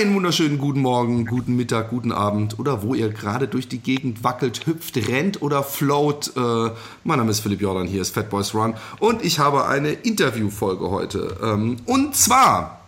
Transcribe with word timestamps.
Einen 0.00 0.14
wunderschönen 0.14 0.56
guten 0.56 0.80
Morgen, 0.80 1.26
guten 1.26 1.56
Mittag, 1.56 1.90
guten 1.90 2.10
Abend 2.10 2.58
oder 2.58 2.82
wo 2.82 2.94
ihr 2.94 3.10
gerade 3.10 3.46
durch 3.48 3.68
die 3.68 3.80
Gegend 3.80 4.24
wackelt, 4.24 4.64
hüpft, 4.64 4.96
rennt 4.96 5.42
oder 5.42 5.62
float. 5.62 6.32
Äh, 6.34 6.70
mein 7.04 7.18
Name 7.18 7.30
ist 7.30 7.40
Philipp 7.40 7.60
Jordan, 7.60 7.86
hier 7.86 8.00
ist 8.00 8.14
Fat 8.14 8.30
Boys 8.30 8.54
Run 8.54 8.72
und 8.98 9.22
ich 9.22 9.38
habe 9.38 9.66
eine 9.66 9.90
Interviewfolge 9.90 10.88
heute. 10.88 11.36
Ähm, 11.42 11.76
und 11.84 12.16
zwar 12.16 12.80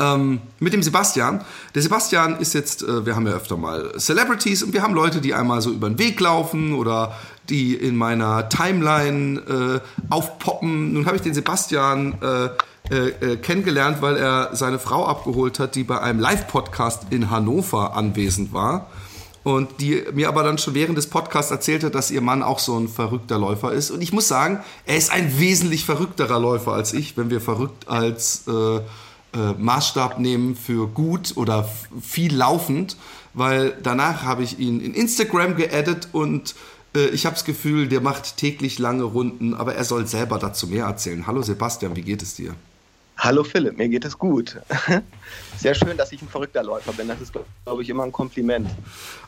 ähm, 0.00 0.40
mit 0.58 0.72
dem 0.72 0.82
Sebastian. 0.82 1.44
Der 1.76 1.82
Sebastian 1.82 2.40
ist 2.40 2.52
jetzt, 2.52 2.82
äh, 2.82 3.06
wir 3.06 3.14
haben 3.14 3.28
ja 3.28 3.34
öfter 3.34 3.56
mal 3.56 3.92
Celebrities 3.96 4.64
und 4.64 4.72
wir 4.72 4.82
haben 4.82 4.94
Leute, 4.94 5.20
die 5.20 5.34
einmal 5.34 5.60
so 5.60 5.70
über 5.70 5.88
den 5.88 6.00
Weg 6.00 6.18
laufen 6.18 6.74
oder 6.74 7.14
die 7.48 7.76
in 7.76 7.94
meiner 7.94 8.48
Timeline 8.48 9.38
äh, 9.38 9.80
aufpoppen. 10.12 10.94
Nun 10.94 11.06
habe 11.06 11.14
ich 11.14 11.22
den 11.22 11.34
Sebastian 11.34 12.14
äh, 12.20 12.48
äh, 12.90 13.08
äh, 13.08 13.36
kennengelernt, 13.38 14.02
weil 14.02 14.18
er 14.18 14.50
seine 14.54 14.78
Frau 14.78 15.06
abgeholt 15.06 15.58
hat, 15.58 15.74
die 15.74 15.84
bei 15.84 16.02
einem 16.02 16.20
Live-Podcast 16.20 17.04
in 17.08 17.30
Hannover 17.30 17.96
anwesend 17.96 18.52
war. 18.52 18.90
Und 19.42 19.80
die 19.80 20.02
mir 20.12 20.28
aber 20.28 20.42
dann 20.42 20.58
schon 20.58 20.74
während 20.74 20.98
des 20.98 21.08
Podcasts 21.08 21.50
erzählte, 21.50 21.90
dass 21.90 22.10
ihr 22.10 22.20
Mann 22.20 22.42
auch 22.42 22.58
so 22.58 22.78
ein 22.78 22.88
verrückter 22.88 23.38
Läufer 23.38 23.72
ist. 23.72 23.90
Und 23.90 24.02
ich 24.02 24.12
muss 24.12 24.28
sagen, 24.28 24.60
er 24.84 24.98
ist 24.98 25.10
ein 25.10 25.38
wesentlich 25.38 25.86
verrückterer 25.86 26.38
Läufer 26.38 26.72
als 26.72 26.92
ich, 26.92 27.16
wenn 27.16 27.30
wir 27.30 27.40
verrückt 27.40 27.88
als 27.88 28.44
äh, 28.48 28.76
äh, 28.76 28.82
Maßstab 29.56 30.18
nehmen 30.18 30.54
für 30.54 30.86
gut 30.86 31.32
oder 31.36 31.66
viel 32.02 32.36
laufend. 32.36 32.98
Weil 33.32 33.78
danach 33.82 34.24
habe 34.24 34.42
ich 34.42 34.58
ihn 34.58 34.80
in 34.80 34.92
Instagram 34.92 35.56
geaddet 35.56 36.08
und 36.12 36.54
äh, 36.94 37.06
ich 37.06 37.24
habe 37.24 37.34
das 37.34 37.46
Gefühl, 37.46 37.88
der 37.88 38.02
macht 38.02 38.36
täglich 38.36 38.78
lange 38.78 39.04
Runden, 39.04 39.54
aber 39.54 39.74
er 39.74 39.84
soll 39.84 40.06
selber 40.06 40.38
dazu 40.38 40.66
mehr 40.66 40.84
erzählen. 40.84 41.26
Hallo 41.26 41.40
Sebastian, 41.40 41.96
wie 41.96 42.02
geht 42.02 42.22
es 42.22 42.34
dir? 42.34 42.54
Hallo 43.16 43.44
Philipp, 43.44 43.78
mir 43.78 43.88
geht 43.88 44.04
es 44.04 44.18
gut. 44.18 44.60
Sehr 45.56 45.74
schön, 45.74 45.96
dass 45.96 46.12
ich 46.12 46.20
ein 46.20 46.28
verrückter 46.28 46.62
Läufer 46.62 46.92
bin. 46.92 47.08
Das 47.08 47.20
ist, 47.20 47.32
glaube 47.64 47.82
ich, 47.82 47.88
immer 47.88 48.02
ein 48.02 48.12
Kompliment. 48.12 48.68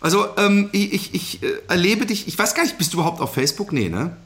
Also, 0.00 0.26
ähm, 0.36 0.68
ich, 0.72 0.92
ich, 0.92 1.14
ich 1.14 1.42
äh, 1.42 1.62
erlebe 1.68 2.04
dich, 2.04 2.28
ich 2.28 2.38
weiß 2.38 2.54
gar 2.54 2.64
nicht, 2.64 2.78
bist 2.78 2.92
du 2.92 2.98
überhaupt 2.98 3.20
auf 3.20 3.34
Facebook? 3.34 3.72
Nee, 3.72 3.88
ne? 3.88 4.16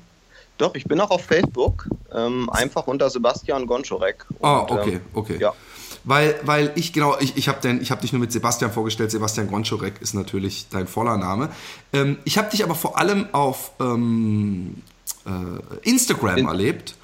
Doch, 0.58 0.74
ich 0.74 0.84
bin 0.84 1.00
auch 1.00 1.10
auf 1.10 1.24
Facebook, 1.24 1.86
ähm, 2.12 2.50
einfach 2.50 2.86
unter 2.86 3.08
Sebastian 3.08 3.66
Gonczorek. 3.66 4.26
Ah, 4.42 4.60
oh, 4.60 4.74
okay, 4.74 4.94
ähm, 4.94 5.00
okay. 5.14 5.38
Ja. 5.38 5.54
Weil, 6.04 6.40
weil 6.42 6.72
ich, 6.74 6.92
genau, 6.92 7.16
ich, 7.18 7.36
ich 7.36 7.48
habe 7.48 7.68
hab 7.68 8.00
dich 8.00 8.12
nur 8.12 8.20
mit 8.20 8.32
Sebastian 8.32 8.72
vorgestellt. 8.72 9.10
Sebastian 9.10 9.48
Gonczorek 9.48 10.00
ist 10.00 10.14
natürlich 10.14 10.66
dein 10.70 10.86
voller 10.86 11.16
Name. 11.16 11.50
Ähm, 11.92 12.18
ich 12.24 12.38
habe 12.38 12.50
dich 12.50 12.64
aber 12.64 12.74
vor 12.74 12.98
allem 12.98 13.26
auf 13.32 13.72
ähm, 13.80 14.82
äh, 15.26 15.88
Instagram 15.88 16.38
In 16.38 16.48
erlebt. 16.48 16.94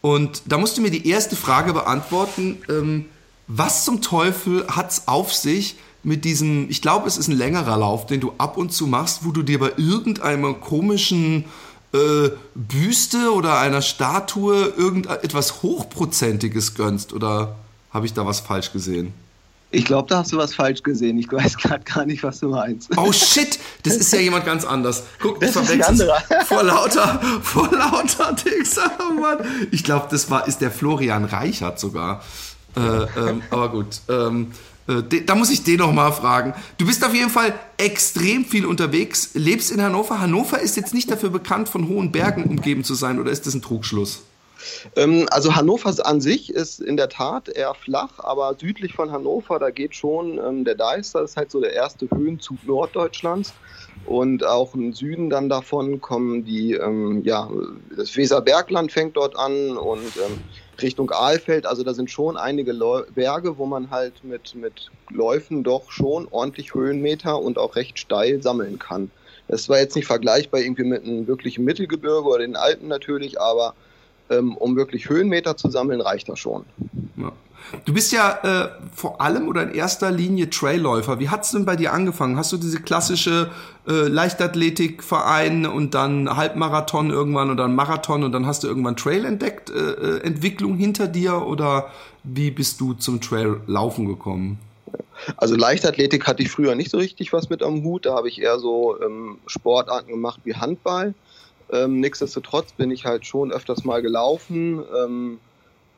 Und 0.00 0.42
da 0.46 0.58
musst 0.58 0.78
du 0.78 0.82
mir 0.82 0.90
die 0.90 1.08
erste 1.08 1.36
Frage 1.36 1.72
beantworten. 1.72 2.62
Ähm, 2.68 3.06
was 3.46 3.84
zum 3.84 4.00
Teufel 4.00 4.66
hat 4.68 4.92
es 4.92 5.08
auf 5.08 5.34
sich 5.34 5.76
mit 6.02 6.24
diesem, 6.24 6.70
ich 6.70 6.80
glaube, 6.80 7.08
es 7.08 7.18
ist 7.18 7.28
ein 7.28 7.36
längerer 7.36 7.76
Lauf, 7.76 8.06
den 8.06 8.20
du 8.20 8.32
ab 8.38 8.56
und 8.56 8.72
zu 8.72 8.86
machst, 8.86 9.24
wo 9.24 9.32
du 9.32 9.42
dir 9.42 9.58
bei 9.58 9.72
irgendeiner 9.76 10.54
komischen 10.54 11.44
äh, 11.92 12.30
Büste 12.54 13.34
oder 13.34 13.58
einer 13.58 13.82
Statue 13.82 14.72
irgendetwas 14.76 15.62
Hochprozentiges 15.62 16.74
gönnst? 16.74 17.12
Oder 17.12 17.56
habe 17.90 18.06
ich 18.06 18.14
da 18.14 18.24
was 18.24 18.40
falsch 18.40 18.72
gesehen? 18.72 19.12
Ich 19.72 19.84
glaube, 19.84 20.08
da 20.08 20.18
hast 20.18 20.32
du 20.32 20.36
was 20.36 20.54
falsch 20.54 20.82
gesehen. 20.82 21.18
Ich 21.18 21.30
weiß 21.30 21.56
gerade 21.62 21.84
gar 21.84 22.04
nicht, 22.04 22.22
was 22.22 22.40
du 22.40 22.48
meinst. 22.48 22.90
Oh 22.96 23.12
shit, 23.12 23.58
das 23.84 23.96
ist 23.96 24.12
ja 24.12 24.18
jemand 24.18 24.44
ganz 24.44 24.64
anders. 24.64 25.04
Guck, 25.20 25.40
das 25.40 25.56
ist 25.56 25.70
ein 25.70 25.82
anderer. 25.82 26.20
Vor 26.46 26.62
lauter, 26.62 27.20
vor 27.42 27.70
lauter 27.70 28.32
Dings. 28.32 28.76
Oh 28.78 29.20
Mann. 29.20 29.38
Ich 29.70 29.84
glaube, 29.84 30.08
das 30.10 30.30
war, 30.30 30.48
ist 30.48 30.60
der 30.60 30.70
Florian 30.70 31.24
Reichert 31.24 31.78
sogar. 31.78 32.22
Äh, 32.76 32.80
ähm, 32.80 33.42
aber 33.50 33.68
gut. 33.68 34.00
Ähm, 34.08 34.52
äh, 34.88 35.22
da 35.24 35.34
muss 35.34 35.50
ich 35.50 35.62
den 35.62 35.78
noch 35.78 35.92
mal 35.92 36.12
fragen. 36.12 36.54
Du 36.78 36.86
bist 36.86 37.04
auf 37.04 37.14
jeden 37.14 37.30
Fall 37.30 37.54
extrem 37.76 38.44
viel 38.44 38.66
unterwegs, 38.66 39.30
lebst 39.34 39.70
in 39.70 39.80
Hannover. 39.82 40.20
Hannover 40.20 40.60
ist 40.60 40.76
jetzt 40.76 40.94
nicht 40.94 41.10
dafür 41.10 41.30
bekannt, 41.30 41.68
von 41.68 41.88
hohen 41.88 42.10
Bergen 42.10 42.44
umgeben 42.44 42.84
zu 42.84 42.94
sein, 42.94 43.20
oder 43.20 43.30
ist 43.30 43.46
das 43.46 43.54
ein 43.54 43.62
Trugschluss? 43.62 44.22
Ähm, 44.96 45.26
also 45.30 45.54
Hannover 45.56 45.94
an 46.06 46.20
sich 46.20 46.52
ist 46.52 46.80
in 46.80 46.96
der 46.96 47.08
Tat 47.08 47.48
eher 47.48 47.74
flach, 47.74 48.18
aber 48.18 48.56
südlich 48.58 48.94
von 48.94 49.10
Hannover, 49.12 49.58
da 49.58 49.70
geht 49.70 49.94
schon 49.94 50.38
ähm, 50.38 50.64
der 50.64 50.74
Deister, 50.74 51.20
das 51.20 51.30
ist 51.32 51.36
halt 51.36 51.50
so 51.50 51.60
der 51.60 51.72
erste 51.72 52.08
Höhenzug 52.10 52.62
Norddeutschlands. 52.64 53.56
Und 54.02 54.44
auch 54.44 54.74
im 54.74 54.92
Süden 54.92 55.30
dann 55.30 55.48
davon 55.48 56.00
kommen 56.00 56.44
die, 56.44 56.72
ähm, 56.72 57.22
ja, 57.24 57.50
das 57.96 58.16
Weserbergland 58.16 58.90
fängt 58.92 59.16
dort 59.16 59.36
an 59.36 59.76
und 59.76 60.16
ähm, 60.16 60.40
Richtung 60.80 61.10
Aalfeld. 61.10 61.66
Also 61.66 61.84
da 61.84 61.94
sind 61.94 62.10
schon 62.10 62.36
einige 62.36 62.72
Leu 62.72 63.02
Berge, 63.10 63.58
wo 63.58 63.66
man 63.66 63.90
halt 63.90 64.24
mit, 64.24 64.54
mit 64.54 64.90
Läufen 65.10 65.64
doch 65.64 65.90
schon 65.90 66.26
ordentlich 66.28 66.74
Höhenmeter 66.74 67.40
und 67.40 67.58
auch 67.58 67.76
recht 67.76 67.98
steil 67.98 68.42
sammeln 68.42 68.78
kann. 68.78 69.12
Das 69.48 69.68
war 69.68 69.78
jetzt 69.78 69.96
nicht 69.96 70.06
vergleichbar 70.06 70.60
irgendwie 70.60 70.84
mit 70.84 71.04
einem 71.04 71.26
wirklichen 71.26 71.64
Mittelgebirge 71.64 72.26
oder 72.26 72.38
den 72.38 72.56
Alpen 72.56 72.88
natürlich, 72.88 73.40
aber 73.40 73.74
ähm, 74.30 74.56
um 74.56 74.76
wirklich 74.76 75.08
Höhenmeter 75.08 75.56
zu 75.56 75.70
sammeln, 75.70 76.00
reicht 76.00 76.28
das 76.28 76.38
schon. 76.38 76.64
Ja. 77.16 77.32
Du 77.84 77.94
bist 77.94 78.12
ja 78.12 78.38
äh, 78.42 78.68
vor 78.92 79.20
allem 79.20 79.48
oder 79.48 79.62
in 79.62 79.72
erster 79.72 80.10
Linie 80.10 80.50
Trailläufer. 80.50 81.20
Wie 81.20 81.28
hat 81.28 81.44
es 81.44 81.52
denn 81.52 81.64
bei 81.64 81.76
dir 81.76 81.92
angefangen? 81.92 82.36
Hast 82.36 82.52
du 82.52 82.56
diese 82.56 82.80
klassische 82.80 83.50
äh, 83.86 83.92
Leichtathletikverein 84.08 85.66
und 85.66 85.94
dann 85.94 86.36
Halbmarathon 86.36 87.10
irgendwann 87.10 87.50
oder 87.50 87.64
ein 87.66 87.74
Marathon 87.74 88.24
und 88.24 88.32
dann 88.32 88.46
hast 88.46 88.64
du 88.64 88.68
irgendwann 88.68 88.96
Trail 88.96 89.24
entdeckt, 89.24 89.70
äh, 89.70 89.74
äh 89.74 90.20
Entwicklung 90.22 90.76
hinter 90.76 91.06
dir 91.06 91.46
oder 91.46 91.90
wie 92.24 92.50
bist 92.50 92.80
du 92.80 92.94
zum 92.94 93.20
Traillaufen 93.20 94.06
gekommen? 94.06 94.58
Also 95.36 95.54
Leichtathletik 95.54 96.26
hatte 96.26 96.42
ich 96.42 96.50
früher 96.50 96.74
nicht 96.74 96.90
so 96.90 96.98
richtig 96.98 97.32
was 97.32 97.50
mit 97.50 97.62
am 97.62 97.84
Hut. 97.84 98.06
Da 98.06 98.14
habe 98.14 98.28
ich 98.28 98.40
eher 98.40 98.58
so 98.58 99.00
ähm, 99.00 99.38
Sportarten 99.46 100.10
gemacht 100.10 100.40
wie 100.44 100.54
Handball. 100.54 101.14
Ähm, 101.72 102.00
nichtsdestotrotz 102.00 102.72
bin 102.72 102.90
ich 102.90 103.04
halt 103.04 103.26
schon 103.26 103.52
öfters 103.52 103.84
mal 103.84 104.02
gelaufen. 104.02 104.82
Ähm, 104.96 105.40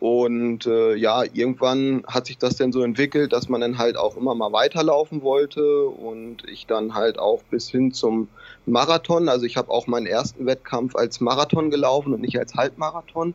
und 0.03 0.67
äh, 0.67 0.97
ja, 0.97 1.23
irgendwann 1.23 2.03
hat 2.09 2.27
sich 2.27 2.37
das 2.37 2.57
dann 2.57 2.73
so 2.73 2.83
entwickelt, 2.83 3.33
dass 3.33 3.49
man 3.49 3.61
dann 3.61 3.79
halt 3.79 3.97
auch 3.97 4.17
immer 4.17 4.35
mal 4.35 4.51
weiterlaufen 4.51 5.23
wollte 5.23 5.85
und 5.87 6.39
ich 6.49 6.67
dann 6.67 6.95
halt 6.95 7.21
auch 7.21 7.45
bis 7.45 7.69
hin 7.69 7.93
zum 7.93 8.27
Marathon. 8.67 9.29
Also 9.29 9.47
ich 9.47 9.57
habe 9.57 9.71
auch 9.71 9.87
meinen 9.87 10.07
ersten 10.07 10.45
Wettkampf 10.45 10.97
als 10.97 11.21
Marathon 11.21 11.71
gelaufen 11.71 12.13
und 12.13 12.21
nicht 12.21 12.37
als 12.37 12.57
Halbmarathon. 12.57 13.35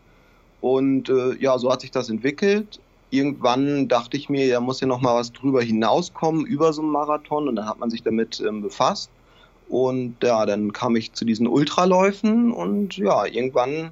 Und 0.59 1.07
äh, 1.07 1.35
ja, 1.35 1.57
so 1.57 1.71
hat 1.71 1.79
sich 1.79 1.91
das 1.91 2.09
entwickelt. 2.09 2.81
Irgendwann 3.11 3.87
dachte 3.87 4.17
ich 4.17 4.27
mir, 4.27 4.51
da 4.51 4.59
muss 4.59 4.81
ja 4.81 4.87
noch 4.87 4.99
mal 4.99 5.15
was 5.15 5.31
drüber 5.31 5.61
hinauskommen 5.61 6.45
über 6.45 6.73
so 6.73 6.81
einen 6.81 6.91
Marathon 6.91 7.47
und 7.47 7.55
dann 7.55 7.69
hat 7.69 7.79
man 7.79 7.89
sich 7.89 8.03
damit 8.03 8.43
ähm, 8.45 8.61
befasst. 8.61 9.09
Und 9.69 10.15
ja, 10.23 10.45
dann 10.45 10.71
kam 10.73 10.95
ich 10.95 11.13
zu 11.13 11.25
diesen 11.25 11.47
Ultraläufen 11.47 12.51
und 12.51 12.97
ja, 12.97 13.25
irgendwann 13.25 13.91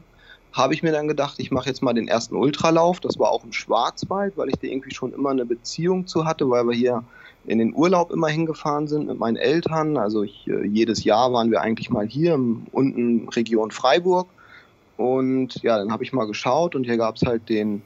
habe 0.53 0.73
ich 0.73 0.83
mir 0.83 0.93
dann 0.93 1.09
gedacht, 1.09 1.35
ich 1.37 1.51
mache 1.51 1.67
jetzt 1.67 1.83
mal 1.83 1.93
den 1.93 2.07
ersten 2.07 2.35
Ultralauf. 2.35 3.01
Das 3.01 3.19
war 3.19 3.29
auch 3.29 3.43
im 3.43 3.51
Schwarzwald, 3.51 4.37
weil 4.37 4.47
ich 4.47 4.55
da 4.55 4.67
irgendwie 4.67 4.93
schon 4.93 5.11
immer 5.11 5.31
eine 5.31 5.45
Beziehung 5.45 6.07
zu 6.07 6.25
hatte, 6.25 6.49
weil 6.49 6.65
wir 6.65 6.73
hier 6.73 7.03
in 7.45 7.59
den 7.59 7.75
Urlaub 7.75 8.11
immer 8.11 8.29
hingefahren 8.29 8.87
sind 8.87 9.07
mit 9.07 9.19
meinen 9.19 9.35
Eltern. 9.35 9.97
Also 9.97 10.23
ich, 10.23 10.47
äh, 10.47 10.65
jedes 10.65 11.03
Jahr 11.03 11.33
waren 11.33 11.51
wir 11.51 11.61
eigentlich 11.61 11.89
mal 11.89 12.07
hier 12.07 12.35
im, 12.35 12.67
unten 12.71 13.27
Region 13.29 13.71
Freiburg. 13.71 14.27
Und 14.97 15.61
ja, 15.61 15.77
dann 15.77 15.91
habe 15.91 16.05
ich 16.05 16.13
mal 16.13 16.25
geschaut 16.25 16.73
und 16.73 16.85
hier 16.85 16.97
gab 16.97 17.17
es 17.17 17.23
halt 17.23 17.49
den 17.49 17.81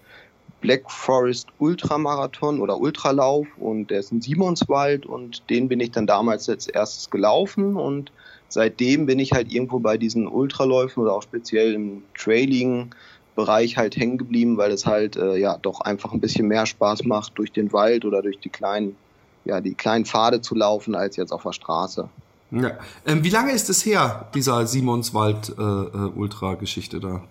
Black 0.62 0.90
Forest 0.92 1.48
Ultramarathon 1.60 2.60
oder 2.60 2.80
Ultralauf 2.80 3.48
und 3.58 3.90
der 3.90 4.00
ist 4.00 4.12
in 4.12 4.22
Simonswald 4.22 5.06
und 5.06 5.50
den 5.50 5.68
bin 5.68 5.80
ich 5.80 5.92
dann 5.92 6.08
damals 6.08 6.50
als 6.50 6.68
erstes 6.68 7.10
gelaufen 7.10 7.76
und 7.76 8.12
seitdem 8.50 9.06
bin 9.06 9.20
ich 9.20 9.32
halt 9.32 9.52
irgendwo 9.52 9.80
bei 9.80 9.98
diesen 9.98 10.28
Ultraläufen 10.28 11.04
oder 11.04 11.14
auch 11.14 11.24
speziell 11.24 11.74
im 11.74 12.04
Trailing 12.18 12.94
Bereich 13.36 13.78
halt 13.78 13.96
hängen 13.96 14.18
geblieben, 14.18 14.58
weil 14.58 14.72
es 14.72 14.86
halt 14.86 15.16
äh, 15.16 15.38
ja 15.38 15.58
doch 15.58 15.80
einfach 15.80 16.12
ein 16.12 16.20
bisschen 16.20 16.50
mehr 16.50 16.66
Spaß 16.66 17.06
macht, 17.06 17.38
durch 17.38 17.54
den 17.54 17.72
Wald 17.72 18.04
oder 18.04 18.22
durch 18.22 18.40
die 18.40 18.50
kleinen, 18.50 18.98
ja, 19.46 19.62
die 19.62 19.76
kleinen 19.76 20.04
Pfade 20.04 20.42
zu 20.42 20.56
laufen, 20.56 20.94
als 20.94 21.16
jetzt 21.16 21.32
auf 21.32 21.44
der 21.44 21.54
Straße. 21.54 22.10
Ja. 22.52 22.72
Ähm, 23.06 23.24
wie 23.24 23.30
lange 23.30 23.54
ist 23.54 23.70
es 23.70 23.86
her, 23.86 24.28
dieser 24.34 24.68
Simonswald-Ultra-Geschichte 24.68 26.98
äh, 26.98 27.00
äh 27.00 27.04
da? 27.04 27.22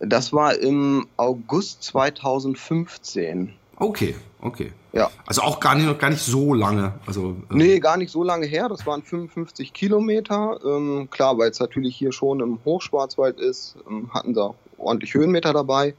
Das 0.00 0.32
war 0.32 0.56
im 0.58 1.06
August 1.16 1.82
2015. 1.84 3.54
Okay, 3.76 4.14
okay. 4.40 4.72
Ja. 4.92 5.10
Also 5.26 5.42
auch 5.42 5.60
gar 5.60 5.74
nicht, 5.74 5.98
gar 5.98 6.10
nicht 6.10 6.22
so 6.22 6.54
lange. 6.54 6.94
Also, 7.06 7.36
äh 7.50 7.54
nee, 7.54 7.78
gar 7.80 7.96
nicht 7.96 8.10
so 8.10 8.22
lange 8.22 8.46
her. 8.46 8.68
Das 8.68 8.86
waren 8.86 9.02
55 9.02 9.72
Kilometer. 9.72 10.58
Ähm, 10.64 11.08
klar, 11.10 11.38
weil 11.38 11.50
es 11.50 11.60
natürlich 11.60 11.96
hier 11.96 12.12
schon 12.12 12.40
im 12.40 12.58
Hochschwarzwald 12.64 13.38
ist, 13.38 13.76
ähm, 13.88 14.12
hatten 14.12 14.34
sie 14.34 14.42
auch 14.42 14.56
ordentlich 14.78 15.14
Höhenmeter 15.14 15.52
dabei. 15.52 15.94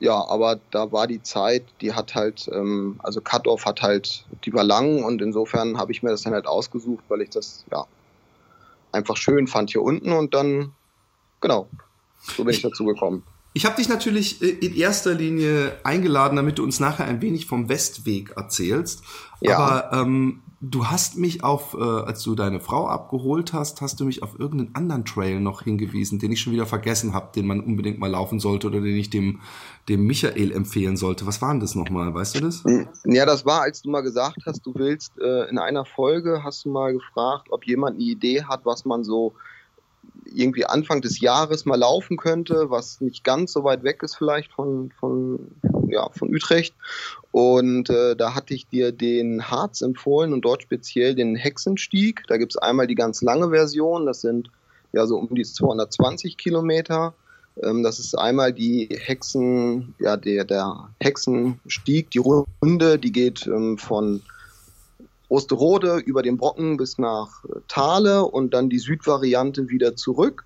Ja, 0.00 0.24
aber 0.28 0.60
da 0.70 0.92
war 0.92 1.06
die 1.06 1.22
Zeit, 1.22 1.64
die 1.80 1.92
hat 1.92 2.14
halt, 2.14 2.48
ähm, 2.52 3.00
also 3.02 3.20
Cut-Off 3.20 3.66
hat 3.66 3.82
halt, 3.82 4.24
die 4.44 4.52
war 4.52 4.64
lang 4.64 5.02
und 5.02 5.20
insofern 5.20 5.76
habe 5.78 5.92
ich 5.92 6.02
mir 6.02 6.10
das 6.10 6.22
dann 6.22 6.34
halt 6.34 6.46
ausgesucht, 6.46 7.04
weil 7.08 7.22
ich 7.22 7.30
das, 7.30 7.64
ja, 7.72 7.84
einfach 8.92 9.16
schön 9.16 9.48
fand 9.48 9.70
hier 9.70 9.82
unten 9.82 10.12
und 10.12 10.34
dann, 10.34 10.72
genau, 11.40 11.68
so 12.20 12.44
bin 12.44 12.54
ich 12.54 12.62
dazu 12.62 12.84
gekommen. 12.84 13.22
Ich 13.54 13.64
habe 13.64 13.76
dich 13.76 13.88
natürlich 13.88 14.42
äh, 14.42 14.48
in 14.48 14.76
erster 14.76 15.14
Linie 15.14 15.78
eingeladen, 15.82 16.36
damit 16.36 16.58
du 16.58 16.64
uns 16.64 16.80
nachher 16.80 17.06
ein 17.06 17.20
wenig 17.20 17.46
vom 17.46 17.68
Westweg 17.68 18.32
erzählst. 18.36 19.02
Ja. 19.40 19.58
Aber 19.58 20.02
ähm, 20.02 20.42
du 20.60 20.86
hast 20.86 21.16
mich 21.16 21.44
auf, 21.44 21.74
äh, 21.74 21.82
als 21.82 22.22
du 22.22 22.34
deine 22.34 22.60
Frau 22.60 22.88
abgeholt 22.88 23.52
hast, 23.52 23.80
hast 23.80 24.00
du 24.00 24.04
mich 24.04 24.22
auf 24.22 24.38
irgendeinen 24.38 24.74
anderen 24.74 25.04
Trail 25.04 25.40
noch 25.40 25.62
hingewiesen, 25.62 26.18
den 26.18 26.32
ich 26.32 26.40
schon 26.40 26.52
wieder 26.52 26.66
vergessen 26.66 27.14
habe, 27.14 27.32
den 27.34 27.46
man 27.46 27.60
unbedingt 27.60 27.98
mal 27.98 28.10
laufen 28.10 28.38
sollte 28.40 28.66
oder 28.66 28.80
den 28.80 28.96
ich 28.96 29.10
dem, 29.10 29.40
dem 29.88 30.06
Michael 30.06 30.52
empfehlen 30.52 30.96
sollte. 30.96 31.26
Was 31.26 31.40
war 31.40 31.50
denn 31.50 31.60
das 31.60 31.74
nochmal? 31.74 32.12
Weißt 32.12 32.36
du 32.36 32.40
das? 32.40 32.64
Ja, 33.04 33.24
das 33.24 33.46
war, 33.46 33.62
als 33.62 33.82
du 33.82 33.90
mal 33.90 34.02
gesagt 34.02 34.38
hast, 34.46 34.66
du 34.66 34.74
willst 34.74 35.18
äh, 35.18 35.48
in 35.48 35.58
einer 35.58 35.84
Folge, 35.84 36.42
hast 36.44 36.64
du 36.64 36.70
mal 36.70 36.92
gefragt, 36.92 37.48
ob 37.50 37.64
jemand 37.66 37.96
eine 37.96 38.04
Idee 38.04 38.44
hat, 38.44 38.64
was 38.64 38.84
man 38.84 39.04
so 39.04 39.34
irgendwie 40.24 40.64
Anfang 40.64 41.00
des 41.00 41.20
Jahres 41.20 41.64
mal 41.64 41.78
laufen 41.78 42.16
könnte, 42.16 42.70
was 42.70 43.00
nicht 43.00 43.24
ganz 43.24 43.52
so 43.52 43.64
weit 43.64 43.82
weg 43.82 44.02
ist 44.02 44.16
vielleicht 44.16 44.52
von, 44.52 44.92
von, 44.98 45.52
ja, 45.88 46.08
von 46.10 46.34
Utrecht. 46.34 46.74
Und 47.32 47.90
äh, 47.90 48.14
da 48.14 48.34
hatte 48.34 48.54
ich 48.54 48.68
dir 48.68 48.92
den 48.92 49.50
Harz 49.50 49.80
empfohlen 49.80 50.32
und 50.32 50.44
dort 50.44 50.62
speziell 50.62 51.14
den 51.14 51.34
Hexenstieg. 51.36 52.24
Da 52.28 52.36
gibt 52.36 52.52
es 52.52 52.58
einmal 52.58 52.86
die 52.86 52.94
ganz 52.94 53.22
lange 53.22 53.50
Version, 53.50 54.06
das 54.06 54.20
sind 54.20 54.50
ja 54.92 55.06
so 55.06 55.16
um 55.16 55.34
die 55.34 55.44
220 55.44 56.36
Kilometer. 56.36 57.14
Ähm, 57.62 57.82
das 57.82 57.98
ist 57.98 58.16
einmal 58.16 58.52
die 58.52 58.88
Hexen, 58.90 59.94
ja, 59.98 60.16
der, 60.16 60.44
der 60.44 60.90
Hexenstieg, 61.00 62.10
die 62.10 62.18
Runde, 62.18 62.98
die 62.98 63.12
geht 63.12 63.46
ähm, 63.46 63.78
von 63.78 64.22
Osterode 65.28 65.98
über 65.98 66.22
den 66.22 66.36
Brocken 66.36 66.76
bis 66.76 66.98
nach 66.98 67.44
äh, 67.44 67.60
Thale 67.68 68.24
und 68.24 68.54
dann 68.54 68.70
die 68.70 68.78
Südvariante 68.78 69.68
wieder 69.68 69.96
zurück. 69.96 70.44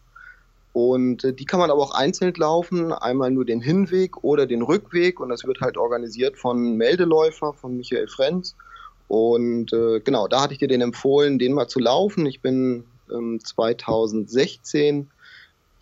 Und 0.72 1.24
äh, 1.24 1.32
die 1.32 1.44
kann 1.44 1.60
man 1.60 1.70
aber 1.70 1.82
auch 1.82 1.94
einzeln 1.94 2.32
laufen, 2.36 2.92
einmal 2.92 3.30
nur 3.30 3.44
den 3.44 3.60
Hinweg 3.60 4.24
oder 4.24 4.46
den 4.46 4.62
Rückweg. 4.62 5.20
Und 5.20 5.28
das 5.28 5.44
wird 5.44 5.60
halt 5.60 5.76
organisiert 5.76 6.36
von 6.36 6.76
Meldeläufer, 6.76 7.52
von 7.52 7.76
Michael 7.76 8.08
Frenz. 8.08 8.56
Und 9.08 9.72
äh, 9.72 10.00
genau, 10.00 10.26
da 10.26 10.40
hatte 10.42 10.54
ich 10.54 10.58
dir 10.58 10.68
den 10.68 10.80
empfohlen, 10.80 11.38
den 11.38 11.52
mal 11.52 11.68
zu 11.68 11.78
laufen. 11.78 12.24
Ich 12.26 12.40
bin 12.40 12.84
ähm, 13.12 13.40
2016 13.44 15.10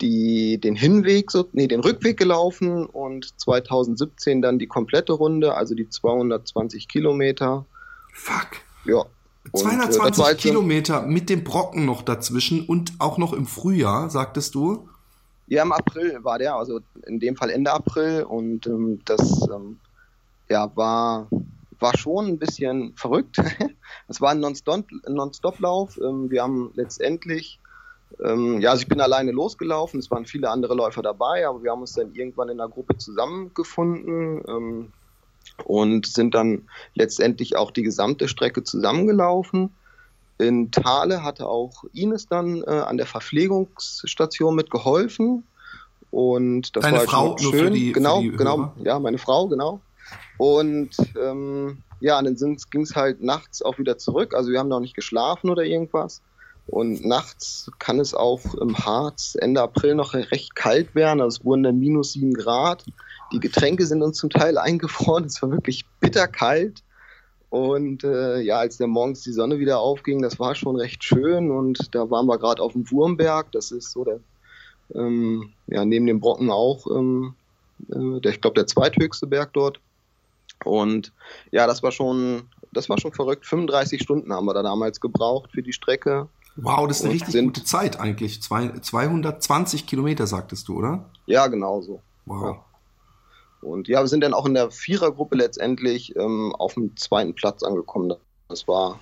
die, 0.01 0.57
den 0.57 0.75
Hinweg, 0.75 1.31
so, 1.31 1.47
nee, 1.53 1.67
den 1.67 1.79
Rückweg 1.79 2.17
gelaufen 2.17 2.85
und 2.85 3.39
2017 3.39 4.41
dann 4.41 4.59
die 4.59 4.67
komplette 4.67 5.13
Runde, 5.13 5.53
also 5.53 5.75
die 5.75 5.87
220 5.87 6.87
Kilometer. 6.87 7.65
Fuck. 8.11 8.47
Ja. 8.85 9.05
220 9.53 10.19
und, 10.19 10.31
äh, 10.31 10.35
Kilometer 10.35 11.01
mit 11.01 11.29
dem 11.29 11.43
Brocken 11.43 11.85
noch 11.85 12.03
dazwischen 12.03 12.65
und 12.65 12.93
auch 12.99 13.17
noch 13.17 13.33
im 13.33 13.45
Frühjahr, 13.45 14.09
sagtest 14.09 14.55
du? 14.55 14.87
Ja, 15.47 15.63
im 15.63 15.71
April 15.71 16.23
war 16.23 16.39
der, 16.39 16.55
also 16.55 16.79
in 17.05 17.19
dem 17.19 17.35
Fall 17.35 17.49
Ende 17.49 17.73
April 17.73 18.23
und 18.23 18.67
ähm, 18.67 19.01
das 19.05 19.49
ähm, 19.53 19.79
ja, 20.49 20.71
war, 20.75 21.27
war 21.79 21.97
schon 21.97 22.27
ein 22.27 22.39
bisschen 22.39 22.93
verrückt. 22.95 23.37
Es 24.07 24.21
war 24.21 24.31
ein 24.31 24.39
Non-Stop-Lauf. 24.39 25.97
Ähm, 25.97 26.29
wir 26.29 26.43
haben 26.43 26.71
letztendlich, 26.75 27.59
ähm, 28.23 28.61
ja, 28.61 28.71
also 28.71 28.83
ich 28.83 28.87
bin 28.87 29.01
alleine 29.01 29.31
losgelaufen, 29.31 29.99
es 29.99 30.09
waren 30.11 30.25
viele 30.25 30.49
andere 30.49 30.75
Läufer 30.75 31.01
dabei, 31.01 31.47
aber 31.47 31.63
wir 31.63 31.71
haben 31.71 31.81
uns 31.81 31.93
dann 31.93 32.13
irgendwann 32.13 32.49
in 32.49 32.59
einer 32.59 32.69
Gruppe 32.69 32.97
zusammengefunden. 32.97 34.91
Und 35.65 36.07
sind 36.07 36.33
dann 36.33 36.67
letztendlich 36.95 37.55
auch 37.55 37.71
die 37.71 37.83
gesamte 37.83 38.27
Strecke 38.27 38.63
zusammengelaufen. 38.63 39.71
In 40.37 40.71
Thale 40.71 41.23
hatte 41.23 41.47
auch 41.47 41.83
Ines 41.93 42.27
dann 42.27 42.63
äh, 42.63 42.69
an 42.69 42.97
der 42.97 43.05
Verpflegungsstation 43.05 44.55
mitgeholfen. 44.55 45.43
Und 46.09 46.75
das 46.75 46.81
Deine 46.83 46.97
war 46.97 47.03
Frau, 47.05 47.37
schön. 47.37 47.51
Für 47.51 47.71
die, 47.71 47.91
genau, 47.91 48.17
für 48.17 48.31
die 48.31 48.37
genau, 48.37 48.73
ja, 48.83 48.99
meine 48.99 49.17
Frau, 49.17 49.47
genau. 49.47 49.81
Und 50.37 50.89
ähm, 51.21 51.83
ja, 51.99 52.17
und 52.17 52.41
dann 52.41 52.57
ging 52.71 52.81
es 52.81 52.95
halt 52.95 53.21
nachts 53.21 53.61
auch 53.61 53.77
wieder 53.77 53.97
zurück. 53.97 54.33
Also 54.33 54.51
wir 54.51 54.59
haben 54.59 54.69
noch 54.69 54.79
nicht 54.79 54.95
geschlafen 54.95 55.49
oder 55.49 55.63
irgendwas. 55.63 56.21
Und 56.67 57.05
nachts 57.05 57.71
kann 57.79 57.99
es 57.99 58.13
auch 58.13 58.55
im 58.55 58.77
Harz 58.77 59.37
Ende 59.39 59.61
April 59.61 59.95
noch 59.95 60.13
recht 60.13 60.55
kalt 60.55 60.95
werden. 60.95 61.21
Also 61.21 61.39
es 61.39 61.45
wurden 61.45 61.63
dann 61.63 61.79
minus 61.79 62.13
sieben 62.13 62.33
Grad. 62.33 62.83
Die 63.31 63.39
Getränke 63.39 63.85
sind 63.85 64.01
uns 64.01 64.17
zum 64.17 64.29
Teil 64.29 64.57
eingefroren. 64.57 65.25
Es 65.25 65.41
war 65.41 65.51
wirklich 65.51 65.85
bitterkalt. 65.99 66.83
Und 67.49 68.03
äh, 68.03 68.39
ja, 68.39 68.59
als 68.59 68.77
dann 68.77 68.91
morgens 68.91 69.21
die 69.21 69.33
Sonne 69.33 69.59
wieder 69.59 69.79
aufging, 69.79 70.21
das 70.21 70.39
war 70.39 70.55
schon 70.55 70.77
recht 70.77 71.03
schön. 71.03 71.51
Und 71.51 71.93
da 71.93 72.09
waren 72.09 72.25
wir 72.25 72.37
gerade 72.37 72.61
auf 72.61 72.73
dem 72.73 72.89
Wurmberg. 72.89 73.51
Das 73.51 73.71
ist 73.71 73.91
so 73.91 74.05
der, 74.05 74.19
ähm, 74.95 75.51
ja, 75.67 75.83
neben 75.83 76.05
dem 76.05 76.19
Brocken 76.19 76.49
auch, 76.49 76.87
ähm, 76.87 77.35
äh, 77.89 78.21
der, 78.21 78.31
ich 78.31 78.41
glaube, 78.41 78.55
der 78.55 78.67
zweithöchste 78.67 79.27
Berg 79.27 79.53
dort. 79.53 79.79
Und 80.63 81.11
ja, 81.51 81.67
das 81.67 81.83
war 81.83 81.91
schon, 81.91 82.43
das 82.71 82.89
war 82.89 82.99
schon 82.99 83.11
verrückt. 83.11 83.45
35 83.45 84.01
Stunden 84.01 84.31
haben 84.31 84.45
wir 84.45 84.53
da 84.53 84.63
damals 84.63 85.01
gebraucht 85.01 85.51
für 85.51 85.63
die 85.63 85.73
Strecke. 85.73 86.29
Wow, 86.55 86.87
das 86.87 86.99
ist 86.99 87.05
eine 87.05 87.13
richtig 87.13 87.43
gute 87.43 87.63
Zeit 87.63 87.99
eigentlich. 87.99 88.41
Zwei, 88.41 88.69
220 88.69 89.87
Kilometer, 89.87 90.27
sagtest 90.27 90.67
du, 90.67 90.77
oder? 90.77 91.09
Ja, 91.25 91.47
genau 91.47 91.81
so. 91.81 92.01
Wow. 92.25 92.43
Ja. 92.43 92.65
Und 93.61 93.87
ja, 93.87 94.01
wir 94.01 94.07
sind 94.07 94.21
dann 94.21 94.33
auch 94.33 94.45
in 94.45 94.53
der 94.53 94.71
Vierergruppe 94.71 95.35
letztendlich 95.35 96.15
ähm, 96.15 96.53
auf 96.55 96.73
dem 96.73 96.95
zweiten 96.97 97.33
Platz 97.33 97.63
angekommen. 97.63 98.13
Das 98.49 98.67
war, 98.67 98.99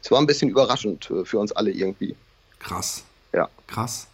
das 0.00 0.10
war 0.10 0.18
ein 0.18 0.26
bisschen 0.26 0.50
überraschend 0.50 1.10
äh, 1.10 1.24
für 1.24 1.38
uns 1.38 1.52
alle 1.52 1.70
irgendwie. 1.70 2.16
Krass. 2.58 3.04
Ja. 3.32 3.48
Krass. 3.66 4.08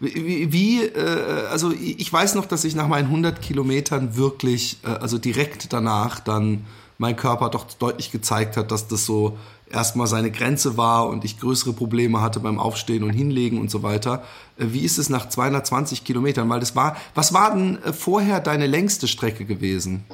Wie, 0.00 0.52
wie 0.52 0.84
äh, 0.84 1.46
also 1.48 1.72
ich 1.72 2.12
weiß 2.12 2.34
noch, 2.34 2.46
dass 2.46 2.64
ich 2.64 2.74
nach 2.74 2.88
meinen 2.88 3.06
100 3.06 3.40
Kilometern 3.40 4.16
wirklich, 4.16 4.78
äh, 4.84 4.88
also 4.88 5.16
direkt 5.18 5.72
danach 5.72 6.20
dann 6.20 6.66
mein 7.02 7.16
Körper 7.16 7.50
doch 7.50 7.64
deutlich 7.64 8.12
gezeigt 8.12 8.56
hat, 8.56 8.70
dass 8.70 8.86
das 8.86 9.04
so 9.04 9.36
erstmal 9.68 10.06
seine 10.06 10.30
Grenze 10.30 10.76
war 10.76 11.08
und 11.08 11.24
ich 11.24 11.40
größere 11.40 11.72
Probleme 11.72 12.20
hatte 12.20 12.38
beim 12.38 12.60
Aufstehen 12.60 13.02
und 13.02 13.10
Hinlegen 13.10 13.60
und 13.60 13.72
so 13.72 13.82
weiter. 13.82 14.22
Äh, 14.56 14.66
wie 14.68 14.84
ist 14.84 14.98
es 14.98 15.10
nach 15.10 15.28
220 15.28 16.04
Kilometern? 16.04 16.48
Weil 16.48 16.60
das 16.60 16.76
war, 16.76 16.96
was 17.14 17.34
war 17.34 17.54
denn 17.54 17.82
äh, 17.82 17.92
vorher 17.92 18.38
deine 18.38 18.68
längste 18.68 19.08
Strecke 19.08 19.44
gewesen? 19.44 20.04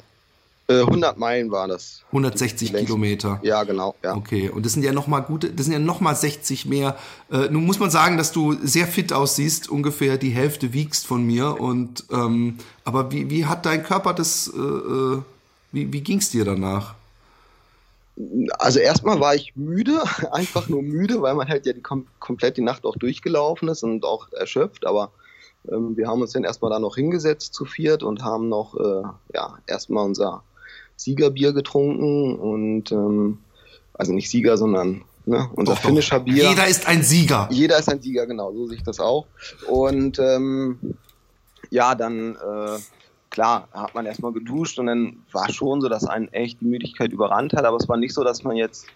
100 0.70 1.16
äh, 1.16 1.18
Meilen 1.18 1.50
war 1.50 1.68
das. 1.68 2.02
160 2.08 2.74
Kilometer. 2.74 3.38
Ja, 3.42 3.64
genau. 3.64 3.94
Ja. 4.02 4.14
Okay, 4.14 4.48
und 4.48 4.64
das 4.64 4.72
sind 4.72 4.82
ja 4.82 4.92
noch 4.92 5.06
mal 5.06 5.20
gute, 5.20 5.50
das 5.50 5.66
sind 5.66 5.74
ja 5.74 5.78
noch 5.78 6.00
mal 6.00 6.14
60 6.14 6.64
mehr. 6.64 6.96
Äh, 7.30 7.48
nun 7.50 7.66
muss 7.66 7.78
man 7.78 7.90
sagen, 7.90 8.16
dass 8.16 8.32
du 8.32 8.54
sehr 8.62 8.86
fit 8.86 9.12
aussiehst, 9.12 9.68
ungefähr 9.68 10.16
die 10.16 10.30
Hälfte 10.30 10.72
wiegst 10.72 11.06
von 11.06 11.22
mir. 11.22 11.60
Und 11.60 12.04
ähm, 12.10 12.56
aber 12.84 13.12
wie, 13.12 13.28
wie 13.28 13.44
hat 13.44 13.66
dein 13.66 13.82
Körper 13.82 14.14
das? 14.14 14.48
Äh, 14.48 15.20
wie 15.72 15.92
wie 15.92 16.00
ging 16.00 16.18
es 16.18 16.30
dir 16.30 16.44
danach? 16.44 16.94
Also 18.58 18.80
erstmal 18.80 19.20
war 19.20 19.34
ich 19.34 19.54
müde, 19.54 20.02
einfach 20.32 20.68
nur 20.68 20.82
müde, 20.82 21.22
weil 21.22 21.34
man 21.34 21.48
halt 21.48 21.66
ja 21.66 21.72
die 21.72 21.82
kom 21.82 22.06
komplett 22.18 22.56
die 22.56 22.62
Nacht 22.62 22.84
auch 22.84 22.96
durchgelaufen 22.96 23.68
ist 23.68 23.82
und 23.82 24.04
auch 24.04 24.32
erschöpft. 24.32 24.86
Aber 24.86 25.10
ähm, 25.70 25.96
wir 25.96 26.08
haben 26.08 26.20
uns 26.20 26.32
dann 26.32 26.44
erstmal 26.44 26.70
da 26.70 26.78
noch 26.78 26.96
hingesetzt 26.96 27.54
zu 27.54 27.64
viert 27.64 28.02
und 28.02 28.22
haben 28.22 28.48
noch 28.48 28.74
äh, 28.74 29.02
ja 29.34 29.58
erstmal 29.66 30.04
unser 30.04 30.42
Siegerbier 30.96 31.52
getrunken 31.52 32.36
und 32.36 32.90
ähm, 32.92 33.38
also 33.94 34.12
nicht 34.12 34.30
Sieger, 34.30 34.56
sondern 34.56 35.04
ne, 35.26 35.48
unser 35.54 35.74
doch, 35.74 35.82
finnischer 35.82 36.20
Bier. 36.20 36.50
Jeder 36.50 36.66
ist 36.66 36.86
ein 36.86 37.02
Sieger. 37.02 37.48
Jeder 37.50 37.78
ist 37.78 37.88
ein 37.88 38.00
Sieger, 38.00 38.26
genau, 38.26 38.52
so 38.52 38.66
sehe 38.66 38.76
ich 38.76 38.82
das 38.82 39.00
auch. 39.00 39.26
Und 39.68 40.18
ähm, 40.18 40.96
ja, 41.70 41.94
dann 41.94 42.36
äh, 42.36 42.78
klar, 43.30 43.68
hat 43.72 43.94
man 43.94 44.06
erstmal 44.06 44.32
geduscht 44.32 44.78
und 44.78 44.86
dann 44.86 45.18
war 45.32 45.50
schon 45.50 45.80
so, 45.80 45.88
dass 45.88 46.06
einen 46.06 46.28
echt 46.28 46.60
die 46.60 46.66
Müdigkeit 46.66 47.12
überrannt 47.12 47.52
hat, 47.52 47.64
aber 47.64 47.76
es 47.76 47.88
war 47.88 47.96
nicht 47.96 48.14
so, 48.14 48.24
dass 48.24 48.44
man 48.44 48.56
jetzt 48.56 48.86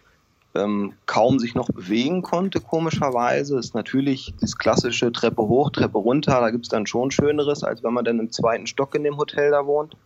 ähm, 0.55 0.93
kaum 1.07 1.39
sich 1.39 1.55
noch 1.55 1.69
bewegen 1.69 2.23
konnte, 2.23 2.61
komischerweise. 2.61 3.59
Ist 3.59 3.75
natürlich 3.75 4.35
das 4.41 4.59
klassische 4.59 5.13
Treppe 5.13 5.43
hoch, 5.43 5.71
Treppe 5.71 5.99
runter, 5.99 6.41
da 6.41 6.51
gibt 6.51 6.67
es 6.67 6.69
dann 6.69 6.87
schon 6.87 7.11
Schöneres, 7.11 7.65
als 7.65 7.83
wenn 7.83 7.95
man 7.95 8.05
dann 8.05 8.19
im 8.19 8.31
zweiten 8.31 8.67
Stock 8.67 8.95
in 8.95 9.05
dem 9.05 9.17
Hotel 9.17 9.51
da 9.51 9.67
wohnt. 9.67 9.97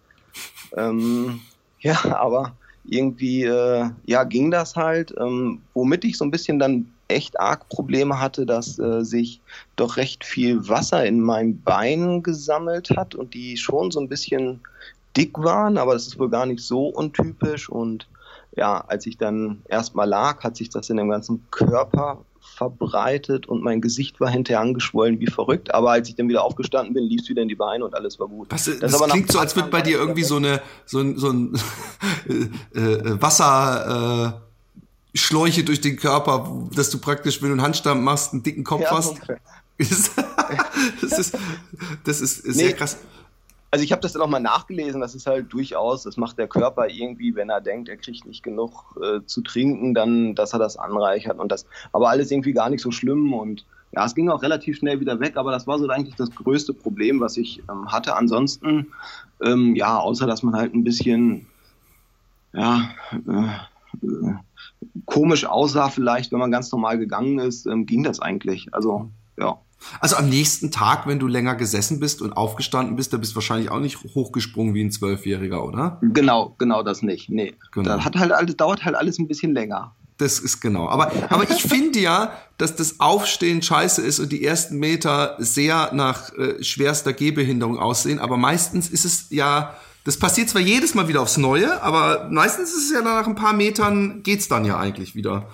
Ähm, 0.77 1.41
ja, 1.81 1.99
aber 2.17 2.53
irgendwie 2.85 3.45
äh, 3.45 3.91
ja, 4.05 4.25
ging 4.25 4.51
das 4.51 4.77
halt, 4.77 5.15
ähm, 5.19 5.63
womit 5.75 6.05
ich 6.05 6.17
so 6.17 6.25
ein 6.25 6.31
bisschen 6.31 6.59
dann 6.59 6.93
echt 7.09 7.39
arg 7.41 7.69
Probleme 7.69 8.21
hatte, 8.21 8.47
dass 8.47 8.79
äh, 8.79 9.05
sich 9.05 9.41
doch 9.77 9.97
recht 9.97 10.25
viel 10.25 10.69
Wasser 10.69 11.05
in 11.05 11.21
meinen 11.21 11.63
Beinen 11.63 12.23
gesammelt 12.23 12.91
hat 12.91 13.15
und 13.15 13.35
die 13.35 13.57
schon 13.57 13.91
so 13.91 14.01
ein 14.01 14.09
bisschen 14.09 14.61
dick 15.17 15.39
waren, 15.39 15.79
aber 15.79 15.95
das 15.95 16.07
ist 16.07 16.19
wohl 16.19 16.31
gar 16.31 16.47
nicht 16.47 16.61
so 16.61 16.87
untypisch 16.89 17.69
und 17.69 18.07
ja, 18.57 18.83
als 18.89 19.07
ich 19.07 19.19
dann 19.19 19.63
erstmal 19.69 20.09
lag, 20.09 20.43
hat 20.43 20.57
sich 20.57 20.71
das 20.71 20.89
in 20.89 20.97
dem 20.97 21.11
ganzen 21.11 21.45
Körper 21.51 22.25
verbreitet 22.41 23.47
und 23.47 23.63
mein 23.63 23.81
Gesicht 23.81 24.19
war 24.21 24.31
hinterher 24.31 24.61
angeschwollen 24.61 25.21
wie 25.21 25.27
verrückt. 25.27 25.75
Aber 25.75 25.91
als 25.91 26.09
ich 26.09 26.15
dann 26.15 26.29
wieder 26.29 26.43
aufgestanden 26.43 26.95
bin, 26.95 27.05
lief 27.05 27.23
es 27.23 27.29
wieder 27.29 27.43
in 27.43 27.49
die 27.49 27.55
Beine 27.55 27.85
und 27.85 27.95
alles 27.95 28.19
war 28.19 28.29
gut. 28.29 28.47
Was, 28.51 28.65
das, 28.65 28.79
das 28.79 29.03
klingt 29.11 29.31
so, 29.31 29.39
als 29.39 29.55
würde 29.57 29.69
bei 29.69 29.83
dir 29.83 29.99
irgendwie 29.99 30.23
so 30.23 30.37
eine 30.37 30.63
so 30.87 31.01
ein, 31.01 31.19
so 31.19 31.31
ein 31.31 31.59
äh, 32.75 32.81
äh, 32.81 33.23
Wasser 33.23 34.41
äh, 34.41 34.46
Schläuche 35.17 35.65
durch 35.65 35.81
den 35.81 35.97
Körper, 35.97 36.69
dass 36.75 36.91
du 36.91 36.99
praktisch, 36.99 37.43
wenn 37.43 37.49
du 37.49 37.55
einen 37.55 37.63
Handstand 37.63 38.03
machst, 38.03 38.33
einen 38.33 38.43
dicken 38.43 38.65
Kopf 38.65 38.83
ja, 38.83 38.91
hast. 38.91 39.23
Okay. 39.23 39.37
das 39.79 41.19
ist, 41.19 41.39
das 42.05 42.21
ist 42.21 42.43
sehr 42.45 42.69
nee, 42.69 42.73
krass. 42.73 42.99
Also 43.71 43.85
ich 43.85 43.93
habe 43.93 44.01
das 44.01 44.13
dann 44.13 44.23
auch 44.23 44.29
mal 44.29 44.41
nachgelesen, 44.41 45.01
das 45.01 45.15
ist 45.15 45.27
halt 45.27 45.53
durchaus, 45.53 46.05
das 46.05 46.17
macht 46.17 46.39
der 46.39 46.49
Körper 46.49 46.89
irgendwie, 46.89 47.35
wenn 47.35 47.51
er 47.51 47.61
denkt, 47.61 47.89
er 47.89 47.97
kriegt 47.99 48.25
nicht 48.25 48.43
genug 48.43 48.97
äh, 49.03 49.21
zu 49.27 49.43
trinken, 49.43 49.93
dann, 49.93 50.35
dass 50.35 50.55
er 50.55 50.59
das 50.59 50.79
anreichert 50.79 51.39
und 51.39 51.53
das, 51.53 51.67
aber 51.93 52.09
alles 52.09 52.31
irgendwie 52.31 52.55
gar 52.55 52.71
nicht 52.71 52.81
so 52.81 52.91
schlimm 52.91 53.35
und 53.35 53.67
ja, 53.93 54.05
es 54.05 54.15
ging 54.15 54.29
auch 54.29 54.43
relativ 54.43 54.79
schnell 54.79 55.01
wieder 55.01 55.21
weg, 55.21 55.37
aber 55.37 55.51
das 55.51 55.67
war 55.67 55.79
so 55.79 55.89
eigentlich 55.89 56.17
das 56.17 56.31
größte 56.31 56.75
Problem, 56.75 57.21
was 57.21 57.37
ich 57.37 57.63
ähm, 57.71 57.91
hatte. 57.91 58.15
Ansonsten, 58.15 58.93
ähm, 59.43 59.75
ja, 59.75 59.99
außer 59.99 60.27
dass 60.27 60.43
man 60.43 60.55
halt 60.55 60.75
ein 60.75 60.85
bisschen, 60.85 61.47
ja, 62.53 62.91
äh, 63.13 64.07
äh, 64.07 64.35
komisch 65.05 65.45
aussah 65.47 65.89
vielleicht, 65.89 66.33
wenn 66.33 66.39
man 66.39 66.51
ganz 66.51 66.71
normal 66.73 66.99
gegangen 66.99 67.39
ist, 67.39 67.67
ähm, 67.67 67.87
ging 67.87 68.03
das 68.03 68.21
eigentlich. 68.21 68.69
Also, 68.73 69.11
ja. 69.39 69.59
Also 70.01 70.17
am 70.17 70.29
nächsten 70.29 70.71
Tag, 70.71 71.07
wenn 71.07 71.19
du 71.19 71.27
länger 71.27 71.55
gesessen 71.55 72.01
bist 72.01 72.23
und 72.23 72.33
aufgestanden 72.33 72.97
bist, 72.97 73.13
da 73.13 73.19
bist 73.19 73.33
du 73.33 73.37
wahrscheinlich 73.37 73.71
auch 73.71 73.79
nicht 73.79 73.99
hochgesprungen 74.15 74.75
wie 74.75 74.83
ein 74.83 74.91
Zwölfjähriger, 74.91 75.65
oder? 75.65 75.99
Genau, 76.01 76.55
genau 76.59 76.83
das 76.83 77.03
nicht. 77.03 77.29
Nee. 77.29 77.55
Genau. 77.73 77.97
Das 77.97 78.05
hat 78.05 78.17
halt 78.17 78.33
alles, 78.33 78.57
dauert 78.57 78.85
halt 78.85 78.97
alles 78.97 79.19
ein 79.19 79.29
bisschen 79.29 79.53
länger. 79.53 79.95
Das 80.19 80.39
ist 80.39 80.61
genau. 80.61 80.89
Aber, 80.89 81.13
aber 81.29 81.51
ich 81.51 81.63
finde 81.63 81.99
ja, 81.99 82.33
dass 82.57 82.75
das 82.75 83.01
Aufstehen 83.01 83.61
scheiße 83.61 84.01
ist 84.01 84.19
und 84.19 84.33
die 84.33 84.43
ersten 84.45 84.79
Meter 84.79 85.37
sehr 85.39 85.91
nach 85.93 86.33
äh, 86.33 86.63
schwerster 86.65 87.13
Gehbehinderung 87.13 87.79
aussehen. 87.79 88.19
Aber 88.19 88.39
meistens 88.39 88.89
ist 88.89 89.05
es 89.05 89.27
ja, 89.29 89.77
das 90.07 90.19
passiert 90.19 90.49
zwar 90.49 90.63
jedes 90.63 90.95
Mal 90.95 91.09
wieder 91.09 91.21
aufs 91.21 91.37
Neue, 91.37 91.83
aber 91.83 92.31
meistens 92.31 92.71
ist 92.71 92.87
es 92.87 92.93
ja 92.93 93.03
nach 93.03 93.27
ein 93.27 93.35
paar 93.35 93.53
Metern 93.53 94.23
geht's 94.23 94.49
dann 94.49 94.65
ja 94.65 94.79
eigentlich 94.79 95.15
wieder. 95.15 95.51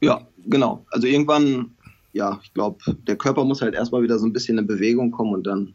Ja, 0.00 0.26
genau. 0.44 0.84
Also 0.90 1.06
irgendwann 1.06 1.76
ja, 2.12 2.40
ich 2.42 2.52
glaube, 2.54 2.78
der 3.06 3.16
Körper 3.16 3.44
muss 3.44 3.62
halt 3.62 3.74
erstmal 3.74 4.02
wieder 4.02 4.18
so 4.18 4.26
ein 4.26 4.32
bisschen 4.32 4.58
in 4.58 4.66
Bewegung 4.66 5.10
kommen 5.10 5.34
und 5.34 5.46
dann, 5.46 5.74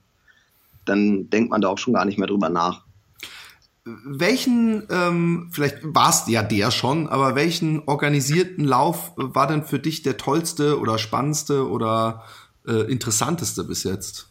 dann 0.85 1.29
denkt 1.29 1.51
man 1.51 1.61
da 1.61 1.69
auch 1.69 1.77
schon 1.77 1.93
gar 1.93 2.05
nicht 2.05 2.17
mehr 2.17 2.27
drüber 2.27 2.49
nach. 2.49 2.83
Welchen, 3.85 4.83
ähm, 4.89 5.49
vielleicht 5.51 5.77
war 5.83 6.09
es 6.09 6.23
ja 6.27 6.41
der 6.41 6.71
schon, 6.71 7.07
aber 7.07 7.35
welchen 7.35 7.83
organisierten 7.87 8.65
Lauf 8.65 9.11
war 9.15 9.47
denn 9.47 9.63
für 9.63 9.77
dich 9.77 10.01
der 10.01 10.17
tollste 10.17 10.79
oder 10.79 10.97
spannendste 10.97 11.69
oder 11.69 12.23
äh, 12.67 12.91
interessanteste 12.91 13.63
bis 13.63 13.83
jetzt? 13.83 14.27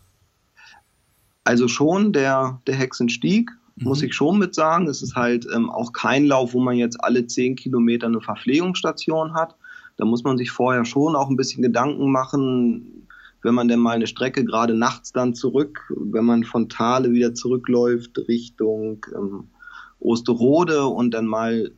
Also 1.45 1.69
schon 1.69 2.13
der, 2.13 2.61
der 2.67 2.75
Hexenstieg, 2.75 3.51
mhm. 3.77 3.85
muss 3.85 4.03
ich 4.03 4.15
schon 4.15 4.39
mit 4.39 4.55
sagen. 4.55 4.89
Es 4.89 5.03
ist 5.03 5.15
halt 5.15 5.47
ähm, 5.55 5.71
auch 5.71 5.93
kein 5.93 6.25
Lauf, 6.25 6.55
wo 6.55 6.61
man 6.61 6.77
jetzt 6.77 7.03
alle 7.03 7.27
zehn 7.27 7.55
Kilometer 7.55 8.07
eine 8.07 8.21
Verpflegungsstation 8.21 9.35
hat, 9.35 9.55
da 9.97 10.05
muss 10.05 10.25
man 10.25 10.39
sich 10.39 10.51
vorher 10.51 10.85
schon 10.85 11.15
auch 11.15 11.31
ein 11.31 11.37
bisschen 11.37 11.63
Gedanken 11.63 12.11
machen, 12.11 13.07
wenn 13.43 13.55
man 13.55 13.69
denn 13.69 13.79
mal 13.79 13.93
eine 13.93 14.07
Strecke 14.07 14.45
gerade 14.45 14.75
nachts 14.75 15.13
dann 15.13 15.35
zurück, 15.35 15.93
wenn 15.97 16.25
man 16.25 16.45
von 16.45 16.69
Thale 16.69 17.13
wieder 17.13 17.35
zurückläuft 17.35 18.19
Richtung 18.27 19.07
ähm, 19.15 19.49
Osterode 20.01 20.87
und 20.87 21.13
dann 21.13 21.27
mal 21.27 21.71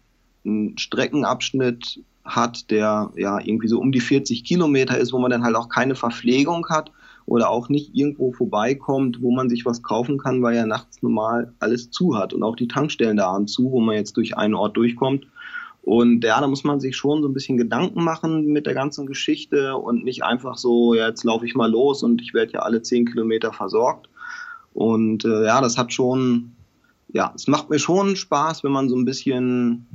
einen 0.44 0.78
Streckenabschnitt 0.78 2.00
hat, 2.24 2.70
der 2.70 3.12
ja 3.16 3.38
irgendwie 3.40 3.68
so 3.68 3.80
um 3.80 3.92
die 3.92 4.00
40 4.00 4.44
Kilometer 4.44 4.96
ist, 4.98 5.12
wo 5.12 5.18
man 5.18 5.30
dann 5.30 5.44
halt 5.44 5.56
auch 5.56 5.68
keine 5.68 5.94
Verpflegung 5.94 6.66
hat 6.68 6.90
oder 7.26 7.50
auch 7.50 7.68
nicht 7.68 7.94
irgendwo 7.94 8.32
vorbeikommt, 8.32 9.20
wo 9.20 9.32
man 9.32 9.48
sich 9.48 9.66
was 9.66 9.82
kaufen 9.82 10.18
kann, 10.18 10.42
weil 10.42 10.56
ja 10.56 10.64
nachts 10.64 11.02
normal 11.02 11.52
alles 11.58 11.90
zu 11.90 12.16
hat 12.16 12.32
und 12.32 12.42
auch 12.42 12.56
die 12.56 12.68
Tankstellen 12.68 13.16
da 13.16 13.32
haben 13.32 13.48
zu, 13.48 13.70
wo 13.70 13.80
man 13.80 13.96
jetzt 13.96 14.16
durch 14.16 14.36
einen 14.36 14.54
Ort 14.54 14.76
durchkommt. 14.76 15.26
Und 15.82 16.24
ja, 16.24 16.40
da 16.40 16.48
muss 16.48 16.64
man 16.64 16.80
sich 16.80 16.96
schon 16.96 17.22
so 17.22 17.28
ein 17.28 17.34
bisschen 17.34 17.56
Gedanken 17.56 18.02
machen 18.02 18.46
mit 18.46 18.66
der 18.66 18.74
ganzen 18.74 19.06
Geschichte 19.06 19.76
und 19.76 20.04
nicht 20.04 20.24
einfach 20.24 20.56
so, 20.56 20.94
ja, 20.94 21.08
jetzt 21.08 21.22
laufe 21.22 21.46
ich 21.46 21.54
mal 21.54 21.70
los 21.70 22.02
und 22.02 22.20
ich 22.22 22.34
werde 22.34 22.54
ja 22.54 22.60
alle 22.60 22.82
zehn 22.82 23.06
Kilometer 23.06 23.52
versorgt. 23.52 24.08
Und 24.74 25.24
äh, 25.24 25.46
ja, 25.46 25.60
das 25.60 25.78
hat 25.78 25.92
schon, 25.92 26.52
ja, 27.08 27.32
es 27.36 27.46
macht 27.46 27.70
mir 27.70 27.78
schon 27.78 28.16
Spaß, 28.16 28.64
wenn 28.64 28.72
man 28.72 28.88
so 28.88 28.96
ein 28.96 29.04
bisschen 29.04 29.86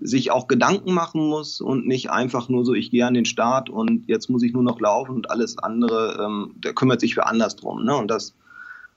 sich 0.00 0.30
auch 0.30 0.48
Gedanken 0.48 0.92
machen 0.92 1.28
muss 1.28 1.60
und 1.60 1.86
nicht 1.86 2.10
einfach 2.10 2.48
nur 2.48 2.64
so, 2.64 2.74
ich 2.74 2.90
gehe 2.90 3.06
an 3.06 3.14
den 3.14 3.24
Start 3.24 3.70
und 3.70 4.08
jetzt 4.08 4.28
muss 4.30 4.42
ich 4.42 4.52
nur 4.52 4.62
noch 4.62 4.80
laufen 4.80 5.14
und 5.14 5.30
alles 5.30 5.58
andere, 5.58 6.24
ähm, 6.24 6.54
der 6.56 6.74
kümmert 6.74 7.00
sich 7.00 7.14
für 7.14 7.26
anders 7.26 7.56
drum. 7.56 7.84
Ne? 7.84 7.96
Und 7.96 8.08
das, 8.10 8.34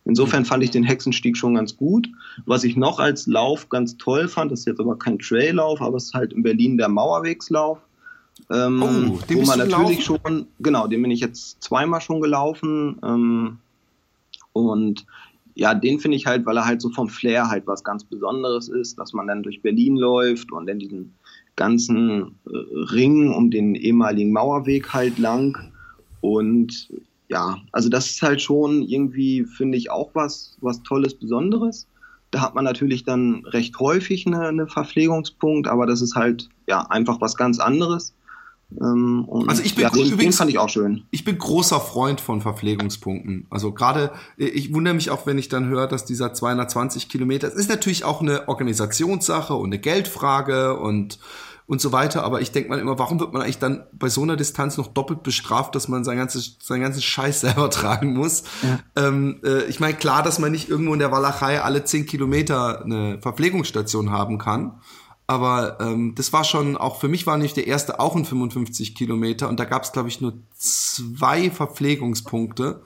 Insofern 0.03 0.45
fand 0.45 0.63
ich 0.63 0.71
den 0.71 0.83
Hexenstieg 0.83 1.37
schon 1.37 1.55
ganz 1.55 1.77
gut. 1.77 2.09
Was 2.45 2.63
ich 2.63 2.75
noch 2.75 2.99
als 2.99 3.27
Lauf 3.27 3.69
ganz 3.69 3.97
toll 3.97 4.27
fand, 4.27 4.51
das 4.51 4.61
ist 4.61 4.65
jetzt 4.65 4.79
aber 4.79 4.97
kein 4.97 5.19
Traillauf, 5.19 5.79
aber 5.81 5.97
es 5.97 6.05
ist 6.05 6.13
halt 6.13 6.33
in 6.33 6.41
Berlin 6.41 6.77
der 6.77 6.89
Mauerwegslauf. 6.89 7.77
Ähm, 8.49 8.81
oh, 8.81 9.19
den 9.29 9.37
wo 9.37 9.45
man 9.45 9.59
natürlich 9.59 10.03
gelaufen? 10.05 10.21
schon, 10.25 10.47
genau, 10.59 10.87
den 10.87 11.01
bin 11.03 11.11
ich 11.11 11.19
jetzt 11.19 11.61
zweimal 11.61 12.01
schon 12.01 12.19
gelaufen. 12.19 12.97
Ähm, 13.03 13.59
und 14.53 15.05
ja, 15.55 15.73
den 15.73 15.99
finde 15.99 16.17
ich 16.17 16.25
halt, 16.25 16.45
weil 16.45 16.57
er 16.57 16.65
halt 16.65 16.81
so 16.81 16.89
vom 16.89 17.09
Flair 17.09 17.49
halt 17.49 17.67
was 17.67 17.83
ganz 17.83 18.03
Besonderes 18.03 18.69
ist, 18.69 18.97
dass 18.97 19.13
man 19.13 19.27
dann 19.27 19.43
durch 19.43 19.61
Berlin 19.61 19.97
läuft 19.97 20.51
und 20.51 20.67
in 20.69 20.79
diesen 20.79 21.13
ganzen 21.55 22.35
äh, 22.47 22.57
Ring 22.93 23.31
um 23.33 23.51
den 23.51 23.75
ehemaligen 23.75 24.31
Mauerweg 24.31 24.93
halt 24.93 25.17
lang. 25.17 25.71
Und 26.21 26.89
ja, 27.27 27.57
also 27.71 27.89
das 27.89 28.11
ist 28.11 28.21
halt 28.21 28.41
schon 28.41 28.83
irgendwie, 28.83 29.45
finde 29.45 29.77
ich, 29.77 29.91
auch 29.91 30.11
was, 30.13 30.57
was 30.61 30.83
Tolles, 30.83 31.13
Besonderes. 31.13 31.87
Da 32.31 32.41
hat 32.41 32.55
man 32.55 32.63
natürlich 32.63 33.03
dann 33.03 33.45
recht 33.45 33.77
häufig 33.79 34.25
einen 34.25 34.35
eine 34.35 34.67
Verpflegungspunkt, 34.67 35.67
aber 35.67 35.85
das 35.85 36.01
ist 36.01 36.15
halt 36.15 36.49
ja 36.67 36.81
einfach 36.89 37.19
was 37.19 37.35
ganz 37.35 37.59
anderes. 37.59 38.13
Ähm, 38.79 39.27
also 39.47 39.63
ich 39.63 39.75
bin 39.75 39.83
ja, 39.83 39.89
den, 39.89 40.05
übrigens, 40.05 40.35
den 40.35 40.39
fand 40.39 40.49
ich 40.51 40.57
auch 40.57 40.69
schön. 40.69 41.03
Ich 41.11 41.23
bin 41.23 41.37
großer 41.37 41.79
Freund 41.79 42.21
von 42.21 42.41
Verpflegungspunkten. 42.41 43.47
Also 43.49 43.71
gerade, 43.71 44.11
ich 44.37 44.73
wundere 44.73 44.93
mich 44.93 45.09
auch, 45.09 45.25
wenn 45.25 45.37
ich 45.37 45.49
dann 45.49 45.67
höre, 45.67 45.87
dass 45.87 46.05
dieser 46.05 46.33
220 46.33 47.09
Kilometer, 47.09 47.47
es 47.47 47.55
ist 47.55 47.69
natürlich 47.69 48.03
auch 48.03 48.21
eine 48.21 48.47
Organisationssache 48.47 49.53
und 49.53 49.67
eine 49.67 49.79
Geldfrage 49.79 50.77
und 50.77 51.19
und 51.71 51.79
so 51.79 51.93
weiter. 51.93 52.25
Aber 52.25 52.41
ich 52.41 52.51
denke 52.51 52.67
mal 52.67 52.79
immer, 52.79 52.99
warum 52.99 53.21
wird 53.21 53.31
man 53.31 53.41
eigentlich 53.41 53.59
dann 53.59 53.85
bei 53.93 54.09
so 54.09 54.23
einer 54.23 54.35
Distanz 54.35 54.75
noch 54.75 54.87
doppelt 54.87 55.23
bestraft, 55.23 55.73
dass 55.73 55.87
man 55.87 56.03
sein 56.03 56.17
ganzes, 56.17 56.57
seinen 56.61 56.81
ganzen 56.81 57.01
Scheiß 57.01 57.39
selber 57.41 57.69
tragen 57.69 58.13
muss? 58.13 58.43
Ja. 58.61 59.07
Ähm, 59.07 59.39
äh, 59.45 59.63
ich 59.63 59.79
meine, 59.79 59.93
klar, 59.93 60.21
dass 60.21 60.37
man 60.37 60.51
nicht 60.51 60.67
irgendwo 60.67 60.91
in 60.91 60.99
der 60.99 61.13
Walachei 61.13 61.61
alle 61.61 61.85
zehn 61.85 62.05
Kilometer 62.05 62.83
eine 62.83 63.19
Verpflegungsstation 63.21 64.11
haben 64.11 64.37
kann. 64.37 64.81
Aber 65.31 65.79
ähm, 65.79 66.13
das 66.13 66.33
war 66.33 66.43
schon, 66.43 66.75
auch 66.75 66.99
für 66.99 67.07
mich 67.07 67.25
war 67.25 67.37
nicht 67.37 67.55
der 67.55 67.65
erste 67.65 68.01
auch 68.01 68.17
ein 68.17 68.25
55 68.25 68.95
Kilometer 68.95 69.47
und 69.47 69.61
da 69.61 69.63
gab 69.63 69.83
es, 69.83 69.93
glaube 69.93 70.09
ich, 70.09 70.19
nur 70.19 70.33
zwei 70.57 71.49
Verpflegungspunkte. 71.49 72.83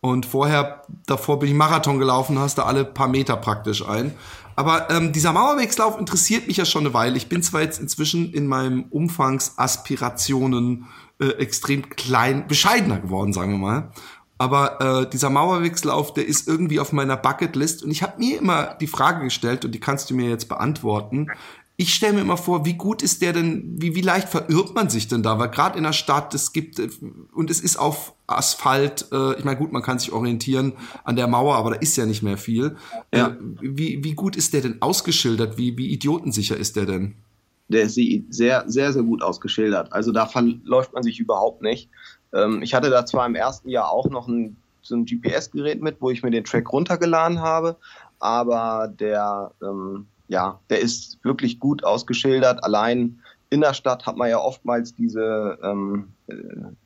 Und 0.00 0.24
vorher, 0.24 0.86
davor 1.04 1.40
bin 1.40 1.50
ich 1.50 1.54
Marathon 1.54 1.98
gelaufen, 1.98 2.38
hast 2.38 2.56
du 2.56 2.62
alle 2.62 2.86
paar 2.86 3.08
Meter 3.08 3.36
praktisch 3.36 3.86
ein. 3.86 4.14
Aber 4.56 4.88
ähm, 4.88 5.12
dieser 5.12 5.34
Mauerwegslauf 5.34 6.00
interessiert 6.00 6.46
mich 6.46 6.56
ja 6.56 6.64
schon 6.64 6.86
eine 6.86 6.94
Weile. 6.94 7.18
Ich 7.18 7.28
bin 7.28 7.42
zwar 7.42 7.60
jetzt 7.60 7.78
inzwischen 7.78 8.32
in 8.32 8.46
meinem 8.46 8.84
Umfangsaspirationen 8.84 10.86
äh, 11.20 11.32
extrem 11.32 11.90
klein, 11.90 12.48
bescheidener 12.48 12.98
geworden, 12.98 13.34
sagen 13.34 13.52
wir 13.52 13.58
mal. 13.58 13.92
Aber 14.38 14.80
äh, 14.80 15.10
dieser 15.10 15.28
Mauerwegslauf, 15.28 16.14
der 16.14 16.26
ist 16.26 16.48
irgendwie 16.48 16.80
auf 16.80 16.92
meiner 16.92 17.18
Bucketlist. 17.18 17.82
Und 17.82 17.90
ich 17.90 18.02
habe 18.02 18.18
mir 18.18 18.38
immer 18.38 18.74
die 18.80 18.86
Frage 18.86 19.22
gestellt, 19.22 19.66
und 19.66 19.72
die 19.72 19.80
kannst 19.80 20.08
du 20.08 20.14
mir 20.14 20.30
jetzt 20.30 20.48
beantworten 20.48 21.28
ich 21.76 21.92
stelle 21.92 22.12
mir 22.12 22.20
immer 22.20 22.36
vor, 22.36 22.64
wie 22.64 22.74
gut 22.74 23.02
ist 23.02 23.20
der 23.20 23.32
denn, 23.32 23.74
wie, 23.80 23.96
wie 23.96 24.00
leicht 24.00 24.28
verirrt 24.28 24.74
man 24.74 24.88
sich 24.88 25.08
denn 25.08 25.24
da? 25.24 25.38
Weil 25.40 25.50
gerade 25.50 25.76
in 25.76 25.82
der 25.82 25.92
Stadt, 25.92 26.32
es 26.32 26.52
gibt, 26.52 26.80
und 27.32 27.50
es 27.50 27.60
ist 27.60 27.76
auf 27.76 28.14
Asphalt, 28.28 29.06
äh, 29.10 29.36
ich 29.36 29.44
meine, 29.44 29.58
gut, 29.58 29.72
man 29.72 29.82
kann 29.82 29.98
sich 29.98 30.12
orientieren 30.12 30.74
an 31.02 31.16
der 31.16 31.26
Mauer, 31.26 31.56
aber 31.56 31.70
da 31.70 31.76
ist 31.76 31.96
ja 31.96 32.06
nicht 32.06 32.22
mehr 32.22 32.36
viel. 32.36 32.76
Ja. 33.12 33.28
Äh, 33.28 33.36
wie, 33.60 34.04
wie 34.04 34.14
gut 34.14 34.36
ist 34.36 34.54
der 34.54 34.60
denn 34.60 34.82
ausgeschildert? 34.82 35.58
Wie, 35.58 35.76
wie 35.76 35.88
idiotensicher 35.88 36.56
ist 36.56 36.76
der 36.76 36.86
denn? 36.86 37.14
Der 37.68 37.82
ist 37.82 37.94
sehr, 37.94 38.64
sehr, 38.68 38.92
sehr 38.92 39.02
gut 39.02 39.22
ausgeschildert. 39.22 39.92
Also 39.92 40.12
da 40.12 40.26
verläuft 40.26 40.92
man 40.92 41.02
sich 41.02 41.18
überhaupt 41.18 41.62
nicht. 41.62 41.90
Ähm, 42.32 42.62
ich 42.62 42.72
hatte 42.74 42.90
da 42.90 43.04
zwar 43.04 43.26
im 43.26 43.34
ersten 43.34 43.68
Jahr 43.68 43.90
auch 43.90 44.08
noch 44.08 44.28
ein, 44.28 44.56
so 44.80 44.94
ein 44.94 45.06
GPS-Gerät 45.06 45.82
mit, 45.82 45.96
wo 46.00 46.10
ich 46.10 46.22
mir 46.22 46.30
den 46.30 46.44
Track 46.44 46.72
runtergeladen 46.72 47.40
habe, 47.40 47.76
aber 48.20 48.86
der, 48.86 49.50
ähm, 49.60 50.06
ja, 50.28 50.58
der 50.70 50.80
ist 50.80 51.18
wirklich 51.24 51.58
gut 51.60 51.84
ausgeschildert. 51.84 52.64
Allein 52.64 53.20
in 53.50 53.60
der 53.60 53.74
Stadt 53.74 54.06
hat 54.06 54.16
man 54.16 54.30
ja 54.30 54.38
oftmals 54.38 54.94
diese, 54.94 55.58
ähm, 55.62 56.08
äh, 56.26 56.34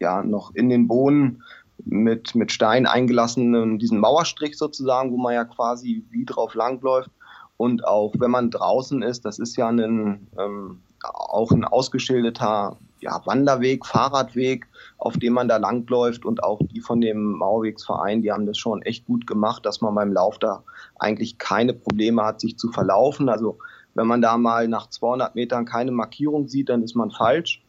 ja, 0.00 0.22
noch 0.22 0.54
in 0.54 0.68
den 0.68 0.88
Bohnen 0.88 1.42
mit, 1.84 2.34
mit 2.34 2.52
Stein 2.52 2.86
eingelassenen, 2.86 3.78
diesen 3.78 4.00
Mauerstrich 4.00 4.58
sozusagen, 4.58 5.12
wo 5.12 5.16
man 5.16 5.34
ja 5.34 5.44
quasi 5.44 6.04
wie 6.10 6.24
drauf 6.24 6.54
langläuft. 6.54 7.10
Und 7.56 7.86
auch 7.86 8.14
wenn 8.18 8.30
man 8.30 8.50
draußen 8.50 9.02
ist, 9.02 9.24
das 9.24 9.38
ist 9.38 9.56
ja 9.56 9.68
ein, 9.68 10.26
ähm, 10.38 10.80
auch 11.02 11.50
ein 11.50 11.64
ausgeschilderter 11.64 12.76
ja, 13.00 13.20
Wanderweg, 13.24 13.86
Fahrradweg, 13.86 14.66
auf 14.98 15.16
dem 15.16 15.32
man 15.32 15.48
da 15.48 15.56
langläuft 15.56 16.24
und 16.24 16.42
auch 16.42 16.60
die 16.72 16.80
von 16.80 17.00
dem 17.00 17.32
Mauerwegsverein, 17.32 18.22
die 18.22 18.32
haben 18.32 18.46
das 18.46 18.58
schon 18.58 18.82
echt 18.82 19.06
gut 19.06 19.26
gemacht, 19.26 19.64
dass 19.64 19.80
man 19.80 19.94
beim 19.94 20.12
Lauf 20.12 20.38
da 20.38 20.62
eigentlich 20.98 21.38
keine 21.38 21.72
Probleme 21.72 22.24
hat, 22.24 22.40
sich 22.40 22.58
zu 22.58 22.70
verlaufen. 22.70 23.28
Also 23.28 23.58
wenn 23.94 24.06
man 24.06 24.20
da 24.20 24.36
mal 24.36 24.68
nach 24.68 24.88
200 24.88 25.34
Metern 25.34 25.64
keine 25.64 25.92
Markierung 25.92 26.48
sieht, 26.48 26.68
dann 26.68 26.82
ist 26.82 26.94
man 26.94 27.10
falsch 27.10 27.62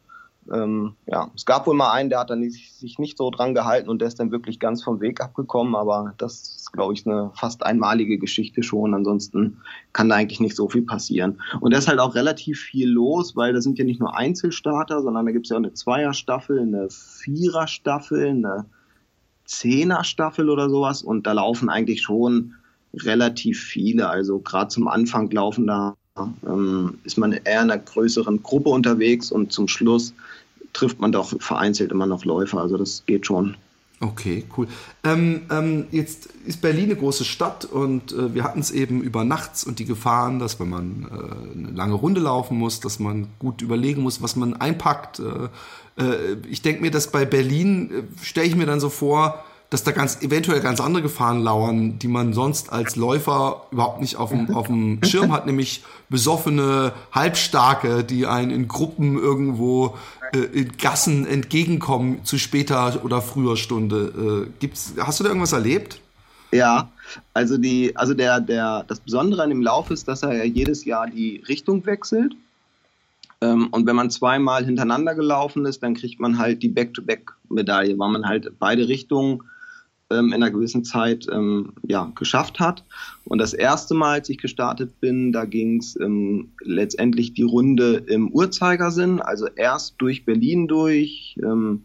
ähm, 0.52 0.96
ja, 1.06 1.30
es 1.34 1.44
gab 1.44 1.66
wohl 1.66 1.74
mal 1.74 1.92
einen, 1.92 2.10
der 2.10 2.20
hat 2.20 2.30
dann 2.30 2.48
sich 2.48 2.98
nicht 2.98 3.18
so 3.18 3.30
dran 3.30 3.54
gehalten 3.54 3.88
und 3.88 4.00
der 4.00 4.08
ist 4.08 4.18
dann 4.18 4.32
wirklich 4.32 4.58
ganz 4.58 4.82
vom 4.82 5.00
Weg 5.00 5.20
abgekommen, 5.20 5.74
aber 5.74 6.14
das 6.18 6.59
glaube 6.72 6.94
ich, 6.94 7.06
eine 7.06 7.30
fast 7.34 7.64
einmalige 7.64 8.18
Geschichte 8.18 8.62
schon. 8.62 8.94
Ansonsten 8.94 9.58
kann 9.92 10.08
da 10.08 10.16
eigentlich 10.16 10.40
nicht 10.40 10.56
so 10.56 10.68
viel 10.68 10.82
passieren. 10.82 11.40
Und 11.60 11.72
da 11.72 11.78
ist 11.78 11.88
halt 11.88 11.98
auch 11.98 12.14
relativ 12.14 12.60
viel 12.60 12.88
los, 12.88 13.36
weil 13.36 13.52
da 13.52 13.60
sind 13.60 13.78
ja 13.78 13.84
nicht 13.84 14.00
nur 14.00 14.16
Einzelstarter, 14.16 15.02
sondern 15.02 15.26
da 15.26 15.32
gibt 15.32 15.46
es 15.46 15.50
ja 15.50 15.56
auch 15.56 15.62
eine 15.62 15.74
Zweierstaffel, 15.74 16.60
eine 16.60 16.88
Viererstaffel, 16.90 18.28
eine 18.28 18.66
Zehnerstaffel 19.44 20.48
oder 20.48 20.70
sowas 20.70 21.02
und 21.02 21.26
da 21.26 21.32
laufen 21.32 21.68
eigentlich 21.68 22.02
schon 22.02 22.54
relativ 22.94 23.60
viele. 23.60 24.08
Also 24.08 24.38
gerade 24.38 24.68
zum 24.68 24.86
Anfang 24.86 25.30
laufen 25.30 25.66
da 25.66 25.96
ähm, 26.46 26.98
ist 27.04 27.18
man 27.18 27.32
eher 27.32 27.62
in 27.62 27.70
einer 27.70 27.78
größeren 27.78 28.42
Gruppe 28.42 28.70
unterwegs 28.70 29.32
und 29.32 29.52
zum 29.52 29.68
Schluss 29.68 30.14
trifft 30.72 31.00
man 31.00 31.12
doch 31.12 31.34
vereinzelt 31.40 31.90
immer 31.90 32.06
noch 32.06 32.24
Läufer. 32.24 32.60
Also 32.60 32.76
das 32.76 33.04
geht 33.06 33.26
schon. 33.26 33.56
Okay, 34.02 34.46
cool. 34.56 34.66
Ähm, 35.04 35.42
ähm, 35.50 35.86
jetzt 35.90 36.30
ist 36.46 36.62
Berlin 36.62 36.84
eine 36.84 36.96
große 36.96 37.26
Stadt 37.26 37.66
und 37.66 38.12
äh, 38.12 38.34
wir 38.34 38.44
hatten 38.44 38.60
es 38.60 38.70
eben 38.70 39.02
über 39.02 39.24
nachts 39.24 39.62
und 39.62 39.78
die 39.78 39.84
Gefahren, 39.84 40.38
dass 40.38 40.58
wenn 40.58 40.70
man 40.70 41.06
äh, 41.10 41.58
eine 41.58 41.70
lange 41.72 41.92
Runde 41.92 42.22
laufen 42.22 42.56
muss, 42.56 42.80
dass 42.80 42.98
man 42.98 43.28
gut 43.38 43.60
überlegen 43.60 44.00
muss, 44.00 44.22
was 44.22 44.36
man 44.36 44.54
einpackt. 44.54 45.20
Äh, 45.20 46.02
äh 46.02 46.36
ich 46.48 46.62
denke 46.62 46.80
mir, 46.80 46.90
dass 46.90 47.10
bei 47.10 47.26
Berlin, 47.26 47.90
äh, 47.90 48.24
stelle 48.24 48.46
ich 48.46 48.56
mir 48.56 48.64
dann 48.64 48.80
so 48.80 48.88
vor, 48.88 49.44
dass 49.68 49.84
da 49.84 49.92
ganz 49.92 50.20
eventuell 50.22 50.60
ganz 50.60 50.80
andere 50.80 51.02
Gefahren 51.02 51.42
lauern, 51.42 51.98
die 51.98 52.08
man 52.08 52.32
sonst 52.32 52.72
als 52.72 52.96
Läufer 52.96 53.66
überhaupt 53.70 54.00
nicht 54.00 54.16
auf 54.16 54.30
dem, 54.30 54.52
auf 54.54 54.66
dem 54.66 55.00
Schirm 55.04 55.30
hat, 55.30 55.46
nämlich 55.46 55.84
besoffene 56.08 56.92
Halbstarke, 57.12 58.02
die 58.02 58.26
einen 58.26 58.50
in 58.50 58.66
Gruppen 58.66 59.16
irgendwo 59.16 59.94
in 60.38 60.76
Gassen 60.78 61.26
entgegenkommen 61.26 62.24
zu 62.24 62.38
später 62.38 63.04
oder 63.04 63.20
früher 63.20 63.56
Stunde. 63.56 64.46
Äh, 64.48 64.52
gibt's, 64.60 64.94
hast 64.98 65.20
du 65.20 65.24
da 65.24 65.30
irgendwas 65.30 65.52
erlebt? 65.52 66.00
Ja, 66.52 66.90
also 67.34 67.58
die, 67.58 67.96
also 67.96 68.14
der, 68.14 68.40
der, 68.40 68.84
das 68.88 69.00
Besondere 69.00 69.42
an 69.42 69.50
dem 69.50 69.62
Lauf 69.62 69.90
ist, 69.90 70.08
dass 70.08 70.22
er 70.22 70.36
ja 70.36 70.44
jedes 70.44 70.84
Jahr 70.84 71.08
die 71.08 71.42
Richtung 71.48 71.84
wechselt. 71.86 72.34
Ähm, 73.40 73.68
und 73.70 73.86
wenn 73.86 73.96
man 73.96 74.10
zweimal 74.10 74.64
hintereinander 74.64 75.14
gelaufen 75.14 75.64
ist, 75.64 75.82
dann 75.82 75.94
kriegt 75.94 76.20
man 76.20 76.38
halt 76.38 76.62
die 76.62 76.68
Back-to-Back-Medaille, 76.68 77.98
weil 77.98 78.10
man 78.10 78.26
halt 78.26 78.52
beide 78.58 78.88
Richtungen 78.88 79.42
ähm, 80.10 80.28
in 80.28 80.34
einer 80.34 80.50
gewissen 80.50 80.84
Zeit 80.84 81.26
ähm, 81.30 81.72
ja, 81.86 82.12
geschafft 82.14 82.60
hat. 82.60 82.84
Und 83.24 83.38
das 83.38 83.52
erste 83.52 83.94
Mal, 83.94 84.14
als 84.14 84.28
ich 84.28 84.38
gestartet 84.38 85.00
bin, 85.00 85.32
da 85.32 85.44
ging 85.44 85.78
es 85.78 85.98
ähm, 86.00 86.50
letztendlich 86.62 87.32
die 87.32 87.42
Runde 87.42 88.04
im 88.06 88.30
Uhrzeigersinn, 88.30 89.20
also 89.20 89.46
erst 89.46 89.94
durch 89.98 90.24
Berlin 90.24 90.68
durch 90.68 91.36
ähm, 91.42 91.82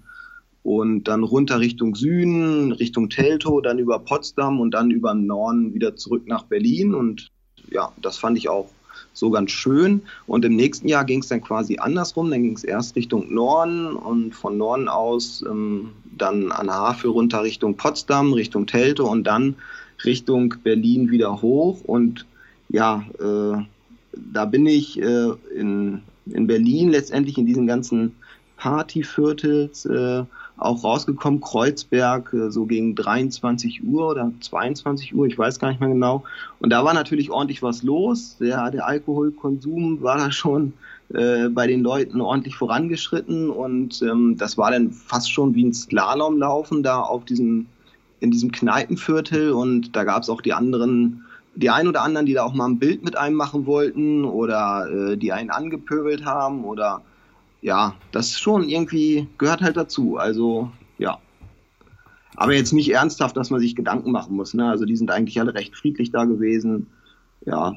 und 0.64 1.04
dann 1.04 1.24
runter 1.24 1.60
Richtung 1.60 1.94
Süden, 1.94 2.72
Richtung 2.72 3.10
Teltow, 3.10 3.62
dann 3.62 3.78
über 3.78 4.00
Potsdam 4.00 4.60
und 4.60 4.72
dann 4.72 4.90
über 4.90 5.14
Norden 5.14 5.76
wieder 5.76 5.96
zurück 5.96 6.24
nach 6.26 6.44
Berlin. 6.44 6.96
Und 6.96 7.30
ja, 7.70 7.92
das 8.02 8.18
fand 8.18 8.38
ich 8.40 8.50
auch 8.50 8.70
so 9.16 9.32
ganz 9.32 9.50
schön. 9.50 10.02
Und 10.28 10.46
im 10.46 10.56
nächsten 10.56 10.88
Jahr 10.88 11.06
ging 11.06 11.22
es 11.22 11.30
dann 11.30 11.42
quasi 11.42 11.78
andersrum. 11.78 12.30
Dann 12.30 12.44
ging 12.44 12.56
es 12.56 12.64
erst 12.64 12.96
Richtung 12.96 13.34
Norden 13.34 13.96
und 13.96 14.36
von 14.36 14.58
Norden 14.58 14.88
aus 14.88 15.44
ähm, 15.50 15.92
dann 16.18 16.52
an 16.52 16.70
Havel 16.70 17.10
runter 17.10 17.42
Richtung 17.42 17.76
Potsdam, 17.76 18.34
Richtung 18.34 18.68
Teltow 18.68 19.10
und 19.10 19.24
dann 19.24 19.56
Richtung 20.04 20.56
Berlin 20.64 21.10
wieder 21.10 21.42
hoch. 21.42 21.82
Und 21.86 22.26
ja, 22.70 23.04
äh, 23.20 23.64
da 24.34 24.46
bin 24.46 24.66
ich 24.68 25.02
äh, 25.02 25.32
in, 25.56 26.02
in 26.28 26.48
Berlin 26.48 26.90
letztendlich 26.90 27.38
in 27.38 27.46
diesen 27.46 27.68
ganzen 27.68 28.16
Partyviertels 28.58 29.86
äh, 29.86 30.24
auch 30.58 30.84
rausgekommen, 30.84 31.42
Kreuzberg, 31.42 32.34
äh, 32.34 32.50
so 32.50 32.66
gegen 32.66 32.96
23 32.96 33.84
Uhr 33.84 34.10
oder 34.10 34.32
22 34.40 35.16
Uhr, 35.16 35.28
ich 35.28 35.38
weiß 35.38 35.60
gar 35.60 35.70
nicht 35.70 35.80
mehr 35.80 35.90
genau. 35.90 36.24
Und 36.60 36.70
da 36.70 36.84
war 36.84 36.94
natürlich 36.94 37.32
ordentlich 37.32 37.62
was 37.62 37.84
los. 37.84 38.38
Der, 38.40 38.72
der 38.72 38.88
Alkoholkonsum 38.88 40.02
war 40.02 40.18
da 40.18 40.32
schon 40.32 40.74
äh, 41.14 41.50
bei 41.50 41.68
den 41.68 41.82
Leuten 41.82 42.22
ordentlich 42.22 42.56
vorangeschritten 42.56 43.50
und 43.50 44.02
ähm, 44.02 44.38
das 44.38 44.58
war 44.58 44.72
dann 44.72 44.92
fast 44.92 45.32
schon 45.32 45.54
wie 45.54 45.64
ein 45.64 45.74
Slalomlaufen 45.74 46.82
da 46.82 47.00
auf 47.00 47.26
diesem, 47.26 47.68
in 48.22 48.32
diesem 48.32 48.52
Kneipenviertel 48.52 49.52
und 49.52 49.96
da 49.96 50.04
gab 50.04 50.24
es 50.24 50.30
auch 50.30 50.42
die 50.42 50.54
anderen, 50.54 51.24
die 51.56 51.70
ein 51.70 51.88
oder 51.88 52.02
anderen, 52.02 52.26
die 52.26 52.34
da 52.34 52.44
auch 52.44 52.54
mal 52.54 52.66
ein 52.66 52.80
Bild 52.80 53.04
mit 53.04 53.16
einem 53.18 53.36
machen 53.36 53.68
wollten 53.68 54.26
oder 54.26 54.90
äh, 54.90 55.18
die 55.18 55.32
einen 55.32 55.52
angepöbelt 55.52 56.26
haben 56.26 56.64
oder 56.66 57.02
ja, 57.66 57.96
das 58.12 58.38
schon 58.38 58.70
irgendwie 58.70 59.28
gehört 59.40 59.62
halt 59.62 59.76
dazu. 59.76 60.18
Also 60.18 60.72
ja. 61.00 61.18
Aber 62.36 62.54
jetzt 62.54 62.74
nicht 62.74 62.92
ernsthaft, 62.92 63.36
dass 63.36 63.50
man 63.50 63.60
sich 63.60 63.76
Gedanken 63.76 64.12
machen 64.12 64.36
muss. 64.36 64.54
Ne? 64.54 64.70
Also 64.70 64.86
die 64.86 64.96
sind 64.96 65.10
eigentlich 65.10 65.40
alle 65.40 65.56
recht 65.56 65.76
friedlich 65.76 66.12
da 66.12 66.26
gewesen. 66.26 66.86
Ja. 67.44 67.74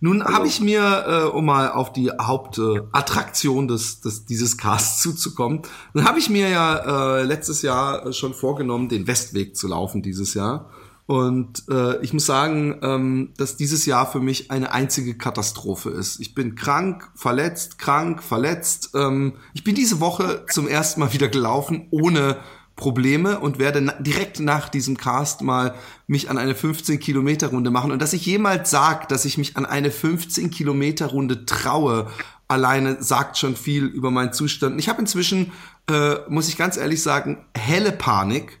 Nun 0.00 0.20
also, 0.22 0.34
habe 0.34 0.46
ich 0.48 0.60
mir, 0.60 1.04
äh, 1.06 1.24
um 1.28 1.44
mal 1.44 1.70
auf 1.70 1.92
die 1.92 2.10
Hauptattraktion 2.10 3.66
äh, 3.66 3.68
des, 3.68 4.00
des, 4.00 4.24
dieses 4.24 4.58
Casts 4.58 5.00
zuzukommen, 5.00 5.62
dann 5.94 6.04
habe 6.04 6.18
ich 6.18 6.28
mir 6.28 6.48
ja 6.48 7.18
äh, 7.18 7.22
letztes 7.22 7.62
Jahr 7.62 8.12
schon 8.12 8.34
vorgenommen, 8.34 8.88
den 8.88 9.06
Westweg 9.06 9.54
zu 9.54 9.68
laufen 9.68 10.02
dieses 10.02 10.34
Jahr. 10.34 10.68
Und 11.10 11.64
äh, 11.68 12.00
ich 12.04 12.12
muss 12.12 12.24
sagen, 12.26 12.78
ähm, 12.82 13.32
dass 13.36 13.56
dieses 13.56 13.84
Jahr 13.84 14.08
für 14.08 14.20
mich 14.20 14.52
eine 14.52 14.70
einzige 14.70 15.18
Katastrophe 15.18 15.90
ist. 15.90 16.20
Ich 16.20 16.36
bin 16.36 16.54
krank, 16.54 17.10
verletzt, 17.16 17.80
krank, 17.80 18.22
verletzt. 18.22 18.90
Ähm, 18.94 19.32
ich 19.52 19.64
bin 19.64 19.74
diese 19.74 19.98
Woche 19.98 20.46
zum 20.48 20.68
ersten 20.68 21.00
Mal 21.00 21.12
wieder 21.12 21.26
gelaufen, 21.26 21.88
ohne 21.90 22.36
Probleme 22.76 23.40
und 23.40 23.58
werde 23.58 23.80
na 23.80 23.94
direkt 23.94 24.38
nach 24.38 24.68
diesem 24.68 24.96
Cast 24.98 25.42
mal 25.42 25.74
mich 26.06 26.30
an 26.30 26.38
eine 26.38 26.54
15 26.54 27.00
Kilometer 27.00 27.48
Runde 27.48 27.72
machen. 27.72 27.90
Und 27.90 28.00
dass 28.00 28.12
ich 28.12 28.24
jemals 28.24 28.70
sag, 28.70 29.08
dass 29.08 29.24
ich 29.24 29.36
mich 29.36 29.56
an 29.56 29.66
eine 29.66 29.90
15 29.90 30.52
Kilometer 30.52 31.06
Runde 31.06 31.44
traue, 31.44 32.06
alleine 32.46 33.02
sagt 33.02 33.36
schon 33.36 33.56
viel 33.56 33.86
über 33.86 34.12
meinen 34.12 34.32
Zustand. 34.32 34.78
Ich 34.78 34.88
habe 34.88 35.00
inzwischen, 35.00 35.50
äh, 35.90 36.18
muss 36.28 36.48
ich 36.48 36.56
ganz 36.56 36.76
ehrlich 36.76 37.02
sagen, 37.02 37.44
helle 37.56 37.90
Panik. 37.90 38.60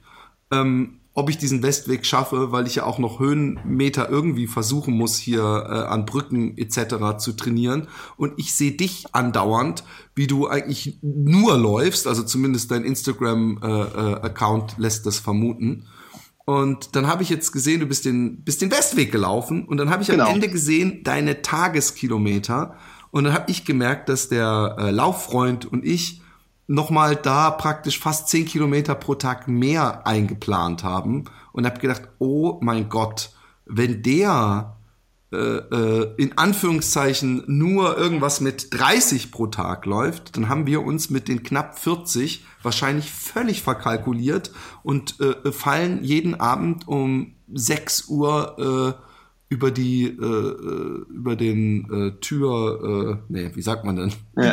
Ähm, 0.50 0.99
ob 1.12 1.28
ich 1.28 1.38
diesen 1.38 1.62
Westweg 1.62 2.06
schaffe, 2.06 2.52
weil 2.52 2.66
ich 2.66 2.76
ja 2.76 2.84
auch 2.84 2.98
noch 2.98 3.18
Höhenmeter 3.18 4.08
irgendwie 4.08 4.46
versuchen 4.46 4.94
muss, 4.94 5.16
hier 5.16 5.42
äh, 5.42 5.92
an 5.92 6.06
Brücken 6.06 6.56
etc. 6.56 7.18
zu 7.18 7.32
trainieren. 7.32 7.88
Und 8.16 8.34
ich 8.36 8.54
sehe 8.54 8.72
dich 8.72 9.06
andauernd, 9.12 9.82
wie 10.14 10.28
du 10.28 10.46
eigentlich 10.46 10.98
nur 11.02 11.58
läufst, 11.58 12.06
also 12.06 12.22
zumindest 12.22 12.70
dein 12.70 12.84
Instagram-Account 12.84 14.72
äh, 14.72 14.74
äh, 14.76 14.80
lässt 14.80 15.04
das 15.04 15.18
vermuten. 15.18 15.86
Und 16.44 16.96
dann 16.96 17.06
habe 17.06 17.22
ich 17.22 17.28
jetzt 17.28 17.52
gesehen, 17.52 17.80
du 17.80 17.86
bist 17.86 18.04
den, 18.04 18.42
bist 18.42 18.62
den 18.62 18.70
Westweg 18.70 19.12
gelaufen 19.12 19.64
und 19.66 19.76
dann 19.76 19.90
habe 19.90 20.02
ich 20.02 20.08
genau. 20.08 20.26
am 20.26 20.34
Ende 20.34 20.48
gesehen 20.48 21.02
deine 21.04 21.42
Tageskilometer. 21.42 22.76
Und 23.10 23.24
dann 23.24 23.34
habe 23.34 23.50
ich 23.50 23.64
gemerkt, 23.64 24.08
dass 24.08 24.28
der 24.28 24.76
äh, 24.78 24.90
Lauffreund 24.90 25.66
und 25.66 25.84
ich 25.84 26.19
nochmal 26.70 27.16
da 27.16 27.50
praktisch 27.50 27.98
fast 27.98 28.28
zehn 28.28 28.46
Kilometer 28.46 28.94
pro 28.94 29.16
Tag 29.16 29.48
mehr 29.48 30.06
eingeplant 30.06 30.84
haben 30.84 31.24
und 31.52 31.66
habe 31.66 31.80
gedacht, 31.80 32.02
oh 32.18 32.58
mein 32.62 32.88
Gott, 32.88 33.30
wenn 33.66 34.02
der 34.04 34.76
äh, 35.32 35.36
äh, 35.36 36.14
in 36.16 36.38
Anführungszeichen 36.38 37.42
nur 37.48 37.98
irgendwas 37.98 38.40
mit 38.40 38.68
30 38.72 39.32
pro 39.32 39.48
Tag 39.48 39.84
läuft, 39.84 40.36
dann 40.36 40.48
haben 40.48 40.66
wir 40.66 40.84
uns 40.84 41.10
mit 41.10 41.26
den 41.26 41.42
knapp 41.42 41.76
40 41.76 42.44
wahrscheinlich 42.62 43.10
völlig 43.10 43.62
verkalkuliert 43.62 44.52
und 44.84 45.18
äh, 45.20 45.50
fallen 45.50 46.04
jeden 46.04 46.38
Abend 46.38 46.86
um 46.86 47.34
6 47.52 48.06
Uhr 48.08 48.96
äh, 48.96 49.09
über 49.50 49.72
die 49.72 50.04
äh, 50.04 50.24
äh, 50.24 51.04
über 51.12 51.34
den 51.34 51.90
äh, 51.90 52.20
Tür 52.20 53.18
äh, 53.28 53.32
nee 53.32 53.50
wie 53.52 53.62
sagt 53.62 53.84
man 53.84 53.96
denn? 53.96 54.12
Ja. 54.36 54.52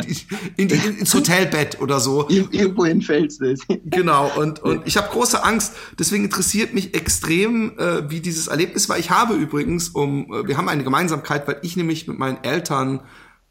in, 0.56 0.68
in, 0.68 0.70
in, 0.70 0.98
ins 0.98 1.14
Hotelbett 1.14 1.80
oder 1.80 2.00
so. 2.00 2.28
Irgendwohin 2.28 3.00
fällst 3.00 3.40
du 3.40 3.54
genau 3.84 4.28
und 4.36 4.60
und 4.60 4.86
ich 4.86 4.96
habe 4.96 5.08
große 5.08 5.42
Angst. 5.44 5.74
Deswegen 5.98 6.24
interessiert 6.24 6.74
mich 6.74 6.94
extrem 6.94 7.78
äh, 7.78 8.10
wie 8.10 8.20
dieses 8.20 8.48
Erlebnis 8.48 8.88
war 8.88 8.98
ich 8.98 9.10
habe 9.10 9.34
übrigens 9.34 9.88
um 9.88 10.32
äh, 10.32 10.48
wir 10.48 10.56
haben 10.56 10.68
eine 10.68 10.82
Gemeinsamkeit 10.82 11.46
weil 11.46 11.60
ich 11.62 11.76
nämlich 11.76 12.08
mit 12.08 12.18
meinen 12.18 12.42
Eltern 12.42 13.00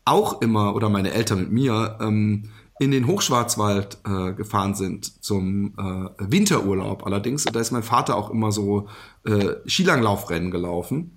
auch 0.03 0.41
immer 0.41 0.75
oder 0.75 0.89
meine 0.89 1.11
Eltern 1.11 1.39
mit 1.39 1.51
mir 1.53 1.97
ähm, 2.01 2.49
in 2.79 2.91
den 2.91 3.07
Hochschwarzwald 3.07 3.99
äh, 4.05 4.33
gefahren 4.33 4.75
sind 4.75 5.23
zum 5.23 5.73
äh, 5.77 6.09
Winterurlaub 6.31 7.05
allerdings. 7.05 7.45
Und 7.45 7.55
da 7.55 7.59
ist 7.59 7.71
mein 7.71 7.83
Vater 7.83 8.15
auch 8.15 8.29
immer 8.29 8.51
so 8.51 8.87
äh, 9.25 9.55
Skilanglaufrennen 9.65 10.51
gelaufen 10.51 11.16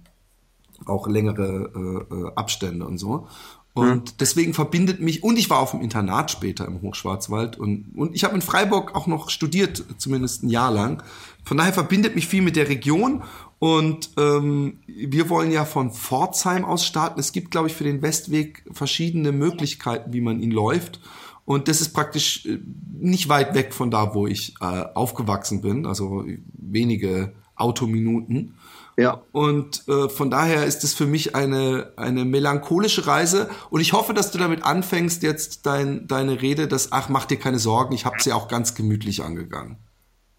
auch 0.87 1.07
längere 1.07 1.71
äh, 2.11 2.15
äh, 2.15 2.33
Abstände 2.35 2.87
und 2.87 2.99
so. 2.99 3.27
Und 3.73 4.13
mhm. 4.13 4.17
deswegen 4.19 4.53
verbindet 4.53 5.01
mich, 5.01 5.23
und 5.23 5.39
ich 5.39 5.49
war 5.49 5.61
auf 5.61 5.71
dem 5.71 5.81
Internat 5.81 6.31
später 6.31 6.67
im 6.67 6.83
Hochschwarzwald 6.83 7.57
und, 7.59 7.93
und 7.95 8.15
ich 8.17 8.25
habe 8.25 8.35
in 8.35 8.43
Freiburg 8.43 8.97
auch 8.97 9.07
noch 9.07 9.31
studiert, 9.31 9.85
zumindest 9.97 10.43
ein 10.43 10.49
Jahr 10.49 10.73
lang. 10.73 11.03
Von 11.45 11.57
daher 11.57 11.73
verbindet 11.73 12.17
mich 12.17 12.27
viel 12.27 12.43
mit 12.43 12.57
der 12.57 12.69
Region 12.69 13.23
und 13.61 14.11
ähm, 14.17 14.79
wir 14.87 15.31
wollen 15.31 15.53
ja 15.53 15.65
von 15.65 15.93
Pforzheim 15.93 16.65
aus 16.65 16.85
starten. 16.85 17.21
Es 17.21 17.31
gibt, 17.31 17.53
glaube 17.53 17.69
ich, 17.69 17.75
für 17.75 17.85
den 17.85 18.03
Westweg 18.03 18.65
verschiedene 18.73 19.33
Möglichkeiten, 19.33 20.13
wie 20.13 20.21
man 20.21 20.41
ihn 20.41 20.51
läuft. 20.51 21.01
Und 21.45 21.69
das 21.69 21.81
ist 21.81 21.93
praktisch 21.93 22.47
äh, 22.47 22.59
nicht 22.99 23.29
weit 23.29 23.55
weg 23.55 23.73
von 23.73 23.91
da, 23.91 24.15
wo 24.15 24.27
ich 24.27 24.55
äh, 24.61 24.65
aufgewachsen 24.95 25.61
bin, 25.61 25.87
also 25.87 26.25
wenige 26.53 27.35
Autominuten. 27.55 28.55
Ja. 28.97 29.23
Und 29.33 29.87
äh, 29.89 30.09
von 30.09 30.31
daher 30.31 30.67
ist 30.67 30.85
es 30.85 30.95
für 30.95 31.07
mich 31.07 31.35
eine, 31.35 31.93
eine 31.97 32.25
melancholische 32.25 33.07
Reise. 33.07 33.49
Und 33.71 33.81
ich 33.81 33.93
hoffe, 33.93 34.15
dass 34.15 34.31
du 34.31 34.39
damit 34.39 34.65
anfängst, 34.65 35.23
jetzt 35.23 35.67
dein, 35.67 36.07
deine 36.07 36.43
Rede, 36.43 36.69
dass, 36.69 36.93
ach, 36.93 37.09
mach 37.09 37.25
dir 37.25 37.39
keine 37.39 37.59
Sorgen, 37.59 37.95
ich 37.95 38.05
habe 38.05 38.17
sie 38.21 38.31
ja 38.31 38.37
auch 38.37 38.49
ganz 38.49 38.75
gemütlich 38.75 39.23
angegangen. 39.23 39.79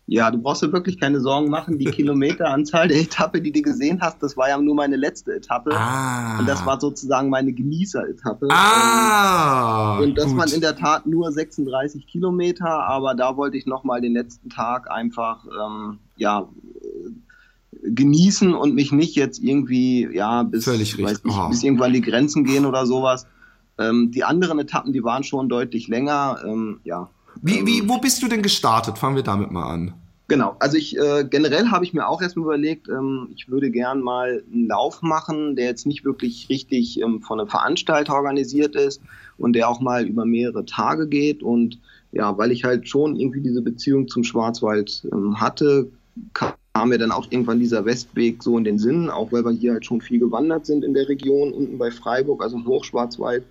Ja, 0.08 0.30
du 0.30 0.40
brauchst 0.40 0.62
dir 0.62 0.74
wirklich 0.74 1.00
keine 1.00 1.22
Sorgen 1.22 1.50
machen. 1.50 1.78
Die 1.78 1.86
Kilometeranzahl 1.86 2.90
der 2.90 3.00
Etappe, 3.00 3.42
die 3.42 3.54
du 3.54 3.62
gesehen 3.62 4.02
hast, 4.02 4.22
das 4.22 4.36
war 4.36 4.50
ja 4.50 4.58
nur 4.58 4.76
meine 4.76 4.98
letzte 4.98 5.34
Etappe. 5.34 5.72
Ah. 5.74 6.38
Und 6.40 6.50
das 6.50 6.66
war 6.66 6.82
sozusagen 6.82 7.30
meine 7.30 7.54
Genießer-Etappe. 7.54 8.48
Ah. 8.52 10.00
Und 10.00 10.18
das 10.18 10.26
gut. 10.26 10.38
waren 10.38 10.52
in 10.52 10.60
der 10.60 10.76
Tat 10.76 11.06
nur 11.06 11.32
36 11.32 12.08
Kilometer, 12.08 12.68
aber 12.68 13.16
da 13.16 13.38
wollte 13.38 13.56
ich 13.56 13.66
nochmal 13.66 14.02
den 14.02 14.14
letzten 14.14 14.50
Tag 14.50 14.92
einfach, 14.92 15.46
ähm, 15.46 16.00
ja, 16.18 16.50
genießen 17.84 18.54
und 18.54 18.76
mich 18.76 18.92
nicht 18.92 19.16
jetzt 19.16 19.42
irgendwie, 19.42 20.08
ja, 20.14 20.44
bis, 20.44 20.66
Völlig 20.66 21.02
weiß 21.02 21.24
nicht, 21.24 21.38
oh. 21.38 21.50
bis 21.50 21.64
irgendwann 21.64 21.94
die 21.94 22.02
Grenzen 22.02 22.44
gehen 22.44 22.66
oder 22.66 22.86
sowas. 22.86 23.26
Ähm, 23.78 24.12
die 24.12 24.24
anderen 24.24 24.60
Etappen, 24.60 24.94
die 24.94 25.04
waren 25.04 25.24
schon 25.24 25.50
deutlich 25.50 25.88
länger, 25.88 26.40
ähm, 26.46 26.80
ja. 26.84 27.10
Wie, 27.42 27.66
wie, 27.66 27.80
ähm, 27.80 27.90
wo 27.90 27.98
bist 27.98 28.22
du 28.22 28.28
denn 28.28 28.42
gestartet? 28.42 28.98
Fangen 28.98 29.16
wir 29.16 29.24
damit 29.24 29.52
mal 29.52 29.66
an. 29.66 29.94
Genau, 30.28 30.56
also 30.60 30.78
ich 30.78 30.98
äh, 30.98 31.26
generell 31.30 31.72
habe 31.72 31.84
ich 31.84 31.94
mir 31.94 32.08
auch 32.08 32.22
erstmal 32.22 32.46
überlegt, 32.46 32.88
ähm, 32.88 33.28
ich 33.36 33.50
würde 33.50 33.70
gern 33.70 34.00
mal 34.00 34.42
einen 34.50 34.68
Lauf 34.68 35.02
machen, 35.02 35.58
der 35.58 35.66
jetzt 35.66 35.86
nicht 35.86 36.06
wirklich 36.06 36.48
richtig 36.48 37.02
ähm, 37.02 37.22
von 37.22 37.40
einem 37.40 37.50
Veranstalter 37.50 38.14
organisiert 38.14 38.78
ist 38.78 39.02
und 39.38 39.54
der 39.54 39.68
auch 39.68 39.82
mal 39.82 40.06
über 40.08 40.26
mehrere 40.26 40.66
Tage 40.66 41.10
geht. 41.10 41.44
Und 41.44 41.80
ja, 42.14 42.38
weil 42.38 42.52
ich 42.52 42.64
halt 42.64 42.88
schon 42.88 43.18
irgendwie 43.18 43.42
diese 43.42 43.62
Beziehung 43.62 44.08
zum 44.08 44.24
Schwarzwald 44.24 45.06
ähm, 45.12 45.42
hatte, 45.42 45.92
kam 46.34 46.54
mir 46.86 46.98
dann 46.98 47.12
auch 47.12 47.28
irgendwann 47.30 47.60
dieser 47.60 47.86
Westweg 47.86 48.42
so 48.42 48.58
in 48.58 48.64
den 48.64 48.80
Sinn, 48.80 49.10
auch 49.10 49.32
weil 49.32 49.44
wir 49.44 49.52
hier 49.52 49.74
halt 49.74 49.86
schon 49.86 50.02
viel 50.02 50.20
gewandert 50.20 50.66
sind 50.66 50.84
in 50.84 50.94
der 50.94 51.10
Region, 51.10 51.52
unten 51.52 51.78
bei 51.78 51.92
Freiburg, 51.92 52.42
also 52.42 52.58
im 52.58 52.66
Hochschwarzwald, 52.66 53.44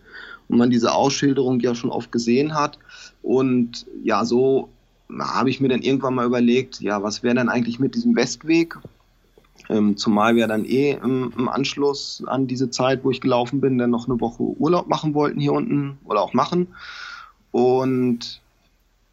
und 0.49 0.59
man 0.59 0.71
diese 0.71 0.93
Ausschilderung 0.93 1.61
ja 1.61 1.75
schon 1.75 1.91
oft 1.91 2.11
gesehen 2.11 2.55
hat. 2.55 2.79
Und 3.23 3.87
ja, 4.03 4.25
so 4.25 4.69
habe 5.19 5.51
ich 5.51 5.61
mir 5.61 5.69
dann 5.69 5.83
irgendwann 5.83 6.15
mal 6.15 6.27
überlegt, 6.27 6.81
ja, 6.81 7.03
was 7.03 7.23
wäre 7.23 7.35
dann 7.35 7.49
eigentlich 7.49 7.79
mit 7.79 7.95
diesem 7.95 8.17
Westweg? 8.17 8.79
Ähm, 9.69 9.97
zumal 9.97 10.35
wir 10.35 10.49
dann 10.49 10.65
eh 10.65 10.93
im, 10.93 11.33
im, 11.37 11.49
Anschluss 11.49 12.25
an 12.27 12.47
diese 12.47 12.71
Zeit, 12.71 13.05
wo 13.05 13.11
ich 13.11 13.21
gelaufen 13.21 13.61
bin, 13.61 13.79
dann 13.79 13.91
noch 13.91 14.09
eine 14.09 14.21
Woche 14.21 14.43
Urlaub 14.43 14.89
machen 14.89 15.15
wollten 15.15 15.39
hier 15.39 15.53
unten 15.53 15.99
oder 16.05 16.23
auch 16.23 16.33
machen. 16.33 16.69
Und 17.53 18.41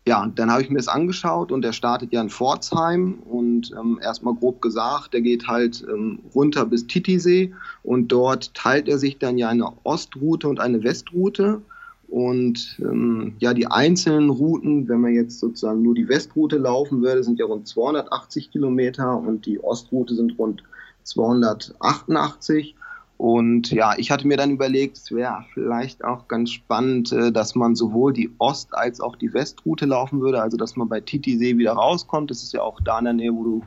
ja, 0.07 0.25
dann 0.33 0.49
habe 0.49 0.61
ich 0.61 0.69
mir 0.69 0.77
das 0.77 0.87
angeschaut 0.87 1.51
und 1.51 1.63
der 1.63 1.73
startet 1.73 2.13
ja 2.13 2.21
in 2.21 2.29
Pforzheim 2.29 3.19
und 3.25 3.73
ähm, 3.77 3.99
erstmal 4.01 4.35
grob 4.35 4.61
gesagt, 4.61 5.13
der 5.13 5.19
geht 5.19 5.47
halt 5.47 5.85
ähm, 5.87 6.19
runter 6.33 6.65
bis 6.65 6.87
Titisee 6.87 7.53
und 7.83 8.07
dort 8.07 8.53
teilt 8.53 8.87
er 8.87 8.99
sich 8.99 9.17
dann 9.19 9.37
ja 9.37 9.49
eine 9.49 9.69
Ostroute 9.83 10.47
und 10.47 10.61
eine 10.61 10.81
Westroute. 10.81 11.61
Und 12.07 12.79
ähm, 12.79 13.33
ja, 13.39 13.53
die 13.53 13.67
einzelnen 13.67 14.29
Routen, 14.29 14.87
wenn 14.87 15.01
man 15.01 15.13
jetzt 15.13 15.41
sozusagen 15.41 15.81
nur 15.81 15.93
die 15.93 16.07
Westroute 16.07 16.57
laufen 16.57 17.01
würde, 17.01 17.21
sind 17.21 17.37
ja 17.37 17.45
rund 17.45 17.67
280 17.67 18.49
Kilometer 18.49 19.19
und 19.19 19.45
die 19.45 19.61
Ostroute 19.61 20.15
sind 20.15 20.39
rund 20.39 20.63
288. 21.03 22.75
Und 23.17 23.71
ja, 23.71 23.95
ich 23.97 24.11
hatte 24.11 24.27
mir 24.27 24.37
dann 24.37 24.51
überlegt, 24.51 24.97
es 24.97 25.11
wäre 25.11 25.43
vielleicht 25.53 26.03
auch 26.03 26.27
ganz 26.27 26.51
spannend, 26.51 27.11
äh, 27.11 27.31
dass 27.31 27.55
man 27.55 27.75
sowohl 27.75 28.13
die 28.13 28.29
Ost- 28.37 28.75
als 28.75 29.01
auch 29.01 29.15
die 29.15 29.33
Westroute 29.33 29.85
laufen 29.85 30.21
würde, 30.21 30.41
also 30.41 30.55
dass 30.55 30.75
man 30.75 30.87
bei 30.87 31.01
Titisee 31.01 31.57
wieder 31.57 31.73
rauskommt. 31.73 32.29
Das 32.29 32.43
ist 32.43 32.53
ja 32.53 32.61
auch 32.61 32.79
da 32.81 32.99
in 32.99 33.05
der 33.05 33.13
Nähe, 33.13 33.33
wo 33.33 33.43
du 33.43 33.63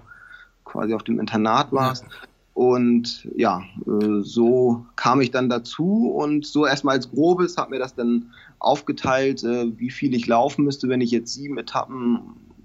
quasi 0.64 0.94
auf 0.94 1.02
dem 1.02 1.18
Internat 1.18 1.72
warst. 1.72 2.04
Und 2.54 3.28
ja, 3.36 3.62
äh, 3.86 4.20
so 4.20 4.84
kam 4.94 5.20
ich 5.20 5.30
dann 5.30 5.48
dazu 5.48 6.10
und 6.10 6.46
so 6.46 6.66
erstmal 6.66 6.96
als 6.96 7.10
grobes 7.10 7.56
habe 7.56 7.70
mir 7.70 7.78
das 7.78 7.94
dann 7.94 8.32
aufgeteilt, 8.58 9.42
äh, 9.42 9.78
wie 9.78 9.90
viel 9.90 10.14
ich 10.14 10.26
laufen 10.26 10.64
müsste, 10.64 10.88
wenn 10.88 11.00
ich 11.00 11.10
jetzt 11.10 11.32
sieben 11.32 11.58
Etappen, 11.58 12.20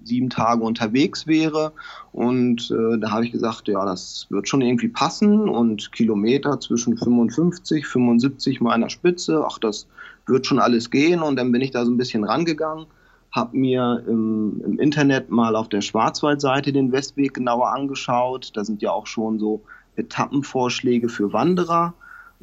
sieben 0.06 0.30
Tage 0.30 0.63
unterwegs 0.63 1.28
wäre. 1.28 1.74
Und 2.12 2.72
äh, 2.72 2.98
da 3.00 3.12
habe 3.12 3.26
ich 3.26 3.32
gesagt, 3.32 3.68
ja, 3.68 3.86
das 3.86 4.28
wird 4.30 4.48
schon 4.48 4.62
irgendwie 4.62 4.88
passen 4.88 5.50
und 5.50 5.91
Kilometer 5.91 6.60
zwischen 6.60 6.98
55, 6.98 7.86
75 7.86 8.62
meiner 8.62 8.89
Spitze, 8.89 9.44
ach, 9.46 9.60
das 9.60 9.88
wird 10.26 10.46
schon 10.48 10.60
alles 10.60 10.89
gehen. 10.89 11.22
Und 11.22 11.36
dann 11.36 11.52
bin 11.52 11.62
ich 11.62 11.72
da 11.72 11.86
so 11.86 11.91
ein 11.91 11.98
bisschen 11.98 12.24
rangegangen 12.24 12.88
habe 13.36 13.58
mir 13.58 14.02
im, 14.08 14.62
im, 14.65 14.80
Internet 14.80 15.30
mal 15.30 15.58
auf 15.58 15.68
der 15.68 15.82
Schwarzwaldseite 15.82 16.72
den 16.72 16.94
Westweg 16.94 17.34
genauer 17.34 17.74
angeschaut. 17.74 18.52
Da 18.54 18.63
sind 18.63 18.82
ja 18.82 18.91
auch 18.91 19.08
schon 19.08 19.39
so 19.39 19.62
Etappenvorschläge 19.98 21.10
für 21.10 21.34
Wanderer. 21.34 21.94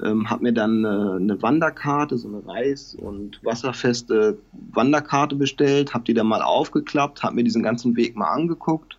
Ähm, 0.02 0.30
habe 0.30 0.44
mir 0.44 0.52
dann 0.52 0.84
äh, 0.84 0.88
eine 0.88 1.42
Wanderkarte, 1.42 2.16
so 2.16 2.28
eine 2.28 2.38
reiß- 2.38 2.96
und 2.96 3.44
wasserfeste 3.44 4.38
Wanderkarte 4.72 5.36
bestellt, 5.36 5.92
habe 5.92 6.04
die 6.04 6.14
dann 6.14 6.26
mal 6.26 6.42
aufgeklappt, 6.42 7.22
habe 7.22 7.36
mir 7.36 7.44
diesen 7.44 7.62
ganzen 7.62 7.96
Weg 7.96 8.16
mal 8.16 8.30
angeguckt 8.30 8.98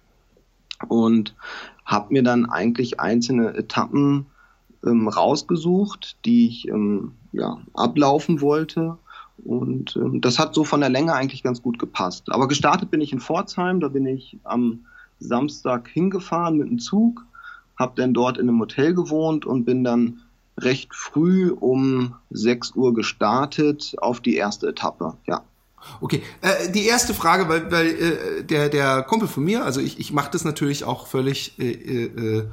und 0.87 1.35
habe 1.85 2.13
mir 2.13 2.23
dann 2.23 2.45
eigentlich 2.45 2.99
einzelne 2.99 3.55
Etappen 3.55 4.27
ähm, 4.85 5.07
rausgesucht, 5.07 6.17
die 6.25 6.47
ich 6.47 6.67
ähm, 6.67 7.13
ja, 7.31 7.57
ablaufen 7.73 8.41
wollte 8.41 8.97
und 9.37 9.95
ähm, 9.95 10.21
das 10.21 10.39
hat 10.39 10.53
so 10.53 10.63
von 10.63 10.81
der 10.81 10.89
Länge 10.89 11.13
eigentlich 11.13 11.43
ganz 11.43 11.61
gut 11.61 11.79
gepasst. 11.79 12.31
Aber 12.31 12.47
gestartet 12.47 12.91
bin 12.91 13.01
ich 13.01 13.13
in 13.13 13.19
Pforzheim, 13.19 13.79
da 13.79 13.87
bin 13.87 14.05
ich 14.05 14.37
am 14.43 14.85
Samstag 15.19 15.87
hingefahren 15.89 16.57
mit 16.57 16.69
dem 16.69 16.79
Zug, 16.79 17.25
habe 17.77 17.93
dann 17.95 18.13
dort 18.13 18.37
in 18.37 18.47
einem 18.47 18.59
Hotel 18.59 18.93
gewohnt 18.93 19.45
und 19.45 19.65
bin 19.65 19.83
dann 19.83 20.19
recht 20.57 20.93
früh 20.93 21.51
um 21.51 22.15
6 22.29 22.75
Uhr 22.75 22.93
gestartet 22.93 23.95
auf 23.99 24.19
die 24.19 24.35
erste 24.35 24.67
Etappe, 24.67 25.13
ja. 25.25 25.43
Okay, 25.99 26.21
äh, 26.41 26.71
die 26.71 26.85
erste 26.85 27.13
Frage, 27.13 27.49
weil, 27.49 27.71
weil 27.71 27.87
äh, 27.87 28.43
der, 28.43 28.69
der 28.69 29.03
Kumpel 29.03 29.27
von 29.27 29.43
mir, 29.43 29.65
also 29.65 29.81
ich, 29.81 29.99
ich 29.99 30.13
mache 30.13 30.31
das 30.31 30.45
natürlich 30.45 30.85
auch 30.85 31.07
völlig 31.07 31.59
äh, 31.59 31.71
äh, 31.71 32.05
äh 32.05 32.47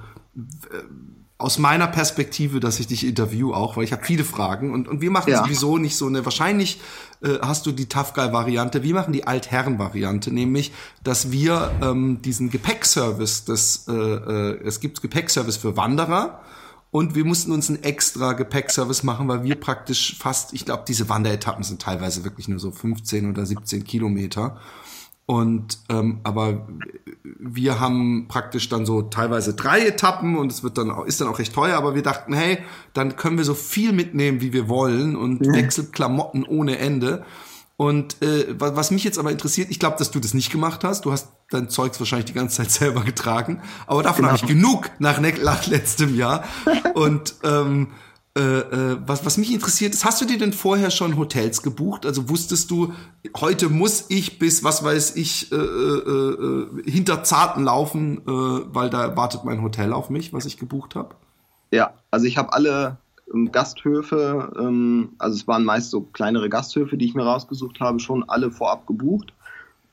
aus 1.41 1.59
meiner 1.59 1.87
Perspektive, 1.87 2.61
dass 2.61 2.79
ich 2.81 2.87
dich 2.87 3.05
interview 3.07 3.55
auch, 3.55 3.77
weil 3.77 3.85
ich 3.85 3.93
habe 3.93 4.05
viele 4.05 4.25
Fragen 4.25 4.75
und, 4.75 4.87
und 4.87 5.01
wir 5.01 5.11
machen 5.11 5.31
ja. 5.31 5.43
sowieso 5.43 5.79
nicht 5.79 5.97
so 5.97 6.07
eine, 6.07 6.23
wahrscheinlich 6.27 6.81
äh, 7.23 7.39
hast 7.41 7.65
du 7.65 7.73
die 7.73 7.87
Tough 7.87 8.13
Guy 8.13 8.31
Variante, 8.31 8.83
wir 8.83 8.95
machen 8.95 9.15
die 9.15 9.27
Altherren 9.27 9.79
Variante, 9.79 10.33
nämlich, 10.33 10.71
dass 11.03 11.33
wir 11.33 11.73
ähm, 11.81 12.21
diesen 12.21 12.51
Gepäckservice, 12.51 13.47
das, 13.47 13.87
äh, 13.89 13.93
äh, 13.93 14.61
es 14.65 14.81
gibt 14.81 15.01
Gepäckservice 15.01 15.57
für 15.57 15.79
Wanderer 15.79 16.43
und 16.91 17.15
wir 17.15 17.25
mussten 17.25 17.53
uns 17.53 17.69
einen 17.69 17.83
extra 17.83 18.33
Gepäckservice 18.33 19.03
machen, 19.03 19.29
weil 19.29 19.45
wir 19.45 19.55
praktisch 19.55 20.17
fast, 20.19 20.53
ich 20.53 20.65
glaube, 20.65 20.85
diese 20.89 21.09
Wanderetappen 21.09 21.63
sind 21.63 21.83
teilweise 21.83 22.25
wirklich 22.25 22.49
nur 22.49 22.59
so 22.59 22.71
15 22.71 23.31
oder 23.31 23.47
17 23.47 23.85
Kilometer 23.85 24.61
und 25.31 25.79
ähm, 25.89 26.19
aber 26.25 26.67
wir 27.23 27.79
haben 27.79 28.27
praktisch 28.27 28.69
dann 28.69 28.85
so 28.85 29.03
teilweise 29.03 29.55
drei 29.55 29.87
Etappen 29.87 30.37
und 30.37 30.51
es 30.51 30.65
wird 30.65 30.77
dann 30.77 30.91
auch, 30.91 31.05
ist 31.05 31.21
dann 31.21 31.29
auch 31.29 31.39
recht 31.39 31.55
teuer, 31.55 31.77
aber 31.77 31.95
wir 31.95 32.03
dachten, 32.03 32.33
hey, 32.33 32.59
dann 32.95 33.15
können 33.15 33.39
wir 33.39 33.45
so 33.45 33.55
viel 33.55 33.93
mitnehmen, 33.93 34.41
wie 34.41 34.53
wir 34.53 34.69
wollen 34.69 35.15
und 35.15 35.47
ja. 35.47 35.53
Wechselklamotten 35.53 36.43
ohne 36.43 36.79
Ende. 36.79 37.25
Und 37.81 38.21
äh, 38.21 38.45
was 38.59 38.91
mich 38.91 39.05
jetzt 39.05 39.19
aber 39.19 39.31
interessiert, 39.31 39.71
ich 39.71 39.79
glaube, 39.79 39.97
dass 39.97 40.11
du 40.11 40.21
das 40.21 40.35
nicht 40.35 40.53
gemacht 40.53 40.85
hast. 40.85 41.07
Du 41.07 41.13
hast 41.13 41.29
dein 41.49 41.71
Zeugs 41.71 41.99
wahrscheinlich 41.99 42.27
die 42.27 42.35
ganze 42.35 42.59
Zeit 42.59 42.71
selber 42.71 43.01
getragen, 43.05 43.63
aber 43.87 44.03
davon 44.03 44.27
genau. 44.27 44.37
habe 44.37 44.37
ich 44.37 44.47
genug 44.47 44.91
nach, 44.99 45.19
nach 45.19 45.67
letztem 45.67 46.15
Jahr. 46.15 46.45
und 46.93 47.37
ähm, 47.43 47.89
äh, 48.37 48.43
äh, 48.43 48.99
was, 49.07 49.25
was 49.25 49.39
mich 49.39 49.51
interessiert 49.51 49.95
ist, 49.95 50.05
hast 50.05 50.21
du 50.21 50.27
dir 50.27 50.37
denn 50.37 50.53
vorher 50.53 50.91
schon 50.91 51.17
Hotels 51.17 51.63
gebucht? 51.63 52.05
Also 52.05 52.29
wusstest 52.29 52.71
du, 52.71 52.93
heute 53.41 53.71
muss 53.71 54.05
ich 54.11 54.39
bis, 54.39 54.63
was 54.63 54.85
weiß 54.85 55.17
ich, 55.17 55.51
äh, 55.51 55.57
äh, 55.57 55.61
äh 55.61 56.83
hinter 56.85 57.25
Zarten 57.25 57.65
laufen, 57.65 58.19
äh, 58.19 58.75
weil 58.75 58.91
da 58.91 59.17
wartet 59.17 59.45
mein 59.45 59.63
Hotel 59.63 59.95
auf 59.95 60.11
mich, 60.11 60.35
was 60.35 60.45
ich 60.45 60.59
gebucht 60.59 60.97
habe? 60.97 61.15
Ja, 61.71 61.95
also 62.11 62.27
ich 62.27 62.37
habe 62.37 62.53
alle 62.53 62.99
Gasthöfe, 63.53 64.53
ähm, 64.59 65.11
also 65.19 65.37
es 65.37 65.49
waren 65.49 65.65
meist 65.65 65.91
so 65.91 66.03
kleinere 66.03 66.49
Gasthöfe, 66.49 66.97
die 66.97 67.07
ich 67.07 67.15
mir 67.15 67.25
rausgesucht 67.25 67.81
habe, 67.81 68.01
schon 68.01 68.29
alle 68.29 68.51
vorab 68.51 68.87
gebucht. 68.87 69.33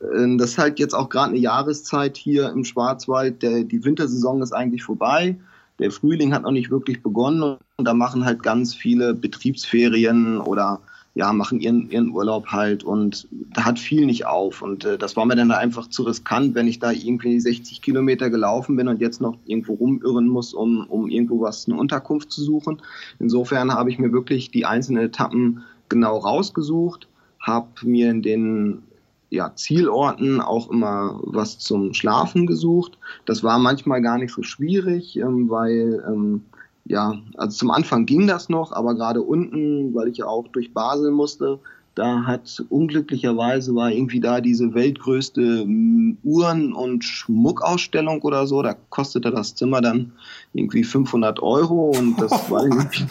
Ähm, 0.02 0.38
das 0.38 0.52
ist 0.52 0.58
halt 0.58 0.80
jetzt 0.80 0.93
auch 0.93 1.10
gerade 1.10 1.32
eine 1.32 1.39
Jahreszeit 1.39 2.17
hier 2.17 2.50
im 2.50 2.63
Schwarzwald. 2.63 3.41
Der, 3.43 3.63
die 3.63 3.84
Wintersaison 3.84 4.41
ist 4.41 4.54
eigentlich 4.54 4.84
vorbei 4.84 5.38
der 5.80 5.91
Frühling 5.91 6.34
hat 6.34 6.43
noch 6.43 6.52
nicht 6.52 6.71
wirklich 6.71 7.04
begonnen 7.04 7.58
und 7.78 7.86
da 7.86 7.93
machen 7.93 8.26
halt 8.26 8.41
ganz 8.41 8.73
viele 8.73 9.13
Betriebsferien 9.13 10.39
oder 10.39 10.82
ja, 11.18 11.34
machen 11.34 11.60
ihren, 11.60 11.90
ihren 11.90 12.12
Urlaub 12.12 12.46
halt 12.50 12.84
und 12.84 13.28
da 13.32 13.66
hat 13.66 13.80
viel 13.80 14.06
nicht 14.06 14.28
auf. 14.28 14.62
Und 14.62 14.86
äh, 14.86 15.00
das 15.00 15.16
war 15.16 15.26
mir 15.26 15.36
dann 15.36 15.52
einfach 15.52 15.88
zu 15.88 16.04
riskant, 16.04 16.54
wenn 16.54 16.68
ich 16.68 16.78
da 16.78 16.92
irgendwie 16.92 17.40
60 17.40 17.82
Kilometer 17.82 18.30
gelaufen 18.30 18.76
bin 18.76 18.88
und 18.88 19.02
jetzt 19.02 19.20
noch 19.20 19.36
irgendwo 19.48 19.74
rumirren 19.74 20.28
muss, 20.28 20.54
um, 20.54 20.86
um 20.88 21.10
irgendwo 21.10 21.42
was, 21.42 21.68
eine 21.68 21.76
Unterkunft 21.76 22.32
zu 22.32 22.44
suchen. 22.44 22.84
Insofern 23.18 23.74
habe 23.74 23.90
ich 23.90 23.98
mir 23.98 24.12
wirklich 24.12 24.52
die 24.52 24.68
einzelnen 24.68 25.06
Etappen 25.06 25.64
genau 25.90 26.18
rausgesucht, 26.18 27.08
habe 27.40 27.68
mir 27.82 28.12
in 28.12 28.22
den 28.22 28.84
ja, 29.32 29.56
Zielorten 29.56 30.40
auch 30.40 30.70
immer 30.70 31.20
was 31.24 31.58
zum 31.58 31.96
Schlafen 31.96 32.46
gesucht. 32.46 33.00
Das 33.26 33.44
war 33.44 33.58
manchmal 33.58 34.04
gar 34.04 34.20
nicht 34.20 34.36
so 34.36 34.44
schwierig, 34.44 35.18
ähm, 35.18 35.50
weil 35.50 36.04
ähm, 36.08 36.44
ja, 36.88 37.15
also 37.36 37.58
zum 37.58 37.71
Anfang 37.71 38.06
ging 38.06 38.28
das 38.28 38.50
noch, 38.50 38.71
aber 38.71 38.95
gerade 38.95 39.21
unten, 39.21 39.93
weil 39.93 40.08
ich 40.08 40.17
ja 40.17 40.26
auch 40.26 40.47
durch 40.47 40.73
Basel 40.73 41.12
musste, 41.12 41.60
da 41.95 42.28
hat 42.28 42.63
unglücklicherweise 42.69 43.73
war 43.73 43.91
irgendwie 43.91 44.19
da 44.19 44.39
diese 44.39 44.76
weltgrößte 44.76 45.65
mm, 45.65 46.19
Uhren- 46.23 46.73
und 46.73 47.04
Schmuckausstellung 47.04 48.21
oder 48.21 48.45
so. 48.45 48.62
Da 48.62 48.76
kostete 48.91 49.32
das 49.32 49.56
Zimmer 49.56 49.82
dann 49.82 50.12
irgendwie 50.54 50.84
500 50.84 51.41
Euro 51.41 51.89
und 51.97 52.21
das 52.21 52.32
war 52.52 52.62
dann, 52.62 52.73
irgendwie, 52.73 53.06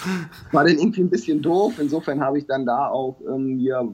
war 0.52 0.64
dann 0.64 0.78
irgendwie 0.78 1.00
ein 1.00 1.10
bisschen 1.10 1.42
doof. 1.42 1.74
Insofern 1.80 2.20
habe 2.20 2.38
ich 2.38 2.46
dann 2.46 2.64
da 2.64 2.86
auch 2.86 3.16
ähm, 3.28 3.58
hier 3.58 3.92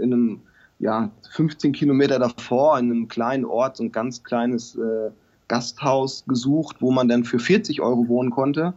in 0.00 0.12
einem, 0.12 0.40
ja, 0.80 1.12
15 1.30 1.72
Kilometer 1.72 2.18
davor 2.18 2.80
in 2.80 2.90
einem 2.90 3.06
kleinen 3.06 3.44
Ort 3.44 3.76
so 3.76 3.84
ein 3.84 3.92
ganz 3.92 4.24
kleines 4.24 4.74
äh, 4.74 5.10
Gasthaus 5.46 6.24
gesucht, 6.26 6.78
wo 6.80 6.90
man 6.90 7.06
dann 7.06 7.22
für 7.22 7.38
40 7.38 7.80
Euro 7.80 8.08
wohnen 8.08 8.30
konnte. 8.30 8.74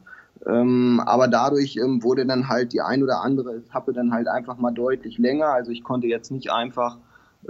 Ähm, 0.47 1.01
aber 1.05 1.27
dadurch 1.27 1.77
ähm, 1.77 2.03
wurde 2.03 2.25
dann 2.25 2.47
halt 2.47 2.73
die 2.73 2.81
ein 2.81 3.01
oder 3.01 3.21
andere 3.21 3.55
Etappe 3.55 3.93
dann 3.93 4.11
halt 4.11 4.27
einfach 4.27 4.57
mal 4.57 4.71
deutlich 4.71 5.17
länger. 5.17 5.47
Also 5.47 5.71
ich 5.71 5.83
konnte 5.83 6.07
jetzt 6.07 6.31
nicht 6.31 6.51
einfach 6.51 6.97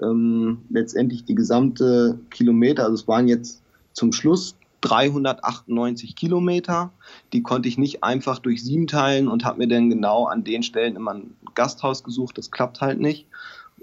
ähm, 0.01 0.59
letztendlich 0.69 1.25
die 1.25 1.35
gesamte 1.35 2.19
Kilometer, 2.29 2.83
also 2.83 2.95
es 2.95 3.07
waren 3.07 3.27
jetzt 3.27 3.61
zum 3.93 4.11
Schluss 4.11 4.55
398 4.81 6.15
Kilometer, 6.15 6.91
die 7.33 7.41
konnte 7.41 7.67
ich 7.67 7.77
nicht 7.77 8.03
einfach 8.03 8.39
durch 8.39 8.63
sieben 8.63 8.87
teilen 8.87 9.27
und 9.27 9.43
habe 9.43 9.57
mir 9.57 9.67
dann 9.67 9.89
genau 9.89 10.25
an 10.25 10.43
den 10.43 10.63
Stellen 10.63 10.95
immer 10.95 11.15
ein 11.15 11.35
Gasthaus 11.55 12.03
gesucht. 12.03 12.37
Das 12.37 12.51
klappt 12.51 12.81
halt 12.81 12.99
nicht. 12.99 13.25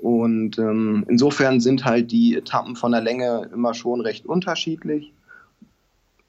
Und 0.01 0.59
ähm, 0.59 1.05
insofern 1.09 1.61
sind 1.61 1.85
halt 1.85 2.13
die 2.13 2.37
Etappen 2.37 2.77
von 2.77 2.93
der 2.93 3.01
Länge 3.01 3.49
immer 3.53 3.75
schon 3.75 4.01
recht 4.01 4.27
unterschiedlich. 4.27 5.13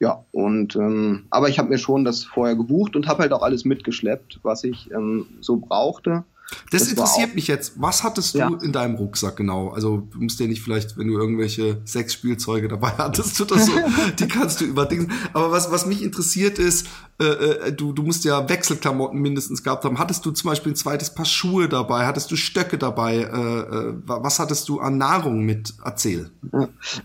Ja, 0.04 0.22
und 0.32 0.76
ähm, 0.76 1.24
aber 1.30 1.48
ich 1.48 1.58
habe 1.58 1.70
mir 1.70 1.78
schon 1.78 2.04
das 2.04 2.24
vorher 2.24 2.56
gebucht 2.56 2.94
und 2.94 3.08
habe 3.08 3.22
halt 3.22 3.32
auch 3.32 3.40
alles 3.40 3.64
mitgeschleppt, 3.64 4.40
was 4.42 4.62
ich 4.62 4.90
ähm, 4.90 5.24
so 5.40 5.56
brauchte. 5.56 6.24
Das, 6.70 6.82
das 6.82 6.90
interessiert 6.90 7.34
mich 7.34 7.46
jetzt. 7.46 7.74
Was 7.76 8.02
hattest 8.02 8.34
du 8.34 8.38
ja. 8.38 8.50
in 8.62 8.72
deinem 8.72 8.96
Rucksack 8.96 9.36
genau? 9.36 9.68
Also 9.68 10.08
du 10.12 10.20
musst 10.20 10.38
ja 10.40 10.46
nicht 10.46 10.62
vielleicht, 10.62 10.96
wenn 10.98 11.08
du 11.08 11.18
irgendwelche 11.18 11.80
Sexspielzeuge 11.86 12.68
dabei 12.68 12.88
hattest 12.98 13.40
oder 13.40 13.58
so, 13.58 13.72
die 14.18 14.28
kannst 14.28 14.60
du 14.60 14.64
überdenken. 14.64 15.12
Aber 15.32 15.50
was, 15.50 15.70
was 15.70 15.86
mich 15.86 16.02
interessiert 16.02 16.58
ist, 16.58 16.86
äh, 17.20 17.24
äh, 17.24 17.72
du, 17.72 17.92
du 17.92 18.02
musst 18.02 18.24
ja 18.24 18.48
Wechselklamotten 18.48 19.20
mindestens 19.20 19.62
gehabt 19.62 19.84
haben. 19.84 19.98
Hattest 19.98 20.26
du 20.26 20.32
zum 20.32 20.50
Beispiel 20.50 20.72
ein 20.72 20.76
zweites 20.76 21.14
Paar 21.14 21.24
Schuhe 21.24 21.68
dabei? 21.68 22.06
Hattest 22.06 22.30
du 22.30 22.36
Stöcke 22.36 22.76
dabei? 22.76 23.18
Äh, 23.18 23.20
äh, 23.20 23.94
was 24.04 24.38
hattest 24.38 24.68
du 24.68 24.80
an 24.80 24.98
Nahrung 24.98 25.42
mit? 25.42 25.74
Erzähl. 25.84 26.30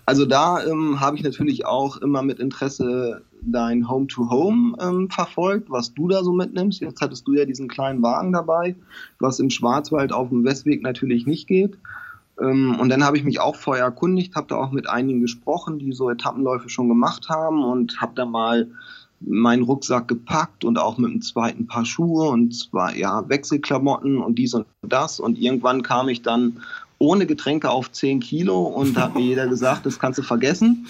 Also 0.05 0.25
da 0.25 0.63
ähm, 0.65 0.99
habe 0.99 1.17
ich 1.17 1.23
natürlich 1.23 1.65
auch 1.65 1.97
immer 1.97 2.23
mit 2.23 2.39
Interesse 2.39 3.21
dein 3.41 3.89
Home-to-Home 3.89 4.77
ähm, 4.79 5.09
verfolgt, 5.09 5.69
was 5.69 5.93
du 5.93 6.07
da 6.07 6.23
so 6.23 6.33
mitnimmst. 6.33 6.81
Jetzt 6.81 7.01
hattest 7.01 7.27
du 7.27 7.33
ja 7.33 7.45
diesen 7.45 7.67
kleinen 7.67 8.01
Wagen 8.01 8.31
dabei, 8.31 8.75
was 9.19 9.39
im 9.39 9.49
Schwarzwald 9.49 10.11
auf 10.11 10.29
dem 10.29 10.43
Westweg 10.43 10.81
natürlich 10.81 11.25
nicht 11.25 11.47
geht. 11.47 11.77
Ähm, 12.41 12.77
und 12.79 12.89
dann 12.89 13.03
habe 13.03 13.17
ich 13.17 13.23
mich 13.23 13.39
auch 13.39 13.55
vorher 13.55 13.85
erkundigt, 13.85 14.35
habe 14.35 14.47
da 14.47 14.55
auch 14.55 14.71
mit 14.71 14.89
einigen 14.89 15.21
gesprochen, 15.21 15.79
die 15.79 15.93
so 15.93 16.09
Etappenläufe 16.09 16.69
schon 16.69 16.87
gemacht 16.87 17.29
haben 17.29 17.63
und 17.63 18.01
habe 18.01 18.13
da 18.15 18.25
mal 18.25 18.69
meinen 19.21 19.63
Rucksack 19.63 20.07
gepackt 20.07 20.63
und 20.63 20.77
auch 20.77 20.97
mit 20.97 21.11
einem 21.11 21.21
zweiten 21.21 21.67
Paar 21.67 21.85
Schuhe 21.85 22.29
und 22.29 22.55
zwar 22.55 22.95
ja 22.95 23.27
Wechselklamotten 23.27 24.17
und 24.17 24.35
dies 24.35 24.53
und 24.53 24.65
das 24.81 25.19
und 25.19 25.37
irgendwann 25.37 25.83
kam 25.83 26.07
ich 26.07 26.21
dann 26.21 26.61
ohne 26.99 27.25
Getränke 27.25 27.69
auf 27.69 27.91
10 27.91 28.19
Kilo 28.19 28.61
und 28.61 28.97
hat 28.97 29.15
mir 29.15 29.21
jeder 29.21 29.47
gesagt, 29.47 29.85
das 29.85 29.99
kannst 29.99 30.19
du 30.19 30.23
vergessen. 30.23 30.87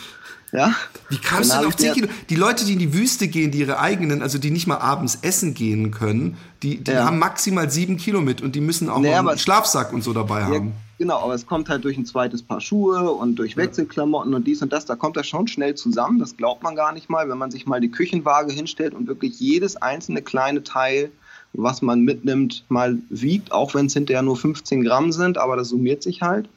Ja? 0.52 0.74
Wie 1.10 1.18
kamst 1.18 1.52
du 1.52 1.58
denn 1.58 1.68
auf 1.68 1.76
10 1.76 1.94
Kilo? 1.94 2.08
Die 2.30 2.36
Leute, 2.36 2.66
die 2.66 2.74
in 2.74 2.80
die 2.80 2.94
Wüste 2.94 3.28
gehen, 3.28 3.52
die 3.52 3.60
ihre 3.60 3.80
eigenen, 3.80 4.22
also 4.22 4.38
die 4.38 4.52
nicht 4.52 4.68
mal 4.68 4.78
abends 4.78 5.20
essen 5.22 5.54
gehen 5.54 5.92
können, 5.92 6.38
die, 6.64 6.84
die 6.84 6.92
ja. 6.92 7.06
haben 7.06 7.20
maximal 7.20 7.70
7 7.70 7.98
Kilo 7.98 8.22
mit 8.22 8.42
und 8.42 8.56
die 8.56 8.62
müssen 8.62 8.90
auch 8.90 9.00
nee, 9.00 9.14
einen 9.14 9.38
Schlafsack 9.38 9.94
und 9.94 10.04
so 10.04 10.14
dabei 10.14 10.44
haben. 10.44 10.54
Ja, 10.68 10.74
genau, 10.98 11.20
aber 11.20 11.36
es 11.36 11.46
kommt 11.46 11.70
halt 11.70 11.84
durch 11.84 11.98
ein 11.98 12.06
zweites 12.06 12.42
Paar 12.42 12.62
Schuhe 12.62 13.12
und 13.12 13.36
durch 13.36 13.58
Wechselklamotten 13.58 14.34
und 14.34 14.48
dies 14.48 14.62
und 14.62 14.74
das, 14.74 14.86
da 14.86 14.96
kommt 14.96 15.18
das 15.18 15.28
schon 15.28 15.48
schnell 15.48 15.76
zusammen, 15.76 16.20
das 16.20 16.36
glaubt 16.36 16.64
man 16.64 16.76
gar 16.76 16.94
nicht 16.94 17.10
mal, 17.10 17.30
wenn 17.30 17.38
man 17.38 17.52
sich 17.52 17.68
mal 17.68 17.80
die 17.80 17.92
Küchenwaage 17.92 18.52
hinstellt 18.52 18.94
und 18.94 19.08
wirklich 19.08 19.40
jedes 19.40 19.76
einzelne 19.78 20.22
kleine 20.22 20.64
Teil 20.64 21.12
was 21.54 21.82
man 21.82 22.02
mitnimmt, 22.02 22.64
mal 22.70 22.98
wiegt, 23.10 23.52
auch 23.52 23.74
wenn 23.74 23.88
es 23.88 23.94
hinterher 23.94 24.22
nur 24.22 24.38
15 24.38 24.84
Gramm 24.84 25.12
sind, 25.12 25.38
aber 25.38 25.56
das 25.56 25.70
summiert 25.70 26.04
sich 26.04 26.22
halt. 26.22 26.48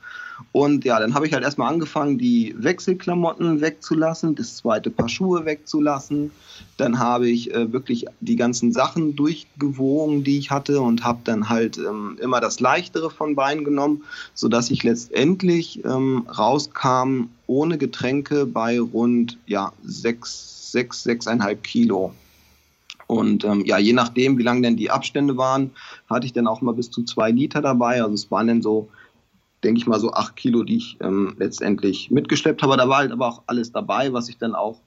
Und 0.50 0.84
ja, 0.84 0.98
dann 0.98 1.14
habe 1.14 1.26
ich 1.26 1.32
halt 1.32 1.44
erstmal 1.44 1.72
angefangen, 1.72 2.18
die 2.18 2.54
Wechselklamotten 2.58 3.60
wegzulassen, 3.60 4.34
das 4.34 4.56
zweite 4.56 4.90
Paar 4.90 5.08
Schuhe 5.08 5.44
wegzulassen. 5.44 6.32
Dann 6.76 6.98
habe 6.98 7.28
ich 7.28 7.54
äh, 7.54 7.72
wirklich 7.72 8.06
die 8.20 8.36
ganzen 8.36 8.72
Sachen 8.72 9.14
durchgewogen, 9.14 10.24
die 10.24 10.38
ich 10.38 10.50
hatte 10.50 10.80
und 10.80 11.04
habe 11.04 11.20
dann 11.24 11.48
halt 11.48 11.78
ähm, 11.78 12.18
immer 12.20 12.40
das 12.40 12.60
Leichtere 12.60 13.10
von 13.10 13.36
Beinen 13.36 13.64
genommen, 13.64 14.02
sodass 14.34 14.70
ich 14.70 14.82
letztendlich 14.82 15.84
ähm, 15.84 16.26
rauskam 16.28 17.28
ohne 17.46 17.78
Getränke 17.78 18.46
bei 18.46 18.80
rund 18.80 19.38
ja, 19.46 19.72
sechs, 19.84 20.72
sechs, 20.72 21.02
sechseinhalb 21.04 21.62
Kilo. 21.62 22.12
Und 23.12 23.44
ähm, 23.44 23.64
ja, 23.66 23.78
je 23.78 23.92
nachdem, 23.92 24.38
wie 24.38 24.42
lang 24.42 24.62
denn 24.62 24.76
die 24.76 24.90
Abstände 24.90 25.36
waren, 25.36 25.70
hatte 26.08 26.26
ich 26.26 26.32
dann 26.32 26.46
auch 26.46 26.62
mal 26.62 26.72
bis 26.72 26.90
zu 26.90 27.02
zwei 27.04 27.30
Liter 27.30 27.60
dabei. 27.60 28.02
Also 28.02 28.14
es 28.14 28.30
waren 28.30 28.48
dann 28.48 28.62
so 28.62 28.88
denke 29.62 29.78
ich 29.78 29.86
mal, 29.86 30.00
so 30.00 30.12
acht 30.12 30.36
Kilo, 30.36 30.64
die 30.64 30.76
ich 30.76 30.96
ähm, 31.00 31.34
letztendlich 31.38 32.10
mitgeschleppt 32.10 32.62
habe. 32.62 32.76
Da 32.76 32.88
war 32.88 32.98
halt 32.98 33.12
aber 33.12 33.28
auch 33.28 33.42
alles 33.46 33.72
dabei, 33.72 34.12
was 34.12 34.28
ich 34.28 34.38
dann 34.38 34.54
auch 34.54 34.80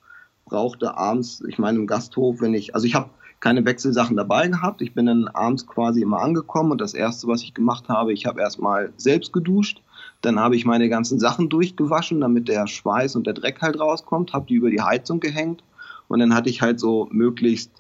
brauchte 0.46 0.98
abends. 0.98 1.42
Ich 1.48 1.58
meine, 1.58 1.80
im 1.80 1.88
Gasthof, 1.88 2.42
wenn 2.42 2.54
ich, 2.54 2.76
also 2.76 2.86
ich 2.86 2.96
habe 2.96 3.10
keine 3.40 3.66
Wechselsachen 3.66 4.18
dabei 4.18 4.48
gehabt. 4.48 4.82
Ich 4.82 4.94
bin 4.94 5.06
dann 5.06 5.28
abends 5.28 5.68
quasi 5.68 6.02
immer 6.02 6.22
angekommen 6.22 6.72
und 6.72 6.82
das 6.82 6.94
erste, 6.94 7.28
was 7.28 7.44
ich 7.44 7.54
gemacht 7.54 7.90
habe, 7.90 8.14
ich 8.14 8.26
habe 8.26 8.42
erstmal 8.42 8.92
selbst 8.98 9.34
geduscht. 9.34 9.82
Dann 10.22 10.40
habe 10.40 10.56
ich 10.56 10.66
meine 10.66 10.90
ganzen 10.90 11.20
Sachen 11.20 11.50
durchgewaschen, 11.50 12.22
damit 12.22 12.48
der 12.48 12.68
Schweiß 12.68 13.16
und 13.16 13.28
der 13.28 13.34
Dreck 13.34 13.62
halt 13.62 13.80
rauskommt, 13.80 14.34
habe 14.34 14.48
die 14.48 14.56
über 14.56 14.72
die 14.72 14.82
Heizung 14.82 15.20
gehängt 15.20 15.64
und 16.08 16.20
dann 16.20 16.34
hatte 16.34 16.50
ich 16.50 16.62
halt 16.62 16.80
so 16.80 17.08
möglichst 17.12 17.72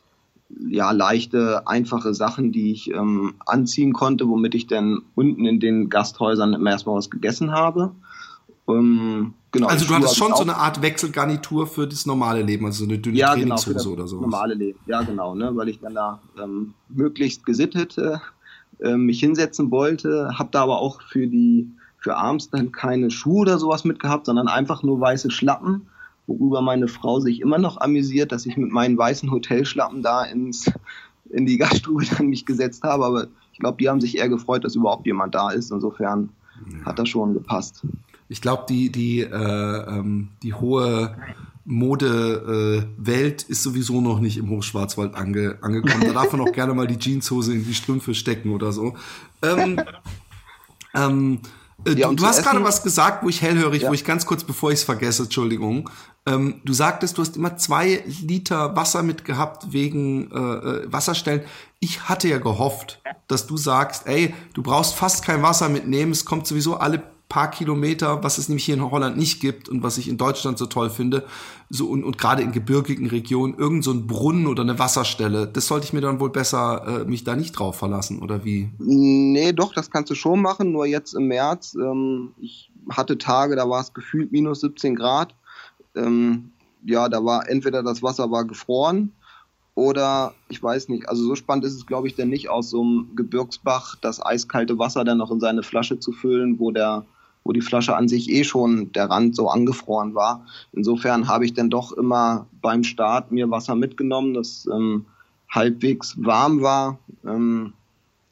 ja, 0.49 0.91
leichte, 0.91 1.67
einfache 1.67 2.13
Sachen, 2.13 2.51
die 2.51 2.71
ich 2.71 2.91
ähm, 2.91 3.36
anziehen 3.45 3.93
konnte, 3.93 4.27
womit 4.27 4.55
ich 4.55 4.67
dann 4.67 5.01
unten 5.15 5.45
in 5.45 5.60
den 5.60 5.89
Gasthäusern 5.89 6.53
immer 6.53 6.71
erstmal 6.71 6.95
was 6.95 7.10
gegessen 7.10 7.51
habe. 7.51 7.91
Ähm, 8.67 9.34
genau, 9.51 9.67
also 9.67 9.86
du 9.86 9.95
hattest 9.95 10.17
schon 10.17 10.34
so 10.36 10.43
eine 10.43 10.55
Art 10.55 10.81
Wechselgarnitur 10.81 11.67
für 11.67 11.88
das 11.88 12.05
normale 12.05 12.41
Leben, 12.41 12.65
also 12.65 12.86
so 12.86 12.89
eine 12.89 12.99
dünne 12.99 13.17
ja, 13.17 13.36
genau, 13.36 13.55
Trainingshose 13.55 13.89
genau, 13.89 13.93
oder 13.93 14.08
so. 14.08 14.21
normale 14.21 14.53
Leben, 14.55 14.79
ja 14.88 15.01
genau, 15.01 15.36
ne, 15.36 15.55
weil 15.55 15.69
ich 15.69 15.79
dann 15.79 15.93
da 15.93 16.19
ähm, 16.41 16.73
möglichst 16.89 17.45
gesittet 17.45 17.97
äh, 18.79 18.97
mich 18.97 19.19
hinsetzen 19.19 19.71
wollte, 19.71 20.31
habe 20.38 20.49
da 20.51 20.63
aber 20.63 20.79
auch 20.79 21.01
für 21.01 21.27
die 21.27 21.69
für 21.97 22.17
abends 22.17 22.49
dann 22.51 22.71
keine 22.71 23.10
Schuhe 23.10 23.41
oder 23.41 23.58
sowas 23.58 23.84
mitgehabt, 23.84 24.27
sondern 24.27 24.47
einfach 24.47 24.84
nur 24.84 24.99
weiße 24.99 25.31
Schlappen 25.31 25.88
worüber 26.27 26.61
meine 26.61 26.88
Frau 26.88 27.19
sich 27.19 27.41
immer 27.41 27.57
noch 27.57 27.79
amüsiert, 27.79 28.31
dass 28.31 28.45
ich 28.45 28.57
mit 28.57 28.71
meinen 28.71 28.97
weißen 28.97 29.31
Hotelschlappen 29.31 30.01
da 30.01 30.23
ins, 30.23 30.71
in 31.29 31.45
die 31.45 31.57
Gaststube 31.57 32.05
dann 32.17 32.27
mich 32.27 32.45
gesetzt 32.45 32.83
habe. 32.83 33.05
Aber 33.05 33.27
ich 33.53 33.59
glaube, 33.59 33.77
die 33.79 33.89
haben 33.89 34.01
sich 34.01 34.17
eher 34.17 34.29
gefreut, 34.29 34.63
dass 34.63 34.75
überhaupt 34.75 35.05
jemand 35.05 35.35
da 35.35 35.49
ist. 35.51 35.71
Insofern 35.71 36.29
ja. 36.71 36.85
hat 36.85 36.99
das 36.99 37.09
schon 37.09 37.33
gepasst. 37.33 37.85
Ich 38.27 38.41
glaube, 38.41 38.65
die, 38.67 38.91
die, 38.91 39.21
äh, 39.21 39.29
ähm, 39.29 40.29
die 40.41 40.53
hohe 40.53 41.15
Modewelt 41.63 43.45
äh, 43.47 43.51
ist 43.51 43.63
sowieso 43.63 44.01
noch 44.01 44.19
nicht 44.19 44.38
im 44.38 44.49
Hochschwarzwald 44.49 45.15
ange, 45.15 45.57
angekommen. 45.61 46.03
Da 46.05 46.13
darf 46.13 46.31
man 46.31 46.41
auch 46.41 46.51
gerne 46.53 46.73
mal 46.73 46.88
die 46.88 46.97
Jeanshose 46.97 47.53
in 47.53 47.65
die 47.65 47.73
Strümpfe 47.73 48.13
stecken 48.15 48.51
oder 48.51 48.71
so. 48.71 48.95
Ähm, 49.41 49.79
ähm, 50.95 51.39
äh, 51.43 51.47
ja, 51.93 52.10
du, 52.10 52.15
du 52.15 52.26
hast 52.26 52.43
gerade 52.43 52.63
was 52.63 52.84
gesagt, 52.84 53.24
wo 53.24 53.30
ich 53.30 53.41
hellhörig, 53.41 53.84
ja. 53.84 53.89
wo 53.89 53.93
ich 53.93 54.04
ganz 54.04 54.26
kurz, 54.26 54.43
bevor 54.43 54.71
ich 54.71 54.80
es 54.80 54.84
vergesse, 54.84 55.24
Entschuldigung. 55.24 55.89
Ähm, 56.26 56.62
du 56.65 56.74
sagtest, 56.74 57.17
du 57.17 57.21
hast 57.21 57.38
immer 57.38 57.58
zwei 57.58 58.04
Liter 58.21 58.76
Wasser 58.76 59.04
mitgehabt 59.04 59.71
wegen 59.71 60.32
äh, 60.32 60.38
äh, 60.38 60.91
Wasserstellen. 60.91 61.41
Ich 61.80 62.10
hatte 62.10 62.28
ja 62.28 62.39
gehofft, 62.39 63.02
dass 63.28 63.45
du 63.45 63.58
sagst, 63.58 64.08
ey, 64.08 64.34
du 64.54 64.63
brauchst 64.63 64.95
fast 64.95 65.24
kein 65.24 65.43
Wasser 65.43 65.69
mitnehmen, 65.69 66.12
es 66.12 66.26
kommt 66.26 66.48
sowieso 66.48 66.78
alle 66.78 67.04
paar 67.27 67.49
Kilometer, 67.49 68.23
was 68.23 68.38
es 68.38 68.49
nämlich 68.49 68.65
hier 68.65 68.75
in 68.75 68.91
Holland 68.91 69.17
nicht 69.17 69.39
gibt 69.39 69.67
und 69.67 69.83
was 69.83 69.97
ich 69.97 70.07
in 70.07 70.17
Deutschland 70.17 70.57
so 70.57 70.67
toll 70.67 70.89
finde, 70.89 71.25
so 71.69 71.88
und, 71.88 72.03
und 72.03 72.17
gerade 72.17 72.43
in 72.43 72.51
gebirgigen 72.51 73.07
Regionen, 73.07 73.55
irgend 73.57 73.83
so 73.83 73.91
ein 73.91 74.07
Brunnen 74.07 74.47
oder 74.47 74.63
eine 74.63 74.77
Wasserstelle, 74.77 75.47
das 75.47 75.67
sollte 75.67 75.85
ich 75.85 75.93
mir 75.93 76.01
dann 76.01 76.19
wohl 76.19 76.29
besser 76.29 77.01
äh, 77.01 77.05
mich 77.05 77.23
da 77.23 77.35
nicht 77.35 77.53
drauf 77.53 77.77
verlassen, 77.77 78.21
oder 78.21 78.45
wie? 78.45 78.69
Nee, 78.77 79.53
doch, 79.53 79.73
das 79.73 79.89
kannst 79.89 80.11
du 80.11 80.15
schon 80.15 80.41
machen, 80.41 80.71
nur 80.71 80.85
jetzt 80.85 81.13
im 81.13 81.27
März, 81.27 81.75
ähm, 81.75 82.33
ich 82.39 82.71
hatte 82.89 83.17
Tage, 83.17 83.55
da 83.55 83.69
war 83.69 83.81
es 83.81 83.93
gefühlt 83.93 84.31
minus 84.31 84.61
17 84.61 84.95
Grad. 84.95 85.33
Ähm, 85.95 86.51
ja, 86.83 87.09
da 87.09 87.23
war 87.25 87.49
entweder 87.49 87.81
das 87.81 88.03
Wasser 88.03 88.29
war 88.29 88.45
gefroren 88.45 89.11
oder 89.75 90.33
ich 90.47 90.63
weiß 90.63 90.88
nicht, 90.88 91.09
also 91.09 91.23
so 91.23 91.35
spannend 91.35 91.65
ist 91.65 91.75
es, 91.75 91.85
glaube 91.85 92.07
ich, 92.07 92.15
denn 92.15 92.29
nicht 92.29 92.49
aus 92.49 92.69
so 92.69 92.81
einem 92.81 93.15
Gebirgsbach 93.15 93.97
das 93.97 94.25
eiskalte 94.25 94.79
Wasser 94.79 95.03
dann 95.03 95.17
noch 95.17 95.31
in 95.31 95.41
seine 95.41 95.63
Flasche 95.63 95.99
zu 95.99 96.13
füllen, 96.13 96.59
wo 96.59 96.71
der, 96.71 97.05
wo 97.45 97.53
die 97.53 97.62
Flasche 97.62 97.95
an 97.95 98.10
sich 98.10 98.29
eh 98.29 98.43
schon 98.43 98.91
der 98.91 99.10
Rand 99.10 99.36
so 99.36 99.49
angefroren 99.49 100.15
war. 100.15 100.45
Insofern 100.73 101.29
habe 101.29 101.45
ich 101.45 101.53
dann 101.53 101.69
doch 101.69 101.93
immer 101.93 102.47
beim 102.62 102.84
Start 102.84 103.31
mir 103.31 103.49
Wasser 103.49 103.75
mitgenommen, 103.75 104.34
das 104.34 104.67
ähm, 104.69 105.05
halbwegs 105.49 106.15
warm 106.17 106.62
war. 106.62 106.97
Ähm, 107.25 107.71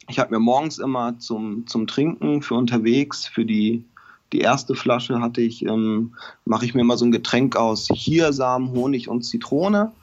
ich 0.10 0.20
habe 0.20 0.34
mir 0.34 0.40
morgens 0.40 0.80
immer 0.80 1.18
zum, 1.20 1.66
zum 1.68 1.88
Trinken 1.88 2.42
für 2.42 2.56
unterwegs, 2.56 3.26
für 3.26 3.46
die, 3.46 3.86
die 4.34 4.40
erste 4.40 4.76
Flasche 4.76 5.22
hatte 5.22 5.42
ich, 5.42 5.64
ähm, 5.66 6.16
mache 6.44 6.66
ich 6.66 6.76
mir 6.76 6.84
mal 6.84 6.98
so 6.98 7.06
ein 7.06 7.14
Getränk 7.14 7.56
aus 7.56 7.88
Hirsamen, 7.94 8.72
Honig 8.72 9.08
und 9.08 9.22
Zitrone 9.22 9.94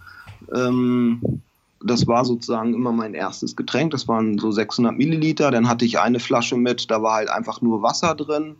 ähm, 0.54 1.42
das 1.82 2.06
war 2.06 2.24
sozusagen 2.24 2.74
immer 2.74 2.92
mein 2.92 3.14
erstes 3.14 3.56
Getränk. 3.56 3.92
Das 3.92 4.06
waren 4.06 4.38
so 4.38 4.50
600 4.50 4.96
Milliliter. 4.96 5.50
Dann 5.50 5.68
hatte 5.68 5.84
ich 5.84 5.98
eine 5.98 6.20
Flasche 6.20 6.56
mit, 6.56 6.90
da 6.90 7.02
war 7.02 7.14
halt 7.14 7.30
einfach 7.30 7.60
nur 7.62 7.82
Wasser 7.82 8.14
drin. 8.14 8.56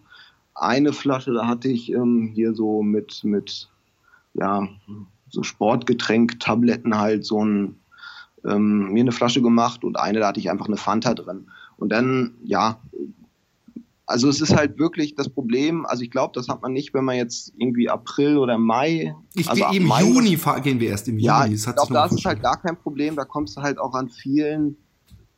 Eine 0.60 0.92
Flasche, 0.92 1.32
da 1.32 1.46
hatte 1.46 1.68
ich 1.68 1.90
ähm, 1.90 2.30
hier 2.34 2.54
so 2.54 2.82
mit, 2.82 3.24
mit, 3.24 3.70
ja, 4.34 4.68
so 5.30 5.42
Sportgetränk, 5.42 6.38
Tabletten 6.38 6.98
halt 6.98 7.24
so 7.24 7.42
ein, 7.42 7.76
ähm, 8.44 8.92
mir 8.92 9.00
eine 9.00 9.12
Flasche 9.12 9.40
gemacht 9.40 9.84
und 9.84 9.98
eine, 9.98 10.20
da 10.20 10.28
hatte 10.28 10.40
ich 10.40 10.50
einfach 10.50 10.66
eine 10.66 10.76
Fanta 10.76 11.14
drin. 11.14 11.48
Und 11.78 11.90
dann, 11.90 12.34
ja, 12.44 12.78
also 14.04 14.28
es 14.28 14.40
ist 14.40 14.54
halt 14.54 14.78
wirklich 14.78 15.14
das 15.14 15.28
Problem, 15.28 15.86
also 15.86 16.02
ich 16.02 16.10
glaube, 16.10 16.32
das 16.34 16.48
hat 16.48 16.60
man 16.62 16.72
nicht, 16.72 16.92
wenn 16.92 17.04
man 17.04 17.16
jetzt 17.16 17.54
irgendwie 17.56 17.88
April 17.88 18.36
oder 18.36 18.58
Mai. 18.58 19.14
Ich 19.34 19.48
also 19.48 19.64
im 19.72 19.86
Mai, 19.86 20.02
Juni 20.02 20.38
gehen 20.62 20.80
wir 20.80 20.90
erst 20.90 21.08
im 21.08 21.18
ja, 21.18 21.44
Juni. 21.44 21.54
ich 21.54 21.62
glaube, 21.64 21.94
da 21.94 22.04
ist 22.06 22.12
es 22.12 22.24
halt 22.24 22.42
gar 22.42 22.60
kein 22.60 22.76
Problem. 22.76 23.16
Da 23.16 23.24
kommst 23.24 23.56
du 23.56 23.62
halt 23.62 23.78
auch 23.78 23.94
an 23.94 24.10
vielen 24.10 24.76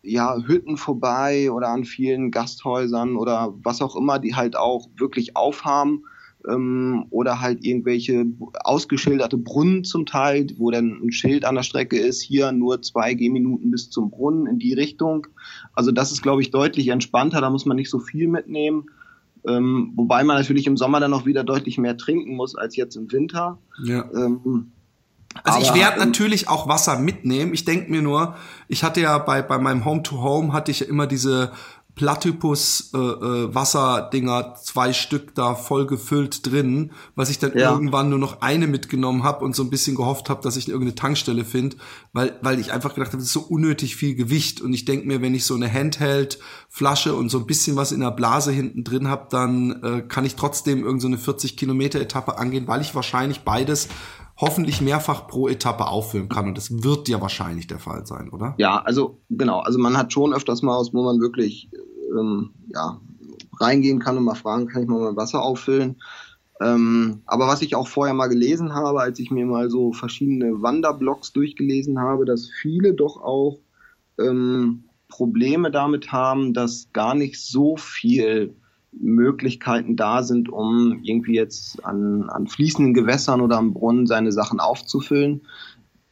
ja, 0.03 0.37
Hütten 0.37 0.77
vorbei 0.77 1.51
oder 1.51 1.69
an 1.69 1.85
vielen 1.85 2.31
Gasthäusern 2.31 3.17
oder 3.17 3.55
was 3.62 3.81
auch 3.81 3.97
immer, 3.97 4.19
die 4.19 4.35
halt 4.35 4.57
auch 4.57 4.88
wirklich 4.97 5.37
aufhaben 5.37 6.05
ähm, 6.49 7.07
oder 7.11 7.41
halt 7.41 7.65
irgendwelche 7.65 8.27
ausgeschilderte 8.65 9.38
Brunnen 9.38 9.85
zum 9.85 10.07
Teil, 10.07 10.47
wo 10.57 10.71
dann 10.71 11.01
ein 11.03 11.12
Schild 11.12 11.45
an 11.45 11.55
der 11.55 11.62
Strecke 11.62 11.99
ist, 11.99 12.21
hier 12.21 12.53
nur 12.53 12.83
zwei 12.83 13.15
Gehminuten 13.15 13.71
bis 13.71 13.91
zum 13.91 14.11
Brunnen 14.11 14.47
in 14.47 14.59
die 14.59 14.75
Richtung. 14.75 15.29
Also 15.73 15.93
das 15.93 16.11
ist, 16.11 16.23
glaube 16.23 16.43
ich, 16.43 16.51
deutlich 16.51 16.88
entspannter, 16.88 17.41
da 17.41 17.51
muss 17.51 17.67
man 17.67 17.77
nicht 17.77 17.91
so 17.91 18.01
viel 18.01 18.29
mitnehmen. 18.29 18.87
Ähm, 19.47 19.93
wobei 19.97 20.23
man 20.23 20.37
natürlich 20.37 20.67
im 20.67 20.77
Sommer 20.77 21.01
dann 21.01 21.15
auch 21.15 21.27
wieder 21.27 21.43
deutlich 21.43 21.77
mehr 21.79 21.97
trinken 21.97 22.37
muss 22.37 22.55
als 22.55 22.77
jetzt 22.77 22.97
im 22.97 23.11
Winter. 23.11 23.59
Ja. 23.85 24.09
Ähm, 24.15 24.73
also 25.45 25.61
ich 25.61 25.75
werde 25.75 25.99
natürlich 25.99 26.49
auch 26.49 26.68
Wasser 26.68 26.99
mitnehmen. 26.99 27.55
Ich 27.55 27.64
denke 27.64 27.90
mir 27.90 28.03
nur, 28.03 28.37
ich 28.68 28.85
hatte 28.85 29.01
ja 29.01 29.18
bei, 29.18 29.42
bei 29.42 29.59
meinem 29.59 29.85
Home-to-Home 29.85 30.49
-Home 30.49 30.53
hatte 30.53 30.71
ich 30.71 30.81
ja 30.81 30.87
immer 30.87 31.07
diese 31.07 31.53
Platypus 31.95 32.90
äh, 32.95 32.99
äh, 32.99 33.55
Wasserdinger, 33.55 34.55
zwei 34.55 34.95
Stück 34.95 35.35
da 35.35 35.55
voll 35.55 35.87
gefüllt 35.87 36.47
drin, 36.51 36.92
was 37.16 37.29
ich 37.29 37.38
dann 37.38 37.53
ja. 37.55 37.71
irgendwann 37.71 38.09
nur 38.09 38.18
noch 38.18 38.40
eine 38.40 38.66
mitgenommen 38.66 39.25
habe 39.25 39.45
und 39.45 39.55
so 39.55 39.62
ein 39.62 39.68
bisschen 39.68 39.95
gehofft 39.95 40.31
habe, 40.31 40.40
dass 40.42 40.57
ich 40.57 40.68
irgendeine 40.68 40.95
Tankstelle 40.95 41.45
finde, 41.45 41.77
weil 42.14 42.38
weil 42.40 42.59
ich 42.59 42.73
einfach 42.73 42.95
gedacht 42.95 43.09
habe, 43.09 43.18
das 43.18 43.27
ist 43.27 43.35
so 43.35 43.40
unnötig 43.40 43.97
viel 43.97 44.14
Gewicht 44.14 44.62
und 44.62 44.73
ich 44.73 44.87
denke 44.87 45.07
mir, 45.07 45.21
wenn 45.21 45.35
ich 45.35 45.45
so 45.45 45.55
eine 45.55 45.71
Handheld 45.71 46.38
Flasche 46.71 47.14
und 47.14 47.29
so 47.29 47.38
ein 47.38 47.47
bisschen 47.47 47.77
was 47.77 47.92
in 47.92 48.01
der 48.01 48.11
Blase 48.11 48.53
hinten 48.53 48.85
drin 48.85 49.09
habe, 49.09 49.27
dann 49.29 49.83
äh, 49.83 50.01
kann 50.01 50.25
ich 50.25 50.35
trotzdem 50.35 50.85
irgendeine 50.85 51.18
so 51.18 51.25
40 51.25 51.59
Kilometer 51.59 52.01
Etappe 52.01 52.38
angehen, 52.38 52.66
weil 52.68 52.81
ich 52.81 52.95
wahrscheinlich 52.95 53.40
beides 53.42 53.88
hoffentlich 54.42 54.81
mehrfach 54.81 55.28
pro 55.28 55.48
Etappe 55.48 55.87
auffüllen 55.87 56.28
kann. 56.28 56.48
Und 56.48 56.59
das 56.59 56.83
wird 56.83 57.09
ja 57.09 57.20
wahrscheinlich 57.20 57.68
der 57.68 57.78
Fall 57.78 58.05
sein, 58.07 58.28
oder? 58.28 58.55
Ja, 58.59 58.83
also 58.83 59.22
genau. 59.31 59.61
Also 59.61 59.78
man 59.78 59.96
hat 59.96 60.12
schon 60.12 60.35
öfters 60.35 60.62
mal 60.62 60.83
wo 60.92 61.05
man 61.05 61.20
wirklich 61.20 61.70
ähm, 62.18 62.50
ja, 62.74 63.00
reingehen 63.61 64.00
kann 64.00 64.18
und 64.18 64.24
mal 64.24 64.35
fragen, 64.35 64.66
kann 64.66 64.83
ich 64.83 64.88
mal 64.88 64.98
mein 64.98 65.16
Wasser 65.16 65.42
auffüllen. 65.42 66.02
Ähm, 66.61 67.22
aber 67.24 67.46
was 67.46 67.62
ich 67.62 67.76
auch 67.76 67.87
vorher 67.87 68.14
mal 68.14 68.26
gelesen 68.26 68.74
habe, 68.74 69.00
als 69.00 69.20
ich 69.20 69.31
mir 69.31 69.46
mal 69.46 69.70
so 69.70 69.92
verschiedene 69.92 70.61
Wanderblogs 70.61 71.33
durchgelesen 71.33 72.00
habe, 72.00 72.24
dass 72.24 72.50
viele 72.50 72.94
doch 72.94 73.22
auch 73.22 73.61
ähm, 74.18 74.85
Probleme 75.09 75.70
damit 75.70 76.11
haben, 76.11 76.52
dass 76.52 76.88
gar 76.92 77.14
nicht 77.14 77.40
so 77.40 77.76
viel 77.76 78.57
Möglichkeiten 78.92 79.96
da 79.96 80.22
sind, 80.22 80.48
um 80.48 81.00
irgendwie 81.02 81.35
jetzt 81.35 81.85
an, 81.85 82.28
an 82.28 82.46
fließenden 82.46 82.94
Gewässern 82.94 83.40
oder 83.40 83.59
am 83.59 83.72
Brunnen 83.72 84.07
seine 84.07 84.33
Sachen 84.33 84.61
aufzufüllen. 84.61 85.42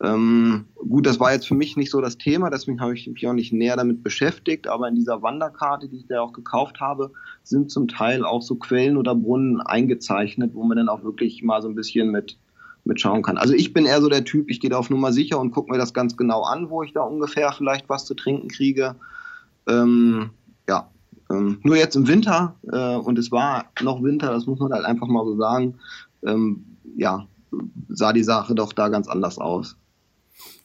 Ähm, 0.02 0.64
gut, 0.76 1.04
das 1.06 1.20
war 1.20 1.32
jetzt 1.32 1.46
für 1.46 1.54
mich 1.54 1.76
nicht 1.76 1.90
so 1.90 2.00
das 2.00 2.16
Thema, 2.16 2.48
deswegen 2.48 2.80
habe 2.80 2.94
ich 2.94 3.06
mich 3.06 3.26
auch 3.26 3.34
nicht 3.34 3.52
näher 3.52 3.76
damit 3.76 4.02
beschäftigt, 4.02 4.66
aber 4.66 4.88
in 4.88 4.94
dieser 4.94 5.20
Wanderkarte, 5.20 5.88
die 5.88 5.98
ich 5.98 6.06
da 6.06 6.22
auch 6.22 6.32
gekauft 6.32 6.80
habe, 6.80 7.12
sind 7.42 7.70
zum 7.70 7.86
Teil 7.86 8.24
auch 8.24 8.40
so 8.40 8.54
Quellen 8.54 8.96
oder 8.96 9.14
Brunnen 9.14 9.60
eingezeichnet, 9.60 10.54
wo 10.54 10.64
man 10.64 10.78
dann 10.78 10.88
auch 10.88 11.04
wirklich 11.04 11.42
mal 11.42 11.60
so 11.60 11.68
ein 11.68 11.74
bisschen 11.74 12.10
mit, 12.10 12.38
mit 12.84 12.98
schauen 12.98 13.22
kann. 13.22 13.36
Also 13.36 13.52
ich 13.52 13.74
bin 13.74 13.84
eher 13.84 14.00
so 14.00 14.08
der 14.08 14.24
Typ, 14.24 14.48
ich 14.48 14.60
gehe 14.60 14.70
da 14.70 14.78
auf 14.78 14.88
Nummer 14.88 15.12
sicher 15.12 15.38
und 15.38 15.50
gucke 15.50 15.70
mir 15.70 15.78
das 15.78 15.92
ganz 15.92 16.16
genau 16.16 16.44
an, 16.44 16.70
wo 16.70 16.82
ich 16.82 16.94
da 16.94 17.02
ungefähr 17.02 17.52
vielleicht 17.52 17.90
was 17.90 18.06
zu 18.06 18.14
trinken 18.14 18.48
kriege. 18.48 18.96
Ähm, 19.68 20.30
ähm, 21.30 21.60
nur 21.62 21.76
jetzt 21.76 21.96
im 21.96 22.08
Winter, 22.08 22.56
äh, 22.70 22.96
und 22.96 23.18
es 23.18 23.30
war 23.30 23.66
noch 23.80 24.02
Winter, 24.02 24.32
das 24.32 24.46
muss 24.46 24.58
man 24.58 24.72
halt 24.72 24.84
einfach 24.84 25.06
mal 25.06 25.24
so 25.24 25.36
sagen, 25.36 25.78
ähm, 26.26 26.64
ja, 26.96 27.26
sah 27.88 28.12
die 28.12 28.24
Sache 28.24 28.54
doch 28.54 28.72
da 28.72 28.88
ganz 28.88 29.08
anders 29.08 29.38
aus. 29.38 29.76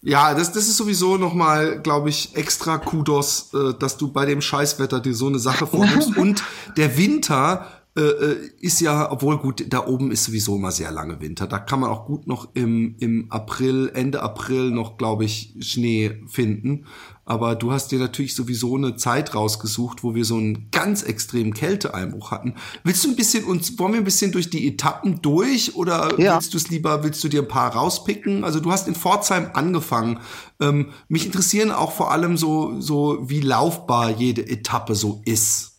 Ja, 0.02 0.34
das, 0.34 0.52
das 0.52 0.68
ist 0.68 0.78
sowieso 0.78 1.18
nochmal, 1.18 1.82
glaube 1.82 2.10
ich, 2.10 2.36
extra 2.36 2.78
Kudos, 2.78 3.52
äh, 3.54 3.74
dass 3.78 3.98
du 3.98 4.12
bei 4.12 4.26
dem 4.26 4.42
Scheißwetter 4.42 5.00
dir 5.00 5.16
so 5.16 5.28
eine 5.28 5.40
Sache 5.40 5.66
vornimmst. 5.66 6.16
Und 6.18 6.44
der 6.78 6.98
Winter 6.98 7.66
äh, 7.98 8.02
äh, 8.02 8.50
ist 8.60 8.82
ja, 8.82 9.10
obwohl 9.10 9.38
gut, 9.38 9.66
da 9.70 9.88
oben 9.88 10.12
ist 10.12 10.26
sowieso 10.26 10.58
immer 10.58 10.72
sehr 10.72 10.92
lange 10.92 11.22
Winter. 11.22 11.48
Da 11.48 11.60
kann 11.60 11.80
man 11.80 11.90
auch 11.90 12.06
gut 12.06 12.28
noch 12.28 12.50
im, 12.54 12.98
im 13.00 13.32
April, 13.32 13.90
Ende 13.94 14.22
April 14.22 14.72
noch, 14.72 14.98
glaube 14.98 15.24
ich, 15.24 15.56
Schnee 15.62 16.22
finden. 16.28 16.86
Aber 17.24 17.56
du 17.56 17.72
hast 17.72 17.94
dir 17.94 18.00
natürlich 18.00 18.36
sowieso 18.36 18.76
eine 18.76 18.98
Zeit 18.98 19.34
rausgesucht, 19.34 20.04
wo 20.04 20.14
wir 20.14 20.26
so 20.26 20.36
einen 20.36 20.70
ganz 20.72 21.04
extremen 21.04 21.54
Kälteeinbruch 21.54 22.32
hatten. 22.32 22.56
Willst 22.84 23.06
du 23.06 23.10
ein 23.10 23.16
bisschen 23.16 23.46
uns, 23.46 23.80
wollen 23.80 23.94
wir 23.94 24.02
ein 24.02 24.06
bisschen 24.06 24.34
durch 24.34 24.50
die 24.50 24.68
Etappen 24.68 25.22
durch 25.22 25.76
oder 25.76 26.20
ja. 26.20 26.36
willst 26.36 26.54
du 26.54 26.58
es 26.58 26.70
lieber, 26.70 27.02
willst 27.06 27.24
du 27.24 27.30
dir 27.30 27.44
ein 27.44 27.48
paar 27.48 27.76
rauspicken? 27.76 28.44
Also 28.44 28.60
du 28.60 28.74
hast 28.74 28.90
in 28.90 28.96
Pforzheim 28.96 29.52
angefangen. 29.54 30.20
Ähm, 30.60 30.90
mich 31.08 31.26
interessieren 31.26 31.72
auch 31.72 31.94
vor 31.94 32.12
allem 32.12 32.36
so, 32.36 32.80
so 32.82 33.20
wie 33.30 33.40
laufbar 33.40 34.12
jede 34.12 34.46
Etappe 34.46 34.96
so 34.96 35.22
ist. 35.24 35.75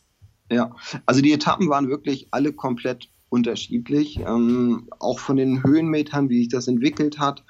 Ja, 0.51 0.75
also 1.07 1.21
die 1.21 1.33
Etappen 1.33 1.69
waren 1.69 1.89
wirklich 1.89 2.29
alle 2.31 2.53
komplett 2.53 3.09
unterschiedlich, 3.29 4.21
ähm, 4.21 4.89
auch 5.01 5.19
von 5.19 5.37
den 5.37 5.63
Höhenmetern, 5.65 6.29
wie 6.29 6.39
sich 6.39 6.49
das 6.49 6.69
entwickelt 6.69 7.19
hat. 7.19 7.45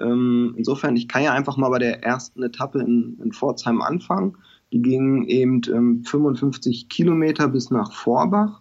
Ähm, 0.00 0.54
insofern, 0.56 0.96
ich 0.96 1.08
kann 1.08 1.22
ja 1.22 1.32
einfach 1.32 1.56
mal 1.56 1.70
bei 1.70 1.78
der 1.78 2.02
ersten 2.02 2.42
Etappe 2.42 2.80
in, 2.80 3.18
in 3.22 3.32
Pforzheim 3.32 3.80
anfangen. 3.80 4.36
Die 4.72 4.82
ging 4.82 5.24
eben 5.24 5.60
ähm, 5.72 6.04
55 6.04 6.88
Kilometer 6.88 7.48
bis 7.48 7.70
nach 7.70 7.92
Vorbach. 7.92 8.60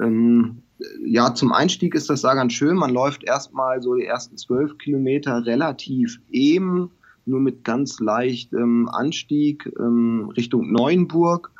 Ähm, 0.00 0.62
ja, 1.04 1.34
zum 1.34 1.52
Einstieg 1.52 1.94
ist 1.94 2.10
das 2.10 2.22
da 2.22 2.34
ganz 2.34 2.52
schön. 2.52 2.76
Man 2.76 2.90
läuft 2.90 3.24
erstmal 3.24 3.82
so 3.82 3.94
die 3.94 4.04
ersten 4.04 4.36
zwölf 4.36 4.78
Kilometer 4.78 5.44
relativ 5.46 6.20
eben, 6.30 6.90
nur 7.24 7.40
mit 7.40 7.64
ganz 7.64 8.00
leicht 8.00 8.52
ähm, 8.52 8.88
Anstieg 8.90 9.72
ähm, 9.78 10.32
Richtung 10.36 10.72
Neuenburg. 10.72 11.52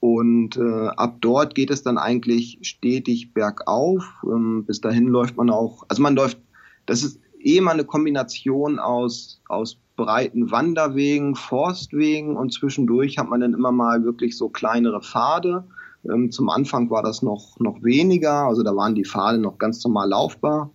Und 0.00 0.56
äh, 0.56 0.88
ab 0.96 1.18
dort 1.20 1.54
geht 1.54 1.70
es 1.70 1.82
dann 1.82 1.98
eigentlich 1.98 2.58
stetig 2.62 3.34
bergauf. 3.34 4.02
Ähm, 4.24 4.64
bis 4.66 4.80
dahin 4.80 5.06
läuft 5.08 5.36
man 5.36 5.50
auch, 5.50 5.84
also 5.88 6.02
man 6.02 6.16
läuft, 6.16 6.38
das 6.86 7.02
ist 7.02 7.20
eh 7.38 7.58
immer 7.58 7.72
eine 7.72 7.84
Kombination 7.84 8.78
aus, 8.78 9.42
aus 9.48 9.78
breiten 9.96 10.50
Wanderwegen, 10.50 11.36
Forstwegen 11.36 12.36
und 12.36 12.54
zwischendurch 12.54 13.18
hat 13.18 13.28
man 13.28 13.40
dann 13.40 13.52
immer 13.52 13.72
mal 13.72 14.02
wirklich 14.02 14.38
so 14.38 14.48
kleinere 14.48 15.02
Pfade. 15.02 15.64
Ähm, 16.10 16.30
zum 16.30 16.48
Anfang 16.48 16.88
war 16.88 17.02
das 17.02 17.20
noch, 17.20 17.60
noch 17.60 17.82
weniger, 17.82 18.46
also 18.46 18.62
da 18.62 18.74
waren 18.74 18.94
die 18.94 19.04
Pfade 19.04 19.38
noch 19.38 19.58
ganz 19.58 19.84
normal 19.84 20.08
laufbar. 20.08 20.70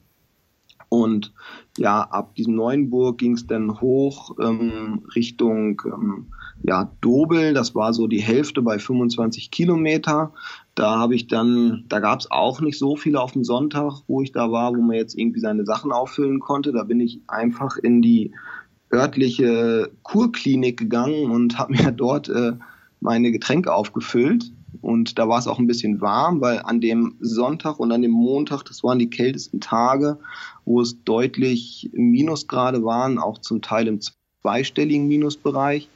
Und 0.90 1.34
ja, 1.78 2.04
ab 2.04 2.36
diesem 2.36 2.56
Neuenburg 2.56 3.18
ging 3.18 3.34
es 3.34 3.48
dann 3.48 3.82
hoch 3.82 4.36
ähm, 4.40 5.04
Richtung 5.16 5.82
ähm, 5.86 6.28
ja, 6.64 6.92
Dobel, 7.02 7.54
das 7.54 7.76
war 7.76 7.94
so 7.94 8.08
die 8.08 8.22
Hälfte 8.22 8.62
bei 8.62 8.80
25 8.80 9.52
Kilometer. 9.52 10.34
Da 10.74 10.98
habe 10.98 11.16
ich 11.16 11.28
dann, 11.28 11.86
da 11.90 12.00
gab 12.00 12.20
es 12.20 12.32
auch 12.32 12.60
nicht 12.62 12.80
so 12.80 12.96
viele 12.96 13.22
auf 13.22 13.34
dem 13.34 13.44
Sonntag, 13.44 14.02
wo 14.08 14.22
ich 14.22 14.32
da 14.32 14.52
war, 14.52 14.76
wo 14.76 14.82
man 14.82 14.96
jetzt 14.96 15.18
irgendwie 15.18 15.40
seine 15.40 15.66
Sachen 15.66 15.92
auffüllen 15.92 16.40
konnte. 16.40 16.72
Da 16.72 16.84
bin 16.84 17.00
ich 17.00 17.22
einfach 17.28 17.78
in 17.78 18.02
die 18.02 18.32
örtliche 18.92 19.92
Kurklinik 20.04 20.78
gegangen 20.78 21.32
und 21.32 21.58
habe 21.58 21.74
mir 21.78 21.92
dort 21.92 22.30
äh, 22.30 22.54
meine 23.00 23.32
Getränke 23.32 23.74
aufgefüllt. 23.74 24.52
Und 24.82 25.18
da 25.18 25.30
war 25.30 25.40
es 25.40 25.48
auch 25.48 25.60
ein 25.60 25.68
bisschen 25.68 26.02
warm, 26.02 26.42
weil 26.42 26.60
an 26.60 26.82
dem 26.82 27.16
Sonntag 27.20 27.80
und 27.80 27.92
an 27.92 28.02
dem 28.02 28.12
Montag, 28.12 28.64
das 28.64 28.84
waren 28.84 29.00
die 29.00 29.10
kältesten 29.10 29.62
Tage, 29.62 30.20
wo 30.66 30.82
es 30.82 31.04
deutlich 31.04 31.90
Minusgrade 31.94 32.84
waren, 32.84 33.18
auch 33.18 33.40
zum 33.40 33.62
Teil 33.62 33.88
im 33.88 34.00
zweistelligen 34.02 35.08
Minusbereich. 35.08 35.90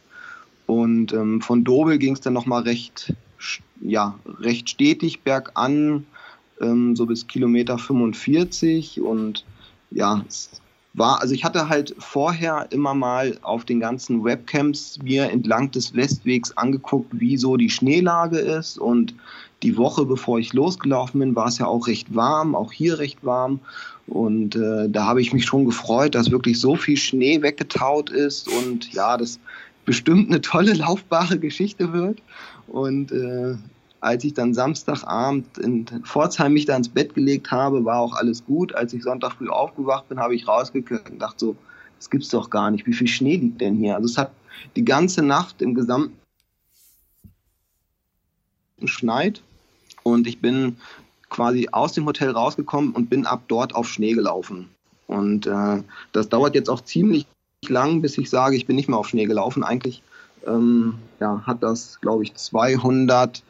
Und 0.70 1.14
ähm, 1.14 1.42
von 1.42 1.64
Dobel 1.64 1.98
ging 1.98 2.14
es 2.14 2.22
dann 2.22 2.34
nochmal 2.34 2.62
recht, 2.62 3.12
ja, 3.82 4.20
recht 4.40 4.70
stetig 4.70 5.22
bergan, 5.22 6.06
ähm, 6.62 6.96
so 6.96 7.08
bis 7.08 7.26
Kilometer 7.26 7.80
45. 7.80 9.02
Und 9.02 9.46
ja, 9.90 10.24
es 10.28 10.52
war, 10.94 11.22
also 11.22 11.34
ich 11.34 11.44
hatte 11.44 11.70
halt 11.70 11.96
vorher 11.98 12.68
immer 12.70 12.94
mal 12.94 13.40
auf 13.42 13.66
den 13.66 13.80
ganzen 13.80 14.24
Webcams 14.24 15.00
mir 15.02 15.32
entlang 15.32 15.72
des 15.72 15.96
Westwegs 15.96 16.56
angeguckt, 16.56 17.20
wie 17.20 17.38
so 17.38 17.58
die 17.58 17.72
Schneelage 17.72 18.38
ist 18.38 18.78
und 18.78 19.16
die 19.64 19.76
Woche, 19.76 20.06
bevor 20.06 20.38
ich 20.38 20.54
losgelaufen 20.54 21.20
bin, 21.20 21.36
war 21.36 21.48
es 21.48 21.58
ja 21.58 21.66
auch 21.66 21.88
recht 21.88 22.14
warm, 22.14 22.54
auch 22.54 22.72
hier 22.72 23.00
recht 23.00 23.26
warm. 23.26 23.60
Und 24.06 24.56
äh, 24.56 24.88
da 24.88 25.06
habe 25.06 25.22
ich 25.22 25.34
mich 25.34 25.46
schon 25.46 25.66
gefreut, 25.66 26.14
dass 26.14 26.30
wirklich 26.30 26.60
so 26.60 26.76
viel 26.76 26.98
Schnee 26.98 27.42
weggetaut 27.42 28.12
ist 28.12 28.48
und 28.48 28.94
ja, 28.94 29.18
das 29.18 29.40
bestimmt 29.90 30.30
eine 30.30 30.40
tolle 30.40 30.74
laufbare 30.74 31.40
Geschichte 31.40 31.94
wird. 31.94 32.22
Und 32.68 33.12
äh, 33.12 33.56
als 34.02 34.24
ich 34.24 34.36
dann 34.36 34.54
Samstagabend 34.54 35.58
in 35.58 35.88
Pforzheim 36.04 36.54
mich 36.54 36.66
da 36.66 36.76
ins 36.78 36.90
Bett 36.90 37.16
gelegt 37.16 37.50
habe, 37.50 37.84
war 37.86 38.00
auch 38.00 38.14
alles 38.14 38.46
gut. 38.46 38.76
Als 38.76 38.94
ich 38.94 39.02
Sonntag 39.02 39.32
früh 39.32 39.50
aufgewacht 39.50 40.08
bin, 40.08 40.20
habe 40.20 40.36
ich 40.36 40.48
rausgeguckt 40.48 41.10
und 41.10 41.18
dachte 41.18 41.40
so, 41.40 41.56
das 41.98 42.12
gibt's 42.12 42.30
doch 42.30 42.52
gar 42.52 42.70
nicht. 42.70 42.86
Wie 42.86 42.94
viel 42.94 43.08
Schnee 43.08 43.38
liegt 43.38 43.62
denn 43.62 43.78
hier? 43.78 43.96
Also 43.96 44.06
es 44.06 44.18
hat 44.20 44.32
die 44.76 44.86
ganze 44.86 45.24
Nacht 45.24 45.60
im 45.60 45.74
gesamten 45.74 46.14
geschneit 48.78 49.42
und 50.04 50.28
ich 50.28 50.40
bin 50.40 50.78
quasi 51.30 51.68
aus 51.72 51.94
dem 51.94 52.06
Hotel 52.06 52.30
rausgekommen 52.30 52.92
und 52.92 53.10
bin 53.10 53.26
ab 53.26 53.42
dort 53.48 53.74
auf 53.74 53.90
Schnee 53.90 54.14
gelaufen. 54.14 54.70
Und 55.08 55.48
äh, 55.48 55.82
das 56.12 56.30
dauert 56.30 56.54
jetzt 56.54 56.70
auch 56.70 56.82
ziemlich 56.82 57.26
lang, 57.68 58.02
bis 58.02 58.18
ich 58.18 58.30
sage, 58.30 58.56
ich 58.56 58.66
bin 58.66 58.76
nicht 58.76 58.90
mehr 58.90 58.98
auf 58.98 59.10
Schnee 59.10 59.26
gelaufen. 59.26 59.64
Eigentlich 59.64 60.02
ähm, 60.48 60.96
ja, 61.20 61.44
hat 61.46 61.64
das, 61.64 62.00
glaube 62.02 62.24
ich, 62.24 62.36
200 62.36 63.44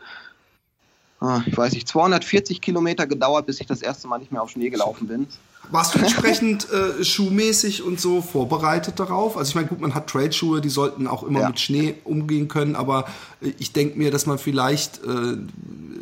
Ah, 1.22 1.41
ich 1.45 1.57
weiß 1.57 1.74
nicht, 1.74 1.88
240 1.88 2.62
Kilometer 2.62 3.05
gedauert, 3.05 3.45
bis 3.45 3.60
ich 3.60 3.68
das 3.68 3.82
erste 3.82 4.07
Mal 4.07 4.20
nicht 4.20 4.32
mehr 4.32 4.41
auf 4.41 4.51
Schnee 4.51 4.70
gelaufen 4.70 5.07
bin. 5.07 5.28
Warst 5.70 5.93
du 5.93 5.99
entsprechend 5.99 6.68
äh, 6.72 7.03
schuhmäßig 7.03 7.84
und 7.84 7.99
so 7.99 8.22
vorbereitet 8.22 8.99
darauf? 8.99 9.36
Also 9.36 9.49
ich 9.49 9.55
meine, 9.55 9.68
gut, 9.68 9.82
man 9.82 9.93
hat 9.93 10.07
Trailschuhe, 10.07 10.62
die 10.62 10.70
sollten 10.70 11.07
auch 11.07 11.24
immer 11.24 11.41
ja. 11.41 11.47
mit 11.49 11.60
Schnee 11.60 11.95
umgehen 12.05 12.47
können, 12.47 12.76
aber 12.76 13.05
äh, 13.41 13.51
ich 13.60 13.74
denke 13.74 13.97
mir, 13.97 14.12
dass 14.12 14.26
man 14.26 14.38
vielleicht 14.38 15.03
äh, 15.03 15.38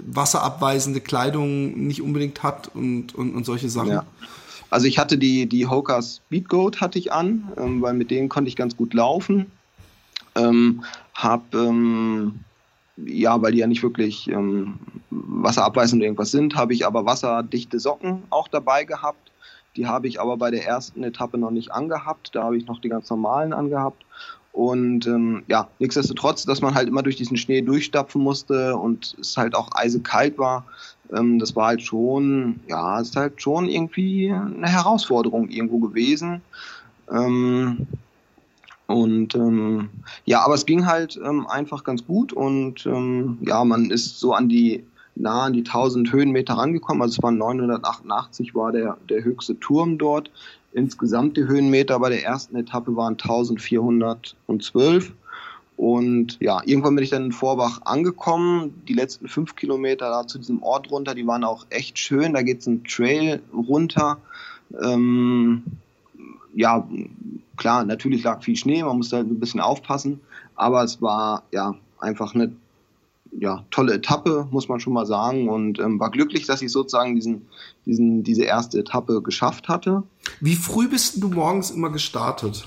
wasserabweisende 0.05 1.01
Kleidung 1.01 1.87
nicht 1.87 2.03
unbedingt 2.03 2.43
hat 2.43 2.69
und, 2.75 3.15
und, 3.15 3.35
und 3.35 3.43
solche 3.43 3.69
Sachen. 3.69 3.89
Ja. 3.89 4.05
Also 4.69 4.87
ich 4.87 4.99
hatte 4.99 5.17
die, 5.17 5.47
die 5.47 5.67
Hoka 5.67 6.01
Speedgoat 6.01 6.81
hatte 6.81 6.99
ich 6.99 7.11
an, 7.11 7.51
ähm, 7.57 7.81
weil 7.81 7.93
mit 7.93 8.11
denen 8.11 8.29
konnte 8.29 8.49
ich 8.49 8.55
ganz 8.55 8.75
gut 8.75 8.93
laufen. 8.93 9.51
Ähm, 10.35 10.83
hab 11.13 11.53
ähm, 11.55 12.39
ja, 12.97 13.41
weil 13.41 13.51
die 13.51 13.59
ja 13.59 13.67
nicht 13.67 13.83
wirklich 13.83 14.27
ähm, 14.27 14.79
wasserabweisend 15.09 16.01
irgendwas 16.01 16.31
sind, 16.31 16.55
habe 16.55 16.73
ich 16.73 16.85
aber 16.85 17.05
wasserdichte 17.05 17.79
Socken 17.79 18.23
auch 18.29 18.47
dabei 18.47 18.83
gehabt. 18.83 19.31
Die 19.75 19.85
habe 19.85 20.07
ich 20.07 20.19
aber 20.19 20.37
bei 20.37 20.49
der 20.49 20.65
ersten 20.65 21.03
Etappe 21.03 21.37
noch 21.37 21.51
nicht 21.51 21.71
angehabt. 21.71 22.31
Da 22.33 22.43
habe 22.43 22.57
ich 22.57 22.65
noch 22.65 22.81
die 22.81 22.89
ganz 22.89 23.09
normalen 23.09 23.53
angehabt. 23.53 24.03
Und 24.51 25.05
ähm, 25.05 25.43
ja, 25.47 25.67
nichtsdestotrotz, 25.77 26.45
dass 26.45 26.61
man 26.61 26.73
halt 26.73 26.87
immer 26.87 27.03
durch 27.03 27.15
diesen 27.15 27.37
Schnee 27.37 27.61
durchstapfen 27.61 28.19
musste 28.19 28.75
und 28.75 29.15
es 29.21 29.37
halt 29.37 29.53
auch 29.53 29.69
eisekalt 29.75 30.39
war, 30.39 30.65
ähm, 31.15 31.39
das 31.39 31.55
war 31.55 31.67
halt 31.67 31.81
schon, 31.81 32.59
ja, 32.67 32.99
ist 32.99 33.15
halt 33.15 33.41
schon 33.41 33.67
irgendwie 33.67 34.31
eine 34.31 34.67
Herausforderung 34.67 35.49
irgendwo 35.49 35.79
gewesen. 35.79 36.41
Ähm, 37.11 37.87
und 38.87 39.35
ähm, 39.35 39.89
ja, 40.25 40.45
aber 40.45 40.55
es 40.55 40.65
ging 40.65 40.85
halt 40.85 41.19
ähm, 41.23 41.45
einfach 41.47 41.83
ganz 41.83 42.05
gut 42.05 42.31
und 42.31 42.85
ähm, 42.85 43.37
ja, 43.41 43.63
man 43.65 43.91
ist 43.91 44.19
so 44.19 44.33
an 44.33 44.47
die 44.47 44.83
nah 45.19 45.45
an 45.45 45.53
die 45.53 45.65
1000 45.65 46.11
Höhenmeter 46.11 46.53
rangekommen. 46.53 47.01
Also 47.01 47.17
es 47.17 47.23
waren 47.23 47.37
988 47.37 48.55
war 48.55 48.71
der, 48.71 48.97
der 49.09 49.23
höchste 49.23 49.59
Turm 49.59 49.97
dort. 49.97 50.31
Insgesamt 50.73 51.37
die 51.37 51.47
Höhenmeter 51.47 51.99
bei 51.99 52.09
der 52.09 52.23
ersten 52.23 52.55
Etappe 52.55 52.95
waren 52.95 53.13
1412. 53.13 55.13
Und 55.77 56.37
ja, 56.41 56.61
irgendwann 56.65 56.95
bin 56.95 57.03
ich 57.03 57.11
dann 57.11 57.25
in 57.25 57.31
Vorbach 57.31 57.81
angekommen. 57.85 58.81
Die 58.87 58.93
letzten 58.93 59.27
fünf 59.27 59.55
Kilometer 59.55 60.09
da 60.09 60.27
zu 60.27 60.39
diesem 60.39 60.63
Ort 60.63 60.91
runter, 60.91 61.13
die 61.13 61.27
waren 61.27 61.43
auch 61.43 61.67
echt 61.69 61.99
schön. 61.99 62.33
Da 62.33 62.41
geht 62.41 62.61
es 62.61 62.67
ein 62.67 62.83
Trail 62.83 63.41
runter. 63.53 64.17
Ähm, 64.81 65.63
ja, 66.55 66.87
klar, 67.55 67.85
natürlich 67.85 68.23
lag 68.23 68.43
viel 68.43 68.55
Schnee, 68.55 68.83
man 68.83 68.97
musste 68.97 69.17
halt 69.17 69.29
ein 69.29 69.39
bisschen 69.39 69.59
aufpassen, 69.59 70.21
aber 70.55 70.83
es 70.83 71.01
war 71.01 71.43
ja 71.51 71.75
einfach 71.99 72.33
eine 72.33 72.51
ja, 73.39 73.63
tolle 73.69 73.93
Etappe, 73.93 74.47
muss 74.49 74.67
man 74.67 74.79
schon 74.79 74.93
mal 74.93 75.05
sagen, 75.05 75.49
und 75.49 75.79
ähm, 75.79 75.99
war 75.99 76.09
glücklich, 76.09 76.47
dass 76.47 76.61
ich 76.61 76.71
sozusagen 76.71 77.15
diesen, 77.15 77.47
diesen, 77.85 78.23
diese 78.23 78.43
erste 78.43 78.79
Etappe 78.79 79.21
geschafft 79.21 79.67
hatte. 79.67 80.03
Wie 80.39 80.55
früh 80.55 80.87
bist 80.87 81.21
du 81.21 81.29
morgens 81.29 81.69
immer 81.69 81.91
gestartet? 81.91 82.65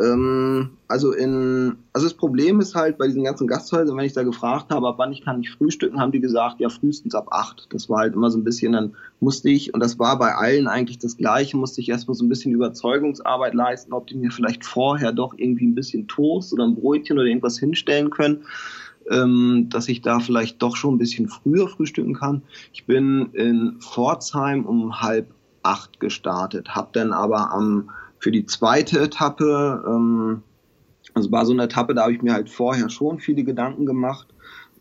Ähm, 0.00 0.70
also 0.88 1.12
in, 1.12 1.76
also 1.92 2.06
das 2.06 2.14
Problem 2.14 2.60
ist 2.60 2.74
halt 2.74 2.98
bei 2.98 3.06
diesen 3.06 3.24
ganzen 3.24 3.46
Gasthäusern, 3.46 3.96
wenn 3.96 4.04
ich 4.04 4.12
da 4.12 4.24
gefragt 4.24 4.70
habe, 4.70 4.88
ab 4.88 4.94
wann 4.98 5.12
ich 5.12 5.24
kann 5.24 5.40
ich 5.40 5.50
frühstücken, 5.50 6.00
haben 6.00 6.12
die 6.12 6.20
gesagt, 6.20 6.60
ja 6.60 6.68
frühestens 6.68 7.14
ab 7.14 7.28
acht. 7.30 7.68
Das 7.70 7.88
war 7.88 8.00
halt 8.00 8.14
immer 8.14 8.30
so 8.30 8.38
ein 8.38 8.44
bisschen, 8.44 8.72
dann 8.72 8.96
musste 9.20 9.50
ich, 9.50 9.72
und 9.72 9.80
das 9.80 9.98
war 9.98 10.18
bei 10.18 10.34
allen 10.34 10.66
eigentlich 10.66 10.98
das 10.98 11.16
Gleiche, 11.16 11.56
musste 11.56 11.80
ich 11.80 11.88
erstmal 11.88 12.16
so 12.16 12.24
ein 12.24 12.28
bisschen 12.28 12.52
Überzeugungsarbeit 12.52 13.54
leisten, 13.54 13.92
ob 13.92 14.06
die 14.08 14.16
mir 14.16 14.32
vielleicht 14.32 14.64
vorher 14.64 15.12
doch 15.12 15.34
irgendwie 15.36 15.66
ein 15.66 15.74
bisschen 15.74 16.08
Toast 16.08 16.52
oder 16.52 16.64
ein 16.64 16.74
Brötchen 16.74 17.16
oder 17.16 17.26
irgendwas 17.26 17.58
hinstellen 17.58 18.10
können, 18.10 18.44
ähm, 19.10 19.68
dass 19.70 19.88
ich 19.88 20.02
da 20.02 20.18
vielleicht 20.18 20.60
doch 20.60 20.76
schon 20.76 20.94
ein 20.94 20.98
bisschen 20.98 21.28
früher 21.28 21.68
frühstücken 21.68 22.14
kann. 22.14 22.42
Ich 22.72 22.86
bin 22.86 23.30
in 23.32 23.76
Pforzheim 23.80 24.66
um 24.66 25.00
halb 25.00 25.28
acht 25.62 26.00
gestartet, 26.00 26.74
habe 26.74 26.88
dann 26.92 27.12
aber 27.12 27.52
am 27.52 27.90
für 28.24 28.30
die 28.30 28.46
zweite 28.46 29.00
Etappe, 29.00 29.84
ähm, 29.86 30.42
also 31.12 31.30
war 31.30 31.44
so 31.44 31.52
eine 31.52 31.64
Etappe, 31.64 31.92
da 31.92 32.04
habe 32.04 32.14
ich 32.14 32.22
mir 32.22 32.32
halt 32.32 32.48
vorher 32.48 32.88
schon 32.88 33.18
viele 33.18 33.44
Gedanken 33.44 33.84
gemacht, 33.84 34.28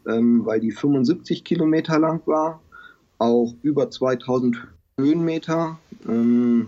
ähm, 0.08 0.46
weil 0.46 0.62
die 0.62 0.72
75 0.72 1.44
Kilometer 1.44 2.00
lang 2.00 2.22
war, 2.26 2.62
auch 3.18 3.54
über 3.62 3.92
2000 3.92 4.66
Höhenmeter. 4.98 5.78
Ähm, 6.08 6.68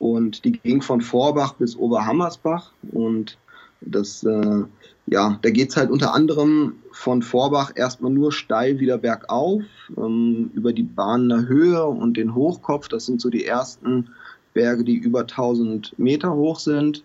und 0.00 0.44
die 0.44 0.50
ging 0.50 0.82
von 0.82 1.02
Vorbach 1.02 1.52
bis 1.52 1.76
Oberhammersbach. 1.76 2.72
Und 2.90 3.38
das, 3.80 4.24
äh, 4.24 4.64
ja, 5.06 5.38
da 5.40 5.50
geht 5.50 5.70
es 5.70 5.76
halt 5.76 5.92
unter 5.92 6.14
anderem 6.14 6.74
von 6.90 7.22
Vorbach 7.22 7.70
erstmal 7.76 8.10
nur 8.10 8.32
steil 8.32 8.80
wieder 8.80 8.98
bergauf, 8.98 9.62
ähm, 9.96 10.50
über 10.52 10.72
die 10.72 10.82
Bahner 10.82 11.46
Höhe 11.46 11.84
und 11.84 12.16
den 12.16 12.34
Hochkopf. 12.34 12.88
Das 12.88 13.06
sind 13.06 13.20
so 13.20 13.30
die 13.30 13.44
ersten 13.44 14.08
Berge, 14.54 14.84
die 14.84 14.96
über 14.96 15.20
1000 15.20 15.98
Meter 15.98 16.34
hoch 16.34 16.58
sind. 16.58 17.04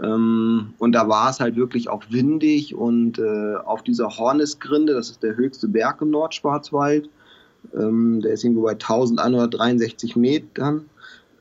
Ähm, 0.00 0.74
und 0.78 0.92
da 0.92 1.08
war 1.08 1.30
es 1.30 1.40
halt 1.40 1.56
wirklich 1.56 1.88
auch 1.88 2.02
windig 2.10 2.74
und 2.74 3.18
äh, 3.18 3.56
auf 3.56 3.82
dieser 3.82 4.08
Hornisgrinde, 4.08 4.94
das 4.94 5.10
ist 5.10 5.22
der 5.22 5.36
höchste 5.36 5.68
Berg 5.68 6.00
im 6.00 6.10
Nordschwarzwald, 6.10 7.08
ähm, 7.74 8.20
der 8.20 8.32
ist 8.32 8.44
irgendwo 8.44 8.62
bei 8.62 8.72
1163 8.72 10.16
Metern. 10.16 10.86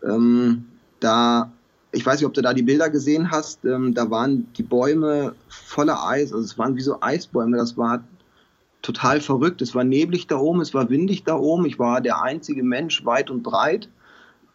Ähm, 0.03 0.65
da, 0.99 1.51
ich 1.91 2.05
weiß 2.05 2.19
nicht, 2.19 2.27
ob 2.27 2.33
du 2.33 2.41
da 2.41 2.53
die 2.53 2.61
Bilder 2.61 2.89
gesehen 2.89 3.31
hast, 3.31 3.63
ähm, 3.65 3.93
da 3.93 4.09
waren 4.11 4.51
die 4.57 4.63
Bäume 4.63 5.33
voller 5.47 6.05
Eis, 6.05 6.33
also 6.33 6.43
es 6.43 6.57
waren 6.57 6.75
wie 6.75 6.81
so 6.81 6.97
Eisbäume, 7.01 7.57
das 7.57 7.77
war 7.77 8.03
total 8.81 9.21
verrückt. 9.21 9.61
Es 9.61 9.75
war 9.75 9.83
neblig 9.83 10.27
da 10.27 10.37
oben, 10.37 10.61
es 10.61 10.73
war 10.73 10.89
windig 10.89 11.23
da 11.23 11.35
oben, 11.35 11.65
ich 11.65 11.79
war 11.79 12.01
der 12.01 12.21
einzige 12.21 12.63
Mensch 12.63 13.05
weit 13.05 13.29
und 13.29 13.43
breit 13.43 13.89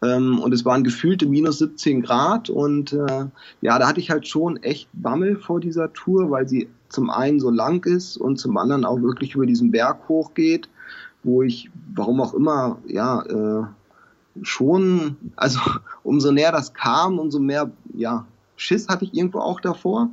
ähm, 0.01 0.39
und 0.39 0.53
es 0.53 0.65
waren 0.65 0.83
gefühlte 0.83 1.25
minus 1.25 1.59
17 1.59 2.01
Grad. 2.01 2.49
Und 2.49 2.93
äh, 2.93 3.25
ja, 3.61 3.79
da 3.79 3.87
hatte 3.87 3.99
ich 3.99 4.11
halt 4.11 4.27
schon 4.27 4.57
echt 4.57 4.89
Bammel 4.93 5.37
vor 5.37 5.59
dieser 5.59 5.91
Tour, 5.93 6.29
weil 6.29 6.47
sie 6.47 6.69
zum 6.89 7.09
einen 7.09 7.39
so 7.39 7.49
lang 7.49 7.85
ist 7.85 8.17
und 8.17 8.37
zum 8.37 8.57
anderen 8.57 8.85
auch 8.85 9.01
wirklich 9.01 9.35
über 9.35 9.45
diesen 9.45 9.71
Berg 9.71 10.07
hochgeht, 10.07 10.69
wo 11.23 11.41
ich, 11.41 11.69
warum 11.93 12.21
auch 12.21 12.33
immer, 12.33 12.77
ja, 12.87 13.21
äh, 13.23 13.65
schon, 14.43 15.17
also 15.35 15.59
umso 16.03 16.31
näher 16.31 16.51
das 16.51 16.73
kam, 16.73 17.19
umso 17.19 17.39
mehr, 17.39 17.71
ja, 17.93 18.25
Schiss 18.55 18.87
hatte 18.87 19.05
ich 19.05 19.13
irgendwo 19.13 19.39
auch 19.39 19.59
davor. 19.61 20.09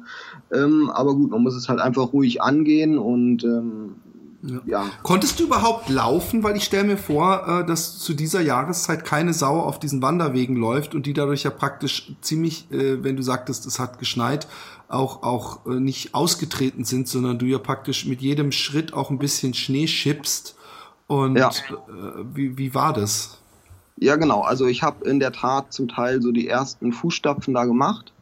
Ähm, 0.53 0.91
aber 0.91 1.15
gut, 1.15 1.31
man 1.31 1.43
muss 1.43 1.55
es 1.55 1.69
halt 1.69 1.81
einfach 1.81 2.13
ruhig 2.13 2.43
angehen 2.43 2.99
und 2.99 3.43
ähm, 3.43 3.97
ja. 4.45 4.61
ja. 4.67 4.91
Konntest 5.03 5.41
du 5.41 5.45
überhaupt 5.45 5.89
laufen? 5.89 6.43
Weil 6.43 6.57
ich 6.57 6.65
stelle 6.65 6.85
mir 6.85 6.97
vor, 6.97 7.47
äh, 7.49 7.67
dass 7.67 7.99
zu 7.99 8.15
dieser 8.15 8.41
Jahreszeit 8.41 9.05
keine 9.05 9.33
Sau 9.33 9.61
auf 9.61 9.79
diesen 9.79 10.03
Wanderwegen 10.03 10.57
läuft 10.57 10.95
und 10.95 11.07
die 11.07 11.13
dadurch 11.13 11.45
ja 11.45 11.51
praktisch 11.51 12.13
ziemlich, 12.21 12.71
äh, 12.71 13.03
wenn 13.03 13.17
du 13.17 13.23
sagtest, 13.23 13.67
es 13.67 13.79
hat 13.79 13.99
geschneit, 13.99 14.47
auch, 14.89 15.23
auch 15.23 15.67
äh, 15.67 15.81
nicht 15.81 16.15
ausgetreten 16.15 16.85
sind, 16.85 17.09
sondern 17.09 17.39
du 17.39 17.47
ja 17.47 17.59
praktisch 17.59 18.07
mit 18.07 18.21
jedem 18.21 18.53
Schritt 18.53 18.93
auch 18.93 19.11
ein 19.11 19.19
bisschen 19.19 19.55
Schnee 19.55 19.87
schippst. 19.87 20.57
Und 21.07 21.37
ja. 21.37 21.51
wie, 22.33 22.57
wie 22.57 22.75
war 22.75 22.95
das? 22.95 23.39
Ja, 23.97 24.17
genau. 24.17 24.41
Also 24.41 24.67
ich 24.67 24.83
habe 24.83 25.07
in 25.07 25.21
der 25.21 25.33
Tat 25.33 25.71
zum 25.71 25.87
Teil 25.87 26.23
so 26.23 26.33
die 26.33 26.49
ersten 26.49 26.93
Fußstapfen 26.93 27.53
da 27.53 27.67
gemacht. 27.67 28.14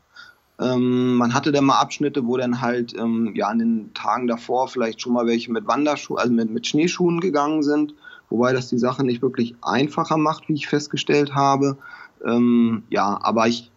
Ähm, 0.62 1.14
man 1.16 1.34
hatte 1.34 1.50
dann 1.50 1.64
mal 1.64 1.80
Abschnitte, 1.80 2.26
wo 2.26 2.36
dann 2.36 2.60
halt 2.60 2.94
ähm, 2.96 3.32
ja 3.34 3.48
an 3.48 3.58
den 3.58 3.94
Tagen 3.94 4.26
davor 4.26 4.68
vielleicht 4.68 5.00
schon 5.00 5.12
mal 5.12 5.26
welche 5.26 5.50
mit 5.50 5.66
Wanderschuhen, 5.66 6.20
also 6.20 6.32
mit, 6.32 6.50
mit 6.50 6.66
Schneeschuhen 6.66 7.20
gegangen 7.20 7.62
sind, 7.62 7.94
wobei 8.30 8.52
das 8.52 8.68
die 8.68 8.78
Sache 8.78 9.04
nicht 9.04 9.22
wirklich 9.22 9.56
einfacher 9.62 10.18
macht, 10.18 10.48
wie 10.48 10.54
ich 10.54 10.68
festgestellt 10.68 11.34
habe. 11.34 11.78
Ähm, 12.24 12.84
ja, 12.90 13.18
aber 13.22 13.48
ich 13.48 13.72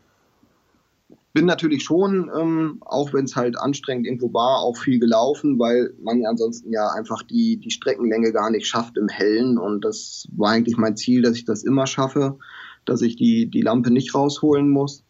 bin 1.33 1.45
natürlich 1.45 1.83
schon, 1.83 2.31
ähm, 2.39 2.77
auch 2.81 3.13
wenn 3.13 3.25
es 3.25 3.35
halt 3.35 3.59
anstrengend 3.59 4.05
irgendwo 4.05 4.33
war, 4.33 4.59
auch 4.59 4.77
viel 4.77 4.99
gelaufen, 4.99 5.59
weil 5.59 5.93
man 6.01 6.21
ja 6.21 6.29
ansonsten 6.29 6.71
ja 6.71 6.87
einfach 6.91 7.23
die, 7.23 7.57
die 7.57 7.71
Streckenlänge 7.71 8.31
gar 8.31 8.49
nicht 8.49 8.67
schafft 8.67 8.95
im 8.97 9.09
Hellen. 9.09 9.57
Und 9.57 9.83
das 9.83 10.29
war 10.35 10.51
eigentlich 10.51 10.77
mein 10.77 10.95
Ziel, 10.95 11.21
dass 11.21 11.35
ich 11.35 11.43
das 11.43 11.63
immer 11.63 11.87
schaffe, 11.87 12.37
dass 12.85 13.01
ich 13.01 13.17
die, 13.17 13.47
die 13.47 13.61
Lampe 13.61 13.91
nicht 13.91 14.15
rausholen 14.15 14.69
muss. 14.69 15.04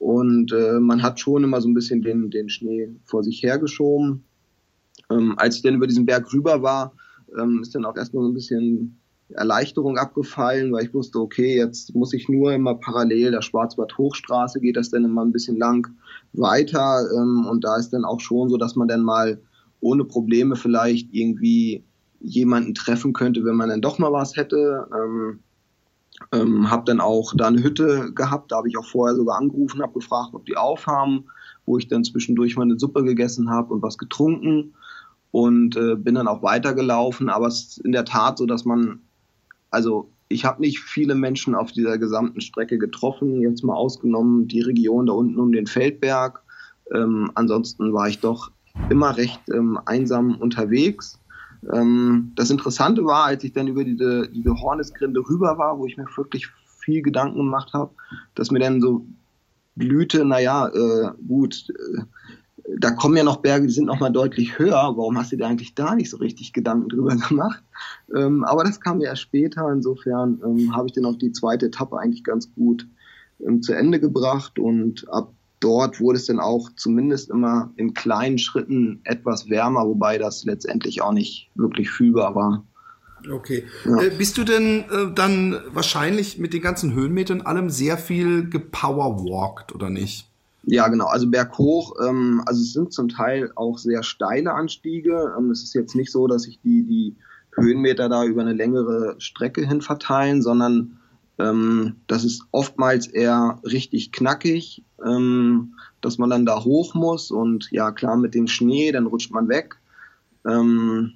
Und 0.00 0.50
äh, 0.52 0.80
man 0.80 1.02
hat 1.02 1.20
schon 1.20 1.44
immer 1.44 1.60
so 1.60 1.68
ein 1.68 1.74
bisschen 1.74 2.00
den, 2.00 2.30
den 2.30 2.48
Schnee 2.48 2.88
vor 3.04 3.22
sich 3.22 3.42
hergeschoben. 3.42 4.24
Ähm, 5.10 5.34
als 5.36 5.56
ich 5.56 5.62
dann 5.62 5.74
über 5.74 5.86
diesen 5.86 6.06
Berg 6.06 6.32
rüber 6.32 6.62
war, 6.62 6.94
ähm, 7.38 7.60
ist 7.60 7.74
dann 7.74 7.84
auch 7.84 7.94
erstmal 7.94 8.24
so 8.24 8.30
ein 8.30 8.34
bisschen 8.34 8.98
Erleichterung 9.28 9.98
abgefallen, 9.98 10.72
weil 10.72 10.86
ich 10.86 10.94
wusste, 10.94 11.20
okay, 11.20 11.54
jetzt 11.54 11.94
muss 11.94 12.14
ich 12.14 12.30
nur 12.30 12.50
immer 12.54 12.76
parallel 12.76 13.32
der 13.32 13.42
Schwarzwald-Hochstraße 13.42 14.60
geht 14.60 14.76
das 14.76 14.88
dann 14.88 15.04
immer 15.04 15.22
ein 15.22 15.32
bisschen 15.32 15.58
lang 15.58 15.86
weiter. 16.32 17.06
Ähm, 17.14 17.46
und 17.46 17.64
da 17.64 17.76
ist 17.76 17.90
dann 17.90 18.06
auch 18.06 18.20
schon 18.20 18.48
so, 18.48 18.56
dass 18.56 18.76
man 18.76 18.88
dann 18.88 19.02
mal 19.02 19.38
ohne 19.80 20.04
Probleme 20.04 20.56
vielleicht 20.56 21.12
irgendwie 21.12 21.84
jemanden 22.20 22.72
treffen 22.72 23.12
könnte, 23.12 23.44
wenn 23.44 23.56
man 23.56 23.68
dann 23.68 23.82
doch 23.82 23.98
mal 23.98 24.12
was 24.12 24.34
hätte. 24.34 24.88
Ähm, 24.94 25.40
ähm, 26.32 26.70
habe 26.70 26.84
dann 26.84 27.00
auch 27.00 27.32
da 27.36 27.48
eine 27.48 27.62
Hütte 27.62 28.12
gehabt, 28.14 28.52
da 28.52 28.56
habe 28.56 28.68
ich 28.68 28.78
auch 28.78 28.86
vorher 28.86 29.16
sogar 29.16 29.38
angerufen, 29.38 29.82
habe 29.82 29.94
gefragt, 29.94 30.30
ob 30.32 30.46
die 30.46 30.56
aufhaben, 30.56 31.26
wo 31.66 31.78
ich 31.78 31.88
dann 31.88 32.04
zwischendurch 32.04 32.56
mal 32.56 32.62
eine 32.62 32.78
Suppe 32.78 33.04
gegessen 33.04 33.50
habe 33.50 33.74
und 33.74 33.82
was 33.82 33.98
getrunken 33.98 34.74
und 35.30 35.76
äh, 35.76 35.96
bin 35.96 36.14
dann 36.14 36.28
auch 36.28 36.42
weitergelaufen. 36.42 37.28
Aber 37.28 37.46
es 37.46 37.60
ist 37.60 37.78
in 37.78 37.92
der 37.92 38.04
Tat 38.04 38.38
so, 38.38 38.46
dass 38.46 38.64
man, 38.64 39.00
also 39.70 40.10
ich 40.28 40.44
habe 40.44 40.60
nicht 40.60 40.80
viele 40.80 41.14
Menschen 41.14 41.54
auf 41.54 41.72
dieser 41.72 41.98
gesamten 41.98 42.40
Strecke 42.40 42.78
getroffen, 42.78 43.40
jetzt 43.40 43.64
mal 43.64 43.74
ausgenommen 43.74 44.46
die 44.46 44.60
Region 44.60 45.06
da 45.06 45.12
unten 45.12 45.38
um 45.38 45.52
den 45.52 45.66
Feldberg. 45.66 46.42
Ähm, 46.94 47.30
ansonsten 47.34 47.92
war 47.92 48.08
ich 48.08 48.20
doch 48.20 48.50
immer 48.88 49.16
recht 49.16 49.40
ähm, 49.52 49.78
einsam 49.86 50.36
unterwegs. 50.36 51.20
Ähm, 51.72 52.32
das 52.36 52.50
Interessante 52.50 53.04
war, 53.04 53.24
als 53.24 53.44
ich 53.44 53.52
dann 53.52 53.68
über 53.68 53.84
diese, 53.84 54.28
diese 54.28 54.54
Hornesgrinde 54.60 55.20
rüber 55.20 55.58
war, 55.58 55.78
wo 55.78 55.86
ich 55.86 55.96
mir 55.96 56.06
wirklich 56.16 56.48
viel 56.78 57.02
Gedanken 57.02 57.38
gemacht 57.38 57.72
habe, 57.72 57.92
dass 58.34 58.50
mir 58.50 58.60
dann 58.60 58.80
so 58.80 59.04
blühte, 59.76 60.24
naja, 60.24 60.68
äh, 60.68 61.10
gut, 61.26 61.66
äh, 61.70 62.02
da 62.78 62.90
kommen 62.92 63.16
ja 63.16 63.24
noch 63.24 63.38
Berge, 63.38 63.66
die 63.66 63.72
sind 63.72 63.86
noch 63.86 64.00
mal 64.00 64.10
deutlich 64.10 64.58
höher. 64.58 64.94
Warum 64.96 65.18
hast 65.18 65.32
du 65.32 65.36
dir 65.36 65.46
eigentlich 65.46 65.74
da 65.74 65.94
nicht 65.94 66.10
so 66.10 66.18
richtig 66.18 66.52
Gedanken 66.52 66.88
drüber 66.88 67.16
gemacht? 67.28 67.62
Ähm, 68.14 68.44
aber 68.44 68.64
das 68.64 68.80
kam 68.80 69.00
ja 69.00 69.10
erst 69.10 69.22
später. 69.22 69.70
Insofern 69.72 70.40
ähm, 70.44 70.74
habe 70.74 70.86
ich 70.86 70.92
dann 70.92 71.06
auch 71.06 71.16
die 71.16 71.32
zweite 71.32 71.66
Etappe 71.66 71.98
eigentlich 71.98 72.24
ganz 72.24 72.52
gut 72.54 72.86
ähm, 73.46 73.62
zu 73.62 73.72
Ende 73.72 74.00
gebracht 74.00 74.58
und 74.58 75.08
ab 75.10 75.32
dort 75.60 76.00
wurde 76.00 76.18
es 76.18 76.26
dann 76.26 76.40
auch 76.40 76.70
zumindest 76.76 77.30
immer 77.30 77.70
in 77.76 77.94
kleinen 77.94 78.38
Schritten 78.38 79.00
etwas 79.04 79.48
wärmer, 79.48 79.86
wobei 79.86 80.18
das 80.18 80.44
letztendlich 80.44 81.02
auch 81.02 81.12
nicht 81.12 81.50
wirklich 81.54 81.90
fühlbar 81.90 82.34
war. 82.34 82.64
Okay. 83.30 83.64
Ja. 83.84 84.00
Äh, 84.00 84.10
bist 84.10 84.38
du 84.38 84.44
denn 84.44 84.84
äh, 84.90 85.12
dann 85.14 85.60
wahrscheinlich 85.72 86.38
mit 86.38 86.54
den 86.54 86.62
ganzen 86.62 86.94
Höhenmetern 86.94 87.42
allem 87.42 87.68
sehr 87.68 87.98
viel 87.98 88.48
gepowerwalkt 88.48 89.74
oder 89.74 89.90
nicht? 89.90 90.26
Ja, 90.64 90.88
genau. 90.88 91.06
Also 91.06 91.28
berghoch, 91.28 91.96
ähm, 92.06 92.42
also 92.46 92.62
es 92.62 92.72
sind 92.72 92.92
zum 92.92 93.08
Teil 93.08 93.50
auch 93.56 93.78
sehr 93.78 94.02
steile 94.02 94.52
Anstiege. 94.54 95.34
Ähm, 95.36 95.50
es 95.50 95.62
ist 95.62 95.74
jetzt 95.74 95.94
nicht 95.94 96.10
so, 96.10 96.26
dass 96.26 96.42
sich 96.42 96.60
die, 96.62 96.82
die 96.82 97.16
Höhenmeter 97.54 98.08
da 98.08 98.24
über 98.24 98.42
eine 98.42 98.52
längere 98.52 99.16
Strecke 99.18 99.66
hin 99.66 99.80
verteilen, 99.80 100.42
sondern 100.42 100.99
ähm, 101.40 101.96
das 102.06 102.24
ist 102.24 102.42
oftmals 102.50 103.06
eher 103.06 103.58
richtig 103.64 104.12
knackig, 104.12 104.84
ähm, 105.04 105.74
dass 106.00 106.18
man 106.18 106.30
dann 106.30 106.46
da 106.46 106.62
hoch 106.62 106.94
muss 106.94 107.30
und 107.30 107.70
ja 107.70 107.92
klar 107.92 108.16
mit 108.16 108.34
dem 108.34 108.46
Schnee, 108.46 108.92
dann 108.92 109.06
rutscht 109.06 109.32
man 109.32 109.48
weg. 109.48 109.76
Ähm, 110.46 111.14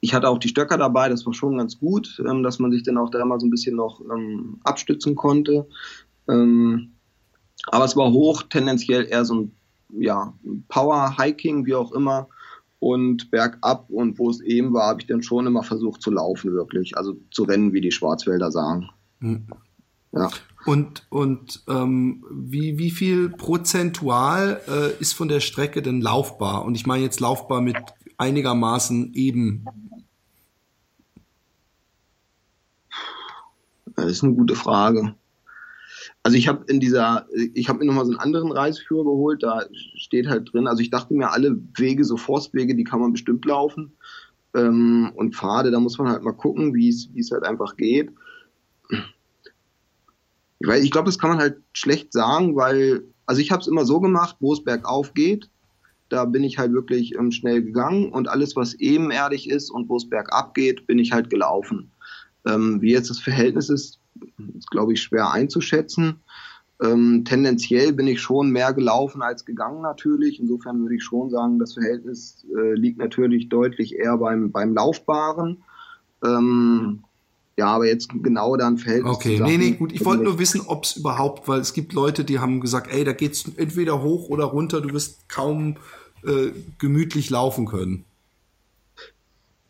ich 0.00 0.14
hatte 0.14 0.28
auch 0.28 0.38
die 0.38 0.48
Stöcker 0.48 0.78
dabei, 0.78 1.08
das 1.08 1.26
war 1.26 1.34
schon 1.34 1.58
ganz 1.58 1.78
gut, 1.78 2.20
ähm, 2.26 2.42
dass 2.42 2.58
man 2.58 2.72
sich 2.72 2.82
dann 2.82 2.98
auch 2.98 3.10
da 3.10 3.24
mal 3.24 3.38
so 3.38 3.46
ein 3.46 3.50
bisschen 3.50 3.76
noch 3.76 4.00
ähm, 4.00 4.58
abstützen 4.64 5.14
konnte. 5.14 5.68
Ähm, 6.28 6.92
aber 7.66 7.84
es 7.84 7.96
war 7.96 8.10
hoch, 8.10 8.42
tendenziell 8.44 9.06
eher 9.06 9.24
so 9.24 9.34
ein 9.34 9.52
ja, 9.92 10.32
Power-Hiking, 10.68 11.66
wie 11.66 11.74
auch 11.74 11.92
immer. 11.92 12.28
Und 12.78 13.30
bergab 13.30 13.90
und 13.90 14.18
wo 14.18 14.30
es 14.30 14.40
eben 14.40 14.72
war, 14.72 14.88
habe 14.88 15.02
ich 15.02 15.06
dann 15.06 15.22
schon 15.22 15.46
immer 15.46 15.62
versucht 15.62 16.00
zu 16.00 16.10
laufen, 16.10 16.54
wirklich. 16.54 16.96
Also 16.96 17.14
zu 17.30 17.42
rennen, 17.42 17.74
wie 17.74 17.82
die 17.82 17.92
Schwarzwälder 17.92 18.50
sagen. 18.50 18.88
Mhm. 19.20 19.46
Ja. 20.12 20.28
Und, 20.66 21.06
und 21.08 21.62
ähm, 21.68 22.24
wie, 22.30 22.78
wie 22.78 22.90
viel 22.90 23.30
prozentual 23.30 24.60
äh, 24.68 25.00
ist 25.00 25.14
von 25.14 25.28
der 25.28 25.40
Strecke 25.40 25.82
denn 25.82 26.00
laufbar? 26.00 26.64
Und 26.64 26.74
ich 26.74 26.86
meine 26.86 27.04
jetzt 27.04 27.20
laufbar 27.20 27.60
mit 27.60 27.76
einigermaßen 28.18 29.14
eben. 29.14 29.64
Das 33.96 34.06
ist 34.06 34.24
eine 34.24 34.34
gute 34.34 34.56
Frage. 34.56 35.14
Also 36.22 36.36
ich 36.36 36.48
habe 36.48 36.64
in 36.66 36.80
dieser, 36.80 37.26
ich 37.54 37.68
habe 37.68 37.78
mir 37.78 37.86
nochmal 37.86 38.04
so 38.04 38.10
einen 38.10 38.20
anderen 38.20 38.52
Reiseführer 38.52 39.04
geholt, 39.04 39.42
da 39.42 39.64
steht 39.96 40.28
halt 40.28 40.52
drin, 40.52 40.66
also 40.66 40.82
ich 40.82 40.90
dachte 40.90 41.14
mir, 41.14 41.30
alle 41.30 41.58
Wege, 41.76 42.04
so 42.04 42.18
Forstwege, 42.18 42.74
die 42.74 42.84
kann 42.84 43.00
man 43.00 43.12
bestimmt 43.12 43.44
laufen. 43.46 43.92
Ähm, 44.54 45.12
und 45.14 45.34
Pfade, 45.34 45.70
da 45.70 45.80
muss 45.80 45.96
man 45.96 46.08
halt 46.08 46.22
mal 46.22 46.32
gucken, 46.32 46.74
wie 46.74 46.88
es 46.88 47.30
halt 47.30 47.44
einfach 47.44 47.76
geht 47.76 48.10
weil 50.60 50.84
ich 50.84 50.90
glaube, 50.90 51.06
das 51.06 51.18
kann 51.18 51.30
man 51.30 51.38
halt 51.38 51.56
schlecht 51.72 52.12
sagen, 52.12 52.56
weil, 52.56 53.04
also 53.26 53.40
ich 53.40 53.50
habe 53.50 53.62
es 53.62 53.68
immer 53.68 53.84
so 53.84 54.00
gemacht, 54.00 54.36
wo 54.40 54.52
es 54.52 54.62
bergauf 54.62 55.14
geht, 55.14 55.48
da 56.08 56.24
bin 56.24 56.44
ich 56.44 56.58
halt 56.58 56.72
wirklich 56.72 57.14
ähm, 57.14 57.30
schnell 57.30 57.62
gegangen 57.62 58.10
und 58.12 58.28
alles, 58.28 58.56
was 58.56 58.74
ebenerdig 58.74 59.48
ist 59.48 59.70
und 59.70 59.88
wo 59.88 59.96
es 59.96 60.08
bergab 60.08 60.54
geht, 60.54 60.86
bin 60.86 60.98
ich 60.98 61.12
halt 61.12 61.30
gelaufen. 61.30 61.90
Ähm, 62.46 62.82
wie 62.82 62.92
jetzt 62.92 63.10
das 63.10 63.20
Verhältnis 63.20 63.68
ist, 63.68 64.00
ist 64.58 64.70
glaube 64.70 64.92
ich 64.92 65.02
schwer 65.02 65.30
einzuschätzen. 65.30 66.20
Ähm, 66.82 67.24
tendenziell 67.24 67.92
bin 67.92 68.06
ich 68.06 68.20
schon 68.20 68.50
mehr 68.50 68.72
gelaufen 68.72 69.22
als 69.22 69.44
gegangen 69.44 69.82
natürlich. 69.82 70.40
Insofern 70.40 70.80
würde 70.80 70.96
ich 70.96 71.04
schon 71.04 71.30
sagen, 71.30 71.58
das 71.58 71.74
Verhältnis 71.74 72.44
äh, 72.56 72.74
liegt 72.74 72.98
natürlich 72.98 73.48
deutlich 73.48 73.94
eher 73.94 74.16
beim, 74.16 74.50
beim 74.50 74.74
Laufbaren. 74.74 75.62
Ähm, 76.24 77.04
ja, 77.60 77.66
aber 77.66 77.86
jetzt 77.86 78.08
genau 78.22 78.56
dann 78.56 78.78
fällt 78.78 79.04
Okay, 79.04 79.38
nee, 79.38 79.58
nee, 79.58 79.72
gut. 79.72 79.92
Ich 79.92 80.02
wollte 80.02 80.24
nur 80.24 80.38
wissen, 80.38 80.62
ob 80.66 80.84
es 80.84 80.96
überhaupt, 80.96 81.46
weil 81.46 81.60
es 81.60 81.74
gibt 81.74 81.92
Leute, 81.92 82.24
die 82.24 82.38
haben 82.38 82.62
gesagt, 82.62 82.90
ey, 82.90 83.04
da 83.04 83.12
geht's 83.12 83.44
entweder 83.56 84.02
hoch 84.02 84.30
oder 84.30 84.44
runter, 84.44 84.80
du 84.80 84.94
wirst 84.94 85.28
kaum 85.28 85.76
äh, 86.24 86.52
gemütlich 86.78 87.28
laufen 87.28 87.66
können. 87.66 88.06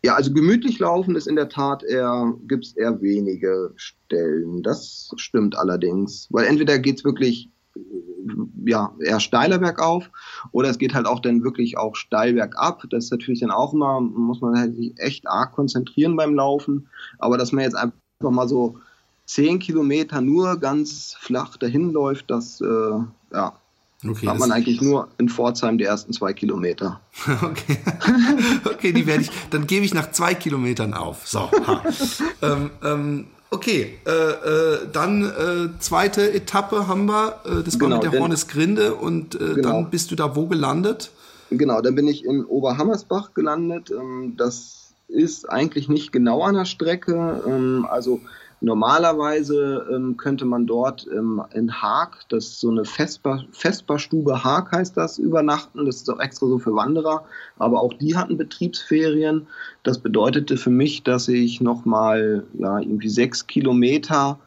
Ja, 0.05 0.15
also 0.15 0.31
gemütlich 0.31 0.79
laufen 0.79 1.17
ist 1.17 1.27
in 1.27 1.35
der 1.35 1.49
Tat 1.49 1.83
eher, 1.83 2.33
gibt 2.47 2.65
es 2.65 2.77
eher 2.77 3.01
wenige 3.01 3.73
Stellen. 3.75 4.63
Das 4.63 5.11
stimmt 5.17 5.57
allerdings. 5.57 6.27
Weil 6.29 6.45
entweder 6.45 6.79
geht 6.79 6.99
es 6.99 7.03
wirklich 7.03 7.49
ja, 8.65 8.93
eher 8.99 9.19
steiler 9.19 9.59
bergauf 9.59 10.09
oder 10.51 10.69
es 10.69 10.77
geht 10.77 10.93
halt 10.93 11.05
auch 11.05 11.19
dann 11.19 11.43
wirklich 11.43 11.77
auch 11.77 11.95
steil 11.95 12.33
bergab. 12.33 12.83
Das 12.89 13.05
ist 13.05 13.11
natürlich 13.11 13.39
dann 13.39 13.51
auch 13.51 13.73
immer, 13.73 14.01
muss 14.01 14.41
man 14.41 14.57
halt 14.57 14.75
sich 14.75 14.93
echt 14.97 15.27
arg 15.27 15.53
konzentrieren 15.53 16.15
beim 16.15 16.35
Laufen. 16.35 16.87
Aber 17.17 17.37
dass 17.37 17.51
man 17.51 17.63
jetzt 17.63 17.75
einfach 17.75 17.95
mal 18.19 18.47
so 18.47 18.77
zehn 19.25 19.59
Kilometer 19.59 20.21
nur 20.21 20.57
ganz 20.59 21.15
flach 21.19 21.57
dahin 21.57 21.91
läuft, 21.91 22.29
das, 22.29 22.61
äh, 22.61 22.99
ja, 23.33 23.53
Okay, 24.03 24.27
hat 24.27 24.39
man 24.39 24.51
eigentlich 24.51 24.81
nur 24.81 25.09
in 25.19 25.29
Pforzheim 25.29 25.77
die 25.77 25.83
ersten 25.83 26.11
zwei 26.11 26.33
Kilometer. 26.33 26.99
okay, 27.43 27.77
okay, 28.65 28.93
die 28.93 29.05
werde 29.05 29.21
ich, 29.21 29.29
dann 29.51 29.67
gebe 29.67 29.85
ich 29.85 29.93
nach 29.93 30.11
zwei 30.11 30.33
Kilometern 30.33 30.95
auf. 30.95 31.27
So. 31.27 31.51
ähm, 32.41 32.71
ähm, 32.83 33.27
Okay, 33.53 33.97
äh, 34.05 34.11
äh, 34.11 34.87
dann 34.93 35.23
äh, 35.23 35.79
zweite 35.79 36.33
Etappe 36.33 36.87
haben 36.87 37.05
wir, 37.07 37.41
äh, 37.43 37.63
das 37.63 37.79
war 37.79 37.89
genau, 37.89 38.01
mit 38.01 38.13
der 38.13 38.19
Hornesgrinde 38.21 38.95
und 38.95 39.35
äh, 39.35 39.55
genau. 39.55 39.61
dann 39.61 39.89
bist 39.89 40.09
du 40.09 40.15
da 40.15 40.37
wo 40.37 40.47
gelandet? 40.47 41.11
Genau, 41.49 41.81
dann 41.81 41.93
bin 41.95 42.07
ich 42.07 42.23
in 42.23 42.45
Oberhammersbach 42.45 43.33
gelandet. 43.33 43.91
Ähm, 43.91 44.35
das 44.37 44.93
ist 45.09 45.49
eigentlich 45.49 45.89
nicht 45.89 46.13
genau 46.13 46.43
an 46.43 46.55
der 46.55 46.63
Strecke. 46.63 47.43
Ähm, 47.45 47.85
also 47.89 48.21
normalerweise 48.61 49.87
ähm, 49.91 50.17
könnte 50.17 50.45
man 50.45 50.67
dort 50.67 51.07
ähm, 51.11 51.41
in 51.53 51.81
Haag, 51.81 52.19
das 52.29 52.45
ist 52.45 52.59
so 52.61 52.69
eine 52.69 52.85
Vesper, 52.85 53.43
Vesperstube 53.51 54.43
Haag 54.43 54.71
heißt 54.71 54.95
das, 54.95 55.17
übernachten. 55.17 55.85
Das 55.85 55.97
ist 55.97 56.09
auch 56.09 56.19
extra 56.19 56.47
so 56.47 56.59
für 56.59 56.75
Wanderer. 56.75 57.25
Aber 57.57 57.81
auch 57.81 57.93
die 57.93 58.15
hatten 58.15 58.37
Betriebsferien. 58.37 59.47
Das 59.83 59.99
bedeutete 59.99 60.57
für 60.57 60.69
mich, 60.69 61.03
dass 61.03 61.27
ich 61.27 61.59
nochmal 61.59 62.45
ja, 62.53 62.79
irgendwie 62.79 63.09
sechs 63.09 63.47
Kilometer 63.47 64.39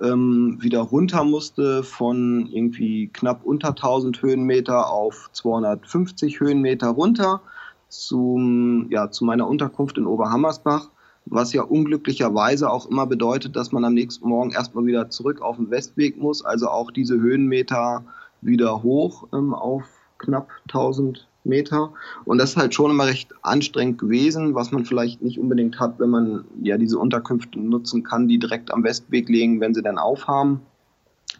ähm, 0.00 0.58
wieder 0.60 0.80
runter 0.80 1.24
musste 1.24 1.82
von 1.82 2.46
irgendwie 2.52 3.08
knapp 3.08 3.44
unter 3.44 3.68
1000 3.68 4.20
Höhenmeter 4.22 4.90
auf 4.90 5.30
250 5.32 6.40
Höhenmeter 6.40 6.88
runter 6.88 7.40
zum, 7.88 8.90
ja, 8.90 9.10
zu 9.10 9.24
meiner 9.24 9.46
Unterkunft 9.46 9.98
in 9.98 10.06
Oberhammersbach, 10.06 10.88
was 11.26 11.52
ja 11.52 11.62
unglücklicherweise 11.62 12.70
auch 12.70 12.86
immer 12.86 13.06
bedeutet, 13.06 13.56
dass 13.56 13.72
man 13.72 13.84
am 13.84 13.94
nächsten 13.94 14.28
Morgen 14.28 14.50
erstmal 14.50 14.86
wieder 14.86 15.10
zurück 15.10 15.40
auf 15.40 15.56
den 15.56 15.70
Westweg 15.70 16.18
muss, 16.18 16.44
also 16.44 16.68
auch 16.68 16.90
diese 16.90 17.20
Höhenmeter 17.20 18.04
wieder 18.40 18.82
hoch 18.82 19.28
ähm, 19.32 19.54
auf 19.54 19.84
knapp 20.18 20.50
1000 20.68 21.26
Meter. 21.44 21.92
Und 22.24 22.38
das 22.38 22.50
ist 22.50 22.56
halt 22.56 22.74
schon 22.74 22.90
immer 22.90 23.06
recht 23.06 23.32
anstrengend 23.42 23.98
gewesen, 23.98 24.54
was 24.54 24.70
man 24.70 24.84
vielleicht 24.84 25.22
nicht 25.22 25.38
unbedingt 25.38 25.80
hat, 25.80 25.98
wenn 25.98 26.10
man 26.10 26.44
ja 26.62 26.78
diese 26.78 26.98
Unterkünfte 26.98 27.58
nutzen 27.58 28.02
kann, 28.04 28.28
die 28.28 28.38
direkt 28.38 28.72
am 28.72 28.84
Westweg 28.84 29.28
liegen, 29.28 29.60
wenn 29.60 29.74
sie 29.74 29.82
dann 29.82 29.98
aufhaben. 29.98 30.60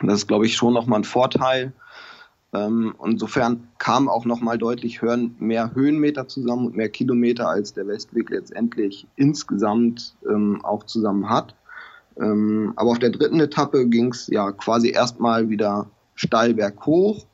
Das 0.03 0.15
ist, 0.15 0.27
glaube 0.27 0.47
ich, 0.47 0.57
schon 0.57 0.75
nochmal 0.75 1.01
ein 1.01 1.05
Vorteil. 1.05 1.73
Ähm, 2.55 2.95
insofern 3.05 3.69
kam 3.79 4.09
auch 4.09 4.27
nochmal 4.27 4.59
deutlich 4.59 5.01
hören, 5.01 5.35
mehr 5.39 5.75
Höhenmeter 5.75 6.29
zusammen 6.29 6.67
und 6.67 6.77
mehr 6.77 6.91
Kilometer, 6.91 7.49
als 7.49 7.73
der 7.73 7.87
Westweg 7.87 8.29
letztendlich 8.31 9.07
insgesamt 9.17 10.15
ähm, 10.29 10.63
auch 10.63 10.85
zusammen 10.85 11.31
hat. 11.31 11.55
Ähm, 12.21 12.75
aber 12.77 12.91
auf 12.91 12.99
der 12.99 13.11
dritten 13.11 13.41
Etappe 13.41 13.87
ging 13.89 14.13
es 14.13 14.27
ja 14.27 14.53
quasi 14.53 14.91
erstmal 14.91 15.49
wieder 15.49 15.87
steil 16.15 16.53
berghoch, 16.53 17.25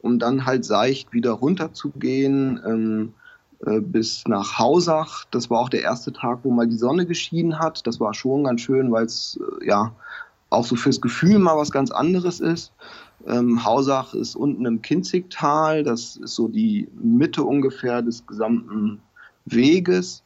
um 0.00 0.20
dann 0.20 0.46
halt 0.46 0.64
seicht 0.64 1.12
wieder 1.12 1.32
runter 1.32 1.72
zu 1.72 1.90
gehen 1.90 2.60
ähm, 2.64 3.14
äh, 3.66 3.80
bis 3.80 4.22
nach 4.28 4.60
Hausach. 4.60 5.24
Das 5.32 5.50
war 5.50 5.58
auch 5.58 5.68
der 5.68 5.82
erste 5.82 6.12
Tag, 6.12 6.40
wo 6.44 6.52
mal 6.52 6.68
die 6.68 6.76
Sonne 6.76 7.04
geschienen 7.04 7.58
hat. 7.58 7.84
Das 7.86 7.98
war 7.98 8.14
schon 8.14 8.44
ganz 8.44 8.60
schön, 8.60 8.92
weil 8.92 9.06
es 9.06 9.40
äh, 9.60 9.66
ja 9.66 9.92
auch 10.50 10.64
so 10.64 10.76
fürs 10.76 11.00
Gefühl 11.00 11.40
mal 11.40 11.56
was 11.56 11.72
ganz 11.72 11.90
anderes 11.90 12.38
ist. 12.38 12.72
Ähm, 13.26 13.64
Hausach 13.64 14.14
ist 14.14 14.36
unten 14.36 14.64
im 14.64 14.82
Kinzigtal, 14.82 15.82
das 15.82 16.16
ist 16.16 16.34
so 16.34 16.48
die 16.48 16.88
Mitte 16.94 17.42
ungefähr 17.42 18.02
des 18.02 18.26
gesamten 18.26 19.00
Weges. 19.44 20.22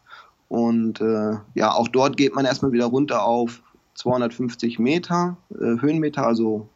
Und 0.48 1.00
äh, 1.00 1.38
ja, 1.54 1.72
auch 1.72 1.88
dort 1.88 2.16
geht 2.16 2.34
man 2.34 2.44
erstmal 2.44 2.72
wieder 2.72 2.86
runter 2.86 3.24
auf 3.24 3.62
250 3.94 4.78
Meter, 4.78 5.36
äh, 5.50 5.80
Höhenmeter, 5.80 6.26
also 6.26 6.68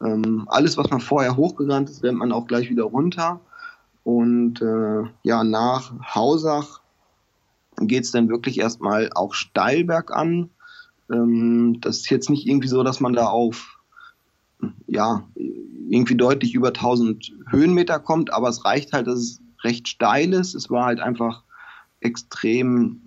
ähm, 0.00 0.46
alles, 0.48 0.76
was 0.76 0.90
man 0.90 1.00
vorher 1.00 1.36
hochgerannt 1.36 1.88
ist, 1.88 2.02
rennt 2.02 2.18
man 2.18 2.32
auch 2.32 2.46
gleich 2.46 2.70
wieder 2.70 2.84
runter. 2.84 3.40
Und 4.04 4.62
äh, 4.62 5.02
ja, 5.22 5.42
nach 5.42 5.92
Hausach 6.14 6.80
geht 7.80 8.04
es 8.04 8.12
dann 8.12 8.28
wirklich 8.28 8.60
erstmal 8.60 9.10
auch 9.14 9.34
steil 9.34 9.84
bergan. 9.84 10.50
Ähm, 11.10 11.78
das 11.80 11.98
ist 11.98 12.10
jetzt 12.10 12.30
nicht 12.30 12.46
irgendwie 12.46 12.68
so, 12.68 12.82
dass 12.82 13.00
man 13.00 13.14
da 13.14 13.26
auf 13.26 13.75
ja, 14.86 15.28
irgendwie 15.88 16.16
deutlich 16.16 16.54
über 16.54 16.68
1000 16.68 17.32
Höhenmeter 17.50 17.98
kommt, 17.98 18.32
aber 18.32 18.48
es 18.48 18.64
reicht 18.64 18.92
halt, 18.92 19.06
dass 19.06 19.18
es 19.18 19.40
recht 19.62 19.88
steil 19.88 20.32
ist. 20.32 20.54
Es 20.54 20.70
war 20.70 20.86
halt 20.86 21.00
einfach 21.00 21.42
extrem, 22.00 23.02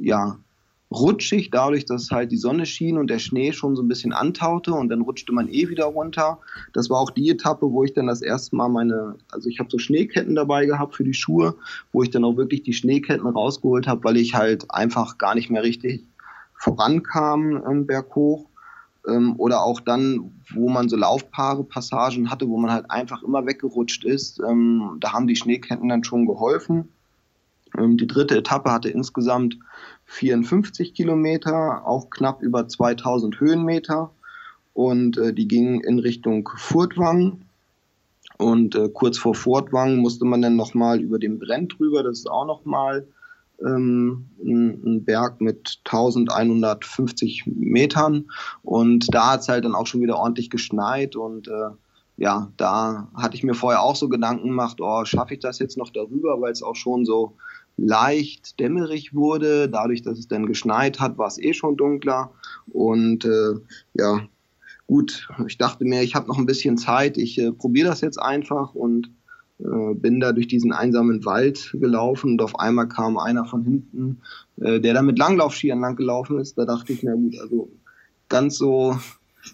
ja, 0.00 0.38
rutschig, 0.90 1.50
dadurch, 1.50 1.84
dass 1.84 2.10
halt 2.10 2.30
die 2.30 2.36
Sonne 2.36 2.64
schien 2.64 2.96
und 2.96 3.08
der 3.08 3.18
Schnee 3.18 3.52
schon 3.52 3.74
so 3.74 3.82
ein 3.82 3.88
bisschen 3.88 4.12
antaute 4.12 4.72
und 4.72 4.88
dann 4.88 5.02
rutschte 5.02 5.32
man 5.32 5.48
eh 5.48 5.68
wieder 5.68 5.86
runter. 5.86 6.38
Das 6.72 6.90
war 6.90 7.00
auch 7.00 7.10
die 7.10 7.28
Etappe, 7.30 7.70
wo 7.72 7.82
ich 7.82 7.92
dann 7.92 8.06
das 8.06 8.22
erste 8.22 8.54
Mal 8.54 8.68
meine, 8.68 9.16
also 9.32 9.48
ich 9.48 9.58
habe 9.58 9.70
so 9.70 9.78
Schneeketten 9.78 10.34
dabei 10.34 10.66
gehabt 10.66 10.94
für 10.94 11.04
die 11.04 11.14
Schuhe, 11.14 11.56
wo 11.92 12.02
ich 12.02 12.10
dann 12.10 12.24
auch 12.24 12.36
wirklich 12.36 12.62
die 12.62 12.72
Schneeketten 12.72 13.26
rausgeholt 13.26 13.86
habe, 13.86 14.04
weil 14.04 14.16
ich 14.16 14.34
halt 14.34 14.70
einfach 14.70 15.18
gar 15.18 15.34
nicht 15.34 15.50
mehr 15.50 15.62
richtig 15.62 16.04
vorankam 16.54 17.62
ähm, 17.68 17.86
berghoch. 17.86 18.46
Ähm, 19.08 19.34
oder 19.38 19.62
auch 19.62 19.80
dann, 19.80 20.32
wo 20.52 20.68
man 20.68 20.88
so 20.88 20.96
Laufpaare, 20.96 21.64
Passagen 21.64 22.30
hatte, 22.30 22.48
wo 22.48 22.58
man 22.58 22.72
halt 22.72 22.90
einfach 22.90 23.22
immer 23.22 23.46
weggerutscht 23.46 24.04
ist. 24.04 24.40
Ähm, 24.40 24.96
da 25.00 25.12
haben 25.12 25.26
die 25.26 25.36
Schneeketten 25.36 25.88
dann 25.88 26.04
schon 26.04 26.26
geholfen. 26.26 26.88
Ähm, 27.76 27.96
die 27.96 28.06
dritte 28.06 28.36
Etappe 28.36 28.72
hatte 28.72 28.88
insgesamt 28.88 29.58
54 30.06 30.94
Kilometer, 30.94 31.86
auch 31.86 32.10
knapp 32.10 32.42
über 32.42 32.68
2000 32.68 33.40
Höhenmeter. 33.40 34.10
Und 34.72 35.18
äh, 35.18 35.32
die 35.32 35.48
ging 35.48 35.80
in 35.80 35.98
Richtung 35.98 36.48
Furtwang. 36.56 37.42
Und 38.38 38.74
äh, 38.74 38.88
kurz 38.88 39.18
vor 39.18 39.34
Furtwang 39.34 39.96
musste 39.96 40.26
man 40.26 40.42
dann 40.42 40.56
nochmal 40.56 41.00
über 41.00 41.18
den 41.18 41.38
Brenn 41.38 41.68
drüber. 41.68 42.02
Das 42.02 42.18
ist 42.18 42.30
auch 42.30 42.46
nochmal 42.46 43.06
ähm, 43.64 44.26
ein 44.42 45.04
Berg 45.04 45.40
mit 45.40 45.80
1150 45.84 47.44
Metern 47.46 48.26
und 48.62 49.12
da 49.14 49.32
hat 49.32 49.40
es 49.40 49.48
halt 49.48 49.64
dann 49.64 49.74
auch 49.74 49.86
schon 49.86 50.02
wieder 50.02 50.18
ordentlich 50.18 50.50
geschneit 50.50 51.16
und 51.16 51.48
äh, 51.48 51.70
ja, 52.18 52.50
da 52.56 53.08
hatte 53.14 53.36
ich 53.36 53.42
mir 53.42 53.54
vorher 53.54 53.82
auch 53.82 53.96
so 53.96 54.08
Gedanken 54.08 54.48
gemacht, 54.48 54.80
oh, 54.80 55.04
schaffe 55.04 55.34
ich 55.34 55.40
das 55.40 55.58
jetzt 55.58 55.76
noch 55.76 55.90
darüber, 55.90 56.40
weil 56.40 56.52
es 56.52 56.62
auch 56.62 56.76
schon 56.76 57.04
so 57.04 57.36
leicht 57.76 58.58
dämmerig 58.58 59.14
wurde. 59.14 59.68
Dadurch, 59.68 60.02
dass 60.02 60.18
es 60.18 60.28
dann 60.28 60.46
geschneit 60.46 60.98
hat, 60.98 61.18
war 61.18 61.26
es 61.26 61.38
eh 61.38 61.52
schon 61.52 61.76
dunkler. 61.76 62.30
Und 62.72 63.26
äh, 63.26 63.54
ja, 63.94 64.20
gut, 64.86 65.28
ich 65.46 65.58
dachte 65.58 65.84
mir, 65.84 66.02
ich 66.02 66.14
habe 66.14 66.28
noch 66.28 66.38
ein 66.38 66.46
bisschen 66.46 66.78
Zeit, 66.78 67.18
ich 67.18 67.38
äh, 67.38 67.52
probiere 67.52 67.88
das 67.88 68.00
jetzt 68.00 68.18
einfach 68.18 68.74
und 68.74 69.10
bin 69.58 70.20
da 70.20 70.32
durch 70.32 70.48
diesen 70.48 70.72
einsamen 70.72 71.24
Wald 71.24 71.70
gelaufen 71.72 72.32
und 72.32 72.42
auf 72.42 72.58
einmal 72.58 72.88
kam 72.88 73.16
einer 73.16 73.46
von 73.46 73.64
hinten, 73.64 74.20
äh, 74.60 74.80
der 74.80 74.94
da 74.94 75.02
mit 75.02 75.18
Langlaufskiern 75.18 75.80
lang 75.80 75.96
gelaufen 75.96 76.38
ist. 76.38 76.58
Da 76.58 76.66
dachte 76.66 76.92
ich, 76.92 77.02
na 77.02 77.14
gut, 77.14 77.38
also 77.40 77.70
ganz 78.28 78.58
so, 78.58 78.98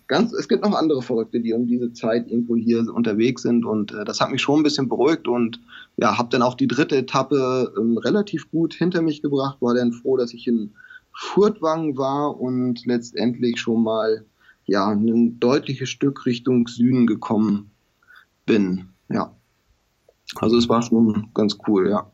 ganz, 0.09 0.33
es 0.33 0.49
gibt 0.49 0.65
noch 0.65 0.75
andere 0.75 1.03
Verrückte, 1.03 1.41
die 1.41 1.53
um 1.53 1.67
diese 1.67 1.93
Zeit 1.93 2.29
irgendwo 2.31 2.57
hier 2.57 2.93
unterwegs 2.93 3.43
sind 3.43 3.65
und 3.65 3.93
äh, 3.93 4.05
das 4.05 4.21
hat 4.21 4.31
mich 4.33 4.43
schon 4.43 4.61
ein 4.61 4.65
bisschen 4.65 4.89
beruhigt 4.89 5.29
und 5.29 5.61
ja, 5.97 6.19
habe 6.19 6.31
dann 6.31 6.43
auch 6.43 6.55
die 6.55 6.69
dritte 6.69 6.97
Etappe 6.97 7.73
ähm, 7.79 7.97
relativ 7.99 8.51
gut 8.51 8.75
hinter 8.75 9.03
mich 9.03 9.23
gebracht, 9.23 9.59
war 9.61 9.75
dann 9.75 9.93
froh, 9.93 10.17
dass 10.17 10.35
ich 10.35 10.49
in 10.49 10.73
Furtwang 11.13 11.97
war 11.97 12.41
und 12.41 12.85
letztendlich 12.87 13.61
schon 13.61 13.85
mal 13.85 14.25
ja 14.65 14.89
ein 14.89 15.39
deutliches 15.39 15.91
Stück 15.91 16.27
Richtung 16.27 16.67
Süden 16.67 17.07
gekommen 17.07 17.71
bin. 18.47 18.89
Ja. 19.09 19.37
Also 20.37 20.57
es 20.57 20.69
war 20.69 20.83
schon 20.83 21.29
ganz 21.35 21.59
cool, 21.67 21.91
ja. 21.91 22.11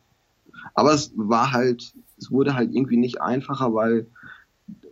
Aber 0.74 0.92
es 0.92 1.12
war 1.16 1.52
halt, 1.52 1.92
es 2.18 2.30
wurde 2.30 2.54
halt 2.54 2.72
irgendwie 2.72 2.96
nicht 2.96 3.20
einfacher, 3.20 3.74
weil 3.74 4.06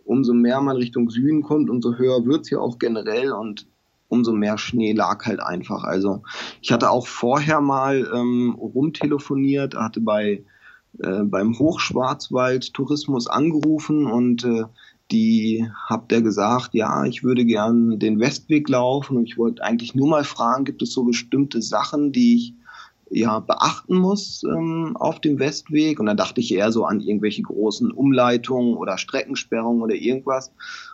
umso 0.05 0.33
mehr 0.33 0.61
man 0.61 0.77
Richtung 0.77 1.09
Süden 1.09 1.43
kommt, 1.43 1.69
umso 1.69 1.95
höher 1.95 2.25
wird 2.25 2.41
es 2.41 2.49
ja 2.49 2.59
auch 2.59 2.79
generell 2.79 3.31
und 3.31 3.67
umso 4.09 4.31
mehr 4.31 4.57
Schnee 4.57 4.93
lag 4.93 5.25
halt 5.25 5.41
einfach. 5.41 5.83
Also 5.83 6.23
ich 6.61 6.71
hatte 6.71 6.89
auch 6.89 7.07
vorher 7.07 7.61
mal 7.61 8.09
ähm, 8.13 8.55
rumtelefoniert, 8.57 9.75
hatte 9.75 9.99
bei 9.99 10.43
äh, 10.99 11.23
beim 11.23 11.57
Hochschwarzwald 11.59 12.73
Tourismus 12.73 13.27
angerufen 13.27 14.07
und 14.07 14.43
äh, 14.45 14.63
die 15.11 15.69
habt 15.87 16.11
ihr 16.11 16.21
gesagt, 16.21 16.73
ja, 16.73 17.05
ich 17.05 17.23
würde 17.23 17.45
gern 17.45 17.99
den 17.99 18.19
Westweg 18.19 18.67
laufen 18.67 19.17
und 19.17 19.25
ich 19.25 19.37
wollte 19.37 19.63
eigentlich 19.63 19.95
nur 19.95 20.07
mal 20.07 20.23
fragen, 20.23 20.65
gibt 20.65 20.81
es 20.81 20.91
so 20.91 21.03
bestimmte 21.03 21.61
Sachen, 21.61 22.11
die 22.11 22.35
ich 22.35 22.53
ja, 23.09 23.39
beachten 23.39 23.97
muss 23.97 24.43
ähm, 24.43 24.95
auf 24.97 25.19
dem 25.19 25.39
Westweg. 25.39 25.99
Und 25.99 26.07
dann 26.07 26.17
dachte 26.17 26.41
ich 26.41 26.53
eher 26.53 26.71
so 26.71 26.85
an 26.85 26.99
irgendwelche 26.99 27.41
großen 27.41 27.91
Umleitungen 27.91 28.75
oder 28.75 28.97
Streckensperrungen 28.97 29.81
oder 29.81 29.95
irgendwas. 29.95 30.49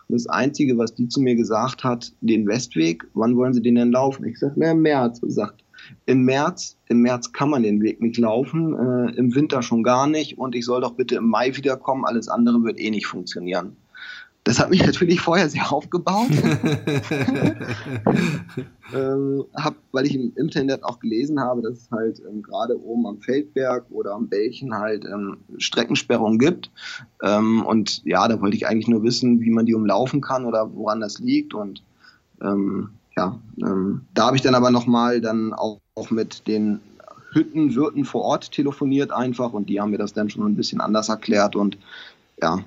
Und 0.08 0.14
das 0.14 0.26
Einzige, 0.26 0.78
was 0.78 0.94
die 0.94 1.08
zu 1.08 1.20
mir 1.20 1.34
gesagt 1.34 1.84
hat, 1.84 2.12
den 2.20 2.46
Westweg, 2.46 3.04
wann 3.14 3.36
wollen 3.36 3.54
Sie 3.54 3.62
den 3.62 3.74
denn 3.74 3.92
laufen? 3.92 4.24
Ich 4.26 4.38
sagte, 4.38 4.60
na, 4.60 4.72
im 4.72 4.82
März. 4.82 5.20
Sie 5.22 5.30
sagt, 5.30 5.64
im 6.06 6.22
März, 6.24 6.76
im 6.86 7.00
März 7.00 7.32
kann 7.32 7.50
man 7.50 7.62
den 7.62 7.82
Weg 7.82 8.00
nicht 8.00 8.18
laufen, 8.18 8.74
äh, 8.74 9.16
im 9.16 9.34
Winter 9.34 9.62
schon 9.62 9.82
gar 9.82 10.06
nicht 10.06 10.38
und 10.38 10.54
ich 10.54 10.64
soll 10.64 10.80
doch 10.80 10.94
bitte 10.94 11.16
im 11.16 11.28
Mai 11.28 11.56
wiederkommen, 11.56 12.04
alles 12.04 12.28
andere 12.28 12.62
wird 12.62 12.80
eh 12.80 12.90
nicht 12.90 13.06
funktionieren. 13.06 13.76
Das 14.44 14.60
hat 14.60 14.68
mich 14.68 14.84
natürlich 14.84 15.22
vorher 15.22 15.48
sehr 15.48 15.72
aufgebaut. 15.72 16.28
ähm, 18.94 19.44
hab, 19.54 19.74
weil 19.92 20.04
ich 20.04 20.14
im 20.14 20.34
Internet 20.36 20.84
auch 20.84 21.00
gelesen 21.00 21.40
habe, 21.40 21.62
dass 21.62 21.78
es 21.78 21.90
halt 21.90 22.20
ähm, 22.28 22.42
gerade 22.42 22.78
oben 22.78 23.06
am 23.06 23.22
Feldberg 23.22 23.86
oder 23.90 24.12
am 24.12 24.28
Bällchen 24.28 24.74
halt 24.74 25.06
ähm, 25.06 25.38
Streckensperrungen 25.56 26.38
gibt. 26.38 26.70
Ähm, 27.22 27.64
und 27.64 28.04
ja, 28.04 28.28
da 28.28 28.38
wollte 28.42 28.56
ich 28.56 28.66
eigentlich 28.66 28.88
nur 28.88 29.02
wissen, 29.02 29.40
wie 29.40 29.50
man 29.50 29.64
die 29.64 29.74
umlaufen 29.74 30.20
kann 30.20 30.44
oder 30.44 30.70
woran 30.74 31.00
das 31.00 31.20
liegt. 31.20 31.54
Und 31.54 31.82
ähm, 32.42 32.90
ja, 33.16 33.40
ähm, 33.62 34.02
da 34.12 34.26
habe 34.26 34.36
ich 34.36 34.42
dann 34.42 34.54
aber 34.54 34.70
nochmal 34.70 35.22
dann 35.22 35.54
auch, 35.54 35.80
auch 35.94 36.10
mit 36.10 36.46
den 36.46 36.80
Hüttenwirten 37.32 38.04
vor 38.04 38.22
Ort 38.22 38.52
telefoniert 38.52 39.10
einfach 39.10 39.54
und 39.54 39.70
die 39.70 39.80
haben 39.80 39.90
mir 39.90 39.98
das 39.98 40.12
dann 40.12 40.28
schon 40.28 40.44
ein 40.46 40.54
bisschen 40.54 40.82
anders 40.82 41.08
erklärt 41.08 41.56
und 41.56 41.78
ja. 42.42 42.58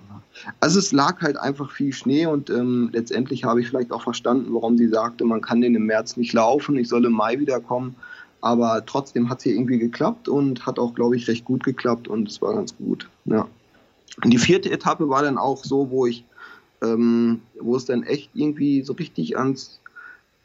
Also 0.60 0.80
es 0.80 0.92
lag 0.92 1.22
halt 1.22 1.38
einfach 1.38 1.72
viel 1.72 1.94
Schnee 1.94 2.26
und 2.26 2.50
ähm, 2.50 2.90
letztendlich 2.94 3.44
habe 3.44 3.62
ich 3.62 3.70
vielleicht 3.70 3.92
auch 3.92 4.04
verstanden, 4.04 4.54
warum 4.54 4.78
sie 4.78 4.88
sagte, 4.88 5.26
man 5.26 5.42
kann 5.42 5.62
den 5.62 5.76
im 5.76 5.86
März 5.86 6.18
nicht 6.18 6.34
laufen, 6.34 6.78
ich 6.78 6.88
soll 6.88 7.06
im 7.06 7.14
Mai 7.14 7.40
wiederkommen. 7.40 7.96
Aber 8.42 8.86
trotzdem 8.86 9.30
hat 9.30 9.40
es 9.40 9.46
hier 9.46 9.54
irgendwie 9.54 9.80
geklappt 9.80 10.30
und 10.30 10.66
hat 10.66 10.78
auch, 10.78 10.94
glaube 10.94 11.16
ich, 11.16 11.28
recht 11.28 11.44
gut 11.44 11.64
geklappt 11.64 12.08
und 12.08 12.30
es 12.30 12.42
war 12.42 12.54
ganz 12.54 12.76
gut. 12.78 13.10
Ja. 13.26 13.48
Und 14.24 14.32
die 14.32 14.38
vierte 14.38 14.72
Etappe 14.72 15.10
war 15.10 15.24
dann 15.24 15.38
auch 15.38 15.64
so, 15.64 15.90
wo 15.90 16.06
ich, 16.06 16.24
ähm, 16.82 17.42
wo 17.60 17.76
es 17.76 17.86
dann 17.86 18.04
echt 18.04 18.30
irgendwie 18.34 18.84
so 18.84 18.94
richtig 18.94 19.38
ans 19.38 19.80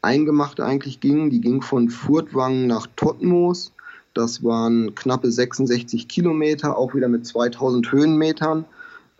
Eingemachte 0.01 0.65
eigentlich 0.65 0.99
ging. 0.99 1.29
Die 1.29 1.39
ging 1.39 1.61
von 1.61 1.89
Furtwangen 1.89 2.67
nach 2.67 2.87
Tottenmoos. 2.95 3.71
Das 4.13 4.43
waren 4.43 4.93
knappe 4.95 5.31
66 5.31 6.07
Kilometer, 6.07 6.77
auch 6.77 6.93
wieder 6.93 7.07
mit 7.07 7.25
2000 7.25 7.91
Höhenmetern. 7.91 8.65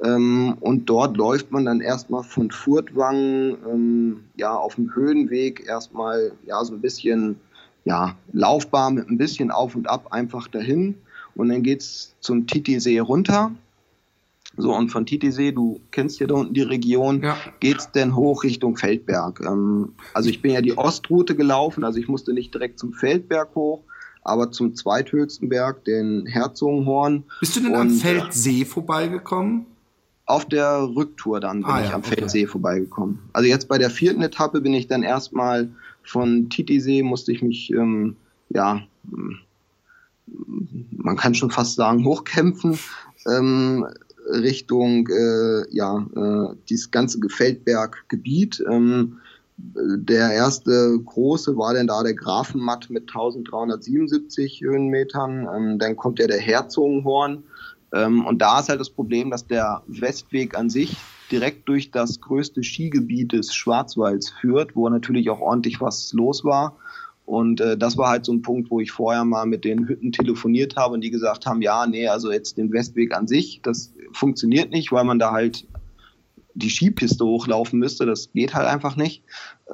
Ähm, 0.03 0.57
und 0.59 0.89
dort 0.89 1.17
läuft 1.17 1.51
man 1.51 1.65
dann 1.65 1.81
erstmal 1.81 2.23
von 2.23 2.51
Furtwangen 2.51 3.57
ähm, 3.69 4.23
ja, 4.35 4.55
auf 4.55 4.75
dem 4.75 4.93
Höhenweg 4.95 5.65
erstmal 5.67 6.31
ja, 6.45 6.63
so 6.63 6.73
ein 6.73 6.81
bisschen 6.81 7.39
ja, 7.85 8.15
laufbar 8.31 8.91
mit 8.91 9.09
ein 9.09 9.17
bisschen 9.17 9.51
auf 9.51 9.75
und 9.75 9.89
ab 9.89 10.07
einfach 10.11 10.47
dahin. 10.47 10.95
Und 11.35 11.49
dann 11.49 11.63
geht 11.63 11.81
es 11.81 12.15
zum 12.19 12.47
Titisee 12.47 12.99
runter. 12.99 13.51
So, 14.55 14.75
und 14.75 14.89
von 14.89 15.05
Titisee, 15.05 15.51
du 15.51 15.79
kennst 15.89 16.19
ja 16.19 16.27
da 16.27 16.35
unten 16.35 16.53
die 16.53 16.61
Region, 16.61 17.23
ja. 17.23 17.35
es 17.61 17.91
denn 17.91 18.15
hoch 18.15 18.43
Richtung 18.43 18.77
Feldberg. 18.77 19.41
Ähm, 19.43 19.93
also 20.13 20.29
ich 20.29 20.41
bin 20.41 20.51
ja 20.51 20.61
die 20.61 20.77
Ostroute 20.77 21.35
gelaufen, 21.35 21.83
also 21.83 21.99
ich 21.99 22.07
musste 22.07 22.33
nicht 22.33 22.53
direkt 22.53 22.77
zum 22.77 22.93
Feldberg 22.93 23.55
hoch, 23.55 23.81
aber 24.21 24.51
zum 24.51 24.75
zweithöchsten 24.75 25.49
Berg, 25.49 25.83
den 25.85 26.27
Herzogenhorn. 26.27 27.23
Bist 27.39 27.55
du 27.55 27.61
denn 27.61 27.71
und, 27.71 27.79
am 27.79 27.89
Feldsee 27.89 28.63
vorbeigekommen? 28.63 29.65
Auf 30.25 30.45
der 30.45 30.89
Rücktour 30.95 31.39
dann 31.39 31.61
bin 31.61 31.69
ah, 31.69 31.81
ich 31.81 31.89
ja, 31.89 31.95
am 31.95 32.01
okay. 32.01 32.15
Feldsee 32.15 32.47
vorbeigekommen. 32.47 33.19
Also 33.33 33.49
jetzt 33.49 33.67
bei 33.67 33.77
der 33.77 33.89
vierten 33.89 34.21
Etappe 34.21 34.61
bin 34.61 34.73
ich 34.73 34.87
dann 34.87 35.03
erstmal 35.03 35.69
von 36.03 36.49
Titisee 36.49 37.03
musste 37.03 37.31
ich 37.31 37.41
mich, 37.41 37.71
ähm, 37.71 38.15
ja, 38.49 38.81
man 40.91 41.17
kann 41.17 41.35
schon 41.35 41.51
fast 41.51 41.75
sagen, 41.75 42.05
hochkämpfen 42.05 42.79
ähm, 43.27 43.85
Richtung, 44.29 45.07
äh, 45.07 45.69
ja, 45.75 46.05
äh, 46.15 46.55
dieses 46.69 46.91
ganze 46.91 47.19
Feldberggebiet. 47.27 48.63
Ähm, 48.69 49.17
der 49.57 50.31
erste 50.31 50.99
große 51.03 51.57
war 51.57 51.73
dann 51.73 51.87
da 51.87 52.03
der 52.03 52.15
Grafenmatt 52.15 52.89
mit 52.89 53.03
1377 53.03 54.61
Höhenmetern. 54.61 55.47
Ähm, 55.53 55.79
dann 55.79 55.95
kommt 55.95 56.19
ja 56.19 56.27
der 56.27 56.39
Herzogenhorn. 56.39 57.43
Ähm, 57.93 58.25
und 58.25 58.41
da 58.41 58.59
ist 58.59 58.69
halt 58.69 58.79
das 58.79 58.89
Problem, 58.89 59.29
dass 59.29 59.45
der 59.45 59.83
Westweg 59.87 60.57
an 60.57 60.69
sich 60.69 60.97
direkt 61.31 61.67
durch 61.69 61.91
das 61.91 62.19
größte 62.19 62.63
Skigebiet 62.63 63.31
des 63.31 63.53
Schwarzwalds 63.53 64.29
führt, 64.29 64.75
wo 64.75 64.89
natürlich 64.89 65.29
auch 65.29 65.39
ordentlich 65.39 65.79
was 65.79 66.11
los 66.13 66.43
war. 66.43 66.77
Und 67.25 67.61
äh, 67.61 67.77
das 67.77 67.97
war 67.97 68.09
halt 68.09 68.25
so 68.25 68.33
ein 68.33 68.41
Punkt, 68.41 68.69
wo 68.69 68.79
ich 68.79 68.91
vorher 68.91 69.23
mal 69.23 69.45
mit 69.45 69.63
den 69.63 69.87
Hütten 69.87 70.11
telefoniert 70.11 70.75
habe 70.75 70.95
und 70.95 71.01
die 71.01 71.11
gesagt 71.11 71.45
haben, 71.45 71.61
ja, 71.61 71.87
nee, 71.87 72.07
also 72.07 72.31
jetzt 72.31 72.57
den 72.57 72.73
Westweg 72.73 73.15
an 73.15 73.27
sich, 73.27 73.61
das 73.63 73.93
funktioniert 74.11 74.71
nicht, 74.71 74.91
weil 74.91 75.05
man 75.05 75.19
da 75.19 75.31
halt 75.31 75.65
die 76.55 76.69
Skipiste 76.69 77.25
hochlaufen 77.25 77.79
müsste. 77.79 78.05
Das 78.05 78.31
geht 78.33 78.53
halt 78.53 78.67
einfach 78.67 78.95
nicht. 78.95 79.23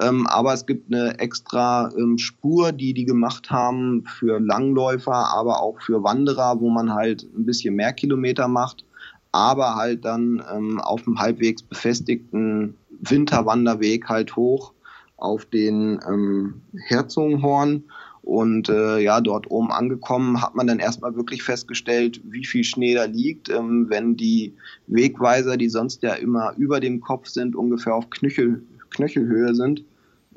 Ähm, 0.00 0.26
aber 0.26 0.54
es 0.54 0.66
gibt 0.66 0.92
eine 0.92 1.18
extra 1.18 1.90
ähm, 1.96 2.18
Spur, 2.18 2.72
die 2.72 2.94
die 2.94 3.04
gemacht 3.04 3.50
haben 3.50 4.04
für 4.18 4.40
Langläufer, 4.40 5.14
aber 5.14 5.62
auch 5.62 5.80
für 5.80 6.02
Wanderer, 6.02 6.60
wo 6.60 6.70
man 6.70 6.92
halt 6.94 7.26
ein 7.36 7.44
bisschen 7.44 7.74
mehr 7.74 7.92
Kilometer 7.92 8.48
macht 8.48 8.84
aber 9.32 9.76
halt 9.76 10.04
dann 10.04 10.42
ähm, 10.52 10.80
auf 10.80 11.04
dem 11.04 11.18
halbwegs 11.18 11.62
befestigten 11.62 12.76
Winterwanderweg 13.00 14.08
halt 14.08 14.34
hoch 14.36 14.72
auf 15.16 15.44
den 15.46 16.00
ähm, 16.06 16.62
Herzogenhorn. 16.86 17.84
Und 18.30 18.68
äh, 18.68 19.00
ja, 19.00 19.20
dort 19.20 19.50
oben 19.50 19.72
angekommen 19.72 20.40
hat 20.40 20.54
man 20.54 20.68
dann 20.68 20.78
erstmal 20.78 21.16
wirklich 21.16 21.42
festgestellt, 21.42 22.20
wie 22.22 22.44
viel 22.44 22.62
Schnee 22.62 22.94
da 22.94 23.06
liegt. 23.06 23.48
Ähm, 23.48 23.86
wenn 23.88 24.16
die 24.16 24.54
Wegweiser, 24.86 25.56
die 25.56 25.68
sonst 25.68 26.04
ja 26.04 26.12
immer 26.12 26.54
über 26.56 26.78
dem 26.78 27.00
Kopf 27.00 27.26
sind, 27.26 27.56
ungefähr 27.56 27.92
auf 27.92 28.08
Knöchel, 28.08 28.62
Knöchelhöhe 28.90 29.52
sind, 29.56 29.82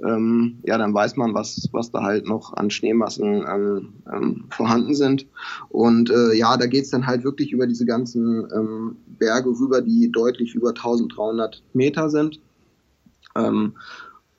ähm, 0.03 0.57
ja, 0.63 0.79
dann 0.79 0.91
weiß 0.91 1.17
man, 1.17 1.35
was, 1.35 1.69
was 1.71 1.91
da 1.91 2.01
halt 2.01 2.27
noch 2.27 2.53
an 2.53 2.71
Schneemassen 2.71 3.45
ähm, 3.47 3.93
ähm, 4.11 4.45
vorhanden 4.49 4.95
sind. 4.95 5.27
Und 5.69 6.09
äh, 6.09 6.33
ja, 6.33 6.57
da 6.57 6.65
geht's 6.65 6.89
dann 6.89 7.05
halt 7.05 7.23
wirklich 7.23 7.51
über 7.51 7.67
diese 7.67 7.85
ganzen 7.85 8.47
ähm, 8.55 8.95
Berge 9.19 9.49
rüber, 9.49 9.81
die 9.81 10.11
deutlich 10.11 10.55
über 10.55 10.69
1300 10.69 11.61
Meter 11.73 12.09
sind. 12.09 12.39
Ähm, 13.35 13.73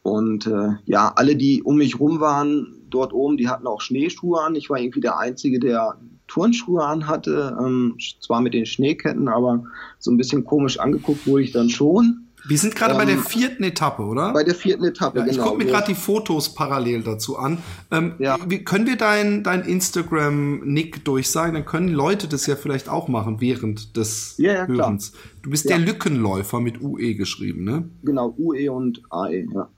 und 0.02 0.48
äh, 0.48 0.70
ja, 0.86 1.12
alle, 1.14 1.36
die 1.36 1.62
um 1.62 1.76
mich 1.76 2.00
rum 2.00 2.18
waren, 2.18 2.73
dort 2.94 3.12
oben, 3.12 3.36
die 3.36 3.48
hatten 3.48 3.66
auch 3.66 3.80
Schneeschuhe 3.80 4.40
an. 4.40 4.54
Ich 4.54 4.70
war 4.70 4.78
irgendwie 4.78 5.00
der 5.00 5.18
Einzige, 5.18 5.58
der 5.58 5.98
Turnschuhe 6.26 6.84
anhatte, 6.84 7.56
ähm, 7.60 7.96
zwar 8.20 8.40
mit 8.40 8.54
den 8.54 8.66
Schneeketten, 8.66 9.28
aber 9.28 9.64
so 9.98 10.10
ein 10.10 10.16
bisschen 10.16 10.44
komisch 10.44 10.78
angeguckt 10.78 11.26
wurde 11.26 11.42
ich 11.42 11.52
dann 11.52 11.70
schon. 11.70 12.20
Wir 12.46 12.58
sind 12.58 12.76
gerade 12.76 12.92
ähm, 12.92 12.98
bei 12.98 13.04
der 13.06 13.16
ähm, 13.16 13.22
vierten 13.22 13.62
Etappe, 13.62 14.02
oder? 14.02 14.32
Bei 14.32 14.44
der 14.44 14.54
vierten 14.54 14.84
Etappe, 14.84 15.18
ja, 15.18 15.24
genau. 15.24 15.36
Ich 15.36 15.42
gucke 15.42 15.64
mir 15.64 15.70
gerade 15.70 15.86
die 15.86 15.94
Fotos 15.94 16.54
parallel 16.54 17.02
dazu 17.02 17.38
an. 17.38 17.58
Ähm, 17.90 18.14
ja. 18.18 18.36
wie, 18.46 18.62
können 18.62 18.86
wir 18.86 18.96
dein, 18.96 19.42
dein 19.42 19.62
Instagram-Nick 19.62 21.04
durchsagen? 21.04 21.54
Dann 21.54 21.64
können 21.64 21.88
Leute 21.88 22.28
das 22.28 22.46
ja 22.46 22.56
vielleicht 22.56 22.88
auch 22.88 23.08
machen 23.08 23.40
während 23.40 23.96
des 23.96 24.36
ja, 24.36 24.52
ja, 24.52 24.66
Hörens. 24.66 25.12
Klar. 25.12 25.22
Du 25.42 25.50
bist 25.50 25.68
der 25.70 25.78
Lückenläufer 25.78 26.60
mit 26.60 26.82
UE 26.82 27.14
geschrieben, 27.14 27.64
ne? 27.64 27.88
Genau, 28.02 28.34
UE 28.36 28.70
und 28.70 29.02
AE, 29.10 29.46
ja. 29.52 29.70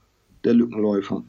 Der 0.43 0.53
Lückenläufer. 0.53 1.23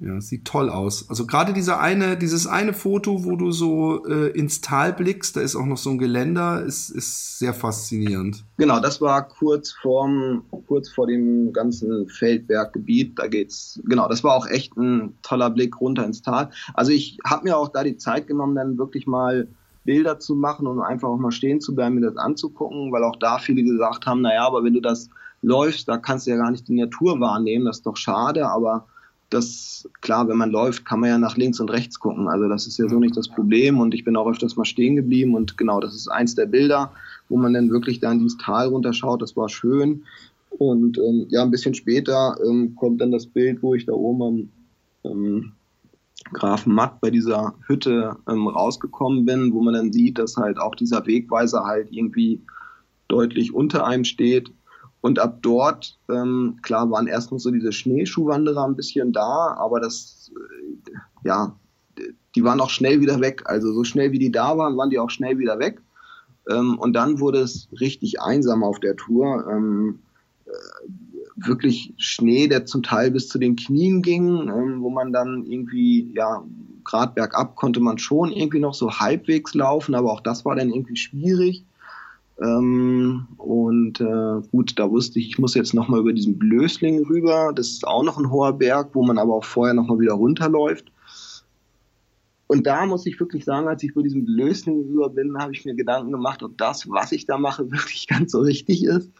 Ja, 0.00 0.20
sieht 0.20 0.44
toll 0.44 0.70
aus. 0.70 1.08
Also 1.08 1.26
gerade 1.26 1.52
dieser 1.52 1.80
eine, 1.80 2.16
dieses 2.16 2.46
eine 2.46 2.72
Foto, 2.72 3.24
wo 3.24 3.34
du 3.34 3.50
so 3.50 4.06
äh, 4.06 4.30
ins 4.30 4.60
Tal 4.60 4.92
blickst, 4.92 5.36
da 5.36 5.40
ist 5.40 5.56
auch 5.56 5.66
noch 5.66 5.76
so 5.76 5.90
ein 5.90 5.98
Geländer, 5.98 6.62
ist, 6.62 6.90
ist 6.90 7.38
sehr 7.38 7.52
faszinierend. 7.52 8.44
Genau, 8.58 8.78
das 8.80 9.00
war 9.00 9.26
kurz 9.26 9.72
vorm, 9.72 10.44
kurz 10.68 10.88
vor 10.88 11.08
dem 11.08 11.52
ganzen 11.52 12.08
Feldberggebiet. 12.08 13.18
Da 13.18 13.26
geht's, 13.26 13.80
genau, 13.84 14.08
das 14.08 14.22
war 14.22 14.34
auch 14.34 14.46
echt 14.46 14.76
ein 14.76 15.14
toller 15.22 15.50
Blick 15.50 15.80
runter 15.80 16.04
ins 16.04 16.22
Tal. 16.22 16.50
Also 16.74 16.92
ich 16.92 17.18
habe 17.24 17.44
mir 17.44 17.56
auch 17.56 17.68
da 17.68 17.82
die 17.82 17.96
Zeit 17.96 18.28
genommen, 18.28 18.54
dann 18.54 18.78
wirklich 18.78 19.06
mal 19.06 19.48
Bilder 19.84 20.18
zu 20.20 20.34
machen 20.34 20.66
und 20.66 20.80
einfach 20.80 21.08
auch 21.08 21.16
mal 21.16 21.32
stehen 21.32 21.60
zu 21.60 21.74
bleiben, 21.74 21.96
mir 21.96 22.02
das 22.02 22.16
anzugucken, 22.16 22.92
weil 22.92 23.02
auch 23.02 23.16
da 23.16 23.38
viele 23.38 23.64
gesagt 23.64 24.06
haben, 24.06 24.20
naja, 24.20 24.46
aber 24.46 24.62
wenn 24.62 24.74
du 24.74 24.80
das 24.80 25.08
läufst, 25.42 25.88
da 25.88 25.96
kannst 25.96 26.26
du 26.26 26.30
ja 26.32 26.36
gar 26.36 26.50
nicht 26.50 26.68
die 26.68 26.74
Natur 26.74 27.18
wahrnehmen, 27.20 27.64
das 27.64 27.78
ist 27.78 27.86
doch 27.86 27.96
schade, 27.96 28.48
aber 28.48 28.86
das, 29.30 29.88
klar, 30.00 30.28
wenn 30.28 30.38
man 30.38 30.50
läuft, 30.50 30.84
kann 30.86 31.00
man 31.00 31.10
ja 31.10 31.18
nach 31.18 31.36
links 31.36 31.60
und 31.60 31.70
rechts 31.70 32.00
gucken. 32.00 32.28
Also 32.28 32.48
das 32.48 32.66
ist 32.66 32.78
ja 32.78 32.88
so 32.88 32.98
nicht 32.98 33.16
das 33.16 33.28
Problem 33.28 33.78
und 33.78 33.94
ich 33.94 34.04
bin 34.04 34.16
auch 34.16 34.26
öfters 34.26 34.56
mal 34.56 34.64
stehen 34.64 34.96
geblieben 34.96 35.34
und 35.34 35.58
genau, 35.58 35.80
das 35.80 35.94
ist 35.94 36.08
eins 36.08 36.34
der 36.34 36.46
Bilder, 36.46 36.92
wo 37.28 37.36
man 37.36 37.52
dann 37.52 37.70
wirklich 37.70 38.00
da 38.00 38.10
in 38.10 38.20
dieses 38.20 38.38
Tal 38.38 38.68
runterschaut. 38.68 39.20
Das 39.20 39.36
war 39.36 39.48
schön. 39.48 40.04
Und 40.50 40.98
ähm, 40.98 41.26
ja, 41.28 41.42
ein 41.42 41.50
bisschen 41.50 41.74
später 41.74 42.36
ähm, 42.44 42.74
kommt 42.74 43.00
dann 43.00 43.10
das 43.10 43.26
Bild, 43.26 43.62
wo 43.62 43.74
ich 43.74 43.84
da 43.84 43.92
oben 43.92 44.50
am 45.04 45.12
ähm, 45.12 45.52
Grafen 46.32 46.74
Matt 46.74 47.00
bei 47.00 47.10
dieser 47.10 47.54
Hütte 47.66 48.16
ähm, 48.28 48.48
rausgekommen 48.48 49.24
bin, 49.24 49.52
wo 49.52 49.62
man 49.62 49.74
dann 49.74 49.92
sieht, 49.92 50.18
dass 50.18 50.36
halt 50.36 50.58
auch 50.58 50.74
dieser 50.74 51.06
Wegweiser 51.06 51.64
halt 51.64 51.88
irgendwie 51.92 52.40
deutlich 53.08 53.54
unter 53.54 53.86
einem 53.86 54.04
steht 54.04 54.50
und 55.00 55.18
ab 55.18 55.38
dort, 55.42 55.98
ähm, 56.10 56.58
klar, 56.62 56.90
waren 56.90 57.06
erstmal 57.06 57.38
so 57.38 57.50
diese 57.50 57.72
Schneeschuhwanderer 57.72 58.64
ein 58.64 58.76
bisschen 58.76 59.12
da, 59.12 59.56
aber 59.58 59.80
das, 59.80 60.30
äh, 60.34 61.28
ja, 61.28 61.56
die 62.34 62.44
waren 62.44 62.60
auch 62.60 62.70
schnell 62.70 63.00
wieder 63.00 63.20
weg. 63.20 63.42
Also 63.46 63.72
so 63.72 63.84
schnell 63.84 64.12
wie 64.12 64.18
die 64.18 64.32
da 64.32 64.56
waren, 64.56 64.76
waren 64.76 64.90
die 64.90 64.98
auch 64.98 65.10
schnell 65.10 65.38
wieder 65.38 65.58
weg. 65.58 65.80
Ähm, 66.48 66.78
und 66.78 66.94
dann 66.94 67.20
wurde 67.20 67.40
es 67.40 67.68
richtig 67.80 68.20
einsam 68.20 68.64
auf 68.64 68.80
der 68.80 68.96
Tour. 68.96 69.46
Ähm, 69.50 70.00
äh, 70.46 70.50
wirklich 71.46 71.94
Schnee, 71.98 72.48
der 72.48 72.66
zum 72.66 72.82
Teil 72.82 73.10
bis 73.10 73.28
zu 73.28 73.38
den 73.38 73.56
Knien 73.56 74.02
ging, 74.02 74.48
ähm, 74.48 74.82
wo 74.82 74.90
man 74.90 75.12
dann 75.12 75.44
irgendwie, 75.44 76.12
ja, 76.14 76.42
gerade 76.84 77.12
bergab 77.14 77.54
konnte 77.54 77.80
man 77.80 77.98
schon 77.98 78.32
irgendwie 78.32 78.60
noch 78.60 78.74
so 78.74 78.90
halbwegs 78.90 79.54
laufen, 79.54 79.94
aber 79.94 80.12
auch 80.12 80.20
das 80.20 80.44
war 80.44 80.56
dann 80.56 80.70
irgendwie 80.70 80.96
schwierig. 80.96 81.64
Ähm, 82.40 83.26
und 83.36 84.00
äh, 84.00 84.40
gut, 84.50 84.78
da 84.78 84.90
wusste 84.90 85.18
ich, 85.18 85.28
ich 85.30 85.38
muss 85.38 85.54
jetzt 85.54 85.74
nochmal 85.74 86.00
über 86.00 86.12
diesen 86.12 86.38
Blösling 86.38 87.04
rüber. 87.06 87.52
Das 87.54 87.68
ist 87.68 87.86
auch 87.86 88.04
noch 88.04 88.18
ein 88.18 88.30
hoher 88.30 88.52
Berg, 88.52 88.90
wo 88.94 89.04
man 89.04 89.18
aber 89.18 89.34
auch 89.34 89.44
vorher 89.44 89.74
nochmal 89.74 89.98
wieder 89.98 90.14
runterläuft. 90.14 90.92
Und 92.46 92.66
da 92.66 92.86
muss 92.86 93.04
ich 93.06 93.20
wirklich 93.20 93.44
sagen, 93.44 93.68
als 93.68 93.82
ich 93.82 93.90
über 93.90 94.02
diesen 94.02 94.24
Blösling 94.24 94.86
rüber 94.88 95.10
bin, 95.10 95.36
habe 95.38 95.52
ich 95.52 95.64
mir 95.64 95.74
Gedanken 95.74 96.12
gemacht, 96.12 96.42
ob 96.42 96.56
das, 96.56 96.88
was 96.88 97.12
ich 97.12 97.26
da 97.26 97.38
mache, 97.38 97.70
wirklich 97.70 98.06
ganz 98.06 98.32
so 98.32 98.40
richtig 98.40 98.84
ist. 98.84 99.10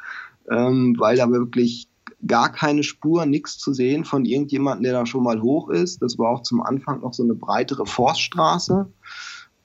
Ähm, 0.50 0.96
weil 0.98 1.16
da 1.16 1.30
wirklich 1.30 1.88
gar 2.26 2.50
keine 2.50 2.82
Spur, 2.82 3.26
nichts 3.26 3.58
zu 3.58 3.72
sehen 3.72 4.04
von 4.04 4.24
irgendjemandem, 4.24 4.84
der 4.84 4.92
da 4.92 5.06
schon 5.06 5.22
mal 5.22 5.40
hoch 5.42 5.68
ist. 5.68 6.02
Das 6.02 6.18
war 6.18 6.30
auch 6.30 6.42
zum 6.42 6.62
Anfang 6.62 7.00
noch 7.00 7.14
so 7.14 7.22
eine 7.22 7.34
breitere 7.34 7.86
Forststraße, 7.86 8.90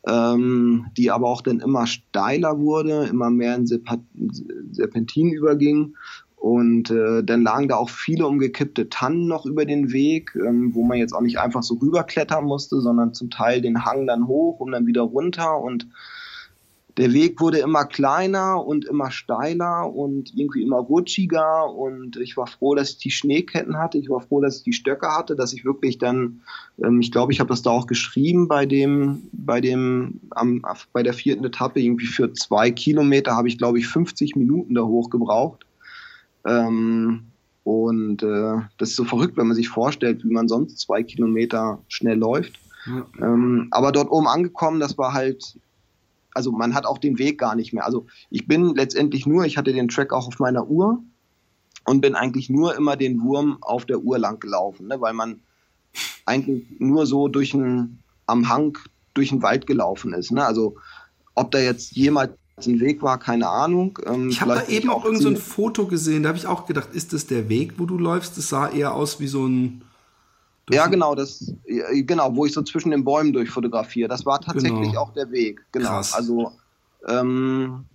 ähm, 0.08 0.88
die 0.97 1.12
aber 1.12 1.28
auch 1.28 1.41
dann 1.41 1.60
immer 1.60 1.88
steiler 1.88 2.60
wurde, 2.60 3.08
immer 3.10 3.30
mehr 3.30 3.56
in 3.56 3.68
Serpentin 3.68 5.32
überging. 5.32 5.95
Und 6.36 6.91
äh, 6.91 7.24
dann 7.24 7.43
lagen 7.43 7.70
da 7.70 7.78
auch 7.78 7.89
viele 7.89 8.28
umgekippte 8.28 8.89
Tannen 8.89 9.28
noch 9.28 9.45
über 9.45 9.64
den 9.64 9.93
Weg, 9.93 10.36
ähm, 10.36 10.76
wo 10.76 10.84
man 10.84 10.97
jetzt 10.97 11.14
auch 11.14 11.22
nicht 11.22 11.39
einfach 11.39 11.64
so 11.64 11.76
rüberklettern 11.76 12.43
musste, 12.43 12.82
sondern 12.82 13.14
zum 13.14 13.30
Teil 13.30 13.62
den 13.62 13.86
Hang 13.86 14.08
dann 14.08 14.28
hoch 14.28 14.60
und 14.60 14.74
dann 14.74 14.86
wieder 14.86 15.04
runter. 15.04 15.62
Und 15.62 15.88
der 16.98 17.12
Weg 17.12 17.41
wurde 17.41 17.58
immer 17.58 17.86
kleiner 17.86 18.64
und 18.64 18.86
immer 18.86 19.10
steiler 19.10 19.91
und 19.91 20.32
irgendwie 20.36 20.62
immer 20.62 20.78
rutschiger 20.78 21.74
und 21.74 22.18
ich 22.18 22.38
war 22.38 22.46
froh, 22.46 22.76
dass 22.76 22.91
ich 22.91 22.98
die 23.00 23.12
Schneeketten 23.12 23.78
hatte. 23.78 23.98
Ich 23.98 24.10
war 24.10 24.22
froh, 24.22 24.41
dass 24.41 24.58
ich 24.58 24.64
die 24.64 24.74
Stöcke 24.74 25.08
hatte, 25.08 25.36
dass 25.36 25.54
ich 25.54 25.66
wirklich 25.66 25.98
dann, 25.98 26.41
ähm, 26.84 27.02
ich 27.02 27.12
glaube, 27.12 27.34
ich 27.34 27.39
habe 27.39 27.50
das 27.50 27.64
da 27.64 27.72
auch 27.72 27.88
geschrieben 27.88 28.48
bei 28.48 28.68
dem, 28.68 29.24
bei 29.32 29.60
dem, 29.60 30.20
am, 30.30 30.64
bei 30.91 31.02
der 31.02 31.14
vierten 31.14 31.44
Etappe 31.46 31.82
irgendwie 31.82 32.06
für 32.06 32.32
zwei 32.34 32.70
Kilometer 32.70 33.36
habe 33.36 33.48
ich 33.48 33.58
glaube 33.58 33.80
ich 33.80 33.88
50 33.88 34.36
Minuten 34.36 34.76
da 34.76 34.84
hoch 34.84 35.10
gebraucht. 35.10 35.66
Ähm, 36.46 37.24
und 37.64 38.22
äh, 38.22 38.58
das 38.78 38.89
ist 38.89 38.98
so 38.98 39.06
verrückt, 39.06 39.38
wenn 39.38 39.48
man 39.48 39.56
sich 39.56 39.70
vorstellt, 39.70 40.24
wie 40.24 40.32
man 40.32 40.48
sonst 40.48 40.80
zwei 40.80 41.02
Kilometer 41.02 41.80
schnell 41.88 42.18
läuft. 42.18 42.60
Ja. 42.86 43.06
Ähm, 43.20 43.70
aber 43.72 43.91
dort 43.91 44.12
oben 44.12 44.28
angekommen, 44.28 44.80
das 44.80 44.98
war 44.98 45.14
halt 45.14 45.58
also 46.34 46.52
man 46.52 46.74
hat 46.74 46.86
auch 46.86 46.98
den 46.98 47.20
Weg 47.20 47.40
gar 47.40 47.56
nicht 47.56 47.74
mehr. 47.74 47.86
Also 47.86 48.06
ich 48.30 48.48
bin 48.48 48.76
letztendlich 48.76 49.26
nur, 49.26 49.46
ich 49.46 49.58
hatte 49.58 49.74
den 49.74 49.88
Track 49.88 50.14
auch 50.14 50.28
auf 50.28 50.40
meiner 50.40 50.68
Uhr 50.68 51.04
und 51.86 52.02
bin 52.02 52.16
eigentlich 52.16 52.50
nur 52.50 52.76
immer 52.76 52.96
den 52.96 53.22
Wurm 53.22 53.58
auf 53.62 53.86
der 53.86 54.00
Uhr 54.00 54.18
lang 54.18 54.40
gelaufen, 54.40 54.88
ne, 54.88 55.00
weil 55.02 55.14
man 55.14 55.42
eigentlich 56.26 56.66
nur 56.80 57.06
so 57.06 57.28
durch 57.28 57.54
ein, 57.54 58.00
am 58.26 58.50
Hang 58.50 58.78
durch 59.14 59.30
den 59.30 59.42
Wald 59.42 59.68
gelaufen 59.68 60.14
ist. 60.14 60.32
Ne? 60.32 60.44
Also 60.44 60.76
ob 61.36 61.52
da 61.52 61.60
jetzt 61.60 61.92
jemals 61.92 62.32
ein 62.66 62.80
Weg 62.80 63.02
war, 63.02 63.20
keine 63.20 63.50
Ahnung. 63.50 64.00
Ähm, 64.06 64.30
ich 64.30 64.42
habe 64.42 64.56
da 64.56 64.68
eben 64.68 64.90
auch 64.90 65.06
irgend 65.06 65.22
so 65.22 65.30
ein 65.30 65.38
Foto 65.38 65.88
gesehen, 65.88 66.24
da 66.24 66.30
habe 66.30 66.38
ich 66.38 66.48
auch 66.48 66.66
gedacht, 66.66 66.90
ist 66.94 67.14
das 67.14 67.28
der 67.28 67.50
Weg, 67.50 67.74
wo 67.78 67.86
du 67.86 67.98
läufst? 67.98 68.38
Das 68.38 68.50
sah 68.50 68.70
eher 68.70 68.94
aus 68.94 69.20
wie 69.20 69.28
so 69.28 69.46
ein 69.46 69.84
ja, 70.70 70.88
genau, 70.88 71.14
das, 71.14 71.53
genau, 71.66 72.36
wo 72.36 72.45
ich 72.45 72.53
so 72.53 72.61
zwischen 72.61 72.91
den 72.91 73.03
Bäumen 73.03 73.34
durchfotografiere. 73.34 74.07
Das 74.07 74.26
war 74.26 74.39
tatsächlich 74.39 74.89
genau. 74.89 75.01
auch 75.01 75.14
der 75.14 75.30
Weg. 75.32 75.61
Genau. 75.72 75.89
Krass. 75.89 76.14
Also 76.14 76.53
ähm, 77.07 77.86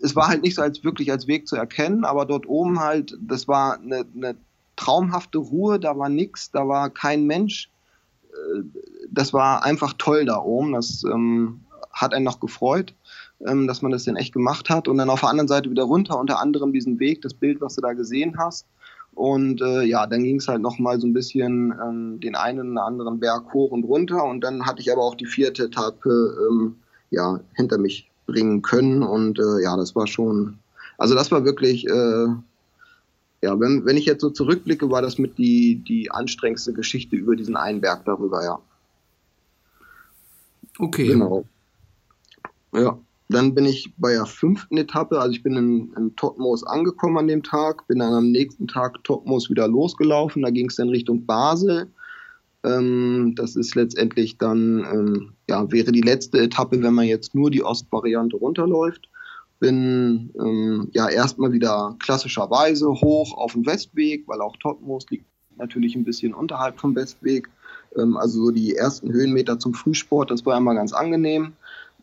es 0.00 0.14
war 0.14 0.28
halt 0.28 0.42
nicht 0.42 0.54
so 0.54 0.62
als 0.62 0.84
wirklich 0.84 1.10
als 1.10 1.26
Weg 1.26 1.48
zu 1.48 1.56
erkennen, 1.56 2.04
aber 2.04 2.26
dort 2.26 2.46
oben 2.46 2.80
halt, 2.80 3.16
das 3.20 3.48
war 3.48 3.80
eine, 3.80 4.04
eine 4.14 4.36
traumhafte 4.76 5.38
Ruhe, 5.38 5.80
da 5.80 5.98
war 5.98 6.08
nichts, 6.08 6.50
da 6.50 6.68
war 6.68 6.90
kein 6.90 7.26
Mensch. 7.26 7.70
Äh, 8.30 8.62
das 9.10 9.32
war 9.32 9.64
einfach 9.64 9.94
toll 9.98 10.24
da 10.24 10.38
oben. 10.38 10.72
Das 10.72 11.04
ähm, 11.04 11.60
hat 11.92 12.12
einen 12.12 12.24
noch 12.24 12.40
gefreut, 12.40 12.94
ähm, 13.46 13.66
dass 13.66 13.82
man 13.82 13.92
das 13.92 14.04
denn 14.04 14.16
echt 14.16 14.32
gemacht 14.32 14.70
hat. 14.70 14.88
Und 14.88 14.98
dann 14.98 15.10
auf 15.10 15.20
der 15.20 15.30
anderen 15.30 15.48
Seite 15.48 15.70
wieder 15.70 15.84
runter, 15.84 16.18
unter 16.18 16.40
anderem 16.40 16.72
diesen 16.72 16.98
Weg, 16.98 17.22
das 17.22 17.34
Bild, 17.34 17.60
was 17.60 17.76
du 17.76 17.80
da 17.80 17.92
gesehen 17.92 18.36
hast. 18.38 18.66
Und 19.14 19.62
äh, 19.62 19.82
ja, 19.82 20.06
dann 20.06 20.24
ging 20.24 20.36
es 20.36 20.48
halt 20.48 20.60
nochmal 20.60 21.00
so 21.00 21.06
ein 21.06 21.12
bisschen 21.12 21.72
ähm, 21.80 22.20
den 22.20 22.34
einen 22.34 22.72
oder 22.72 22.84
anderen 22.84 23.20
Berg 23.20 23.52
hoch 23.52 23.70
und 23.70 23.84
runter. 23.84 24.24
Und 24.24 24.42
dann 24.42 24.66
hatte 24.66 24.80
ich 24.80 24.92
aber 24.92 25.02
auch 25.02 25.14
die 25.14 25.26
vierte 25.26 25.64
Etappe 25.64 26.36
ähm, 26.50 26.76
ja, 27.10 27.40
hinter 27.54 27.78
mich 27.78 28.10
bringen 28.26 28.62
können. 28.62 29.02
Und 29.02 29.38
äh, 29.38 29.62
ja, 29.62 29.76
das 29.76 29.94
war 29.94 30.06
schon, 30.06 30.58
also 30.98 31.14
das 31.14 31.30
war 31.30 31.44
wirklich, 31.44 31.86
äh, 31.86 32.26
ja, 33.42 33.60
wenn, 33.60 33.84
wenn 33.84 33.96
ich 33.96 34.06
jetzt 34.06 34.22
so 34.22 34.30
zurückblicke, 34.30 34.90
war 34.90 35.02
das 35.02 35.18
mit 35.18 35.38
die, 35.38 35.76
die 35.76 36.10
anstrengendste 36.10 36.72
Geschichte 36.72 37.14
über 37.14 37.36
diesen 37.36 37.56
einen 37.56 37.80
Berg 37.80 38.04
darüber, 38.04 38.42
ja. 38.42 38.58
Okay. 40.78 41.06
Genau. 41.06 41.44
Ja. 42.72 42.98
Dann 43.34 43.52
bin 43.52 43.66
ich 43.66 43.92
bei 43.96 44.12
der 44.12 44.26
fünften 44.26 44.76
Etappe, 44.76 45.18
also 45.18 45.32
ich 45.32 45.42
bin 45.42 45.56
in, 45.56 45.92
in 45.96 46.14
Totmos 46.14 46.62
angekommen 46.62 47.18
an 47.18 47.26
dem 47.26 47.42
Tag, 47.42 47.84
bin 47.88 47.98
dann 47.98 48.14
am 48.14 48.30
nächsten 48.30 48.68
Tag 48.68 49.02
Totmos 49.02 49.50
wieder 49.50 49.66
losgelaufen, 49.66 50.42
da 50.42 50.50
ging 50.50 50.68
es 50.68 50.76
dann 50.76 50.88
Richtung 50.88 51.26
Basel. 51.26 51.90
Ähm, 52.62 53.34
das 53.34 53.56
ist 53.56 53.74
letztendlich 53.74 54.38
dann, 54.38 54.86
ähm, 54.88 55.32
ja, 55.50 55.68
wäre 55.72 55.90
die 55.90 56.00
letzte 56.00 56.38
Etappe, 56.38 56.80
wenn 56.80 56.94
man 56.94 57.06
jetzt 57.06 57.34
nur 57.34 57.50
die 57.50 57.64
Ostvariante 57.64 58.36
runterläuft. 58.36 59.08
Bin 59.58 60.30
ähm, 60.38 60.88
ja 60.92 61.08
erstmal 61.08 61.50
wieder 61.50 61.96
klassischerweise 61.98 62.86
hoch 62.88 63.36
auf 63.36 63.54
dem 63.54 63.66
Westweg, 63.66 64.28
weil 64.28 64.40
auch 64.42 64.56
Totmos 64.58 65.10
liegt 65.10 65.26
natürlich 65.56 65.96
ein 65.96 66.04
bisschen 66.04 66.34
unterhalb 66.34 66.78
vom 66.78 66.94
Westweg. 66.94 67.48
Ähm, 67.96 68.16
also 68.16 68.44
so 68.44 68.50
die 68.52 68.76
ersten 68.76 69.12
Höhenmeter 69.12 69.58
zum 69.58 69.74
Frühsport, 69.74 70.30
das 70.30 70.46
war 70.46 70.56
immer 70.56 70.76
ganz 70.76 70.92
angenehm 70.92 71.54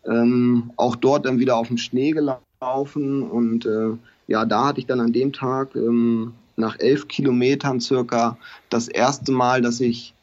ähm, 0.06 0.72
auch 0.78 0.96
dort 0.96 1.26
dann 1.26 1.40
wieder 1.40 1.58
auf 1.58 1.68
dem 1.68 1.78
Schnee 1.78 2.12
gelaufen 2.12 3.24
und 3.24 3.66
äh, 3.66 3.92
ja, 4.28 4.46
da 4.46 4.68
hatte 4.68 4.80
ich 4.80 4.86
dann 4.86 5.00
an 5.00 5.12
dem 5.12 5.34
Tag 5.34 5.76
ähm, 5.76 6.34
nach 6.56 6.80
elf 6.80 7.08
Kilometern 7.08 7.82
circa 7.82 8.38
das 8.70 8.88
erste 8.88 9.32
Mal, 9.32 9.62
dass 9.62 9.80
ich 9.80 10.14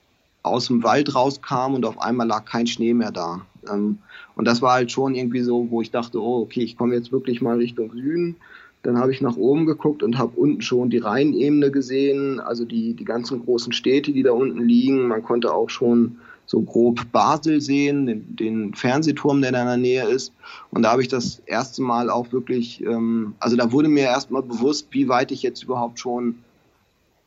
aus 0.42 0.66
dem 0.68 0.82
Wald 0.82 1.14
rauskam 1.14 1.74
und 1.74 1.84
auf 1.84 2.00
einmal 2.00 2.26
lag 2.26 2.44
kein 2.44 2.66
Schnee 2.66 2.94
mehr 2.94 3.12
da. 3.12 3.42
Ähm, 3.70 3.98
und 4.36 4.46
das 4.46 4.62
war 4.62 4.74
halt 4.74 4.90
schon 4.90 5.14
irgendwie 5.14 5.42
so, 5.42 5.70
wo 5.70 5.82
ich 5.82 5.90
dachte, 5.90 6.22
oh, 6.22 6.42
okay, 6.42 6.62
ich 6.62 6.76
komme 6.76 6.94
jetzt 6.94 7.12
wirklich 7.12 7.40
mal 7.40 7.56
Richtung 7.56 7.92
Süden. 7.92 8.36
Dann 8.82 8.96
habe 8.96 9.12
ich 9.12 9.20
nach 9.20 9.36
oben 9.36 9.66
geguckt 9.66 10.02
und 10.02 10.16
habe 10.16 10.32
unten 10.36 10.62
schon 10.62 10.88
die 10.88 10.98
Rheinebene 10.98 11.70
gesehen, 11.70 12.38
also 12.38 12.64
die, 12.64 12.94
die 12.94 13.04
ganzen 13.04 13.44
großen 13.44 13.72
Städte, 13.72 14.12
die 14.12 14.22
da 14.22 14.32
unten 14.32 14.62
liegen. 14.62 15.08
Man 15.08 15.24
konnte 15.24 15.52
auch 15.52 15.68
schon 15.68 16.18
so 16.48 16.62
grob 16.62 17.12
Basel 17.12 17.60
sehen, 17.60 18.06
den, 18.06 18.36
den, 18.36 18.74
Fernsehturm, 18.74 19.42
der 19.42 19.52
da 19.52 19.60
in 19.60 19.66
der 19.66 19.76
Nähe 19.76 20.08
ist. 20.08 20.32
Und 20.70 20.82
da 20.82 20.92
habe 20.92 21.02
ich 21.02 21.08
das 21.08 21.42
erste 21.44 21.82
Mal 21.82 22.08
auch 22.08 22.32
wirklich, 22.32 22.82
ähm, 22.82 23.34
also 23.38 23.54
da 23.54 23.70
wurde 23.70 23.88
mir 23.88 24.04
erstmal 24.04 24.42
bewusst, 24.42 24.88
wie 24.90 25.08
weit 25.08 25.30
ich 25.30 25.42
jetzt 25.42 25.62
überhaupt 25.62 26.00
schon 26.00 26.36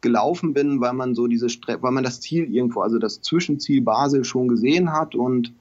gelaufen 0.02 0.54
bin, 0.54 0.82
weil 0.82 0.94
man 0.94 1.14
so 1.14 1.28
diese 1.28 1.50
Strecke, 1.50 1.84
weil 1.84 1.92
man 1.92 2.04
das 2.04 2.20
Ziel 2.20 2.52
irgendwo, 2.52 2.82
also 2.82 2.98
das 2.98 3.22
Zwischenziel 3.22 3.82
Basel 3.82 4.24
schon 4.24 4.48
gesehen 4.48 4.92
hat 4.92 5.14
und 5.14 5.54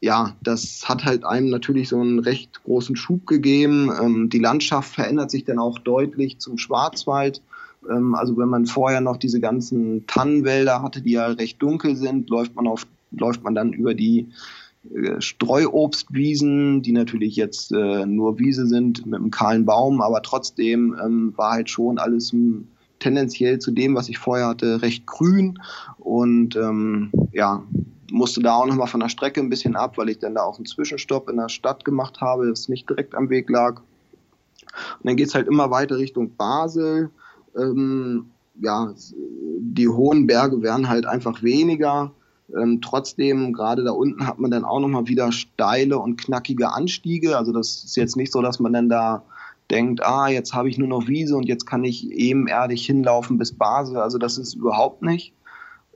ja, 0.00 0.34
das 0.42 0.88
hat 0.88 1.04
halt 1.04 1.24
einem 1.24 1.50
natürlich 1.50 1.90
so 1.90 2.00
einen 2.00 2.20
recht 2.20 2.64
großen 2.64 2.96
Schub 2.96 3.26
gegeben. 3.26 3.92
Ähm, 4.02 4.30
die 4.30 4.40
Landschaft 4.40 4.94
verändert 4.94 5.30
sich 5.30 5.44
dann 5.44 5.60
auch 5.60 5.78
deutlich 5.78 6.38
zum 6.38 6.58
Schwarzwald. 6.58 7.42
Ähm, 7.90 8.14
also 8.14 8.36
wenn 8.36 8.48
man 8.48 8.66
vorher 8.66 9.00
noch 9.00 9.16
diese 9.16 9.40
ganzen 9.40 10.06
Tannenwälder 10.06 10.82
hatte, 10.82 11.00
die 11.02 11.12
ja 11.12 11.26
recht 11.26 11.60
dunkel 11.62 11.96
sind, 11.96 12.30
läuft 12.30 12.54
man 12.54 12.66
auf, 12.66 12.86
läuft 13.12 13.42
man 13.42 13.54
dann 13.54 13.72
über 13.72 13.94
die 13.94 14.28
äh, 14.94 15.20
Streuobstwiesen, 15.20 16.82
die 16.82 16.92
natürlich 16.92 17.36
jetzt 17.36 17.72
äh, 17.72 18.06
nur 18.06 18.38
Wiese 18.38 18.66
sind 18.66 19.06
mit 19.06 19.20
einem 19.20 19.30
kahlen 19.30 19.64
Baum, 19.64 20.00
aber 20.00 20.22
trotzdem 20.22 20.96
ähm, 21.02 21.32
war 21.36 21.52
halt 21.52 21.70
schon 21.70 21.98
alles 21.98 22.32
m, 22.32 22.68
tendenziell 22.98 23.58
zu 23.58 23.70
dem, 23.70 23.94
was 23.94 24.08
ich 24.08 24.18
vorher 24.18 24.48
hatte, 24.48 24.82
recht 24.82 25.06
grün. 25.06 25.58
Und 25.98 26.56
ähm, 26.56 27.10
ja, 27.32 27.62
musste 28.10 28.40
da 28.40 28.54
auch 28.54 28.66
nochmal 28.66 28.86
von 28.86 29.00
der 29.00 29.08
Strecke 29.08 29.40
ein 29.40 29.48
bisschen 29.48 29.76
ab, 29.76 29.98
weil 29.98 30.08
ich 30.08 30.18
dann 30.18 30.34
da 30.34 30.42
auch 30.42 30.56
einen 30.56 30.66
Zwischenstopp 30.66 31.28
in 31.28 31.36
der 31.36 31.48
Stadt 31.48 31.84
gemacht 31.84 32.20
habe, 32.20 32.48
das 32.48 32.68
nicht 32.68 32.88
direkt 32.88 33.14
am 33.14 33.30
Weg 33.30 33.50
lag. 33.50 33.80
Und 35.00 35.04
dann 35.04 35.16
geht 35.16 35.28
es 35.28 35.34
halt 35.34 35.48
immer 35.48 35.70
weiter 35.70 35.98
Richtung 35.98 36.34
Basel 36.36 37.10
ähm, 37.56 38.26
ja, 38.60 38.92
die 39.58 39.88
hohen 39.88 40.26
Berge 40.26 40.62
werden 40.62 40.88
halt 40.88 41.06
einfach 41.06 41.42
weniger. 41.42 42.12
Ähm, 42.54 42.80
trotzdem, 42.82 43.52
gerade 43.52 43.82
da 43.84 43.92
unten 43.92 44.26
hat 44.26 44.38
man 44.38 44.50
dann 44.50 44.64
auch 44.64 44.80
nochmal 44.80 45.06
wieder 45.06 45.32
steile 45.32 45.98
und 45.98 46.20
knackige 46.20 46.72
Anstiege. 46.72 47.36
Also 47.36 47.52
das 47.52 47.84
ist 47.84 47.96
jetzt 47.96 48.16
nicht 48.16 48.32
so, 48.32 48.42
dass 48.42 48.60
man 48.60 48.72
dann 48.72 48.88
da 48.88 49.22
denkt, 49.70 50.04
ah, 50.04 50.28
jetzt 50.28 50.52
habe 50.52 50.68
ich 50.68 50.76
nur 50.76 50.88
noch 50.88 51.08
Wiese 51.08 51.36
und 51.36 51.48
jetzt 51.48 51.66
kann 51.66 51.82
ich 51.84 52.10
ebenerdig 52.10 52.84
hinlaufen 52.84 53.38
bis 53.38 53.52
Basel. 53.52 53.96
Also 53.96 54.18
das 54.18 54.36
ist 54.36 54.54
überhaupt 54.54 55.02
nicht. 55.02 55.32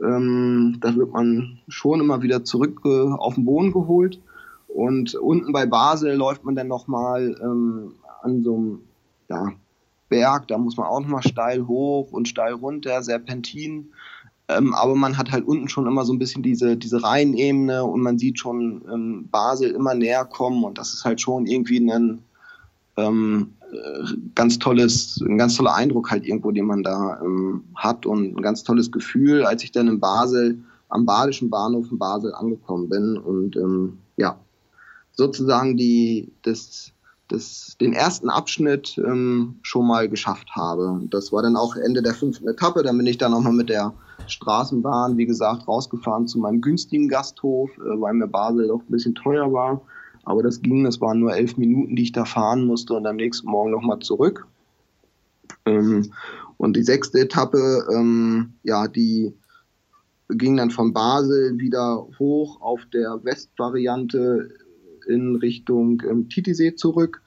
Ähm, 0.02 0.78
da 0.80 0.94
wird 0.94 1.12
man 1.12 1.58
schon 1.68 2.00
immer 2.00 2.22
wieder 2.22 2.44
zurück 2.44 2.80
äh, 2.84 3.10
auf 3.12 3.34
den 3.34 3.44
Boden 3.44 3.72
geholt. 3.72 4.20
Und 4.68 5.14
unten 5.14 5.52
bei 5.52 5.66
Basel 5.66 6.14
läuft 6.14 6.44
man 6.44 6.54
dann 6.54 6.68
nochmal 6.68 7.34
ähm, 7.42 7.92
an 8.22 8.42
so 8.42 8.56
einem, 8.56 8.80
ja, 9.28 9.52
Berg, 10.08 10.48
da 10.48 10.58
muss 10.58 10.76
man 10.76 10.86
auch 10.86 11.00
nochmal 11.00 11.22
steil 11.22 11.66
hoch 11.66 12.12
und 12.12 12.28
steil 12.28 12.54
runter, 12.54 13.02
Serpentin. 13.02 13.92
Ähm, 14.48 14.74
aber 14.74 14.94
man 14.94 15.18
hat 15.18 15.32
halt 15.32 15.46
unten 15.46 15.68
schon 15.68 15.86
immer 15.86 16.04
so 16.04 16.12
ein 16.12 16.18
bisschen 16.18 16.42
diese, 16.42 16.76
diese 16.76 17.02
Rheinebene 17.02 17.84
und 17.84 18.00
man 18.00 18.18
sieht 18.18 18.38
schon 18.38 18.82
ähm, 18.92 19.28
Basel 19.30 19.70
immer 19.72 19.94
näher 19.94 20.24
kommen 20.24 20.62
und 20.62 20.78
das 20.78 20.94
ist 20.94 21.04
halt 21.04 21.20
schon 21.20 21.46
irgendwie 21.46 21.80
ein 21.80 22.20
ähm, 22.96 23.54
äh, 23.72 24.04
ganz 24.36 24.58
tolles, 24.58 25.20
ein 25.26 25.38
ganz 25.38 25.56
toller 25.56 25.74
Eindruck 25.74 26.10
halt 26.10 26.24
irgendwo, 26.24 26.52
den 26.52 26.66
man 26.66 26.84
da 26.84 27.20
ähm, 27.20 27.64
hat 27.74 28.06
und 28.06 28.36
ein 28.36 28.42
ganz 28.42 28.62
tolles 28.62 28.92
Gefühl, 28.92 29.44
als 29.44 29.64
ich 29.64 29.72
dann 29.72 29.88
in 29.88 29.98
Basel 29.98 30.60
am 30.88 31.04
Badischen 31.04 31.50
Bahnhof 31.50 31.90
in 31.90 31.98
Basel 31.98 32.32
angekommen 32.32 32.88
bin 32.88 33.18
und 33.18 33.56
ähm, 33.56 33.98
ja, 34.16 34.38
sozusagen 35.12 35.76
die, 35.76 36.30
das 36.42 36.92
das, 37.28 37.76
den 37.80 37.92
ersten 37.92 38.30
Abschnitt 38.30 38.98
ähm, 38.98 39.56
schon 39.62 39.86
mal 39.86 40.08
geschafft 40.08 40.50
habe. 40.52 41.00
Das 41.10 41.32
war 41.32 41.42
dann 41.42 41.56
auch 41.56 41.76
Ende 41.76 42.02
der 42.02 42.14
fünften 42.14 42.48
Etappe. 42.48 42.82
Dann 42.82 42.96
bin 42.96 43.06
ich 43.06 43.18
dann 43.18 43.34
auch 43.34 43.42
noch 43.42 43.52
mit 43.52 43.68
der 43.68 43.92
Straßenbahn, 44.26 45.16
wie 45.16 45.26
gesagt, 45.26 45.66
rausgefahren 45.66 46.26
zu 46.26 46.38
meinem 46.38 46.60
günstigen 46.60 47.08
Gasthof, 47.08 47.70
äh, 47.78 48.00
weil 48.00 48.14
mir 48.14 48.28
Basel 48.28 48.68
doch 48.68 48.80
ein 48.80 48.90
bisschen 48.90 49.14
teuer 49.14 49.52
war. 49.52 49.80
Aber 50.24 50.42
das 50.42 50.60
ging, 50.60 50.84
das 50.84 51.00
waren 51.00 51.20
nur 51.20 51.34
elf 51.34 51.56
Minuten, 51.56 51.96
die 51.96 52.02
ich 52.02 52.12
da 52.12 52.24
fahren 52.24 52.66
musste 52.66 52.94
und 52.94 53.06
am 53.06 53.16
nächsten 53.16 53.48
Morgen 53.48 53.70
nochmal 53.70 54.00
zurück. 54.00 54.46
Ähm, 55.64 56.12
und 56.56 56.76
die 56.76 56.82
sechste 56.82 57.20
Etappe, 57.20 57.86
ähm, 57.92 58.54
ja, 58.62 58.88
die 58.88 59.32
ging 60.28 60.56
dann 60.56 60.70
von 60.70 60.92
Basel 60.92 61.58
wieder 61.58 62.06
hoch 62.18 62.60
auf 62.60 62.80
der 62.92 63.20
Westvariante 63.22 64.48
in 65.06 65.36
Richtung 65.36 66.02
ähm, 66.08 66.28
Titisee 66.28 66.74
zurück. 66.74 67.22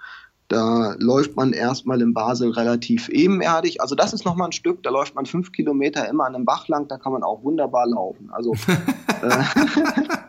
Da 0.48 0.96
läuft 0.98 1.36
man 1.36 1.54
erstmal 1.54 2.02
in 2.02 2.14
Basel 2.14 2.52
relativ 2.52 3.08
ebenerdig. 3.10 3.82
Also 3.82 3.94
das 3.94 4.14
ist 4.14 4.26
nochmal 4.26 4.50
ein 4.50 4.52
Stück, 4.52 4.82
da 4.82 4.90
läuft 4.90 5.14
man 5.14 5.28
fünf 5.28 5.52
Kilometer 5.52 6.10
immer 6.10 6.26
an 6.26 6.36
einem 6.36 6.46
Bach 6.46 6.68
lang, 6.68 6.88
da 6.88 6.98
kann 6.98 7.12
man 7.12 7.22
auch 7.22 7.44
wunderbar 7.44 7.88
laufen. 7.88 8.32
Also 8.32 8.54
äh, 9.22 9.44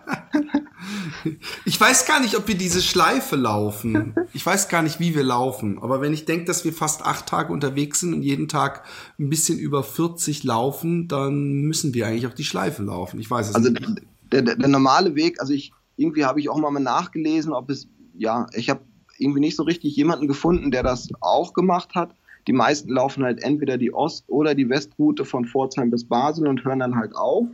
Ich 1.64 1.80
weiß 1.80 2.06
gar 2.06 2.20
nicht, 2.20 2.36
ob 2.36 2.48
wir 2.48 2.56
diese 2.56 2.82
Schleife 2.82 3.36
laufen. 3.36 4.14
Ich 4.32 4.44
weiß 4.44 4.68
gar 4.68 4.82
nicht, 4.82 5.00
wie 5.00 5.14
wir 5.14 5.24
laufen. 5.24 5.78
Aber 5.78 6.00
wenn 6.00 6.12
ich 6.12 6.24
denke, 6.24 6.46
dass 6.46 6.64
wir 6.64 6.72
fast 6.72 7.04
acht 7.04 7.26
Tage 7.26 7.52
unterwegs 7.52 8.00
sind 8.00 8.14
und 8.14 8.22
jeden 8.22 8.48
Tag 8.48 8.84
ein 9.18 9.28
bisschen 9.28 9.58
über 9.58 9.82
40 9.82 10.44
laufen, 10.44 11.08
dann 11.08 11.62
müssen 11.62 11.94
wir 11.94 12.06
eigentlich 12.06 12.26
auch 12.26 12.34
die 12.34 12.44
Schleife 12.44 12.82
laufen. 12.82 13.20
Ich 13.20 13.30
weiß 13.30 13.50
es 13.50 13.54
also 13.54 13.70
nicht. 13.70 14.02
Der, 14.32 14.42
der, 14.42 14.56
der 14.56 14.68
normale 14.68 15.14
Weg, 15.14 15.40
also 15.40 15.52
ich 15.52 15.72
irgendwie 16.00 16.24
habe 16.24 16.40
ich 16.40 16.48
auch 16.48 16.58
mal 16.58 16.70
nachgelesen, 16.80 17.52
ob 17.52 17.70
es, 17.70 17.88
ja, 18.14 18.46
ich 18.54 18.70
habe 18.70 18.80
irgendwie 19.18 19.40
nicht 19.40 19.56
so 19.56 19.64
richtig 19.64 19.94
jemanden 19.96 20.26
gefunden, 20.28 20.70
der 20.70 20.82
das 20.82 21.08
auch 21.20 21.52
gemacht 21.52 21.94
hat. 21.94 22.14
Die 22.46 22.54
meisten 22.54 22.90
laufen 22.90 23.22
halt 23.22 23.42
entweder 23.42 23.76
die 23.76 23.92
Ost- 23.92 24.24
oder 24.28 24.54
die 24.54 24.68
Westroute 24.68 25.26
von 25.26 25.44
Pforzheim 25.44 25.90
bis 25.90 26.04
Basel 26.04 26.48
und 26.48 26.64
hören 26.64 26.78
dann 26.78 26.96
halt 26.96 27.14
auf. 27.14 27.46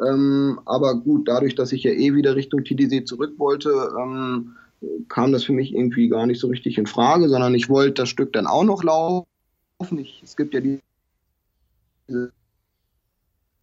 Ähm, 0.00 0.60
aber 0.64 0.94
gut, 0.94 1.26
dadurch, 1.26 1.56
dass 1.56 1.72
ich 1.72 1.82
ja 1.82 1.90
eh 1.90 2.14
wieder 2.14 2.36
Richtung 2.36 2.62
Titisee 2.64 3.04
zurück 3.04 3.34
wollte, 3.38 3.92
ähm, 4.00 4.54
kam 5.08 5.32
das 5.32 5.44
für 5.44 5.52
mich 5.52 5.74
irgendwie 5.74 6.08
gar 6.08 6.26
nicht 6.26 6.40
so 6.40 6.48
richtig 6.48 6.78
in 6.78 6.86
Frage, 6.86 7.28
sondern 7.28 7.54
ich 7.54 7.68
wollte 7.68 8.02
das 8.02 8.08
Stück 8.08 8.32
dann 8.32 8.46
auch 8.46 8.64
noch 8.64 8.84
laufen. 8.84 9.26
Ich, 9.98 10.22
es 10.22 10.36
gibt 10.36 10.54
ja 10.54 10.60
diese 10.60 12.32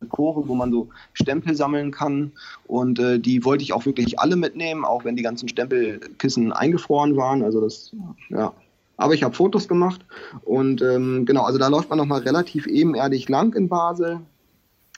Chore, 0.07 0.47
wo 0.47 0.55
man 0.55 0.71
so 0.71 0.89
Stempel 1.13 1.55
sammeln 1.55 1.91
kann. 1.91 2.31
Und 2.67 2.99
äh, 2.99 3.19
die 3.19 3.43
wollte 3.43 3.63
ich 3.63 3.73
auch 3.73 3.85
wirklich 3.85 4.19
alle 4.19 4.35
mitnehmen, 4.35 4.85
auch 4.85 5.03
wenn 5.03 5.15
die 5.15 5.23
ganzen 5.23 5.49
Stempelkissen 5.49 6.51
eingefroren 6.51 7.17
waren. 7.17 7.43
Also 7.43 7.61
das, 7.61 7.95
ja. 8.29 8.53
Aber 8.97 9.13
ich 9.13 9.23
habe 9.23 9.33
Fotos 9.33 9.69
gemacht 9.69 10.01
und 10.43 10.81
ähm, 10.81 11.25
genau, 11.25 11.43
also 11.43 11.57
da 11.57 11.69
läuft 11.69 11.89
man 11.89 11.97
nochmal 11.97 12.19
relativ 12.19 12.67
ebenerdig 12.67 13.29
lang 13.29 13.53
in 13.53 13.69
Basel. 13.69 14.19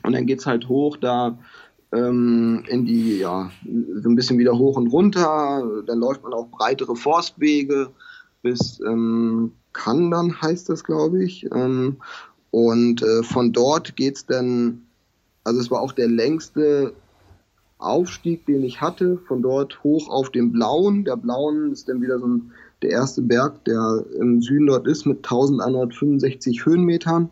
Und 0.03 0.13
dann 0.13 0.25
geht 0.25 0.39
es 0.39 0.47
halt 0.47 0.67
hoch 0.67 0.97
da 0.97 1.37
ähm, 1.93 2.63
in 2.67 2.85
die, 2.85 3.19
ja, 3.19 3.51
so 3.63 4.09
ein 4.09 4.15
bisschen 4.15 4.39
wieder 4.39 4.57
hoch 4.57 4.77
und 4.77 4.87
runter. 4.87 5.63
Dann 5.85 5.99
läuft 5.99 6.23
man 6.23 6.33
auch 6.33 6.47
breitere 6.47 6.95
Forstwege 6.95 7.91
bis 8.41 8.79
ähm, 8.81 9.51
Kandern 9.73 10.41
heißt 10.41 10.69
das, 10.69 10.83
glaube 10.83 11.23
ich. 11.23 11.45
Ähm, 11.51 11.97
und 12.51 13.01
äh, 13.01 13.23
von 13.23 13.53
dort 13.53 13.95
geht 13.95 14.17
es 14.17 14.25
dann, 14.25 14.85
also 15.43 15.59
es 15.59 15.71
war 15.71 15.81
auch 15.81 15.91
der 15.91 16.07
längste 16.07 16.93
Aufstieg, 17.77 18.45
den 18.45 18.63
ich 18.63 18.79
hatte, 18.79 19.17
von 19.27 19.41
dort 19.41 19.83
hoch 19.83 20.09
auf 20.09 20.29
den 20.29 20.51
Blauen. 20.51 21.03
Der 21.03 21.17
Blauen 21.17 21.71
ist 21.71 21.89
dann 21.89 22.01
wieder 22.01 22.19
so 22.19 22.27
ein, 22.27 22.51
der 22.81 22.91
erste 22.91 23.21
Berg, 23.21 23.63
der 23.65 24.05
im 24.19 24.41
Süden 24.41 24.67
dort 24.67 24.87
ist, 24.87 25.05
mit 25.05 25.17
1165 25.17 26.65
Höhenmetern. 26.65 27.29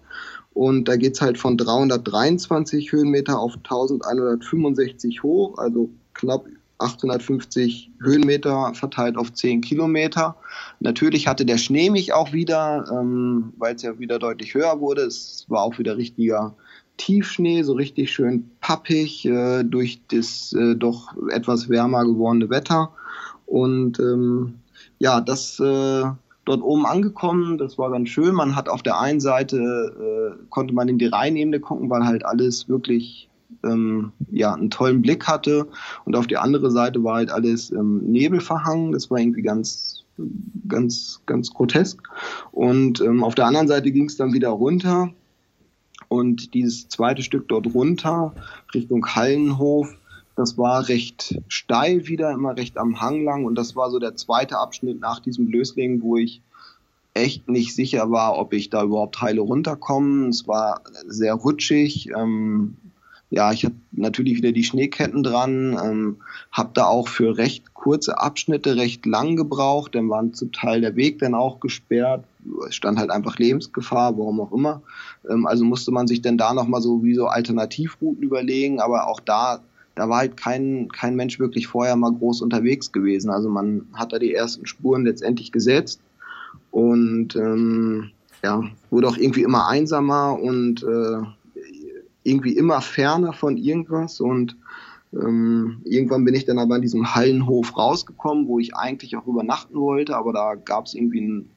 Und 0.54 0.88
da 0.88 0.96
geht 0.96 1.14
es 1.14 1.22
halt 1.22 1.38
von 1.38 1.58
323 1.58 2.92
Höhenmeter 2.92 3.40
auf 3.40 3.56
1165 3.58 5.24
hoch, 5.24 5.58
also 5.58 5.90
knapp 6.14 6.46
850 6.80 7.92
Höhenmeter 8.02 8.74
verteilt 8.74 9.18
auf 9.18 9.34
10 9.34 9.62
Kilometer. 9.62 10.38
Natürlich 10.80 11.28
hatte 11.28 11.46
der 11.46 11.58
Schnee 11.58 11.90
mich 11.90 12.14
auch 12.14 12.32
wieder, 12.34 12.86
ähm, 12.92 13.54
weil 13.58 13.76
es 13.76 13.82
ja 13.82 14.00
wieder 14.00 14.18
deutlich 14.18 14.54
höher 14.54 14.80
wurde. 14.80 15.04
Es 15.04 15.46
war 15.50 15.62
auch 15.62 15.78
wieder 15.78 15.98
richtiger 15.98 16.56
Tiefschnee, 17.00 17.64
so 17.64 17.74
richtig 17.74 18.12
schön 18.12 18.52
pappig 18.60 19.26
äh, 19.26 19.64
durch 19.64 20.02
das 20.10 20.54
äh, 20.54 20.76
doch 20.76 21.16
etwas 21.32 21.70
wärmer 21.70 22.06
gewordene 22.06 22.50
Wetter. 22.50 22.92
Und 23.46 24.00
ähm, 24.00 24.56
ja, 25.00 25.22
das 25.22 25.60
äh, 25.60 26.04
dort 26.46 26.62
oben 26.62 26.86
angekommen. 26.86 27.58
Das 27.58 27.78
war 27.78 27.90
ganz 27.92 28.10
schön. 28.10 28.36
Man 28.36 28.56
hat 28.56 28.70
auf 28.70 28.84
der 28.84 29.00
einen 29.00 29.22
Seite 29.22 29.58
äh, 29.58 30.46
konnte 30.50 30.74
man 30.74 30.90
in 30.90 30.98
die 30.98 31.08
Rheinebene 31.08 31.60
gucken, 31.60 31.90
weil 31.90 32.06
halt 32.06 32.26
alles 32.26 32.68
wirklich 32.68 33.30
ähm, 33.64 34.12
ja 34.30 34.54
einen 34.54 34.70
tollen 34.70 35.02
Blick 35.02 35.26
hatte. 35.28 35.68
Und 36.06 36.16
auf 36.16 36.28
die 36.28 36.38
andere 36.38 36.70
Seite 36.70 37.04
war 37.04 37.16
halt 37.16 37.32
alles 37.32 37.72
ähm, 37.72 38.00
Nebel 38.06 38.42
verhangen. 38.42 38.92
Das 38.92 39.10
war 39.10 39.20
irgendwie 39.20 39.42
ganz 39.42 40.04
ganz 40.68 41.22
ganz 41.26 41.54
grotesk. 41.54 42.04
Und 42.52 43.00
ähm, 43.00 43.24
auf 43.24 43.36
der 43.36 43.46
anderen 43.46 43.68
Seite 43.70 43.90
ging 43.92 44.06
es 44.06 44.18
dann 44.18 44.34
wieder 44.34 44.50
runter. 44.50 45.14
Und 46.10 46.54
dieses 46.54 46.90
zweite 46.90 47.22
Stück 47.22 47.48
dort 47.48 47.74
runter 47.74 48.34
Richtung 48.74 49.06
Hallenhof, 49.06 49.96
das 50.36 50.58
war 50.58 50.88
recht 50.88 51.40
steil 51.48 52.08
wieder, 52.08 52.32
immer 52.32 52.58
recht 52.58 52.78
am 52.78 53.00
Hang 53.00 53.24
lang. 53.24 53.46
Und 53.46 53.56
das 53.56 53.76
war 53.76 53.90
so 53.92 54.00
der 54.00 54.16
zweite 54.16 54.58
Abschnitt 54.58 55.00
nach 55.00 55.20
diesem 55.20 55.46
Blösling, 55.46 56.02
wo 56.02 56.18
ich 56.18 56.42
echt 57.14 57.48
nicht 57.48 57.76
sicher 57.76 58.12
war, 58.12 58.38
ob 58.38 58.54
ich 58.54 58.70
da 58.70 58.84
überhaupt 58.84 59.22
heile 59.22 59.42
runterkomme. 59.42 60.28
Es 60.30 60.48
war 60.48 60.82
sehr 61.08 61.34
rutschig. 61.34 62.10
Ähm, 62.16 62.76
ja, 63.32 63.52
ich 63.52 63.66
hatte 63.66 63.76
natürlich 63.92 64.38
wieder 64.38 64.52
die 64.52 64.64
Schneeketten 64.64 65.22
dran, 65.24 65.78
ähm, 65.84 66.18
habe 66.52 66.72
da 66.74 66.86
auch 66.86 67.08
für 67.08 67.38
recht 67.38 67.74
kurze 67.74 68.20
Abschnitte 68.20 68.76
recht 68.76 69.06
lang 69.06 69.36
gebraucht, 69.36 69.94
dann 69.94 70.10
waren 70.10 70.34
zum 70.34 70.52
Teil 70.52 70.82
der 70.82 70.96
Weg 70.96 71.20
dann 71.20 71.36
auch 71.36 71.60
gesperrt, 71.60 72.24
es 72.24 72.29
stand 72.70 73.00
halt 73.00 73.10
einfach 73.10 73.38
Lebensgefahr, 73.38 74.18
warum 74.18 74.42
auch 74.42 74.52
immer. 74.52 74.82
Ähm, 75.30 75.46
also 75.46 75.66
musste 75.66 75.92
man 75.92 76.08
sich 76.08 76.22
dann 76.22 76.38
da 76.38 76.54
nochmal 76.54 76.82
so 76.82 77.04
wie 77.04 77.16
so 77.16 77.28
Alternativrouten 77.28 78.24
überlegen, 78.24 78.80
aber 78.80 79.08
auch 79.08 79.20
da 79.20 79.62
da 80.00 80.08
war 80.08 80.20
halt 80.20 80.38
kein, 80.38 80.88
kein 80.90 81.18
Mensch 81.18 81.40
wirklich 81.40 81.68
vorher 81.68 81.98
mal 81.98 82.14
groß 82.14 82.42
unterwegs 82.42 82.94
gewesen. 82.94 83.30
Also 83.30 83.50
man 83.50 83.86
hat 83.94 84.14
da 84.14 84.20
die 84.20 84.34
ersten 84.34 84.66
Spuren 84.66 85.04
letztendlich 85.04 85.52
gesetzt 85.52 86.00
und 86.72 87.36
ähm, 87.36 88.12
ja, 88.42 88.64
wurde 88.92 89.10
auch 89.10 89.18
irgendwie 89.18 89.44
immer 89.44 89.68
einsamer 89.68 90.40
und 90.40 90.84
äh, 90.84 91.22
irgendwie 92.24 92.56
immer 92.56 92.80
ferner 92.80 93.34
von 93.34 93.58
irgendwas 93.58 94.22
und 94.22 94.56
ähm, 95.12 95.82
irgendwann 95.84 96.24
bin 96.24 96.36
ich 96.36 96.46
dann 96.46 96.60
aber 96.60 96.76
an 96.76 96.82
diesem 96.82 97.16
Hallenhof 97.16 97.76
rausgekommen, 97.76 98.48
wo 98.48 98.60
ich 98.60 98.76
eigentlich 98.76 99.18
auch 99.18 99.28
übernachten 99.28 99.76
wollte, 99.76 100.16
aber 100.16 100.32
da 100.32 100.56
gab 100.56 100.86
es 100.86 100.94
irgendwie 100.94 101.22
ein 101.22 101.50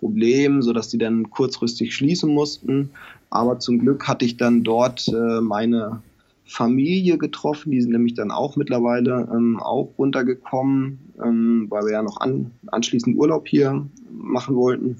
Problem, 0.00 0.62
sodass 0.62 0.88
die 0.88 0.98
dann 0.98 1.30
kurzfristig 1.30 1.94
schließen 1.94 2.32
mussten. 2.32 2.90
Aber 3.30 3.58
zum 3.58 3.78
Glück 3.78 4.06
hatte 4.06 4.24
ich 4.24 4.36
dann 4.36 4.62
dort 4.62 5.08
äh, 5.08 5.40
meine 5.40 6.02
Familie 6.46 7.18
getroffen, 7.18 7.72
die 7.72 7.82
sind 7.82 7.90
nämlich 7.90 8.14
dann 8.14 8.30
auch 8.30 8.54
mittlerweile 8.56 9.28
ähm, 9.32 9.58
auch 9.58 9.92
runtergekommen, 9.98 10.98
ähm, 11.22 11.66
weil 11.68 11.84
wir 11.84 11.92
ja 11.92 12.02
noch 12.02 12.20
an, 12.20 12.52
anschließend 12.68 13.16
Urlaub 13.16 13.48
hier 13.48 13.84
machen 14.10 14.54
wollten. 14.54 14.96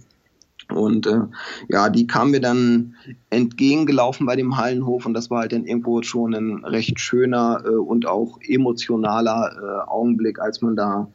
Und 0.75 1.07
äh, 1.07 1.21
ja, 1.69 1.89
die 1.89 2.09
kamen 2.09 2.33
mir 2.33 2.41
dann 2.41 2.97
entgegengelaufen 3.31 4.27
bei 4.27 4.35
dem 4.35 4.57
Hallenhof 4.57 5.07
und 5.07 5.15
das 5.15 5.31
war 5.31 5.43
halt 5.43 5.53
dann 5.53 5.65
irgendwo 5.65 6.03
schon 6.03 6.35
ein 6.35 6.65
recht 6.65 6.99
schöner 6.99 7.63
äh, 7.65 7.69
und 7.69 8.07
auch 8.07 8.41
emotionaler 8.43 9.53
äh, 9.57 9.89
Augenblick, 9.89 10.41
als 10.41 10.63
man 10.63 10.75
da 10.75 11.07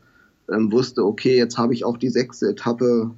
ähm, 0.49 0.71
wusste, 0.71 1.05
okay, 1.05 1.35
jetzt 1.37 1.57
habe 1.57 1.73
ich 1.73 1.83
auch 1.83 1.97
die 1.97 2.09
sechste 2.09 2.47
Etappe 2.47 3.11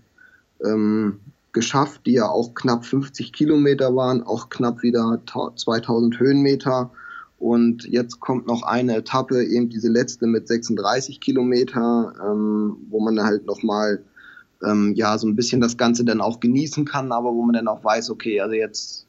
ähm, 0.64 1.20
geschafft, 1.54 2.02
die 2.06 2.14
ja 2.14 2.28
auch 2.28 2.56
knapp 2.56 2.86
50 2.86 3.32
Kilometer 3.32 3.96
waren, 3.96 4.24
auch 4.24 4.50
knapp 4.50 4.82
wieder 4.82 5.22
2000 5.56 6.20
Höhenmeter. 6.20 6.92
Und 7.38 7.86
jetzt 7.86 8.20
kommt 8.20 8.48
noch 8.48 8.64
eine 8.64 8.96
Etappe, 8.98 9.44
eben 9.44 9.70
diese 9.70 9.90
letzte 9.90 10.28
mit 10.28 10.48
36 10.48 11.20
Kilometer, 11.20 12.14
ähm, 12.26 12.78
wo 12.90 13.02
man 13.02 13.22
halt 13.22 13.46
nochmal 13.46 14.04
ähm, 14.64 14.94
ja 14.96 15.18
so 15.18 15.28
ein 15.28 15.36
bisschen 15.36 15.62
das 15.62 15.78
Ganze 15.78 16.06
dann 16.06 16.22
auch 16.22 16.40
genießen 16.40 16.86
kann, 16.86 17.12
aber 17.12 17.34
wo 17.34 17.44
man 17.44 17.54
dann 17.54 17.68
auch 17.68 17.84
weiß, 17.84 18.10
okay, 18.10 18.40
also 18.40 18.56
jetzt 18.56 19.08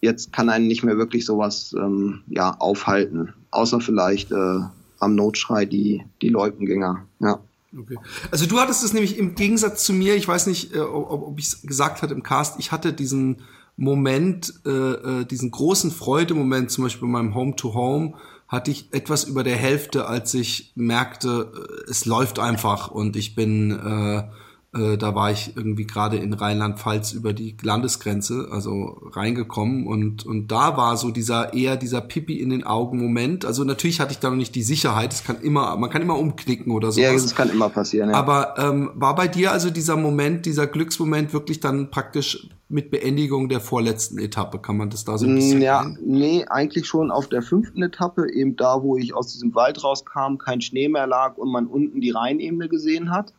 jetzt 0.00 0.32
kann 0.32 0.48
einen 0.48 0.66
nicht 0.66 0.84
mehr 0.84 0.96
wirklich 0.96 1.26
sowas 1.26 1.74
ähm, 1.76 2.22
ja 2.28 2.56
aufhalten, 2.58 3.34
außer 3.50 3.80
vielleicht 3.80 4.32
äh, 4.32 4.60
am 5.00 5.14
Notschrei 5.14 5.64
die 5.66 6.04
die 6.22 6.30
Leutengänger. 6.30 7.04
Ja. 7.20 7.40
Okay. 7.76 7.96
Also 8.30 8.46
du 8.46 8.58
hattest 8.58 8.82
es 8.82 8.92
nämlich 8.92 9.18
im 9.18 9.34
Gegensatz 9.34 9.84
zu 9.84 9.92
mir, 9.92 10.16
ich 10.16 10.26
weiß 10.26 10.46
nicht, 10.46 10.74
äh, 10.74 10.80
ob, 10.80 11.22
ob 11.22 11.38
ich 11.38 11.46
es 11.46 11.62
gesagt 11.62 12.02
hatte 12.02 12.14
im 12.14 12.22
Cast, 12.22 12.58
ich 12.58 12.72
hatte 12.72 12.92
diesen 12.92 13.42
Moment, 13.76 14.54
äh, 14.66 14.70
äh, 14.70 15.24
diesen 15.24 15.50
großen 15.50 15.90
Freudemoment, 15.90 16.70
zum 16.70 16.84
Beispiel 16.84 17.06
bei 17.06 17.12
meinem 17.12 17.34
Home 17.34 17.56
to 17.56 17.74
Home, 17.74 18.14
hatte 18.48 18.70
ich 18.70 18.92
etwas 18.92 19.24
über 19.24 19.44
der 19.44 19.56
Hälfte, 19.56 20.06
als 20.06 20.32
ich 20.34 20.72
merkte, 20.74 21.52
äh, 21.86 21.90
es 21.90 22.06
läuft 22.06 22.38
einfach 22.38 22.90
und 22.90 23.16
ich 23.16 23.34
bin 23.34 23.70
äh, 23.70 24.24
äh, 24.74 24.98
da 24.98 25.14
war 25.14 25.30
ich 25.30 25.56
irgendwie 25.56 25.86
gerade 25.86 26.18
in 26.18 26.34
Rheinland-Pfalz 26.34 27.12
über 27.12 27.32
die 27.32 27.56
Landesgrenze, 27.62 28.48
also 28.50 29.00
reingekommen 29.12 29.86
und, 29.86 30.26
und 30.26 30.48
da 30.48 30.76
war 30.76 30.98
so 30.98 31.10
dieser 31.10 31.54
eher 31.54 31.76
dieser 31.76 32.02
Pipi 32.02 32.38
in 32.40 32.50
den 32.50 32.64
Augen 32.64 32.98
Moment. 32.98 33.46
Also 33.46 33.64
natürlich 33.64 33.98
hatte 33.98 34.12
ich 34.12 34.18
da 34.18 34.28
noch 34.28 34.36
nicht 34.36 34.54
die 34.54 34.62
Sicherheit, 34.62 35.14
es 35.14 35.24
kann 35.24 35.40
immer, 35.40 35.74
man 35.76 35.88
kann 35.88 36.02
immer 36.02 36.18
umknicken 36.18 36.72
oder 36.72 36.92
so. 36.92 37.00
Ja, 37.00 37.12
das 37.12 37.34
kann 37.34 37.48
immer 37.48 37.70
passieren. 37.70 38.10
Ja. 38.10 38.16
Aber 38.16 38.56
ähm, 38.58 38.90
war 38.94 39.14
bei 39.14 39.26
dir 39.26 39.52
also 39.52 39.70
dieser 39.70 39.96
Moment, 39.96 40.44
dieser 40.44 40.66
Glücksmoment 40.66 41.32
wirklich 41.32 41.60
dann 41.60 41.90
praktisch 41.90 42.48
mit 42.68 42.90
Beendigung 42.90 43.48
der 43.48 43.60
vorletzten 43.60 44.18
Etappe? 44.18 44.58
Kann 44.58 44.76
man 44.76 44.90
das 44.90 45.06
da 45.06 45.16
so 45.16 45.26
ein 45.26 45.34
bisschen? 45.34 45.62
Ja, 45.62 45.90
nee, 46.04 46.44
eigentlich 46.44 46.86
schon 46.86 47.10
auf 47.10 47.28
der 47.28 47.40
fünften 47.40 47.82
Etappe, 47.82 48.30
eben 48.30 48.56
da, 48.56 48.82
wo 48.82 48.98
ich 48.98 49.14
aus 49.14 49.32
diesem 49.32 49.54
Wald 49.54 49.82
rauskam, 49.82 50.36
kein 50.36 50.60
Schnee 50.60 50.90
mehr 50.90 51.06
lag 51.06 51.38
und 51.38 51.50
man 51.50 51.66
unten 51.66 52.02
die 52.02 52.10
Rheinebene 52.10 52.68
gesehen 52.68 53.10
hat. 53.10 53.32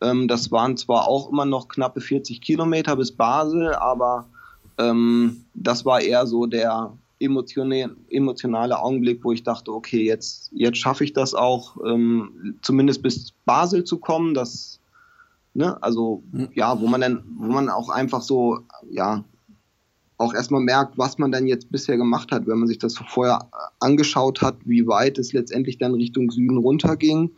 Ähm, 0.00 0.28
das 0.28 0.50
waren 0.52 0.76
zwar 0.76 1.08
auch 1.08 1.30
immer 1.30 1.44
noch 1.44 1.68
knappe 1.68 2.00
40 2.00 2.40
Kilometer 2.40 2.96
bis 2.96 3.12
Basel, 3.12 3.74
aber 3.74 4.26
ähm, 4.78 5.44
das 5.54 5.84
war 5.84 6.00
eher 6.00 6.26
so 6.26 6.46
der 6.46 6.92
emotionale 7.18 8.78
Augenblick, 8.78 9.24
wo 9.24 9.32
ich 9.32 9.42
dachte, 9.42 9.72
okay, 9.72 10.04
jetzt, 10.04 10.50
jetzt 10.52 10.78
schaffe 10.78 11.04
ich 11.04 11.14
das 11.14 11.34
auch, 11.34 11.78
ähm, 11.86 12.56
zumindest 12.60 13.02
bis 13.02 13.32
Basel 13.46 13.84
zu 13.84 13.98
kommen. 13.98 14.34
Das, 14.34 14.80
ne, 15.54 15.82
also 15.82 16.22
hm. 16.32 16.48
ja, 16.54 16.78
wo 16.78 16.86
man 16.86 17.00
dann, 17.00 17.24
wo 17.38 17.46
man 17.46 17.70
auch 17.70 17.88
einfach 17.88 18.20
so, 18.20 18.58
ja, 18.90 19.24
auch 20.18 20.34
erstmal 20.34 20.62
merkt, 20.62 20.96
was 20.96 21.18
man 21.18 21.30
dann 21.30 21.46
jetzt 21.46 21.70
bisher 21.70 21.96
gemacht 21.96 22.32
hat, 22.32 22.46
wenn 22.46 22.58
man 22.58 22.68
sich 22.68 22.78
das 22.78 22.96
vorher 22.96 23.50
angeschaut 23.80 24.40
hat, 24.40 24.56
wie 24.64 24.86
weit 24.86 25.18
es 25.18 25.32
letztendlich 25.32 25.78
dann 25.78 25.94
Richtung 25.94 26.30
Süden 26.30 26.56
runterging 26.56 27.30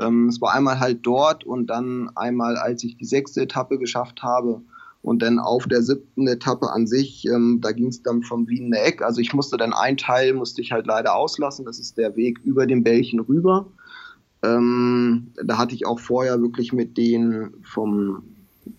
ähm, 0.00 0.28
es 0.28 0.40
war 0.40 0.54
einmal 0.54 0.80
halt 0.80 1.00
dort 1.02 1.44
und 1.44 1.68
dann 1.68 2.10
einmal, 2.14 2.56
als 2.56 2.84
ich 2.84 2.96
die 2.96 3.04
sechste 3.04 3.42
Etappe 3.42 3.78
geschafft 3.78 4.22
habe 4.22 4.60
und 5.02 5.22
dann 5.22 5.38
auf 5.38 5.66
der 5.66 5.82
siebten 5.82 6.26
Etappe 6.26 6.70
an 6.70 6.86
sich, 6.86 7.26
ähm, 7.26 7.60
da 7.60 7.72
ging 7.72 7.88
es 7.88 8.02
dann 8.02 8.22
vom 8.22 8.48
Wiener 8.48 8.82
Eck. 8.82 9.02
Also 9.02 9.20
ich 9.20 9.32
musste 9.32 9.56
dann 9.56 9.72
ein 9.72 9.96
Teil, 9.96 10.34
musste 10.34 10.60
ich 10.60 10.72
halt 10.72 10.86
leider 10.86 11.14
auslassen. 11.14 11.64
Das 11.64 11.78
ist 11.78 11.98
der 11.98 12.16
Weg 12.16 12.40
über 12.44 12.66
den 12.66 12.84
Bällchen 12.84 13.20
rüber. 13.20 13.66
Ähm, 14.42 15.28
da 15.42 15.58
hatte 15.58 15.74
ich 15.74 15.86
auch 15.86 15.98
vorher 15.98 16.40
wirklich 16.40 16.72
mit 16.72 16.96
denen 16.96 17.54
vom 17.64 18.22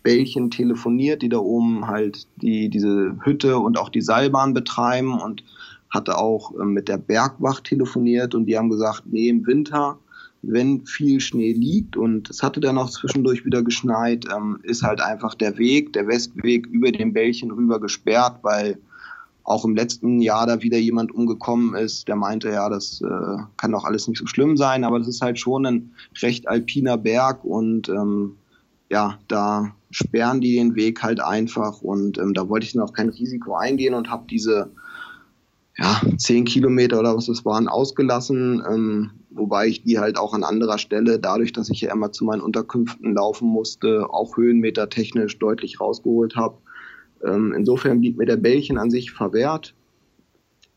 Bällchen 0.04 0.52
telefoniert, 0.52 1.22
die 1.22 1.30
da 1.30 1.40
oben 1.40 1.88
halt 1.88 2.28
die, 2.38 2.70
diese 2.70 3.18
Hütte 3.24 3.58
und 3.58 3.78
auch 3.78 3.90
die 3.90 4.02
Seilbahn 4.02 4.54
betreiben 4.54 5.20
und 5.20 5.44
hatte 5.90 6.18
auch 6.18 6.54
ähm, 6.60 6.74
mit 6.74 6.88
der 6.88 6.98
Bergwacht 6.98 7.66
telefoniert 7.66 8.36
und 8.36 8.46
die 8.46 8.58
haben 8.58 8.70
gesagt, 8.70 9.04
nee, 9.08 9.30
im 9.30 9.46
Winter 9.48 9.98
wenn 10.42 10.86
viel 10.86 11.20
Schnee 11.20 11.52
liegt 11.52 11.98
und 11.98 12.30
es 12.30 12.44
hatte 12.44 12.60
dann 12.60 12.78
auch 12.78 12.90
zwischendurch 12.90 13.46
wieder 13.46 13.62
geschneit, 13.62 14.26
ähm, 14.34 14.60
ist 14.64 14.84
halt 14.84 15.02
einfach 15.02 15.36
der 15.36 15.58
Weg, 15.58 15.94
der 15.94 16.08
Westweg 16.08 16.68
über 16.68 16.92
den 16.92 17.14
Bällchen 17.14 17.52
rüber 17.52 17.80
gesperrt, 17.80 18.40
weil 18.42 18.78
auch 19.44 19.66
im 19.66 19.76
letzten 19.76 20.22
Jahr 20.22 20.46
da 20.46 20.62
wieder 20.62 20.78
jemand 20.78 21.12
umgekommen 21.12 21.74
ist, 21.76 22.08
der 22.08 22.16
meinte, 22.16 22.50
ja, 22.50 22.70
das 22.70 23.02
äh, 23.02 23.38
kann 23.58 23.72
doch 23.72 23.84
alles 23.84 24.08
nicht 24.08 24.20
so 24.20 24.28
schlimm 24.28 24.56
sein, 24.56 24.84
aber 24.84 25.00
das 25.00 25.08
ist 25.08 25.22
halt 25.22 25.40
schon 25.40 25.66
ein 25.66 25.92
recht 26.22 26.48
alpiner 26.48 26.98
Berg 26.98 27.44
und 27.44 27.90
ähm, 27.90 28.36
ja, 28.90 29.18
da 29.28 29.74
sperren 29.92 30.40
die 30.40 30.56
den 30.56 30.76
Weg 30.76 31.02
halt 31.02 31.20
einfach 31.20 31.82
und 31.82 32.18
ähm, 32.18 32.34
da 32.34 32.48
wollte 32.48 32.66
ich 32.66 32.74
dann 32.74 32.84
auch 32.84 32.94
kein 32.94 33.10
Risiko 33.10 33.56
eingehen 33.56 33.96
und 33.96 34.10
habe 34.10 34.26
diese 34.30 34.72
ja, 35.80 36.02
zehn 36.18 36.46
Kilometer 36.46 37.00
oder 37.00 37.16
was 37.16 37.28
das 37.28 37.46
waren, 37.46 37.68
ausgelassen. 37.68 38.62
Ähm, 38.70 39.12
wobei 39.30 39.68
ich 39.68 39.84
die 39.84 40.00
halt 40.00 40.18
auch 40.18 40.34
an 40.34 40.44
anderer 40.44 40.78
Stelle, 40.78 41.20
dadurch, 41.20 41.54
dass 41.54 41.70
ich 41.70 41.82
ja 41.82 41.94
immer 41.94 42.12
zu 42.12 42.26
meinen 42.26 42.42
Unterkünften 42.42 43.14
laufen 43.14 43.48
musste, 43.48 44.08
auch 44.10 44.36
Höhenmeter 44.36 44.90
technisch 44.90 45.40
deutlich 45.40 45.80
rausgeholt 45.80 46.36
habe. 46.36 46.58
Ähm, 47.26 47.54
insofern 47.56 48.02
blieb 48.02 48.18
mir 48.18 48.26
der 48.26 48.38
Bällchen 48.38 48.78
an 48.78 48.92
sich 48.92 49.12
verwehrt. 49.12 49.74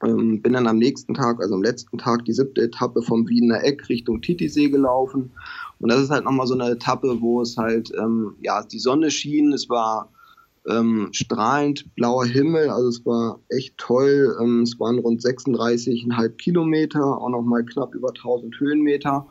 Ähm, 0.04 0.40
bin 0.42 0.52
dann 0.52 0.66
am 0.66 0.78
nächsten 0.78 1.14
Tag, 1.14 1.40
also 1.40 1.54
am 1.54 1.62
letzten 1.62 1.98
Tag, 1.98 2.24
die 2.24 2.32
siebte 2.32 2.62
Etappe 2.62 3.02
vom 3.02 3.28
Wiener 3.28 3.62
Eck 3.64 3.88
Richtung 3.88 4.20
Titisee 4.20 4.68
gelaufen. 4.68 5.30
Und 5.80 5.90
das 5.90 6.00
ist 6.00 6.10
halt 6.10 6.24
nochmal 6.24 6.46
so 6.46 6.54
eine 6.54 6.70
Etappe, 6.70 7.20
wo 7.20 7.40
es 7.40 7.56
halt, 7.56 7.92
ähm, 7.98 8.34
ja, 8.40 8.62
die 8.62 8.78
Sonne 8.78 9.10
schien, 9.10 9.52
es 9.52 9.68
war 9.68 10.10
ähm, 10.68 11.08
strahlend 11.12 11.94
blauer 11.94 12.24
Himmel, 12.24 12.70
also 12.70 12.88
es 12.88 13.04
war 13.04 13.40
echt 13.48 13.76
toll. 13.78 14.36
Ähm, 14.40 14.62
es 14.62 14.78
waren 14.78 14.98
rund 14.98 15.20
36,5 15.20 16.28
Kilometer, 16.36 17.04
auch 17.04 17.28
nochmal 17.28 17.64
knapp 17.64 17.94
über 17.94 18.08
1000 18.08 18.58
Höhenmeter. 18.58 19.26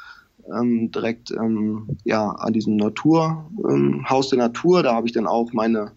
Ähm, 0.53 0.91
direkt 0.91 1.31
ähm, 1.33 1.99
ja, 2.05 2.31
an 2.31 2.53
diesem 2.53 2.77
Natur, 2.77 3.51
ähm, 3.69 4.09
Haus 4.09 4.31
der 4.31 4.39
Natur. 4.39 4.83
Da 4.83 4.95
habe 4.95 5.07
ich 5.07 5.13
dann 5.13 5.27
auch 5.27 5.53
meine 5.53 5.93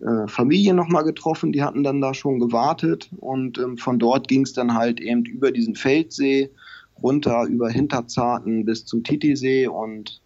äh, 0.00 0.28
Familie 0.28 0.74
nochmal 0.74 1.04
getroffen. 1.04 1.52
Die 1.52 1.62
hatten 1.62 1.84
dann 1.84 2.00
da 2.00 2.14
schon 2.14 2.38
gewartet. 2.40 3.10
Und 3.16 3.60
von 3.76 3.98
dort 3.98 4.28
ging 4.28 4.42
es 4.42 4.52
dann 4.52 4.74
halt 4.74 5.00
eben 5.00 5.24
über 5.24 5.52
diesen 5.52 5.74
Feldsee 5.74 6.50
runter, 7.02 7.44
über 7.44 7.70
Hinterzarten 7.70 8.64
bis 8.64 8.84
zum 8.84 9.04
Titisee 9.04 9.68
und 9.68 10.20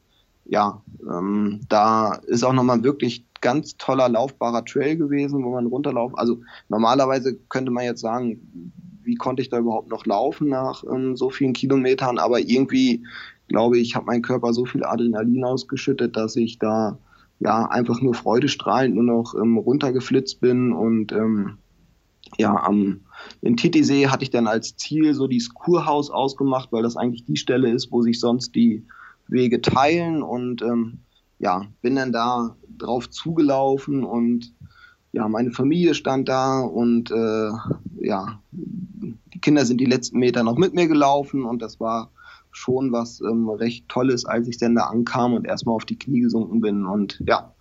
ja, 0.45 0.83
ähm, 1.09 1.61
da 1.69 2.15
ist 2.27 2.45
auch 2.45 2.53
nochmal 2.53 2.83
wirklich 2.83 3.25
ganz 3.41 3.77
toller 3.77 4.09
laufbarer 4.09 4.65
Trail 4.65 4.97
gewesen, 4.97 5.45
wo 5.45 5.53
man 5.53 5.67
runterlaufen. 5.67 6.17
Also 6.17 6.41
normalerweise 6.69 7.37
könnte 7.49 7.71
man 7.71 7.85
jetzt 7.85 8.01
sagen, 8.01 8.73
wie 9.03 9.17
konnte 9.17 9.43
ich 9.43 9.51
da 9.51 9.59
überhaupt 9.59 9.91
noch 9.91 10.07
laufen 10.07 10.49
nach 10.49 10.85
ähm, 10.85 11.17
so 11.17 11.31
vielen 11.31 11.53
Kilometern? 11.53 12.19
Aber 12.19 12.39
irgendwie 12.39 13.05
glaube 13.53 13.79
ich, 13.79 13.95
hat 13.95 14.07
mein 14.07 14.23
Körper 14.23 14.53
so 14.53 14.65
viel 14.65 14.85
Adrenalin 14.85 15.45
ausgeschüttet, 15.45 16.17
dass 16.17 16.37
ich 16.37 16.59
da 16.59 16.99
ja 17.39 17.67
einfach 17.67 18.01
nur 18.01 18.15
freudestrahlend 18.15 18.95
nur 18.95 19.05
noch 19.05 19.35
ähm, 19.35 19.59
runtergeflitzt 19.59 20.41
bin 20.41 20.73
und 20.73 21.13
ähm, 21.13 21.59
ja, 22.39 22.57
am 22.57 23.01
in 23.43 23.57
Titisee 23.57 24.09
hatte 24.09 24.25
ich 24.25 24.31
dann 24.31 24.47
als 24.47 24.77
Ziel 24.77 25.13
so 25.13 25.27
dieses 25.27 25.53
Kurhaus 25.53 26.11
ausgemacht, 26.11 26.73
weil 26.73 26.83
das 26.83 26.97
eigentlich 26.97 27.25
die 27.27 27.37
Stelle 27.37 27.71
ist, 27.71 27.93
wo 27.93 28.01
sich 28.01 28.19
sonst 28.19 28.55
die 28.55 28.87
Westwege 29.33 29.63
teilen 29.63 30.23
und 30.23 30.63
ähm, 30.63 30.99
ja, 31.39 31.63
bin 31.81 31.97
dann 31.97 32.13
da 32.13 32.55
drauf 32.79 33.09
zugelaufen 33.11 34.05
und 34.05 34.53
ja, 35.13 35.29
meine 35.29 35.51
Familie 35.51 35.95
stand 35.95 36.29
da 36.29 36.61
und 36.61 37.11
äh, 37.11 37.51
ja, 38.01 38.41
die 38.53 39.41
Kinder 39.41 39.65
sind 39.65 39.81
die 39.81 39.87
letzten 39.87 40.19
Meter 40.19 40.43
noch 40.43 40.57
mit 40.57 40.75
mir 40.75 40.87
gelaufen 40.87 41.45
und 41.45 41.61
das 41.61 41.81
war 41.81 42.11
schon 42.51 42.93
was 42.93 43.21
ähm, 43.21 43.49
recht 43.49 43.89
Tolles, 43.89 44.25
als 44.27 44.49
ich 44.49 44.59
dann 44.59 44.75
da 44.75 44.85
ankam 44.85 45.35
und 45.35 45.47
erstmal 45.47 45.75
auf 45.75 45.87
die 45.87 45.99
Knie 45.99 46.21
gesunken 46.21 46.61
bin 46.61 46.87
und 46.87 47.23
ja, 47.27 47.55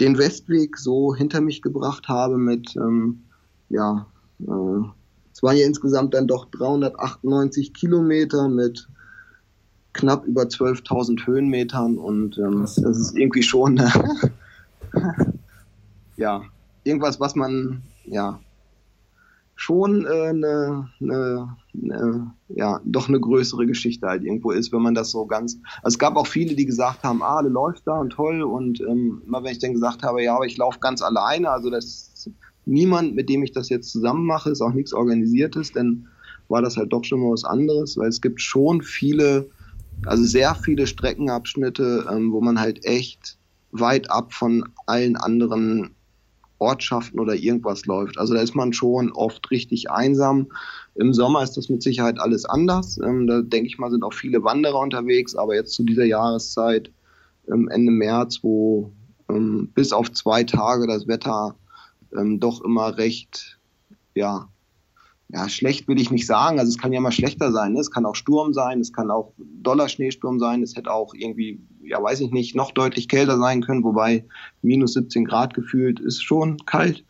den 0.00 0.16
Westweg 0.16 0.78
so 0.78 1.14
hinter 1.14 1.40
mich 1.40 1.62
gebracht 1.62 2.08
habe 2.08 2.38
mit, 2.38 2.76
ähm, 2.76 3.24
ja, 3.68 4.06
äh, 4.40 4.88
es 5.32 5.42
waren 5.42 5.56
ja 5.56 5.66
insgesamt 5.66 6.14
dann 6.14 6.28
doch 6.28 6.46
398 6.50 7.74
Kilometer 7.74 8.48
mit 8.48 8.88
knapp 9.98 10.24
über 10.24 10.42
12.000 10.42 11.26
Höhenmetern 11.26 11.98
und 11.98 12.38
ähm, 12.38 12.62
das 12.62 12.78
ist 12.78 13.16
irgendwie 13.16 13.42
schon, 13.42 13.76
ja, 16.16 16.42
irgendwas, 16.84 17.20
was 17.20 17.34
man, 17.34 17.82
ja, 18.04 18.38
schon 19.56 20.06
äh, 20.06 20.28
eine, 20.28 20.88
eine, 21.00 21.56
eine, 21.74 22.30
ja, 22.48 22.80
doch 22.84 23.08
eine 23.08 23.18
größere 23.18 23.66
Geschichte 23.66 24.06
halt 24.06 24.22
irgendwo 24.22 24.52
ist, 24.52 24.72
wenn 24.72 24.82
man 24.82 24.94
das 24.94 25.10
so 25.10 25.26
ganz. 25.26 25.58
Also 25.82 25.96
es 25.96 25.98
gab 25.98 26.14
auch 26.14 26.28
viele, 26.28 26.54
die 26.54 26.64
gesagt 26.64 27.02
haben, 27.02 27.20
ah, 27.24 27.42
du 27.42 27.48
läufst 27.48 27.84
da 27.84 27.98
und 27.98 28.10
toll. 28.10 28.42
Und 28.42 28.80
ähm, 28.80 29.22
immer 29.26 29.42
wenn 29.42 29.50
ich 29.50 29.58
dann 29.58 29.72
gesagt 29.72 30.04
habe, 30.04 30.22
ja, 30.22 30.36
aber 30.36 30.46
ich 30.46 30.56
laufe 30.56 30.78
ganz 30.78 31.02
alleine, 31.02 31.50
also 31.50 31.70
das 31.70 31.84
ist 31.84 32.30
niemand, 32.66 33.16
mit 33.16 33.28
dem 33.28 33.42
ich 33.42 33.50
das 33.50 33.68
jetzt 33.68 33.90
zusammen 33.90 34.26
mache, 34.26 34.50
ist 34.50 34.62
auch 34.62 34.72
nichts 34.72 34.92
Organisiertes, 34.92 35.72
dann 35.72 36.06
war 36.48 36.62
das 36.62 36.76
halt 36.76 36.92
doch 36.92 37.02
schon 37.02 37.20
mal 37.20 37.32
was 37.32 37.44
anderes, 37.44 37.96
weil 37.96 38.08
es 38.08 38.20
gibt 38.20 38.40
schon 38.40 38.80
viele, 38.80 39.50
also 40.06 40.24
sehr 40.24 40.54
viele 40.54 40.86
Streckenabschnitte, 40.86 42.06
ähm, 42.10 42.32
wo 42.32 42.40
man 42.40 42.60
halt 42.60 42.84
echt 42.84 43.38
weit 43.70 44.10
ab 44.10 44.32
von 44.32 44.64
allen 44.86 45.16
anderen 45.16 45.94
Ortschaften 46.58 47.20
oder 47.20 47.34
irgendwas 47.34 47.86
läuft. 47.86 48.18
Also 48.18 48.34
da 48.34 48.40
ist 48.40 48.54
man 48.54 48.72
schon 48.72 49.12
oft 49.12 49.50
richtig 49.50 49.90
einsam. 49.90 50.48
Im 50.94 51.14
Sommer 51.14 51.42
ist 51.42 51.56
das 51.56 51.68
mit 51.68 51.82
Sicherheit 51.82 52.18
alles 52.18 52.44
anders. 52.44 52.98
Ähm, 52.98 53.26
da 53.26 53.42
denke 53.42 53.68
ich 53.68 53.78
mal, 53.78 53.90
sind 53.90 54.02
auch 54.02 54.12
viele 54.12 54.42
Wanderer 54.42 54.80
unterwegs, 54.80 55.36
aber 55.36 55.54
jetzt 55.54 55.74
zu 55.74 55.84
dieser 55.84 56.04
Jahreszeit, 56.04 56.90
ähm, 57.52 57.68
Ende 57.68 57.92
März, 57.92 58.40
wo 58.42 58.92
ähm, 59.28 59.70
bis 59.74 59.92
auf 59.92 60.10
zwei 60.12 60.44
Tage 60.44 60.86
das 60.86 61.06
Wetter 61.06 61.54
ähm, 62.16 62.40
doch 62.40 62.62
immer 62.62 62.96
recht, 62.96 63.58
ja, 64.14 64.48
ja, 65.30 65.48
schlecht 65.48 65.88
will 65.88 66.00
ich 66.00 66.10
nicht 66.10 66.26
sagen. 66.26 66.58
Also 66.58 66.70
es 66.70 66.78
kann 66.78 66.92
ja 66.92 67.00
mal 67.00 67.12
schlechter 67.12 67.52
sein. 67.52 67.74
Ne? 67.74 67.80
Es 67.80 67.90
kann 67.90 68.06
auch 68.06 68.14
Sturm 68.14 68.54
sein, 68.54 68.80
es 68.80 68.92
kann 68.92 69.10
auch 69.10 69.32
Dollarschneesturm 69.36 70.38
sein, 70.38 70.62
es 70.62 70.74
hätte 70.74 70.90
auch 70.90 71.12
irgendwie, 71.14 71.60
ja, 71.82 72.02
weiß 72.02 72.20
ich 72.20 72.30
nicht, 72.30 72.56
noch 72.56 72.72
deutlich 72.72 73.08
kälter 73.08 73.38
sein 73.38 73.62
können, 73.62 73.84
wobei 73.84 74.24
minus 74.62 74.94
17 74.94 75.26
Grad 75.26 75.52
gefühlt 75.52 76.00
ist 76.00 76.22
schon 76.22 76.56
kalt. 76.64 77.04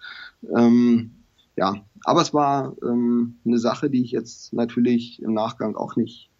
Ähm, 0.56 1.12
ja, 1.56 1.76
aber 2.04 2.22
es 2.22 2.34
war 2.34 2.74
ähm, 2.82 3.36
eine 3.44 3.58
Sache, 3.58 3.88
die 3.88 4.02
ich 4.02 4.10
jetzt 4.10 4.52
natürlich 4.52 5.22
im 5.22 5.34
Nachgang 5.34 5.76
auch 5.76 5.94
nicht 5.94 6.30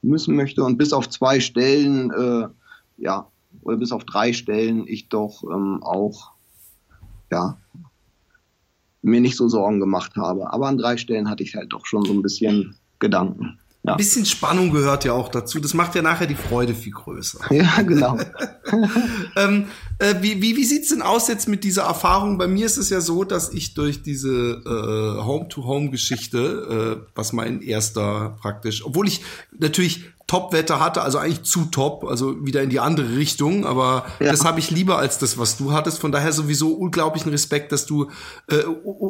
müssen 0.00 0.34
möchte. 0.34 0.64
Und 0.64 0.78
bis 0.78 0.92
auf 0.92 1.10
zwei 1.10 1.40
Stellen, 1.40 2.10
äh, 2.10 2.48
ja, 2.96 3.30
oder 3.62 3.76
bis 3.76 3.92
auf 3.92 4.04
drei 4.04 4.32
Stellen 4.32 4.86
ich 4.86 5.08
doch 5.08 5.42
ähm, 5.44 5.82
auch, 5.82 6.32
ja, 7.30 7.58
mir 9.08 9.20
nicht 9.20 9.36
so 9.36 9.48
Sorgen 9.48 9.80
gemacht 9.80 10.16
habe. 10.16 10.52
Aber 10.52 10.68
an 10.68 10.78
drei 10.78 10.96
Stellen 10.96 11.28
hatte 11.28 11.42
ich 11.42 11.54
halt 11.54 11.72
doch 11.72 11.86
schon 11.86 12.04
so 12.04 12.12
ein 12.12 12.22
bisschen 12.22 12.76
Gedanken. 12.98 13.58
Ja. 13.84 13.92
Ein 13.92 13.96
bisschen 13.96 14.26
Spannung 14.26 14.70
gehört 14.70 15.04
ja 15.04 15.12
auch 15.12 15.28
dazu. 15.28 15.60
Das 15.60 15.72
macht 15.72 15.94
ja 15.94 16.02
nachher 16.02 16.26
die 16.26 16.34
Freude 16.34 16.74
viel 16.74 16.92
größer. 16.92 17.38
Ja, 17.54 17.80
genau. 17.82 18.18
ähm, 19.36 19.66
äh, 19.98 20.16
wie 20.20 20.42
wie, 20.42 20.56
wie 20.56 20.64
sieht 20.64 20.90
denn 20.90 21.00
aus 21.00 21.28
jetzt 21.28 21.48
mit 21.48 21.64
dieser 21.64 21.84
Erfahrung? 21.84 22.38
Bei 22.38 22.48
mir 22.48 22.66
ist 22.66 22.76
es 22.76 22.90
ja 22.90 23.00
so, 23.00 23.24
dass 23.24 23.52
ich 23.54 23.74
durch 23.74 24.02
diese 24.02 24.28
äh, 24.66 25.24
Home-to-Home-Geschichte, 25.24 27.00
äh, 27.06 27.10
was 27.14 27.32
mein 27.32 27.62
erster 27.62 28.36
praktisch, 28.40 28.84
obwohl 28.84 29.06
ich 29.06 29.22
natürlich 29.58 30.04
Top-Wetter 30.28 30.78
hatte, 30.78 31.00
also 31.00 31.16
eigentlich 31.16 31.42
zu 31.44 31.64
top, 31.64 32.04
also 32.04 32.44
wieder 32.44 32.62
in 32.62 32.68
die 32.68 32.80
andere 32.80 33.16
Richtung, 33.16 33.64
aber 33.64 34.04
ja. 34.20 34.30
das 34.30 34.44
habe 34.44 34.60
ich 34.60 34.70
lieber 34.70 34.98
als 34.98 35.16
das, 35.18 35.38
was 35.38 35.56
du 35.56 35.72
hattest. 35.72 35.98
Von 35.98 36.12
daher 36.12 36.32
sowieso 36.32 36.74
unglaublichen 36.74 37.30
Respekt, 37.30 37.72
dass 37.72 37.86
du, 37.86 38.10
äh, 38.46 38.62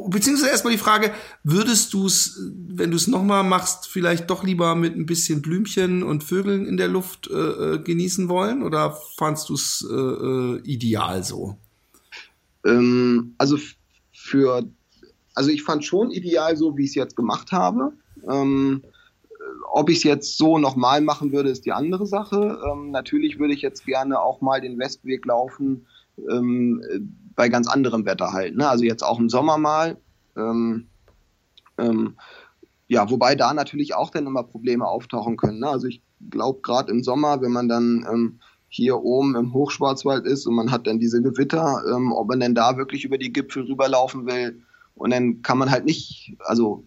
beziehungsweise 0.09 0.51
erstmal 0.51 0.73
die 0.73 0.79
Frage, 0.79 1.11
würdest 1.43 1.93
du 1.93 2.07
es, 2.07 2.41
wenn 2.69 2.93
du 2.93 2.97
es 2.97 3.09
nochmal 3.09 3.43
machst, 3.43 3.89
vielleicht 3.89 4.31
doch 4.31 4.45
lieber 4.45 4.77
mit 4.77 4.97
ein 4.97 5.07
bisschen 5.07 5.43
Blümchen 5.43 6.05
und 6.05 6.23
Vögeln 6.23 6.67
in 6.67 6.77
der 6.77 6.89
Luft 6.89 7.29
äh, 7.29 7.35
äh 7.35 7.79
genießen 7.83 8.29
wollen 8.29 8.63
oder 8.63 8.97
fandst 9.17 9.49
du 9.49 9.55
es 9.55 9.85
äh, 9.91 9.95
äh, 9.95 10.61
ideal 10.63 11.25
so? 11.25 11.59
Ähm, 12.65 13.35
also 13.39 13.59
für, 14.13 14.63
also 15.35 15.51
ich 15.51 15.65
fand 15.65 15.85
schon 15.85 16.13
ideal 16.13 16.57
so, 16.57 16.77
wie 16.77 16.85
ich 16.85 16.91
es 16.91 16.95
jetzt 16.95 17.17
gemacht 17.17 17.51
habe. 17.51 17.93
Ähm, 18.31 18.85
ob 19.73 19.91
ich 19.91 19.99
es 19.99 20.05
jetzt 20.05 20.39
so 20.39 20.59
nochmal 20.59 21.01
machen 21.01 21.33
würde, 21.33 21.51
ist 21.51 21.67
die 21.67 21.73
andere 21.73 22.07
Sache. 22.07 22.59
Ähm, 22.71 22.91
natürlich 22.91 23.39
würde 23.39 23.55
ich 23.55 23.63
jetzt 23.63 23.85
gerne 23.87 24.21
auch 24.21 24.41
mal 24.41 24.61
den 24.61 24.79
Westweg 24.79 25.25
laufen 25.27 25.87
ähm, 26.31 26.83
bei 27.35 27.49
ganz 27.49 27.69
anderem 27.69 28.05
Wetter 28.05 28.33
halt. 28.33 28.57
Ne? 28.57 28.69
Also 28.69 28.85
jetzt 28.85 29.03
auch 29.03 29.19
im 29.19 29.29
Sommer 29.29 29.59
mal. 29.59 29.97
Ähm, 30.37 30.89
ähm 31.79 32.17
ja, 32.91 33.11
wobei 33.11 33.35
da 33.35 33.53
natürlich 33.53 33.95
auch 33.95 34.11
dann 34.11 34.27
immer 34.27 34.43
Probleme 34.43 34.87
auftauchen 34.87 35.37
können. 35.37 35.61
Ne? 35.61 35.69
Also 35.69 35.87
ich 35.87 36.03
glaube 36.31 36.61
gerade 36.63 36.91
im 36.91 37.03
Sommer, 37.03 37.43
wenn 37.43 37.53
man 37.53 37.69
dann 37.69 38.07
ähm, 38.11 38.41
hier 38.69 38.99
oben 39.03 39.37
im 39.37 39.53
Hochschwarzwald 39.53 40.27
ist 40.27 40.47
und 40.47 40.55
man 40.55 40.71
hat 40.71 40.87
dann 40.87 40.99
diese 40.99 41.23
Gewitter, 41.23 41.83
ähm, 41.95 42.13
ob 42.13 42.29
man 42.29 42.41
denn 42.41 42.55
da 42.55 42.77
wirklich 42.77 43.05
über 43.05 43.19
die 43.19 43.33
Gipfel 43.33 43.65
rüberlaufen 43.65 44.27
will. 44.27 44.63
Und 44.95 45.11
dann 45.11 45.43
kann 45.43 45.59
man 45.59 45.71
halt 45.71 45.85
nicht, 45.85 46.37
also 46.41 46.85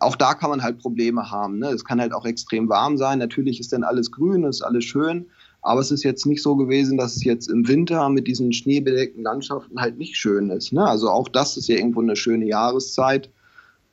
auch 0.00 0.16
da 0.16 0.34
kann 0.34 0.50
man 0.50 0.62
halt 0.62 0.78
Probleme 0.78 1.30
haben. 1.30 1.58
Ne? 1.58 1.68
Es 1.68 1.84
kann 1.84 2.00
halt 2.00 2.12
auch 2.12 2.24
extrem 2.24 2.68
warm 2.68 2.96
sein. 2.96 3.18
Natürlich 3.18 3.60
ist 3.60 3.72
dann 3.72 3.84
alles 3.84 4.10
grün, 4.10 4.44
ist 4.44 4.62
alles 4.62 4.84
schön. 4.84 5.26
Aber 5.60 5.80
es 5.80 5.90
ist 5.90 6.02
jetzt 6.02 6.26
nicht 6.26 6.42
so 6.42 6.56
gewesen, 6.56 6.98
dass 6.98 7.14
es 7.14 7.24
jetzt 7.24 7.48
im 7.48 7.68
Winter 7.68 8.08
mit 8.08 8.26
diesen 8.26 8.52
schneebedeckten 8.52 9.22
Landschaften 9.22 9.80
halt 9.80 9.96
nicht 9.96 10.16
schön 10.16 10.50
ist. 10.50 10.72
Ne? 10.72 10.84
Also 10.84 11.08
auch 11.08 11.28
das 11.28 11.56
ist 11.56 11.68
ja 11.68 11.76
irgendwo 11.76 12.00
eine 12.00 12.16
schöne 12.16 12.46
Jahreszeit. 12.46 13.30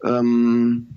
Ähm, 0.03 0.87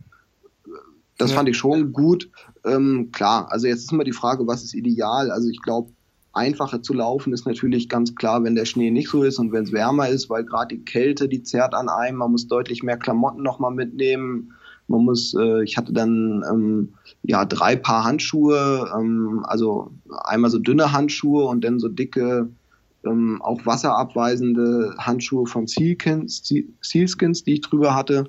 das 1.19 1.31
ja. 1.31 1.37
fand 1.37 1.49
ich 1.49 1.57
schon 1.57 1.93
gut. 1.93 2.31
Ähm, 2.65 3.11
klar, 3.13 3.51
also 3.51 3.67
jetzt 3.67 3.85
ist 3.85 3.93
immer 3.93 4.05
die 4.05 4.13
Frage, 4.13 4.47
was 4.47 4.63
ist 4.63 4.75
ideal? 4.75 5.31
Also 5.31 5.49
ich 5.51 5.61
glaube, 5.61 5.93
einfacher 6.33 6.83
zu 6.83 6.95
laufen 6.95 7.33
ist 7.33 7.47
natürlich 7.47 7.89
ganz 7.89 8.15
klar, 8.15 8.43
wenn 8.43 8.55
der 8.55 8.65
Schnee 8.65 8.91
nicht 8.91 9.11
so 9.11 9.23
ist 9.23 9.39
und 9.39 9.53
wenn 9.53 9.65
es 9.65 9.73
wärmer 9.73 10.09
ist, 10.09 10.31
weil 10.31 10.45
gerade 10.45 10.77
die 10.77 10.85
Kälte, 10.85 11.29
die 11.29 11.43
zerrt 11.43 11.75
an 11.75 11.89
einem. 11.89 12.19
Man 12.19 12.33
muss 12.33 12.49
deutlich 12.49 12.83
mehr 12.83 12.97
Klamotten 12.97 13.43
nochmal 13.43 13.73
mitnehmen. 13.73 14.55
Man 14.89 15.05
muss, 15.05 15.35
äh, 15.35 15.63
ich 15.63 15.77
hatte 15.77 15.93
dann 15.93 16.45
ähm, 16.51 16.95
ja 17.23 17.45
drei 17.45 17.77
Paar 17.77 18.05
Handschuhe, 18.05 18.91
ähm, 18.97 19.45
also 19.47 19.91
einmal 20.25 20.51
so 20.51 20.59
dünne 20.59 20.93
Handschuhe 20.93 21.45
und 21.45 21.65
dann 21.65 21.79
so 21.79 21.89
dicke, 21.89 22.49
ähm, 23.05 23.41
auch 23.43 23.65
wasserabweisende 23.65 24.95
Handschuhe 24.99 25.47
von 25.47 25.67
Sealskins, 25.67 26.43
die 26.43 27.53
ich 27.53 27.61
drüber 27.61 27.95
hatte. 27.95 28.29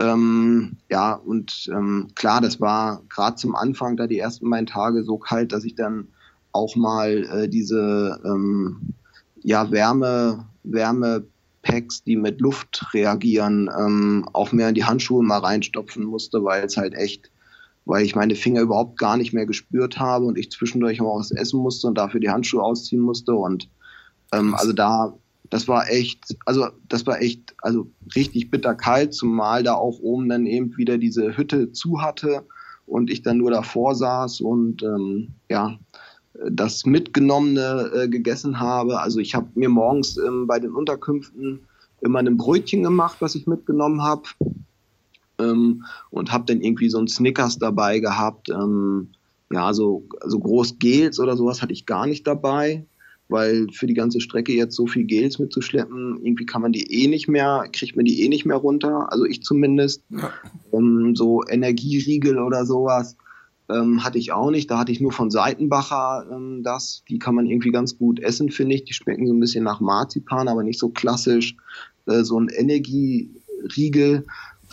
Ähm, 0.00 0.76
ja, 0.90 1.14
und 1.14 1.68
ähm, 1.72 2.08
klar, 2.14 2.40
das 2.40 2.60
war 2.60 3.02
gerade 3.08 3.36
zum 3.36 3.54
Anfang 3.54 3.96
da 3.96 4.06
die 4.06 4.18
ersten 4.18 4.48
beiden 4.48 4.66
Tage 4.66 5.04
so 5.04 5.18
kalt, 5.18 5.52
dass 5.52 5.64
ich 5.64 5.74
dann 5.74 6.08
auch 6.52 6.76
mal 6.76 7.24
äh, 7.24 7.48
diese 7.48 8.20
ähm, 8.24 8.94
ja, 9.42 9.70
Wärme, 9.70 10.46
Wärme 10.62 11.26
Packs, 11.62 12.02
die 12.04 12.16
mit 12.16 12.40
Luft 12.40 12.86
reagieren, 12.92 13.70
ähm, 13.78 14.28
auch 14.32 14.52
mehr 14.52 14.68
in 14.68 14.74
die 14.74 14.84
Handschuhe 14.84 15.22
mal 15.22 15.38
reinstopfen 15.38 16.04
musste, 16.04 16.44
weil 16.44 16.64
es 16.64 16.76
halt 16.76 16.94
echt, 16.94 17.30
weil 17.84 18.04
ich 18.04 18.14
meine 18.14 18.34
Finger 18.34 18.60
überhaupt 18.60 18.98
gar 18.98 19.16
nicht 19.16 19.32
mehr 19.32 19.46
gespürt 19.46 19.98
habe 19.98 20.26
und 20.26 20.38
ich 20.38 20.50
zwischendurch 20.50 21.00
auch 21.00 21.18
was 21.18 21.30
essen 21.30 21.60
musste 21.60 21.86
und 21.86 21.96
dafür 21.96 22.20
die 22.20 22.30
Handschuhe 22.30 22.62
ausziehen 22.62 23.02
musste 23.02 23.34
und 23.34 23.68
ähm, 24.32 24.54
also 24.54 24.72
da, 24.72 25.14
das 25.50 25.68
war 25.68 25.88
echt, 25.88 26.36
also 26.46 26.68
das 26.88 27.06
war 27.06 27.20
echt, 27.20 27.54
also 27.58 27.90
richtig 28.16 28.50
bitter 28.50 28.74
kalt, 28.74 29.14
zumal 29.14 29.62
da 29.62 29.74
auch 29.74 30.00
oben 30.00 30.28
dann 30.28 30.46
eben 30.46 30.76
wieder 30.76 30.98
diese 30.98 31.36
Hütte 31.36 31.72
zu 31.72 32.00
hatte 32.00 32.44
und 32.86 33.10
ich 33.10 33.22
dann 33.22 33.38
nur 33.38 33.50
davor 33.50 33.94
saß 33.94 34.40
und 34.40 34.82
ähm, 34.82 35.28
ja, 35.48 35.78
das 36.50 36.86
Mitgenommene 36.86 37.90
äh, 37.94 38.08
gegessen 38.08 38.58
habe. 38.58 39.00
Also 39.00 39.18
ich 39.20 39.34
habe 39.34 39.48
mir 39.54 39.68
morgens 39.68 40.16
ähm, 40.16 40.46
bei 40.46 40.58
den 40.58 40.72
Unterkünften 40.72 41.60
immer 42.00 42.18
ein 42.18 42.36
Brötchen 42.36 42.82
gemacht, 42.82 43.18
was 43.20 43.34
ich 43.34 43.46
mitgenommen 43.46 44.02
habe. 44.02 44.22
Ähm, 45.38 45.84
und 46.10 46.32
habe 46.32 46.44
dann 46.46 46.60
irgendwie 46.60 46.88
so 46.88 46.98
ein 46.98 47.08
Snickers 47.08 47.58
dabei 47.58 47.98
gehabt. 47.98 48.48
Ähm, 48.48 49.08
ja, 49.50 49.72
so, 49.74 50.04
so 50.24 50.38
groß 50.38 50.78
Gels 50.78 51.20
oder 51.20 51.36
sowas 51.36 51.60
hatte 51.60 51.74
ich 51.74 51.84
gar 51.84 52.06
nicht 52.06 52.26
dabei, 52.26 52.84
weil 53.28 53.66
für 53.70 53.86
die 53.86 53.94
ganze 53.94 54.20
Strecke 54.20 54.52
jetzt 54.52 54.74
so 54.74 54.86
viel 54.86 55.04
Gels 55.04 55.38
mitzuschleppen, 55.38 56.20
irgendwie 56.22 56.46
kann 56.46 56.62
man 56.62 56.72
die 56.72 57.02
eh 57.02 57.06
nicht 57.06 57.28
mehr, 57.28 57.64
kriegt 57.70 57.94
man 57.94 58.06
die 58.06 58.22
eh 58.22 58.28
nicht 58.28 58.46
mehr 58.46 58.56
runter. 58.56 59.12
Also 59.12 59.26
ich 59.26 59.42
zumindest. 59.42 60.02
Ja. 60.08 60.30
Ähm, 60.72 61.14
so 61.14 61.44
Energieriegel 61.46 62.38
oder 62.38 62.64
sowas 62.64 63.16
Ähm, 63.68 64.04
hatte 64.04 64.18
ich 64.18 64.32
auch 64.32 64.50
nicht. 64.50 64.70
Da 64.70 64.78
hatte 64.78 64.92
ich 64.92 65.00
nur 65.00 65.12
von 65.12 65.30
Seitenbacher 65.30 66.26
ähm, 66.30 66.62
das. 66.62 67.04
Die 67.08 67.18
kann 67.18 67.34
man 67.34 67.46
irgendwie 67.46 67.70
ganz 67.70 67.96
gut 67.96 68.20
essen, 68.20 68.50
finde 68.50 68.74
ich. 68.74 68.84
Die 68.84 68.94
schmecken 68.94 69.26
so 69.26 69.32
ein 69.32 69.40
bisschen 69.40 69.64
nach 69.64 69.80
Marzipan, 69.80 70.48
aber 70.48 70.62
nicht 70.62 70.78
so 70.78 70.88
klassisch 70.88 71.56
äh, 72.06 72.22
so 72.22 72.38
ein 72.38 72.48
Energieriegel. 72.48 74.24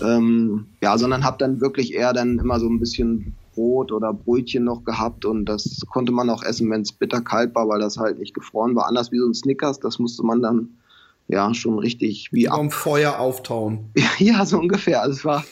Ähm, 0.01 0.67
ja, 0.81 0.97
sondern 0.97 1.23
habe 1.23 1.37
dann 1.37 1.61
wirklich 1.61 1.93
eher 1.93 2.13
dann 2.13 2.39
immer 2.39 2.59
so 2.59 2.67
ein 2.67 2.79
bisschen 2.79 3.35
Brot 3.53 3.91
oder 3.91 4.13
Brötchen 4.13 4.63
noch 4.63 4.85
gehabt 4.85 5.25
und 5.25 5.45
das 5.45 5.81
konnte 5.89 6.13
man 6.13 6.29
auch 6.29 6.43
essen, 6.43 6.69
wenn 6.71 6.81
es 6.81 6.93
bitterkalt 6.93 7.53
war, 7.55 7.67
weil 7.67 7.81
das 7.81 7.97
halt 7.97 8.17
nicht 8.17 8.33
gefroren 8.33 8.73
war. 8.75 8.87
Anders 8.87 9.11
wie 9.11 9.19
so 9.19 9.25
ein 9.25 9.33
Snickers, 9.33 9.81
das 9.81 9.99
musste 9.99 10.23
man 10.23 10.41
dann 10.41 10.69
ja 11.27 11.53
schon 11.53 11.77
richtig 11.77 12.29
wie 12.31 12.47
am 12.47 12.71
Feuer 12.71 13.19
auftauen. 13.19 13.91
ja, 14.17 14.45
so 14.45 14.57
ungefähr. 14.57 15.01
Also 15.01 15.17
es 15.17 15.25
war 15.25 15.43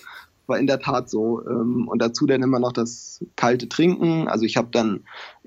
war 0.47 0.59
in 0.59 0.67
der 0.67 0.79
Tat 0.79 1.09
so. 1.09 1.45
Ähm, 1.45 1.87
und 1.87 2.01
dazu 2.01 2.25
dann 2.25 2.43
immer 2.43 2.59
noch 2.59 2.71
das 2.71 3.23
kalte 3.35 3.69
Trinken. 3.69 4.27
Also 4.27 4.45
ich 4.45 4.57
habe 4.57 4.69
dann 4.71 5.01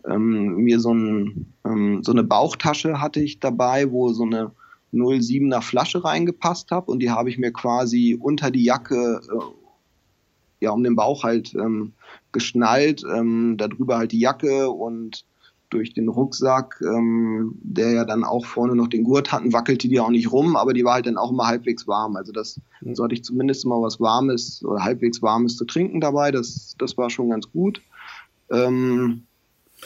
ähm, 0.09 0.57
mir 0.57 0.81
so, 0.81 0.93
ein, 0.93 1.55
ähm, 1.65 2.03
so 2.03 2.13
eine 2.13 2.25
Bauchtasche 2.25 3.01
hatte 3.01 3.21
ich 3.21 3.41
dabei, 3.41 3.91
wo 3.91 4.13
so 4.13 4.25
eine 4.25 4.53
07er 4.93 5.61
Flasche 5.63 6.05
reingepasst 6.05 6.71
habe 6.71 6.91
und 6.91 7.01
die 7.01 7.11
habe 7.11 7.31
ich 7.31 7.39
mir 7.39 7.53
quasi 7.53 8.19
unter 8.21 8.51
die 8.51 8.65
Jacke, 8.65 9.21
äh, 9.31 10.65
ja, 10.65 10.71
um 10.73 10.83
den 10.83 10.97
Bauch 10.97 11.23
halt 11.23 11.55
ähm, 11.55 11.93
geschnallt, 12.33 13.05
ähm, 13.05 13.57
darüber 13.57 13.99
halt 13.99 14.13
die 14.13 14.21
Jacke 14.21 14.71
und 14.71 15.25
durch 15.71 15.95
den 15.95 16.09
Rucksack, 16.09 16.81
ähm, 16.83 17.55
der 17.63 17.93
ja 17.93 18.05
dann 18.05 18.25
auch 18.25 18.45
vorne 18.45 18.75
noch 18.75 18.89
den 18.89 19.05
Gurt 19.05 19.33
hatten, 19.33 19.53
wackelte 19.53 19.89
die 19.89 20.01
auch 20.01 20.11
nicht 20.11 20.31
rum, 20.31 20.57
aber 20.57 20.75
die 20.75 20.85
war 20.85 20.95
halt 20.95 21.07
dann 21.07 21.17
auch 21.17 21.31
immer 21.31 21.47
halbwegs 21.47 21.87
warm. 21.87 22.17
Also 22.17 22.33
das 22.33 22.61
mhm. 22.81 22.95
sollte 22.95 23.15
ich 23.15 23.25
zumindest 23.25 23.65
mal 23.67 23.81
was 23.81 24.01
Warmes 24.01 24.65
oder 24.65 24.83
halbwegs 24.83 25.23
Warmes 25.23 25.57
zu 25.57 25.65
trinken 25.65 26.01
dabei. 26.01 26.31
Das, 26.31 26.75
das 26.79 26.99
war 26.99 27.09
schon 27.09 27.31
ganz 27.31 27.51
gut. 27.51 27.81
Ähm, 28.51 29.23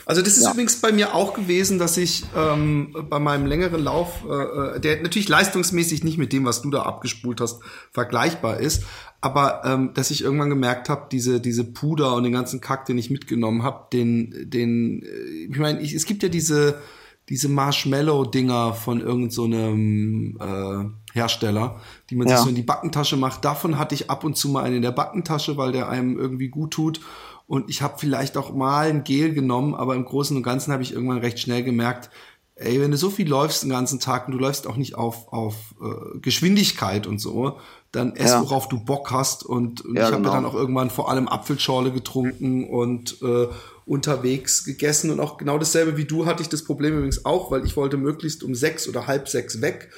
also 0.06 0.22
das 0.22 0.36
ist 0.36 0.44
ja. 0.44 0.52
übrigens 0.52 0.80
bei 0.80 0.92
mir 0.92 1.14
auch 1.14 1.34
gewesen, 1.34 1.78
dass 1.78 1.96
ich 1.96 2.24
ähm, 2.36 2.94
bei 3.08 3.18
meinem 3.18 3.46
längeren 3.46 3.82
Lauf, 3.82 4.24
äh, 4.24 4.80
der 4.80 5.02
natürlich 5.02 5.28
leistungsmäßig 5.28 6.04
nicht 6.04 6.18
mit 6.18 6.32
dem, 6.32 6.44
was 6.44 6.62
du 6.62 6.70
da 6.70 6.82
abgespult 6.82 7.40
hast, 7.40 7.60
vergleichbar 7.90 8.58
ist, 8.58 8.84
aber 9.20 9.62
ähm, 9.64 9.92
dass 9.94 10.10
ich 10.10 10.22
irgendwann 10.22 10.50
gemerkt 10.50 10.88
habe, 10.88 11.06
diese 11.10 11.40
diese 11.40 11.64
Puder 11.64 12.14
und 12.14 12.24
den 12.24 12.32
ganzen 12.32 12.60
Kack, 12.60 12.84
den 12.86 12.98
ich 12.98 13.10
mitgenommen 13.10 13.62
habe, 13.62 13.86
den 13.92 14.50
den 14.50 15.02
äh, 15.02 15.50
ich 15.50 15.58
meine, 15.58 15.80
es 15.80 16.04
gibt 16.04 16.22
ja 16.22 16.28
diese 16.28 16.80
diese 17.28 17.48
Marshmallow-Dinger 17.48 18.74
von 18.74 19.00
irgendeinem 19.00 20.36
so 20.38 20.44
äh, 20.44 21.18
Hersteller, 21.18 21.80
die 22.10 22.16
man 22.16 22.28
ja. 22.28 22.36
sich 22.36 22.44
so 22.44 22.50
in 22.50 22.54
die 22.54 22.62
Backentasche 22.62 23.16
macht. 23.16 23.44
Davon 23.44 23.78
hatte 23.78 23.94
ich 23.94 24.10
ab 24.10 24.24
und 24.24 24.36
zu 24.36 24.50
mal 24.50 24.64
einen 24.64 24.76
in 24.76 24.82
der 24.82 24.92
Backentasche, 24.92 25.56
weil 25.56 25.72
der 25.72 25.88
einem 25.88 26.18
irgendwie 26.18 26.48
gut 26.48 26.72
tut. 26.72 27.00
Und 27.46 27.68
ich 27.68 27.82
habe 27.82 27.98
vielleicht 27.98 28.36
auch 28.36 28.54
mal 28.54 28.88
ein 28.88 29.04
Gel 29.04 29.34
genommen, 29.34 29.74
aber 29.74 29.94
im 29.94 30.04
Großen 30.04 30.36
und 30.36 30.42
Ganzen 30.42 30.72
habe 30.72 30.82
ich 30.82 30.92
irgendwann 30.92 31.18
recht 31.18 31.38
schnell 31.38 31.62
gemerkt, 31.62 32.10
ey, 32.56 32.80
wenn 32.80 32.90
du 32.90 32.96
so 32.96 33.10
viel 33.10 33.28
läufst 33.28 33.64
den 33.64 33.70
ganzen 33.70 34.00
Tag 34.00 34.26
und 34.26 34.32
du 34.32 34.38
läufst 34.38 34.66
auch 34.66 34.76
nicht 34.76 34.94
auf, 34.94 35.32
auf 35.32 35.74
äh, 35.82 36.18
Geschwindigkeit 36.20 37.06
und 37.06 37.18
so, 37.18 37.58
dann 37.90 38.14
ess, 38.16 38.30
ja. 38.30 38.40
worauf 38.42 38.68
du 38.68 38.78
Bock 38.78 39.10
hast. 39.10 39.44
Und, 39.44 39.84
und 39.84 39.96
ja, 39.96 40.02
ich 40.02 40.12
habe 40.12 40.22
genau. 40.22 40.34
dann 40.34 40.46
auch 40.46 40.54
irgendwann 40.54 40.90
vor 40.90 41.10
allem 41.10 41.28
Apfelschorle 41.28 41.92
getrunken 41.92 42.68
und 42.68 43.20
äh, 43.22 43.48
unterwegs 43.86 44.64
gegessen. 44.64 45.10
Und 45.10 45.20
auch 45.20 45.36
genau 45.36 45.58
dasselbe 45.58 45.96
wie 45.96 46.04
du 46.04 46.26
hatte 46.26 46.42
ich 46.42 46.48
das 46.48 46.64
Problem 46.64 46.94
übrigens 46.94 47.24
auch, 47.24 47.50
weil 47.50 47.64
ich 47.64 47.76
wollte 47.76 47.96
möglichst 47.96 48.42
um 48.42 48.54
sechs 48.54 48.88
oder 48.88 49.06
halb 49.06 49.28
sechs 49.28 49.60
weg 49.60 49.90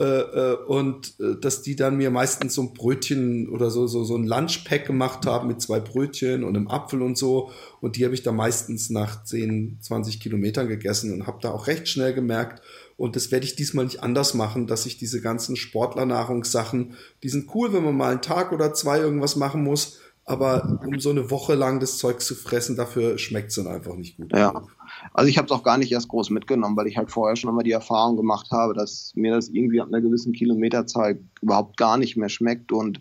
äh, 0.00 0.04
äh, 0.04 0.56
und 0.66 1.14
äh, 1.20 1.36
dass 1.40 1.62
die 1.62 1.76
dann 1.76 1.96
mir 1.96 2.10
meistens 2.10 2.54
so 2.54 2.62
ein 2.62 2.74
Brötchen 2.74 3.48
oder 3.48 3.70
so, 3.70 3.86
so, 3.86 4.02
so 4.02 4.16
ein 4.16 4.26
Lunchpack 4.26 4.86
gemacht 4.86 5.24
haben 5.24 5.46
mit 5.46 5.60
zwei 5.60 5.78
Brötchen 5.78 6.42
und 6.42 6.56
einem 6.56 6.66
Apfel 6.66 7.00
und 7.00 7.16
so. 7.16 7.50
Und 7.80 7.96
die 7.96 8.04
habe 8.04 8.14
ich 8.14 8.24
dann 8.24 8.34
meistens 8.34 8.90
nach 8.90 9.22
10, 9.22 9.78
20 9.80 10.18
Kilometern 10.18 10.66
gegessen 10.66 11.12
und 11.12 11.28
habe 11.28 11.38
da 11.40 11.52
auch 11.52 11.68
recht 11.68 11.88
schnell 11.88 12.12
gemerkt, 12.12 12.62
und 12.96 13.16
das 13.16 13.32
werde 13.32 13.44
ich 13.44 13.56
diesmal 13.56 13.86
nicht 13.86 14.02
anders 14.02 14.34
machen, 14.34 14.66
dass 14.66 14.86
ich 14.86 14.98
diese 14.98 15.20
ganzen 15.20 15.56
Sportlernahrungssachen, 15.56 16.94
die 17.22 17.28
sind 17.28 17.52
cool, 17.54 17.72
wenn 17.72 17.84
man 17.84 17.96
mal 17.96 18.12
einen 18.12 18.22
Tag 18.22 18.52
oder 18.52 18.72
zwei 18.72 18.98
irgendwas 19.00 19.36
machen 19.36 19.64
muss, 19.64 19.98
aber 20.24 20.80
um 20.86 21.00
so 21.00 21.10
eine 21.10 21.30
Woche 21.30 21.54
lang 21.54 21.80
das 21.80 21.98
Zeug 21.98 22.20
zu 22.22 22.34
fressen, 22.34 22.76
dafür 22.76 23.18
schmeckt 23.18 23.50
es 23.50 23.56
dann 23.56 23.66
einfach 23.66 23.94
nicht 23.94 24.16
gut. 24.16 24.32
Ja. 24.32 24.64
Also 25.12 25.28
ich 25.28 25.38
habe 25.38 25.46
es 25.46 25.52
auch 25.52 25.62
gar 25.62 25.78
nicht 25.78 25.92
erst 25.92 26.08
groß 26.08 26.30
mitgenommen, 26.30 26.76
weil 26.76 26.86
ich 26.86 26.96
halt 26.96 27.10
vorher 27.10 27.36
schon 27.36 27.50
immer 27.50 27.62
die 27.62 27.72
Erfahrung 27.72 28.16
gemacht 28.16 28.50
habe, 28.50 28.74
dass 28.74 29.12
mir 29.14 29.34
das 29.34 29.48
irgendwie 29.48 29.80
ab 29.80 29.88
einer 29.88 30.00
gewissen 30.00 30.32
Kilometerzahl 30.32 31.18
überhaupt 31.40 31.76
gar 31.76 31.98
nicht 31.98 32.16
mehr 32.16 32.28
schmeckt 32.28 32.72
und 32.72 33.00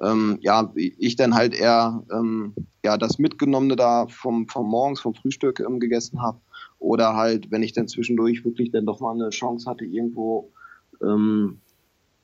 ähm, 0.00 0.38
ja, 0.42 0.72
ich 0.74 1.16
dann 1.16 1.34
halt 1.34 1.54
eher 1.54 2.02
ähm, 2.12 2.54
ja 2.84 2.98
das 2.98 3.18
Mitgenommene 3.18 3.76
da 3.76 4.06
vom, 4.08 4.46
vom 4.48 4.68
Morgens, 4.68 5.00
vom 5.00 5.14
Frühstück 5.14 5.60
ähm, 5.60 5.80
gegessen 5.80 6.20
habe. 6.20 6.40
Oder 6.78 7.16
halt, 7.16 7.50
wenn 7.50 7.62
ich 7.62 7.72
dann 7.72 7.88
zwischendurch 7.88 8.44
wirklich 8.44 8.70
dann 8.70 8.84
doch 8.84 9.00
mal 9.00 9.14
eine 9.14 9.30
Chance 9.30 9.68
hatte, 9.68 9.84
irgendwo 9.86 10.52
ähm, 11.02 11.60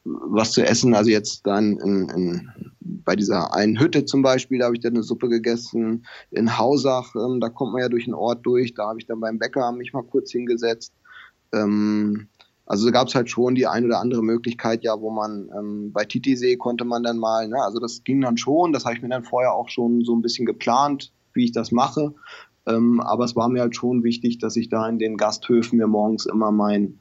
was 0.05 0.53
zu 0.53 0.65
essen. 0.65 0.95
Also 0.95 1.11
jetzt 1.11 1.47
dann 1.47 1.79
in, 1.79 2.09
in, 2.09 2.51
bei 2.81 3.17
dieser 3.17 3.55
einen 3.55 3.79
Hütte 3.79 4.05
zum 4.05 4.23
Beispiel, 4.23 4.59
da 4.59 4.67
habe 4.67 4.77
ich 4.77 4.83
dann 4.83 4.95
eine 4.95 5.03
Suppe 5.03 5.29
gegessen. 5.29 6.07
In 6.31 6.59
Hausach, 6.59 7.15
ähm, 7.15 7.41
da 7.41 7.49
kommt 7.49 7.73
man 7.73 7.83
ja 7.83 7.89
durch 7.89 8.05
den 8.05 8.15
Ort 8.15 8.45
durch. 8.45 8.75
Da 8.75 8.89
habe 8.89 8.99
ich 8.99 9.07
dann 9.07 9.21
beim 9.21 9.39
Bäcker 9.39 9.71
mich 9.73 9.93
mal 9.93 10.03
kurz 10.03 10.33
hingesetzt. 10.33 10.93
Ähm, 11.53 12.29
also 12.67 12.91
gab 12.91 13.09
es 13.09 13.15
halt 13.15 13.29
schon 13.29 13.55
die 13.55 13.67
ein 13.67 13.85
oder 13.85 14.01
andere 14.01 14.23
Möglichkeit, 14.23 14.85
ja, 14.85 15.01
wo 15.01 15.11
man 15.11 15.51
ähm, 15.57 15.93
bei 15.93 16.05
Titisee 16.05 16.57
konnte 16.57 16.85
man 16.85 17.03
dann 17.03 17.19
mal, 17.19 17.49
ne, 17.49 17.61
also 17.63 17.79
das 17.81 18.05
ging 18.05 18.21
dann 18.21 18.37
schon. 18.37 18.73
Das 18.73 18.85
habe 18.85 18.95
ich 18.95 19.03
mir 19.03 19.09
dann 19.09 19.25
vorher 19.25 19.53
auch 19.53 19.69
schon 19.69 20.05
so 20.05 20.15
ein 20.15 20.23
bisschen 20.23 20.47
geplant, 20.47 21.13
wie 21.35 21.45
ich 21.45 21.53
das 21.53 21.73
mache. 21.73 22.15
Ähm, 22.67 23.01
aber 23.01 23.25
es 23.25 23.35
war 23.35 23.49
mir 23.49 23.63
halt 23.63 23.75
schon 23.75 24.05
wichtig, 24.05 24.39
dass 24.39 24.57
ich 24.57 24.69
da 24.69 24.89
in 24.89 24.99
den 24.99 25.17
Gasthöfen 25.17 25.79
mir 25.79 25.89
morgens 25.89 26.27
immer 26.27 26.53
mein 26.53 27.01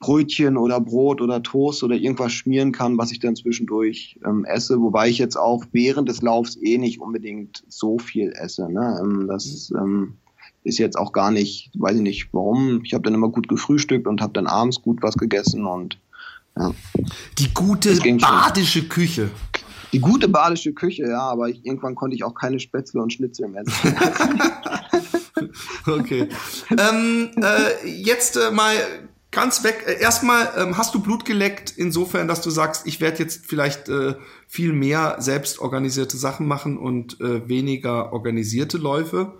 Brötchen 0.00 0.56
oder 0.56 0.80
Brot 0.80 1.20
oder 1.20 1.42
Toast 1.42 1.82
oder 1.82 1.94
irgendwas 1.94 2.32
schmieren 2.32 2.72
kann, 2.72 2.96
was 2.96 3.12
ich 3.12 3.20
dann 3.20 3.36
zwischendurch 3.36 4.18
ähm, 4.24 4.46
esse, 4.46 4.80
wobei 4.80 5.10
ich 5.10 5.18
jetzt 5.18 5.36
auch 5.36 5.64
während 5.72 6.08
des 6.08 6.22
Laufs 6.22 6.56
eh 6.62 6.78
nicht 6.78 7.00
unbedingt 7.00 7.62
so 7.68 7.98
viel 7.98 8.32
esse. 8.32 8.72
Ne? 8.72 8.98
Ähm, 9.02 9.26
das 9.28 9.70
ähm, 9.76 10.14
ist 10.64 10.78
jetzt 10.78 10.96
auch 10.96 11.12
gar 11.12 11.30
nicht, 11.30 11.70
weiß 11.74 11.96
ich 11.96 12.02
nicht 12.02 12.28
warum. 12.32 12.80
Ich 12.82 12.94
habe 12.94 13.02
dann 13.02 13.12
immer 13.12 13.28
gut 13.28 13.46
gefrühstückt 13.46 14.06
und 14.06 14.22
habe 14.22 14.32
dann 14.32 14.46
abends 14.46 14.80
gut 14.80 15.02
was 15.02 15.16
gegessen 15.16 15.66
und 15.66 15.98
ja. 16.58 16.74
Die 17.38 17.52
gute 17.52 17.94
badische 18.16 18.88
Küche. 18.88 19.30
Die 19.92 20.00
gute 20.00 20.28
badische 20.28 20.72
Küche, 20.72 21.02
ja, 21.02 21.20
aber 21.20 21.50
ich, 21.50 21.64
irgendwann 21.64 21.94
konnte 21.94 22.16
ich 22.16 22.24
auch 22.24 22.34
keine 22.34 22.58
Spätzle 22.58 23.02
und 23.02 23.12
Schnitzel 23.12 23.48
mehr 23.48 23.62
essen. 23.66 23.94
okay. 25.86 26.28
ähm, 26.70 27.30
äh, 27.36 27.86
jetzt 27.86 28.36
äh, 28.36 28.50
mal 28.50 28.74
ganz 29.30 29.64
weg. 29.64 29.84
Äh, 29.86 30.00
erstmal, 30.00 30.48
ähm, 30.56 30.76
hast 30.76 30.94
du 30.94 31.00
Blut 31.00 31.24
geleckt, 31.24 31.74
insofern, 31.76 32.28
dass 32.28 32.42
du 32.42 32.50
sagst, 32.50 32.86
ich 32.86 33.00
werde 33.00 33.18
jetzt 33.18 33.46
vielleicht 33.46 33.88
äh, 33.88 34.14
viel 34.46 34.72
mehr 34.72 35.16
selbst 35.18 35.58
organisierte 35.60 36.16
Sachen 36.16 36.46
machen 36.46 36.78
und 36.78 37.20
äh, 37.20 37.48
weniger 37.48 38.12
organisierte 38.12 38.78
Läufe? 38.78 39.32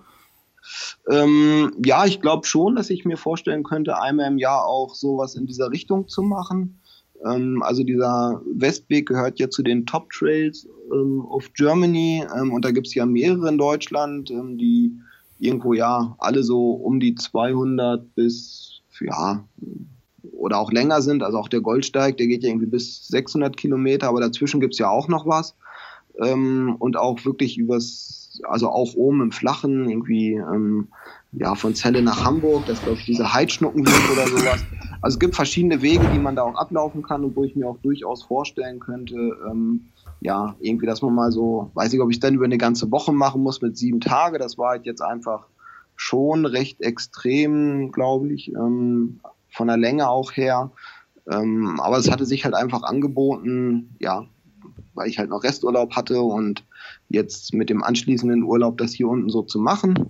Ähm, 1.11 1.73
ja, 1.85 2.05
ich 2.05 2.21
glaube 2.21 2.47
schon, 2.47 2.77
dass 2.77 2.91
ich 2.91 3.05
mir 3.05 3.17
vorstellen 3.17 3.65
könnte, 3.65 4.01
einmal 4.01 4.29
im 4.29 4.39
Jahr 4.39 4.67
auch 4.67 4.95
sowas 4.95 5.35
in 5.35 5.47
dieser 5.47 5.71
Richtung 5.71 6.09
zu 6.09 6.23
machen. 6.23 6.81
Ähm, 7.25 7.63
also 7.63 7.83
dieser 7.83 8.41
Westweg 8.55 9.09
gehört 9.09 9.39
ja 9.39 9.51
zu 9.51 9.63
den 9.63 9.87
Top 9.87 10.11
Trails 10.11 10.69
ähm, 10.93 11.25
of 11.25 11.53
Germany 11.55 12.25
ähm, 12.37 12.53
und 12.53 12.65
da 12.65 12.71
gibt 12.71 12.87
es 12.87 12.95
ja 12.95 13.07
mehrere 13.07 13.49
in 13.49 13.59
Deutschland, 13.59 14.31
ähm, 14.31 14.59
die 14.59 14.93
irgendwo 15.39 15.73
ja 15.73 16.15
alle 16.19 16.43
so 16.43 16.73
um 16.73 17.01
die 17.01 17.15
200 17.15 18.15
bis 18.15 18.70
ja 19.01 19.45
oder 20.41 20.59
auch 20.59 20.73
länger 20.73 21.03
sind. 21.03 21.23
Also 21.23 21.39
auch 21.39 21.49
der 21.49 21.61
Goldsteig, 21.61 22.17
der 22.17 22.27
geht 22.27 22.43
ja 22.43 22.49
irgendwie 22.49 22.67
bis 22.67 23.07
600 23.09 23.57
Kilometer, 23.57 24.09
aber 24.09 24.21
dazwischen 24.21 24.61
gibt 24.61 24.75
es 24.75 24.79
ja 24.79 24.89
auch 24.89 25.09
noch 25.09 25.27
was. 25.27 25.55
Ähm, 26.19 26.77
und 26.79 26.97
auch 26.97 27.25
wirklich 27.25 27.59
übers, 27.59 28.41
also 28.45 28.69
auch 28.69 28.95
oben 28.95 29.23
im 29.23 29.33
Flachen, 29.33 29.89
irgendwie 29.89 30.35
ähm, 30.35 30.89
ja, 31.33 31.55
von 31.55 31.75
Celle 31.75 32.03
nach 32.03 32.25
Hamburg, 32.25 32.65
das 32.67 32.83
glaube 32.83 32.99
ich 32.99 33.05
diese 33.05 33.33
Heidschnuckenweg 33.33 34.11
oder 34.13 34.27
sowas. 34.27 34.65
Also 35.01 35.15
es 35.15 35.19
gibt 35.21 35.37
verschiedene 35.37 35.81
Wege, 35.83 36.07
die 36.13 36.19
man 36.19 36.37
da 36.37 36.43
auch 36.43 36.57
ablaufen 36.57 37.03
kann 37.03 37.25
und 37.25 37.37
wo 37.37 37.45
ich 37.45 37.55
mir 37.55 37.69
auch 37.69 37.79
durchaus 37.79 38.25
vorstellen 38.25 38.81
könnte, 38.81 39.37
ähm, 39.49 39.87
ja, 40.21 40.57
irgendwie, 40.61 40.87
dass 40.87 41.01
man 41.01 41.15
mal 41.15 41.33
so, 41.33 41.71
weiß 41.75 41.93
ich, 41.93 42.01
ob 42.01 42.11
ich 42.11 42.21
dann 42.21 42.35
über 42.35 42.45
eine 42.45 42.59
ganze 42.59 42.91
Woche 42.91 43.13
machen 43.13 43.43
muss 43.43 43.63
mit 43.63 43.79
sieben 43.79 44.01
Tage, 44.01 44.39
das 44.39 44.59
war 44.59 44.71
halt 44.71 44.85
jetzt 44.85 45.01
einfach 45.01 45.47
schon 46.01 46.47
recht 46.47 46.81
extrem, 46.81 47.93
glaube 47.93 48.33
ich, 48.33 48.51
ähm, 48.55 49.21
von 49.51 49.67
der 49.67 49.77
Länge 49.77 50.09
auch 50.09 50.33
her. 50.33 50.73
Ähm, 51.31 51.79
aber 51.79 51.99
es 51.99 52.11
hatte 52.11 52.25
sich 52.25 52.47
halt 52.47 52.55
einfach 52.55 52.85
angeboten, 52.85 53.95
ja, 54.01 54.27
weil 54.95 55.11
ich 55.11 55.19
halt 55.19 55.29
noch 55.29 55.45
Resturlaub 55.45 55.95
hatte 55.95 56.23
und 56.23 56.65
jetzt 57.11 57.53
mit 57.53 57.69
dem 57.69 57.83
anschließenden 57.83 58.45
Urlaub 58.45 58.79
das 58.79 58.95
hier 58.95 59.09
unten 59.09 59.29
so 59.29 59.43
zu 59.43 59.59
machen. 59.59 60.09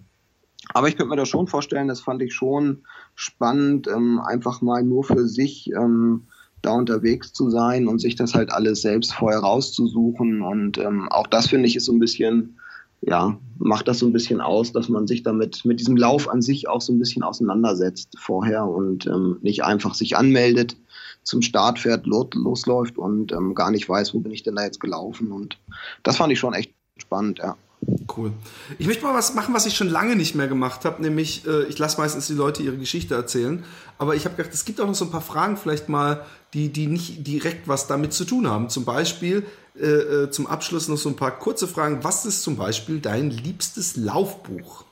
Aber 0.74 0.86
ich 0.86 0.96
könnte 0.96 1.10
mir 1.10 1.16
das 1.16 1.28
schon 1.28 1.48
vorstellen, 1.48 1.88
das 1.88 2.00
fand 2.00 2.22
ich 2.22 2.34
schon 2.34 2.84
spannend, 3.16 3.88
ähm, 3.88 4.20
einfach 4.20 4.62
mal 4.62 4.84
nur 4.84 5.02
für 5.02 5.26
sich 5.26 5.72
ähm, 5.72 6.28
da 6.62 6.70
unterwegs 6.70 7.32
zu 7.32 7.50
sein 7.50 7.88
und 7.88 7.98
sich 7.98 8.14
das 8.14 8.34
halt 8.34 8.52
alles 8.52 8.82
selbst 8.82 9.12
vorher 9.12 9.40
rauszusuchen. 9.40 10.40
Und 10.40 10.78
ähm, 10.78 11.08
auch 11.10 11.26
das 11.26 11.48
finde 11.48 11.66
ich 11.66 11.74
ist 11.74 11.86
so 11.86 11.92
ein 11.92 11.98
bisschen 11.98 12.60
ja, 13.02 13.38
macht 13.58 13.88
das 13.88 13.98
so 13.98 14.06
ein 14.06 14.12
bisschen 14.12 14.40
aus, 14.40 14.72
dass 14.72 14.88
man 14.88 15.06
sich 15.06 15.22
damit 15.22 15.64
mit 15.64 15.80
diesem 15.80 15.96
Lauf 15.96 16.28
an 16.28 16.42
sich 16.42 16.68
auch 16.68 16.80
so 16.80 16.92
ein 16.92 16.98
bisschen 16.98 17.22
auseinandersetzt 17.22 18.16
vorher 18.18 18.64
und 18.64 19.06
ähm, 19.06 19.38
nicht 19.42 19.64
einfach 19.64 19.94
sich 19.94 20.16
anmeldet, 20.16 20.76
zum 21.22 21.42
Start 21.42 21.78
fährt, 21.78 22.06
losläuft 22.06 22.98
und 22.98 23.32
ähm, 23.32 23.54
gar 23.54 23.70
nicht 23.70 23.88
weiß, 23.88 24.14
wo 24.14 24.20
bin 24.20 24.32
ich 24.32 24.42
denn 24.42 24.56
da 24.56 24.64
jetzt 24.64 24.80
gelaufen. 24.80 25.32
Und 25.32 25.58
das 26.02 26.16
fand 26.16 26.32
ich 26.32 26.38
schon 26.38 26.54
echt 26.54 26.72
spannend, 26.98 27.38
ja. 27.38 27.56
Cool. 28.14 28.32
Ich 28.78 28.86
möchte 28.86 29.04
mal 29.04 29.14
was 29.14 29.34
machen, 29.34 29.54
was 29.54 29.64
ich 29.64 29.74
schon 29.74 29.88
lange 29.88 30.14
nicht 30.14 30.34
mehr 30.34 30.48
gemacht 30.48 30.84
habe, 30.84 31.00
nämlich 31.00 31.46
äh, 31.46 31.64
ich 31.64 31.78
lasse 31.78 31.98
meistens 31.98 32.26
die 32.26 32.34
Leute 32.34 32.62
ihre 32.62 32.76
Geschichte 32.76 33.14
erzählen, 33.14 33.64
aber 33.96 34.14
ich 34.14 34.26
habe 34.26 34.36
gedacht, 34.36 34.52
es 34.52 34.66
gibt 34.66 34.80
auch 34.82 34.86
noch 34.86 34.94
so 34.94 35.06
ein 35.06 35.10
paar 35.10 35.22
Fragen 35.22 35.56
vielleicht 35.56 35.88
mal, 35.88 36.26
die, 36.52 36.70
die 36.70 36.86
nicht 36.86 37.26
direkt 37.26 37.68
was 37.68 37.86
damit 37.86 38.12
zu 38.12 38.26
tun 38.26 38.48
haben. 38.48 38.68
Zum 38.68 38.84
Beispiel 38.84 39.44
äh, 39.78 39.84
äh, 39.84 40.30
zum 40.30 40.46
Abschluss 40.46 40.88
noch 40.88 40.96
so 40.96 41.08
ein 41.08 41.16
paar 41.16 41.38
kurze 41.38 41.68
Fragen. 41.68 42.02
Was 42.02 42.26
ist 42.26 42.42
zum 42.42 42.56
Beispiel 42.56 43.00
dein 43.00 43.30
liebstes 43.30 43.96
Laufbuch? 43.96 44.84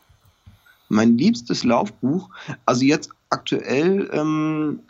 Mein 0.88 1.18
liebstes 1.18 1.64
Laufbuch, 1.64 2.30
also 2.64 2.84
jetzt 2.84 3.10
aktuell 3.28 4.08
ähm, 4.12 4.80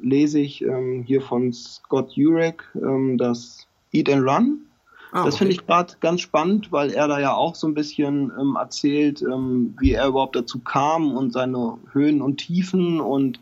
lese 0.00 0.38
ich 0.38 0.62
ähm, 0.62 1.02
hier 1.04 1.22
von 1.22 1.52
Scott 1.52 2.12
Jurek 2.12 2.62
ähm, 2.76 3.18
das 3.18 3.66
Eat 3.92 4.08
and 4.08 4.28
Run. 4.28 4.60
Ah, 5.12 5.24
das 5.24 5.34
okay. 5.34 5.38
finde 5.38 5.54
ich 5.54 5.66
gerade 5.66 5.94
ganz 5.98 6.20
spannend, 6.20 6.70
weil 6.70 6.90
er 6.90 7.08
da 7.08 7.18
ja 7.18 7.34
auch 7.34 7.56
so 7.56 7.66
ein 7.66 7.74
bisschen 7.74 8.30
ähm, 8.38 8.56
erzählt, 8.56 9.22
ähm, 9.22 9.74
wie 9.80 9.92
er 9.92 10.06
überhaupt 10.06 10.36
dazu 10.36 10.60
kam 10.60 11.16
und 11.16 11.32
seine 11.32 11.78
Höhen 11.92 12.22
und 12.22 12.36
Tiefen 12.36 13.00
und 13.00 13.40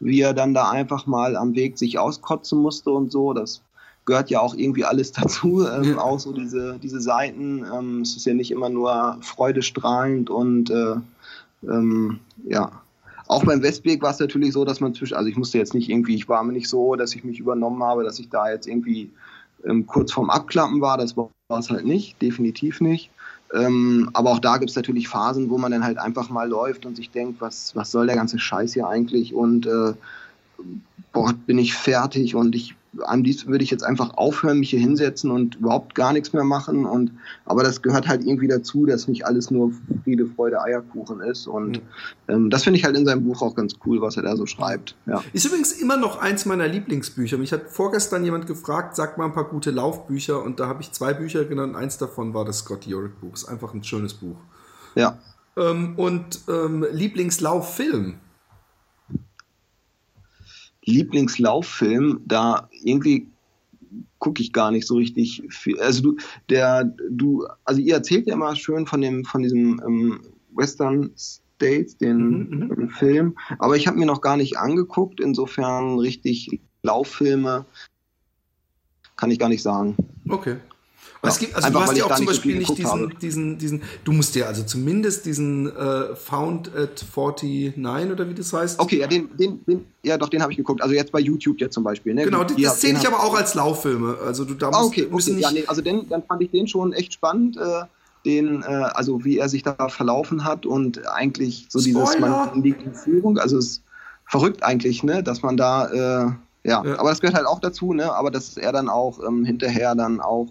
wie 0.00 0.20
er 0.20 0.32
dann 0.32 0.54
da 0.54 0.70
einfach 0.70 1.06
mal 1.06 1.36
am 1.36 1.54
Weg 1.54 1.78
sich 1.78 1.98
auskotzen 1.98 2.58
musste 2.58 2.90
und 2.90 3.12
so. 3.12 3.34
Das 3.34 3.60
gehört 4.04 4.30
ja 4.30 4.40
auch 4.40 4.54
irgendwie 4.54 4.84
alles 4.84 5.12
dazu, 5.12 5.66
ähm, 5.66 5.98
auch 5.98 6.18
so 6.18 6.32
diese, 6.32 6.78
diese 6.82 7.00
Seiten. 7.00 7.64
Ähm, 7.72 8.00
es 8.02 8.16
ist 8.16 8.26
ja 8.26 8.34
nicht 8.34 8.50
immer 8.50 8.68
nur 8.68 9.18
freudestrahlend 9.20 10.30
und 10.30 10.70
äh, 10.70 10.96
ähm, 11.64 12.20
ja. 12.44 12.72
Auch 13.28 13.44
beim 13.44 13.62
Westweg 13.62 14.02
war 14.02 14.10
es 14.10 14.18
natürlich 14.18 14.52
so, 14.52 14.64
dass 14.64 14.80
man 14.80 14.94
zwischen, 14.94 15.14
also 15.14 15.28
ich 15.28 15.36
musste 15.36 15.56
jetzt 15.56 15.74
nicht 15.74 15.88
irgendwie, 15.88 16.14
ich 16.14 16.28
war 16.28 16.42
mir 16.42 16.52
nicht 16.52 16.68
so, 16.68 16.96
dass 16.96 17.14
ich 17.14 17.24
mich 17.24 17.38
übernommen 17.38 17.82
habe, 17.82 18.04
dass 18.04 18.18
ich 18.18 18.28
da 18.28 18.50
jetzt 18.50 18.66
irgendwie 18.66 19.10
ähm, 19.64 19.86
kurz 19.86 20.12
vorm 20.12 20.28
Abklappen 20.28 20.80
war. 20.80 20.98
Das 20.98 21.16
war 21.16 21.30
es 21.48 21.70
halt 21.70 21.86
nicht, 21.86 22.20
definitiv 22.20 22.80
nicht. 22.80 23.10
Ähm, 23.54 24.10
aber 24.12 24.32
auch 24.32 24.38
da 24.38 24.56
gibt 24.58 24.70
es 24.70 24.76
natürlich 24.76 25.08
Phasen, 25.08 25.50
wo 25.50 25.56
man 25.56 25.72
dann 25.72 25.84
halt 25.84 25.98
einfach 25.98 26.30
mal 26.30 26.48
läuft 26.48 26.84
und 26.84 26.96
sich 26.96 27.10
denkt, 27.10 27.40
was, 27.40 27.76
was 27.76 27.90
soll 27.90 28.06
der 28.06 28.16
ganze 28.16 28.38
Scheiß 28.38 28.74
hier 28.74 28.88
eigentlich? 28.88 29.34
Und 29.34 29.66
äh, 29.66 29.94
boah, 31.12 31.32
bin 31.46 31.58
ich 31.58 31.74
fertig 31.74 32.34
und 32.34 32.54
ich 32.54 32.74
am 33.00 33.22
liebsten 33.22 33.50
würde 33.50 33.64
ich 33.64 33.70
jetzt 33.70 33.84
einfach 33.84 34.14
aufhören, 34.14 34.58
mich 34.58 34.70
hier 34.70 34.80
hinsetzen 34.80 35.30
und 35.30 35.56
überhaupt 35.56 35.94
gar 35.94 36.12
nichts 36.12 36.32
mehr 36.32 36.44
machen. 36.44 36.84
Und 36.84 37.12
aber 37.46 37.62
das 37.62 37.82
gehört 37.82 38.06
halt 38.06 38.24
irgendwie 38.24 38.48
dazu, 38.48 38.86
dass 38.86 39.08
nicht 39.08 39.26
alles 39.26 39.50
nur 39.50 39.72
Friede, 40.04 40.26
Freude, 40.26 40.60
Eierkuchen 40.60 41.20
ist. 41.20 41.46
Und 41.46 41.80
ähm, 42.28 42.50
das 42.50 42.64
finde 42.64 42.78
ich 42.78 42.84
halt 42.84 42.96
in 42.96 43.06
seinem 43.06 43.24
Buch 43.24 43.40
auch 43.42 43.54
ganz 43.54 43.74
cool, 43.86 44.00
was 44.00 44.16
er 44.16 44.22
da 44.22 44.36
so 44.36 44.46
schreibt. 44.46 44.94
Ja. 45.06 45.22
Ist 45.32 45.46
übrigens 45.46 45.72
immer 45.72 45.96
noch 45.96 46.20
eins 46.20 46.44
meiner 46.44 46.68
Lieblingsbücher. 46.68 47.38
Mich 47.38 47.52
hat 47.52 47.68
vorgestern 47.68 48.24
jemand 48.24 48.46
gefragt, 48.46 48.94
sag 48.94 49.16
mal 49.16 49.26
ein 49.26 49.32
paar 49.32 49.48
gute 49.48 49.70
Laufbücher. 49.70 50.42
Und 50.42 50.60
da 50.60 50.68
habe 50.68 50.82
ich 50.82 50.92
zwei 50.92 51.14
Bücher 51.14 51.44
genannt. 51.44 51.76
Eins 51.76 51.98
davon 51.98 52.34
war 52.34 52.44
das 52.44 52.58
Scott 52.58 52.86
Jurek 52.86 53.20
Buch. 53.20 53.32
Ist 53.32 53.46
einfach 53.46 53.72
ein 53.72 53.84
schönes 53.84 54.14
Buch. 54.14 54.36
Ja. 54.94 55.18
Ähm, 55.56 55.94
und 55.96 56.40
ähm, 56.48 56.86
Lieblingslauffilm. 56.92 58.14
Lieblingslauffilm, 60.84 62.22
da 62.26 62.68
irgendwie 62.82 63.28
gucke 64.18 64.42
ich 64.42 64.52
gar 64.52 64.70
nicht 64.70 64.86
so 64.86 64.96
richtig 64.96 65.42
viel. 65.50 65.78
Also 65.80 66.02
du, 66.02 66.16
der, 66.48 66.84
du, 67.10 67.46
also 67.64 67.80
ihr 67.80 67.94
erzählt 67.94 68.26
ja 68.26 68.34
immer 68.34 68.54
schön 68.56 68.86
von 68.86 69.00
dem, 69.00 69.24
von 69.24 69.42
diesem 69.42 69.80
ähm, 69.86 70.20
Western 70.54 71.10
States, 71.16 71.96
den 71.96 72.48
mhm, 72.48 72.72
mhm. 72.76 72.88
Film, 72.90 73.38
aber 73.58 73.76
ich 73.76 73.86
habe 73.86 73.98
mir 73.98 74.06
noch 74.06 74.20
gar 74.20 74.36
nicht 74.36 74.58
angeguckt. 74.58 75.20
Insofern 75.20 75.98
richtig 75.98 76.60
Lauffilme 76.82 77.64
kann 79.16 79.30
ich 79.30 79.38
gar 79.38 79.48
nicht 79.48 79.62
sagen. 79.62 79.96
Okay. 80.28 80.56
Ja, 81.22 81.28
es 81.28 81.38
gibt, 81.38 81.54
also 81.54 81.66
einfach, 81.68 81.80
du 81.80 81.86
hast 81.86 81.96
ja 81.96 82.04
auch 82.04 82.16
zum 82.16 82.26
Beispiel 82.26 82.58
nicht 82.58 82.76
diesen, 82.76 83.18
diesen, 83.20 83.58
diesen, 83.58 83.82
du 84.02 84.12
musst 84.12 84.34
ja 84.34 84.46
also 84.46 84.64
zumindest 84.64 85.24
diesen 85.24 85.68
äh, 85.68 86.16
Found 86.16 86.74
at 86.74 87.04
49 87.14 88.10
oder 88.10 88.28
wie 88.28 88.34
das 88.34 88.52
heißt. 88.52 88.80
Okay, 88.80 88.98
ja, 88.98 89.06
den, 89.06 89.36
den, 89.36 89.64
den 89.64 89.86
ja 90.02 90.18
doch, 90.18 90.28
den 90.28 90.42
habe 90.42 90.50
ich 90.50 90.58
geguckt. 90.58 90.82
Also 90.82 90.94
jetzt 90.94 91.12
bei 91.12 91.20
YouTube 91.20 91.60
jetzt 91.60 91.74
zum 91.74 91.84
Beispiel. 91.84 92.14
Ne? 92.14 92.24
Genau, 92.24 92.42
die, 92.42 92.60
das 92.60 92.80
zähle 92.80 92.98
ich 92.98 93.06
aber 93.06 93.22
auch 93.22 93.34
als 93.34 93.54
Lauffilme. 93.54 94.18
Also 94.26 94.44
du 94.44 94.54
da 94.54 94.68
musst, 94.68 94.80
ah, 94.80 94.84
okay, 94.84 95.08
okay. 95.10 95.30
Nicht 95.30 95.42
ja, 95.42 95.52
nee, 95.52 95.64
also 95.66 95.80
den, 95.80 96.08
dann 96.08 96.24
fand 96.24 96.42
ich 96.42 96.50
den 96.50 96.66
schon 96.66 96.92
echt 96.92 97.12
spannend. 97.12 97.56
Äh, 97.56 97.84
den, 98.24 98.62
äh, 98.62 98.66
also 98.66 99.24
wie 99.24 99.38
er 99.38 99.48
sich 99.48 99.62
da 99.62 99.88
verlaufen 99.88 100.44
hat 100.44 100.66
und 100.66 101.06
eigentlich 101.08 101.66
so 101.68 101.80
Spoiler. 101.80 102.04
dieses, 102.04 102.20
man 102.20 102.62
liegt 102.62 102.82
in 102.82 102.94
Führung, 102.94 103.38
also 103.38 103.58
es 103.58 103.66
ist 103.66 103.82
verrückt 104.26 104.62
eigentlich, 104.62 105.02
ne, 105.02 105.22
dass 105.22 105.42
man 105.42 105.56
da, 105.56 105.88
äh, 105.88 105.98
ja, 106.64 106.84
ja, 106.84 106.98
aber 106.98 107.10
das 107.10 107.20
gehört 107.20 107.36
halt 107.36 107.46
auch 107.46 107.60
dazu, 107.60 107.92
ne, 107.92 108.12
aber 108.14 108.30
dass 108.30 108.56
er 108.56 108.72
dann 108.72 108.88
auch 108.88 109.18
ähm, 109.26 109.44
hinterher 109.44 109.94
dann 109.94 110.20
auch 110.20 110.48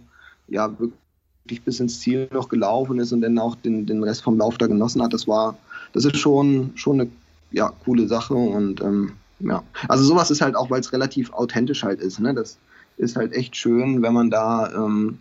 ja 0.51 0.77
wirklich 0.79 1.63
bis 1.63 1.79
ins 1.79 1.99
Ziel 1.99 2.27
noch 2.31 2.49
gelaufen 2.49 2.99
ist 2.99 3.11
und 3.11 3.21
dann 3.21 3.39
auch 3.39 3.55
den, 3.55 3.85
den 3.85 4.03
Rest 4.03 4.21
vom 4.21 4.37
Lauf 4.37 4.57
da 4.57 4.67
genossen 4.67 5.01
hat, 5.01 5.13
das 5.13 5.27
war, 5.27 5.57
das 5.93 6.05
ist 6.05 6.17
schon, 6.17 6.71
schon 6.75 7.01
eine 7.01 7.09
ja, 7.51 7.71
coole 7.83 8.07
Sache 8.07 8.35
und 8.35 8.81
ähm, 8.81 9.13
ja, 9.39 9.63
also 9.87 10.03
sowas 10.03 10.29
ist 10.29 10.41
halt 10.41 10.55
auch, 10.55 10.69
weil 10.69 10.81
es 10.81 10.93
relativ 10.93 11.33
authentisch 11.33 11.83
halt 11.83 11.99
ist, 11.99 12.19
ne? 12.19 12.33
Das 12.33 12.57
ist 12.97 13.15
halt 13.15 13.33
echt 13.33 13.55
schön, 13.55 14.01
wenn 14.03 14.13
man 14.13 14.29
da 14.29 14.71
ähm, 14.71 15.17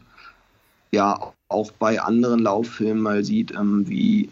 ja 0.93 1.32
auch 1.48 1.73
bei 1.73 2.01
anderen 2.01 2.40
Lauffilmen 2.40 3.02
mal 3.02 3.24
sieht, 3.24 3.52
ähm, 3.52 3.89
wie 3.89 4.28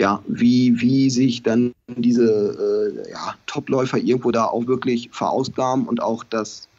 ja, 0.00 0.22
wie, 0.26 0.80
wie 0.80 1.10
sich 1.10 1.42
dann 1.42 1.74
diese 1.86 3.04
äh, 3.06 3.10
ja, 3.10 3.34
Topläufer 3.46 3.98
irgendwo 3.98 4.30
da 4.30 4.46
auch 4.46 4.66
wirklich 4.66 5.10
verausgaben 5.12 5.86
und 5.86 6.02
auch 6.02 6.24
das 6.24 6.69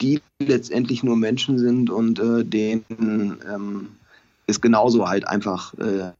die 0.00 0.20
letztendlich 0.38 1.02
nur 1.02 1.16
Menschen 1.16 1.58
sind 1.58 1.90
und 1.90 2.18
äh, 2.18 2.44
denen 2.44 3.38
ähm, 3.48 3.88
es 4.46 4.60
genauso 4.60 5.08
halt 5.08 5.26
einfach 5.26 5.74
äh, 5.74 6.12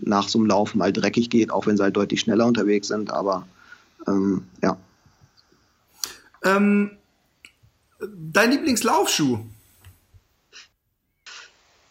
nach 0.00 0.28
so 0.28 0.38
einem 0.38 0.48
Lauf 0.48 0.74
mal 0.74 0.92
dreckig 0.92 1.30
geht, 1.30 1.50
auch 1.50 1.66
wenn 1.66 1.76
sie 1.76 1.82
halt 1.82 1.96
deutlich 1.96 2.20
schneller 2.20 2.46
unterwegs 2.46 2.88
sind. 2.88 3.10
Aber 3.10 3.46
ähm, 4.06 4.44
ja. 4.62 4.76
Ähm, 6.44 6.92
dein 8.32 8.50
Lieblingslaufschuh? 8.52 9.38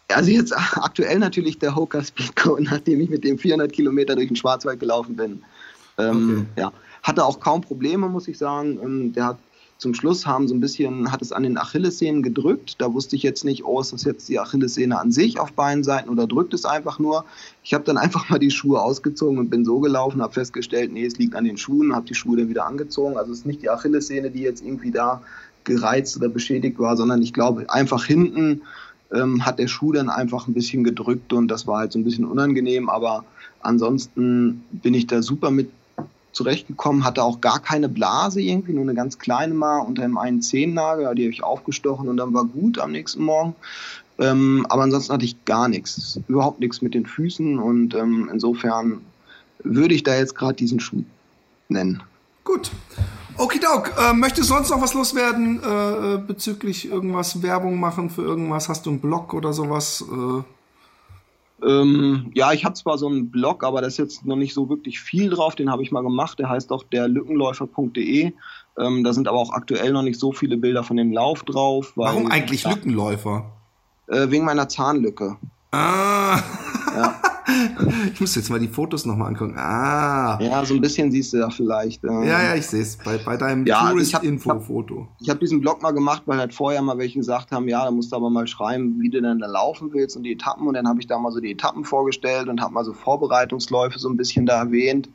Also 0.07 0.31
jetzt 0.31 0.53
aktuell 0.55 1.19
natürlich 1.19 1.59
der 1.59 1.75
Hoka 1.75 2.03
Speedco, 2.03 2.57
nachdem 2.59 3.01
ich 3.01 3.09
mit 3.09 3.23
dem 3.23 3.37
400 3.37 3.71
Kilometer 3.71 4.15
durch 4.15 4.27
den 4.27 4.35
Schwarzwald 4.35 4.79
gelaufen 4.79 5.15
bin. 5.15 5.43
Ähm, 5.97 6.47
okay. 6.51 6.61
Ja, 6.61 6.73
hatte 7.03 7.25
auch 7.25 7.39
kaum 7.39 7.61
Probleme, 7.61 8.07
muss 8.07 8.27
ich 8.27 8.37
sagen. 8.37 8.79
Ähm, 8.81 9.13
der 9.13 9.25
hat 9.25 9.37
zum 9.77 9.93
Schluss 9.93 10.25
haben 10.25 10.47
so 10.47 10.55
ein 10.55 10.61
bisschen, 10.61 11.11
hat 11.11 11.21
es 11.21 11.33
an 11.33 11.43
den 11.43 11.57
Achillessehnen 11.57 12.23
gedrückt. 12.23 12.75
Da 12.79 12.93
wusste 12.93 13.17
ich 13.17 13.23
jetzt 13.23 13.43
nicht, 13.43 13.65
oh, 13.65 13.81
ist 13.81 13.91
das 13.91 14.05
jetzt 14.05 14.29
die 14.29 14.39
Achillessehne 14.39 14.97
an 14.97 15.11
sich 15.11 15.37
auf 15.39 15.51
beiden 15.51 15.83
Seiten 15.83 16.09
oder 16.09 16.27
drückt 16.27 16.53
es 16.53 16.63
einfach 16.63 16.97
nur. 16.97 17.25
Ich 17.61 17.73
habe 17.73 17.83
dann 17.83 17.97
einfach 17.97 18.29
mal 18.29 18.39
die 18.39 18.51
Schuhe 18.51 18.81
ausgezogen 18.81 19.37
und 19.37 19.49
bin 19.49 19.65
so 19.65 19.79
gelaufen, 19.79 20.21
habe 20.21 20.33
festgestellt, 20.33 20.93
nee, 20.93 21.05
es 21.05 21.17
liegt 21.17 21.35
an 21.35 21.43
den 21.43 21.57
Schuhen, 21.57 21.93
habe 21.93 22.05
die 22.05 22.15
Schuhe 22.15 22.37
dann 22.37 22.49
wieder 22.49 22.65
angezogen. 22.65 23.17
Also 23.17 23.31
es 23.31 23.39
ist 23.39 23.45
nicht 23.45 23.61
die 23.61 23.69
Achillessehne, 23.69 24.31
die 24.31 24.41
jetzt 24.41 24.63
irgendwie 24.63 24.91
da 24.91 25.21
gereizt 25.65 26.15
oder 26.15 26.29
beschädigt 26.29 26.79
war, 26.79 26.95
sondern 26.95 27.21
ich 27.21 27.33
glaube 27.33 27.69
einfach 27.69 28.05
hinten 28.05 28.61
ähm, 29.13 29.45
hat 29.45 29.59
der 29.59 29.67
Schuh 29.67 29.91
dann 29.91 30.09
einfach 30.09 30.47
ein 30.47 30.53
bisschen 30.53 30.83
gedrückt 30.83 31.33
und 31.33 31.47
das 31.47 31.67
war 31.67 31.79
halt 31.79 31.91
so 31.91 31.99
ein 31.99 32.03
bisschen 32.03 32.25
unangenehm, 32.25 32.89
aber 32.89 33.25
ansonsten 33.61 34.63
bin 34.71 34.93
ich 34.93 35.07
da 35.07 35.21
super 35.21 35.51
mit 35.51 35.69
zurechtgekommen, 36.35 37.03
hatte 37.03 37.23
auch 37.23 37.41
gar 37.41 37.59
keine 37.59 37.89
Blase 37.89 38.41
irgendwie, 38.41 38.73
nur 38.73 38.83
eine 38.83 38.93
ganz 38.93 39.17
kleine 39.17 39.53
mal 39.53 39.79
unter 39.79 40.03
dem 40.03 40.17
einen 40.17 40.41
Zehennagel, 40.41 41.13
die 41.15 41.23
habe 41.23 41.33
ich 41.33 41.43
aufgestochen 41.43 42.07
und 42.07 42.17
dann 42.17 42.33
war 42.33 42.45
gut 42.45 42.77
am 42.77 42.91
nächsten 42.91 43.23
Morgen. 43.23 43.55
Ähm, 44.17 44.65
aber 44.69 44.83
ansonsten 44.83 45.13
hatte 45.13 45.25
ich 45.25 45.43
gar 45.45 45.67
nichts, 45.67 46.19
überhaupt 46.27 46.59
nichts 46.59 46.81
mit 46.81 46.93
den 46.93 47.05
Füßen 47.05 47.59
und 47.59 47.95
ähm, 47.95 48.29
insofern 48.31 49.01
würde 49.63 49.95
ich 49.95 50.03
da 50.03 50.15
jetzt 50.15 50.35
gerade 50.35 50.55
diesen 50.55 50.79
Schuh 50.79 51.03
nennen. 51.69 52.03
Gut. 52.43 52.71
Okidok, 53.37 53.91
äh, 53.97 54.13
möchtest 54.13 54.49
du 54.49 54.53
sonst 54.53 54.69
noch 54.69 54.81
was 54.81 54.93
loswerden 54.93 55.59
äh, 55.61 56.17
bezüglich 56.17 56.89
irgendwas, 56.89 57.41
Werbung 57.41 57.79
machen 57.79 58.09
für 58.09 58.21
irgendwas? 58.21 58.69
Hast 58.69 58.85
du 58.85 58.91
einen 58.91 58.99
Blog 58.99 59.33
oder 59.33 59.51
sowas? 59.51 60.05
Äh? 60.09 60.43
Ähm, 61.63 62.31
ja, 62.33 62.51
ich 62.51 62.65
habe 62.65 62.75
zwar 62.75 62.97
so 62.97 63.07
einen 63.07 63.31
Blog, 63.31 63.63
aber 63.63 63.81
da 63.81 63.87
ist 63.87 63.97
jetzt 63.97 64.25
noch 64.25 64.35
nicht 64.35 64.53
so 64.53 64.69
wirklich 64.69 64.99
viel 64.99 65.29
drauf. 65.29 65.55
Den 65.55 65.71
habe 65.71 65.83
ich 65.83 65.91
mal 65.91 66.03
gemacht. 66.03 66.39
Der 66.39 66.49
heißt 66.49 66.71
auch 66.71 66.83
der 66.83 67.07
Lückenläufer.de. 67.07 68.33
Ähm, 68.77 69.03
da 69.03 69.13
sind 69.13 69.27
aber 69.27 69.37
auch 69.37 69.53
aktuell 69.53 69.91
noch 69.93 70.01
nicht 70.01 70.19
so 70.19 70.31
viele 70.31 70.57
Bilder 70.57 70.83
von 70.83 70.97
dem 70.97 71.11
Lauf 71.11 71.43
drauf. 71.43 71.93
Warum 71.95 72.29
eigentlich 72.29 72.65
Lückenläufer? 72.65 73.51
Äh, 74.07 74.29
wegen 74.29 74.45
meiner 74.45 74.67
Zahnlücke. 74.67 75.37
Ah. 75.71 76.39
Ja. 76.95 77.21
ich 78.13 78.19
muss 78.19 78.35
jetzt 78.35 78.49
mal 78.49 78.59
die 78.59 78.67
Fotos 78.67 79.05
nochmal 79.05 79.29
angucken. 79.29 79.55
Ah. 79.57 80.39
Ja, 80.41 80.65
so 80.65 80.73
ein 80.73 80.81
bisschen 80.81 81.11
siehst 81.11 81.33
du 81.33 81.37
da 81.37 81.49
vielleicht. 81.49 82.03
Ähm, 82.03 82.23
ja, 82.23 82.41
ja, 82.41 82.55
ich 82.55 82.65
sehe 82.65 82.81
es 82.81 82.97
bei, 82.97 83.17
bei 83.17 83.37
deinem 83.37 83.65
ja, 83.65 83.79
also 83.79 83.91
Tourist-Info-Foto. 83.91 85.07
Ich 85.19 85.29
habe 85.29 85.35
hab 85.35 85.39
diesen 85.41 85.61
Blog 85.61 85.81
mal 85.81 85.91
gemacht, 85.91 86.23
weil 86.25 86.39
halt 86.39 86.53
vorher 86.53 86.81
mal 86.81 86.97
welche 86.97 87.19
gesagt 87.19 87.51
haben, 87.51 87.67
ja, 87.67 87.85
da 87.85 87.91
musst 87.91 88.11
du 88.11 88.15
aber 88.15 88.29
mal 88.29 88.47
schreiben, 88.47 88.99
wie 88.99 89.09
du 89.09 89.21
denn 89.21 89.39
da 89.39 89.47
laufen 89.47 89.93
willst 89.93 90.17
und 90.17 90.23
die 90.23 90.33
Etappen. 90.33 90.67
Und 90.67 90.73
dann 90.73 90.87
habe 90.87 90.99
ich 90.99 91.07
da 91.07 91.19
mal 91.19 91.31
so 91.31 91.39
die 91.39 91.51
Etappen 91.51 91.85
vorgestellt 91.85 92.47
und 92.47 92.61
habe 92.61 92.73
mal 92.73 92.83
so 92.83 92.93
Vorbereitungsläufe 92.93 93.99
so 93.99 94.09
ein 94.09 94.17
bisschen 94.17 94.45
da 94.45 94.59
erwähnt. 94.59 95.09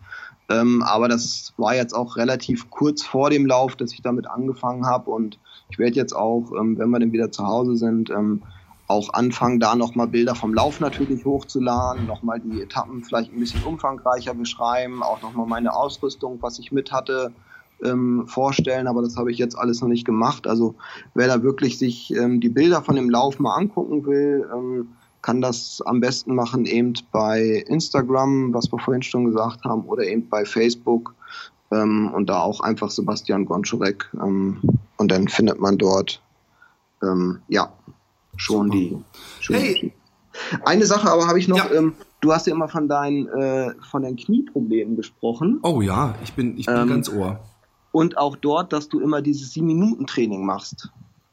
Ähm, 0.49 0.83
aber 0.83 1.09
das 1.09 1.53
war 1.57 1.75
jetzt 1.75 1.95
auch 1.95 2.17
relativ 2.17 2.71
kurz 2.71 3.03
vor 3.03 3.31
dem 3.31 3.47
Lauf, 3.47 3.77
dass 3.77 3.93
ich 3.93 4.03
damit 4.03 4.29
angefangen 4.29 4.87
habe. 4.87 5.11
Und 5.11 5.39
ich 5.71 5.79
werde 5.79 5.97
jetzt 5.97 6.13
auch, 6.15 6.53
ähm, 6.59 6.79
wenn 6.79 6.91
wir 6.91 7.01
dann 7.01 7.13
wieder 7.13 7.31
zu 7.31 7.47
Hause 7.47 7.77
sind, 7.77 8.11
ähm, 8.11 8.43
auch 8.91 9.13
anfangen, 9.15 9.61
da 9.61 9.75
nochmal 9.75 10.09
Bilder 10.09 10.35
vom 10.35 10.53
Lauf 10.53 10.81
natürlich 10.81 11.25
hochzuladen, 11.25 12.07
nochmal 12.07 12.41
die 12.41 12.61
Etappen 12.61 13.05
vielleicht 13.05 13.33
ein 13.33 13.41
bisschen 13.41 13.63
umfangreicher 13.63 14.35
beschreiben, 14.35 15.03
auch 15.03 15.23
nochmal 15.23 15.47
meine 15.47 15.75
Ausrüstung, 15.75 16.39
was 16.41 16.59
ich 16.59 16.73
mit 16.73 16.93
hatte, 16.93 17.33
ähm, 17.85 18.27
vorstellen, 18.27 18.87
aber 18.87 19.03
das 19.03 19.17
habe 19.17 19.31
ich 19.31 19.39
jetzt 19.39 19.57
alles 19.57 19.81
noch 19.81 19.89
nicht 19.89 20.05
gemacht. 20.05 20.47
Also 20.47 20.75
wer 21.15 21.29
da 21.29 21.43
wirklich 21.43 21.79
sich 21.79 22.13
ähm, 22.15 22.41
die 22.41 22.49
Bilder 22.49 22.83
von 22.83 22.97
dem 22.97 23.09
Lauf 23.09 23.39
mal 23.39 23.55
angucken 23.55 24.05
will, 24.05 24.49
ähm, 24.53 24.89
kann 25.23 25.41
das 25.41 25.83
am 25.85 26.01
besten 26.01 26.35
machen 26.35 26.65
eben 26.65 26.95
bei 27.13 27.65
Instagram, 27.67 28.55
was 28.55 28.73
wir 28.73 28.79
vorhin 28.79 29.03
schon 29.03 29.27
gesagt 29.27 29.65
haben, 29.65 29.85
oder 29.85 30.05
eben 30.05 30.29
bei 30.29 30.45
Facebook 30.45 31.15
ähm, 31.71 32.11
und 32.13 32.29
da 32.29 32.41
auch 32.41 32.61
einfach 32.61 32.91
Sebastian 32.91 33.45
Gonczurek 33.45 34.11
ähm, 34.15 34.61
und 34.97 35.11
dann 35.11 35.29
findet 35.29 35.61
man 35.61 35.79
dort 35.79 36.23
ähm, 37.03 37.41
ja 37.49 37.73
schon 38.41 38.67
Super. 38.67 38.79
die. 38.79 38.99
Schon 39.41 39.57
hey. 39.57 39.75
Die. 39.83 39.93
Eine 40.65 40.87
Sache 40.87 41.11
aber 41.11 41.27
habe 41.27 41.39
ich 41.39 41.49
noch. 41.49 41.59
Ja. 41.59 41.73
Ähm, 41.73 41.95
du 42.21 42.33
hast 42.33 42.47
ja 42.47 42.55
immer 42.55 42.69
von 42.69 42.89
deinen, 42.89 43.27
äh, 43.29 43.75
von 43.91 44.03
deinen 44.03 44.17
Knieproblemen 44.17 44.97
gesprochen. 44.97 45.61
Oh 45.63 45.81
ja, 45.81 46.15
ich 46.23 46.33
bin, 46.33 46.57
ich 46.57 46.67
bin 46.67 46.77
ähm, 46.77 46.89
ganz 46.89 47.09
ohr. 47.09 47.41
Und 47.93 48.17
auch 48.17 48.37
dort, 48.37 48.73
dass 48.73 48.89
du 48.89 49.01
immer 49.01 49.21
dieses 49.21 49.53
7-Minuten-Training 49.53 50.45
machst. 50.45 50.91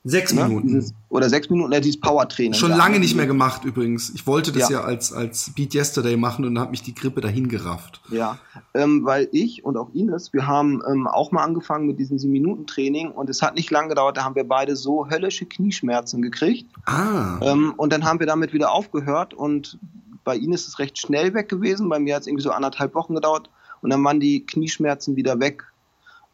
Sechs 0.09 0.33
ne? 0.33 0.47
Minuten. 0.47 0.67
Dieses, 0.67 0.93
oder 1.09 1.29
sechs 1.29 1.49
Minuten, 1.49 1.73
ja, 1.73 1.81
dieses 1.81 1.99
Power-Training. 1.99 2.53
Schon 2.53 2.71
lange 2.71 2.99
nicht 2.99 3.15
mehr 3.15 3.27
gemacht 3.27 3.65
übrigens. 3.65 4.09
Ich 4.15 4.25
wollte 4.25 4.53
das 4.53 4.69
ja, 4.69 4.79
ja 4.79 4.83
als, 4.85 5.11
als 5.11 5.51
Beat 5.53 5.73
Yesterday 5.73 6.15
machen 6.15 6.45
und 6.45 6.55
dann 6.55 6.63
hat 6.63 6.71
mich 6.71 6.81
die 6.81 6.95
Grippe 6.95 7.19
dahin 7.19 7.49
gerafft. 7.49 8.01
Ja, 8.09 8.37
ähm, 8.73 9.03
weil 9.03 9.27
ich 9.33 9.65
und 9.65 9.75
auch 9.75 9.93
Ines, 9.93 10.31
wir 10.31 10.47
haben 10.47 10.81
ähm, 10.89 11.07
auch 11.07 11.31
mal 11.31 11.43
angefangen 11.43 11.87
mit 11.87 11.99
diesem 11.99 12.17
sieben 12.19 12.31
Minuten 12.31 12.65
Training 12.67 13.11
und 13.11 13.29
es 13.29 13.41
hat 13.41 13.55
nicht 13.55 13.69
lange 13.69 13.89
gedauert, 13.89 14.15
da 14.15 14.23
haben 14.23 14.35
wir 14.35 14.45
beide 14.45 14.77
so 14.77 15.09
höllische 15.09 15.45
Knieschmerzen 15.45 16.21
gekriegt. 16.21 16.71
Ah. 16.85 17.39
Ähm, 17.41 17.73
und 17.75 17.91
dann 17.91 18.05
haben 18.05 18.19
wir 18.19 18.27
damit 18.27 18.53
wieder 18.53 18.71
aufgehört 18.71 19.33
und 19.33 19.77
bei 20.23 20.37
Ines 20.37 20.61
ist 20.61 20.67
es 20.67 20.79
recht 20.79 20.97
schnell 20.97 21.33
weg 21.33 21.49
gewesen, 21.49 21.89
bei 21.89 21.99
mir 21.99 22.15
hat 22.15 22.21
es 22.21 22.27
irgendwie 22.27 22.43
so 22.43 22.51
anderthalb 22.51 22.95
Wochen 22.95 23.15
gedauert 23.15 23.49
und 23.81 23.89
dann 23.89 24.01
waren 24.05 24.21
die 24.21 24.45
Knieschmerzen 24.45 25.17
wieder 25.17 25.39
weg 25.41 25.63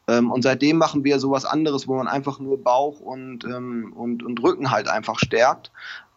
ähm, 0.07 0.31
und 0.31 0.41
seitdem 0.41 0.77
machen 0.77 1.03
wir 1.03 1.19
sowas 1.19 1.45
anderes, 1.45 1.87
wo 1.87 1.95
man 1.95 2.07
einfach 2.07 2.39
nur 2.39 2.61
Bauch 2.61 2.99
und, 2.99 3.45
ähm, 3.45 3.93
und, 3.95 4.23
und 4.23 4.43
Rücken 4.43 4.71
halt 4.71 4.87
einfach 4.87 5.19
stärkt. 5.19 5.71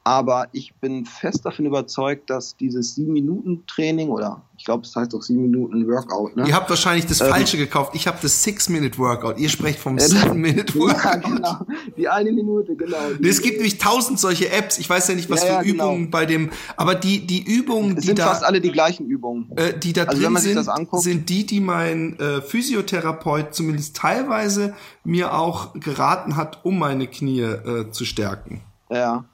Aber 0.07 0.47
ich 0.53 0.73
bin 0.77 1.05
fest 1.05 1.45
davon 1.45 1.67
überzeugt, 1.67 2.31
dass 2.31 2.57
dieses 2.57 2.97
7-Minuten-Training 2.97 4.09
oder 4.09 4.41
ich 4.57 4.65
glaube, 4.65 4.85
es 4.85 4.95
heißt 4.95 5.13
doch 5.13 5.19
7-Minuten-Workout. 5.19 6.37
Ne? 6.37 6.47
Ihr 6.47 6.55
habt 6.55 6.71
wahrscheinlich 6.71 7.07
das 7.07 7.21
ähm, 7.21 7.27
Falsche 7.27 7.57
gekauft. 7.57 7.91
Ich 7.97 8.07
habe 8.07 8.17
das 8.23 8.47
6-Minute-Workout. 8.47 9.41
Ihr 9.41 9.49
sprecht 9.49 9.81
vom 9.81 9.97
7-Minute-Workout. 9.97 10.97
Ja, 11.07 11.17
genau. 11.17 11.67
Die 11.97 12.09
eine 12.09 12.31
Minute, 12.31 12.77
genau. 12.77 12.97
es 13.21 13.43
gibt 13.43 13.57
nämlich 13.57 13.79
tausend 13.79 14.21
solche 14.21 14.49
Apps. 14.51 14.79
Ich 14.79 14.89
weiß 14.89 15.09
ja 15.09 15.17
nicht, 15.17 15.29
was 15.29 15.43
ja, 15.43 15.59
für 15.59 15.67
ja, 15.67 15.75
Übungen 15.75 16.05
genau. 16.05 16.11
bei 16.11 16.25
dem, 16.25 16.51
aber 16.77 16.95
die, 16.95 17.27
die 17.27 17.43
Übungen, 17.43 17.97
es 17.97 18.03
die 18.03 18.07
sind 18.09 18.21
da. 18.21 18.29
fast 18.29 18.45
alle 18.45 18.61
die 18.61 18.71
gleichen 18.71 19.07
Übungen. 19.07 19.51
Äh, 19.57 19.77
die 19.77 19.93
da 19.93 20.05
also, 20.05 20.23
drin 20.23 20.37
sind, 20.37 20.69
sind 20.93 21.29
die, 21.29 21.47
die 21.47 21.61
mein 21.61 22.17
äh, 22.21 22.43
Physiotherapeut 22.43 23.55
zumindest 23.55 23.97
teilweise 23.97 24.75
mir 25.03 25.35
auch 25.35 25.75
geraten 25.75 26.37
hat, 26.37 26.65
um 26.65 26.79
meine 26.79 27.09
Knie 27.09 27.41
äh, 27.41 27.91
zu 27.91 28.05
stärken. 28.05 28.63
Ja. 28.89 29.25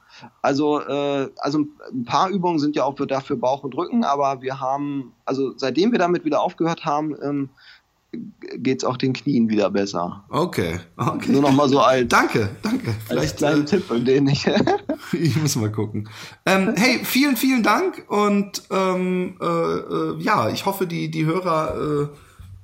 Also, 0.41 0.81
äh, 0.81 1.29
also 1.39 1.67
ein 1.93 2.05
paar 2.05 2.31
Übungen 2.31 2.59
sind 2.59 2.77
ja 2.77 2.85
auch 2.85 2.97
für, 2.97 3.07
dafür 3.07 3.37
Bauch 3.37 3.65
und 3.65 3.75
Rücken, 3.77 4.05
aber 4.05 4.43
wir 4.43 4.61
haben, 4.61 5.13
also 5.25 5.53
seitdem 5.57 5.93
wir 5.93 5.99
damit 5.99 6.25
wieder 6.25 6.41
aufgehört 6.41 6.85
haben, 6.85 7.15
ähm, 7.23 7.51
geht 8.57 8.83
es 8.83 8.85
auch 8.85 8.97
den 8.97 9.13
Knien 9.13 9.49
wieder 9.49 9.71
besser. 9.71 10.25
Okay, 10.29 10.81
okay. 10.97 11.33
Nur 11.33 11.43
noch 11.43 11.53
mal 11.53 11.69
so 11.69 11.81
als. 11.81 12.09
Danke, 12.09 12.51
danke. 12.63 12.95
Vielleicht 13.07 13.39
kleinen 13.39 13.63
äh, 13.63 13.67
Tipp, 13.67 13.85
den 14.05 14.29
ich. 14.29 14.47
ich 15.13 15.37
muss 15.41 15.57
mal 15.57 15.73
gucken. 15.73 16.09
Ähm, 16.45 16.75
hey, 16.77 17.01
vielen, 17.05 17.37
vielen 17.37 17.63
Dank 17.63 18.05
und 18.09 18.63
ähm, 18.71 19.37
äh, 19.41 19.47
äh, 19.47 20.21
ja, 20.21 20.51
ich 20.51 20.67
hoffe, 20.67 20.87
die, 20.87 21.11
die 21.11 21.25
Hörer. 21.25 22.11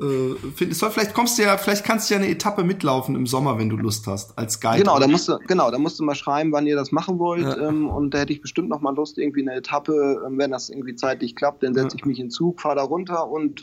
Äh, 0.00 0.04
äh, 0.04 0.36
findest. 0.54 0.84
Vielleicht 0.84 1.14
kommst 1.14 1.38
du 1.38 1.42
ja, 1.42 1.56
vielleicht 1.56 1.84
kannst 1.84 2.08
du 2.08 2.14
ja 2.14 2.20
eine 2.20 2.28
Etappe 2.28 2.62
mitlaufen 2.62 3.16
im 3.16 3.26
Sommer, 3.26 3.58
wenn 3.58 3.68
du 3.68 3.76
Lust 3.76 4.06
hast, 4.06 4.38
als 4.38 4.60
Guide. 4.60 4.78
Genau, 4.78 4.98
da 4.98 5.08
musst 5.08 5.28
du, 5.28 5.38
genau, 5.46 5.70
da 5.70 5.78
musst 5.78 5.98
du 5.98 6.04
mal 6.04 6.14
schreiben, 6.14 6.52
wann 6.52 6.66
ihr 6.66 6.76
das 6.76 6.92
machen 6.92 7.18
wollt. 7.18 7.42
Ja. 7.42 7.68
Ähm, 7.68 7.88
und 7.88 8.14
da 8.14 8.18
hätte 8.18 8.32
ich 8.32 8.40
bestimmt 8.40 8.68
noch 8.68 8.80
mal 8.80 8.94
Lust, 8.94 9.18
irgendwie 9.18 9.42
eine 9.42 9.54
Etappe, 9.54 10.22
ähm, 10.26 10.38
wenn 10.38 10.50
das 10.50 10.70
irgendwie 10.70 10.94
zeitlich 10.94 11.34
klappt, 11.34 11.62
dann 11.62 11.74
setze 11.74 11.96
ja. 11.96 12.00
ich 12.00 12.04
mich 12.04 12.20
in 12.20 12.30
Zug, 12.30 12.60
fahre 12.60 12.76
da 12.76 12.82
runter 12.82 13.28
und 13.28 13.62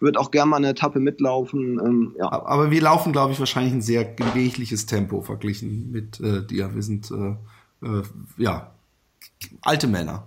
würde 0.00 0.18
auch 0.18 0.30
gerne 0.30 0.50
mal 0.50 0.56
eine 0.56 0.70
Etappe 0.70 0.98
mitlaufen. 0.98 1.80
Ähm, 1.84 2.14
ja. 2.18 2.30
Aber 2.32 2.70
wir 2.70 2.80
laufen, 2.82 3.12
glaube 3.12 3.32
ich, 3.32 3.38
wahrscheinlich 3.38 3.72
ein 3.72 3.82
sehr 3.82 4.04
gemächliches 4.04 4.86
Tempo 4.86 5.22
verglichen 5.22 5.92
mit 5.92 6.20
äh, 6.20 6.44
dir. 6.44 6.74
Wir 6.74 6.82
sind 6.82 7.10
äh, 7.10 7.86
äh, 7.86 8.02
ja 8.36 8.72
alte 9.62 9.86
Männer. 9.86 10.26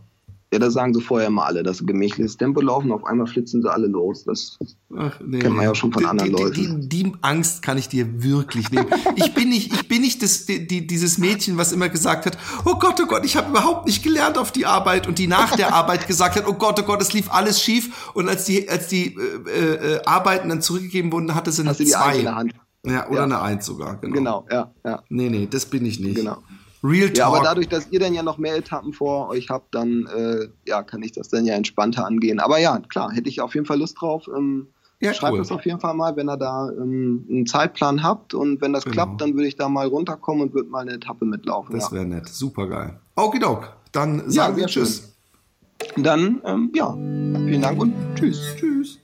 Ja, 0.52 0.58
das 0.58 0.74
sagen 0.74 0.96
sie 0.96 1.02
vorher 1.02 1.30
mal 1.30 1.46
alle, 1.46 1.62
dass 1.62 1.78
sie 1.78 1.86
gemächliches 1.86 2.36
Tempo 2.36 2.60
laufen, 2.62 2.92
auf 2.92 3.06
einmal 3.06 3.28
flitzen 3.28 3.62
sie 3.62 3.72
alle 3.72 3.86
los. 3.86 4.24
Das 4.24 4.58
Ach, 4.98 5.20
nee, 5.24 5.38
kennt 5.38 5.56
man 5.56 5.66
ja 5.66 5.76
schon 5.76 5.94
von 5.94 6.02
die, 6.02 6.08
anderen 6.08 6.36
die, 6.36 6.42
Leuten. 6.42 6.90
Die, 6.90 7.04
die, 7.04 7.14
Angst 7.22 7.62
kann 7.62 7.78
ich 7.78 7.88
dir 7.88 8.24
wirklich 8.24 8.72
nehmen. 8.72 8.88
ich 9.16 9.36
bin 9.36 9.50
nicht, 9.50 9.72
ich 9.72 9.88
bin 9.88 10.02
nicht 10.02 10.24
das, 10.24 10.48
die, 10.48 10.88
dieses 10.88 11.20
Mädchen, 11.20 11.58
was 11.58 11.72
immer 11.72 11.88
gesagt 11.90 12.26
hat, 12.26 12.36
oh 12.66 12.80
Gott, 12.80 13.00
oh 13.00 13.06
Gott, 13.06 13.26
ich 13.26 13.38
habe 13.38 13.52
überhaupt 13.52 13.86
nicht 13.86 14.02
gelernt 14.02 14.40
auf 14.40 14.52
die 14.52 14.66
Arbeit 14.66 15.08
und 15.08 15.20
die 15.20 15.28
nach 15.28 15.56
der 15.56 15.72
Arbeit 15.76 16.08
gesagt 16.08 16.36
hat, 16.36 16.48
oh 16.48 16.54
Gott, 16.54 16.80
oh 16.80 16.84
Gott, 16.84 17.02
es 17.02 17.14
lief 17.14 17.32
alles 17.32 17.62
schief 17.62 18.12
und 18.16 18.28
als 18.28 18.46
die, 18.46 18.68
als 18.68 18.88
die 18.88 19.16
äh, 19.16 19.98
äh, 19.98 20.02
Arbeiten 20.06 20.50
dann 20.50 20.64
zurückgegeben 20.64 21.12
wurden, 21.12 21.36
hatte 21.36 21.52
sie 21.52 21.62
eine 21.62 21.72
Hast 21.72 21.88
zwei. 21.88 22.24
Ja, 22.86 23.08
oder 23.08 23.18
ja. 23.18 23.24
eine 23.24 23.42
Eins 23.42 23.66
sogar, 23.66 23.98
genau. 23.98 24.16
Genau, 24.16 24.46
ja, 24.50 24.72
ja. 24.86 25.04
Nee, 25.10 25.30
nee, 25.30 25.48
das 25.52 25.66
bin 25.66 25.86
ich 25.86 26.00
nicht. 26.00 26.16
Genau. 26.16 26.38
Real 26.84 27.08
Talk. 27.08 27.18
Ja, 27.18 27.28
aber 27.28 27.42
dadurch, 27.44 27.68
dass 27.68 27.92
ihr 27.92 28.00
dann 28.00 28.14
ja 28.14 28.24
noch 28.24 28.38
mehr 28.38 28.56
Etappen 28.56 28.94
vor 28.94 29.30
euch 29.30 29.50
habt, 29.50 29.76
dann 29.76 30.08
äh, 30.16 30.48
ja, 30.66 30.84
kann 30.84 31.02
ich 31.04 31.12
das 31.12 31.30
dann 31.30 31.46
ja 31.46 31.56
entspannter 31.56 32.06
angehen. 32.06 32.40
Aber 32.40 32.60
ja, 32.60 32.80
klar, 32.80 33.12
hätte 33.12 33.30
ich 33.30 33.42
auf 33.42 33.54
jeden 33.54 33.66
Fall 33.66 33.80
Lust 33.80 34.00
drauf. 34.00 34.30
Ähm, 34.36 34.68
ja, 35.02 35.14
schreibt 35.14 35.34
cool. 35.34 35.40
das 35.40 35.52
auf 35.52 35.66
jeden 35.66 35.80
Fall 35.80 35.94
mal, 35.94 36.16
wenn 36.18 36.30
ihr 36.30 36.38
da 36.38 36.70
ähm, 36.70 37.26
einen 37.30 37.46
Zeitplan 37.46 38.04
habt 38.04 38.34
und 38.34 38.60
wenn 38.62 38.74
das 38.74 38.84
genau. 38.84 38.94
klappt, 38.94 39.22
dann 39.22 39.34
würde 39.34 39.48
ich 39.48 39.56
da 39.56 39.70
mal 39.70 39.88
runterkommen 39.88 40.44
und 40.44 40.54
würde 40.54 40.70
mal 40.70 40.80
eine 40.80 40.94
Etappe 40.94 41.26
mitlaufen. 41.26 41.76
Das 41.76 41.92
wäre 41.92 42.06
nett, 42.06 42.28
super 42.28 42.68
geil. 42.68 43.00
Okidok, 43.16 43.74
dann 43.94 44.30
sagen 44.30 44.54
ja, 44.54 44.58
wir 44.58 44.68
Tschüss. 44.68 45.16
Schön. 45.96 46.04
Dann, 46.04 46.42
ähm, 46.46 46.72
ja, 46.76 46.94
vielen 46.94 47.62
Dank 47.62 47.80
und 47.80 47.94
Tschüss. 48.16 48.42
Tschüss. 48.58 49.00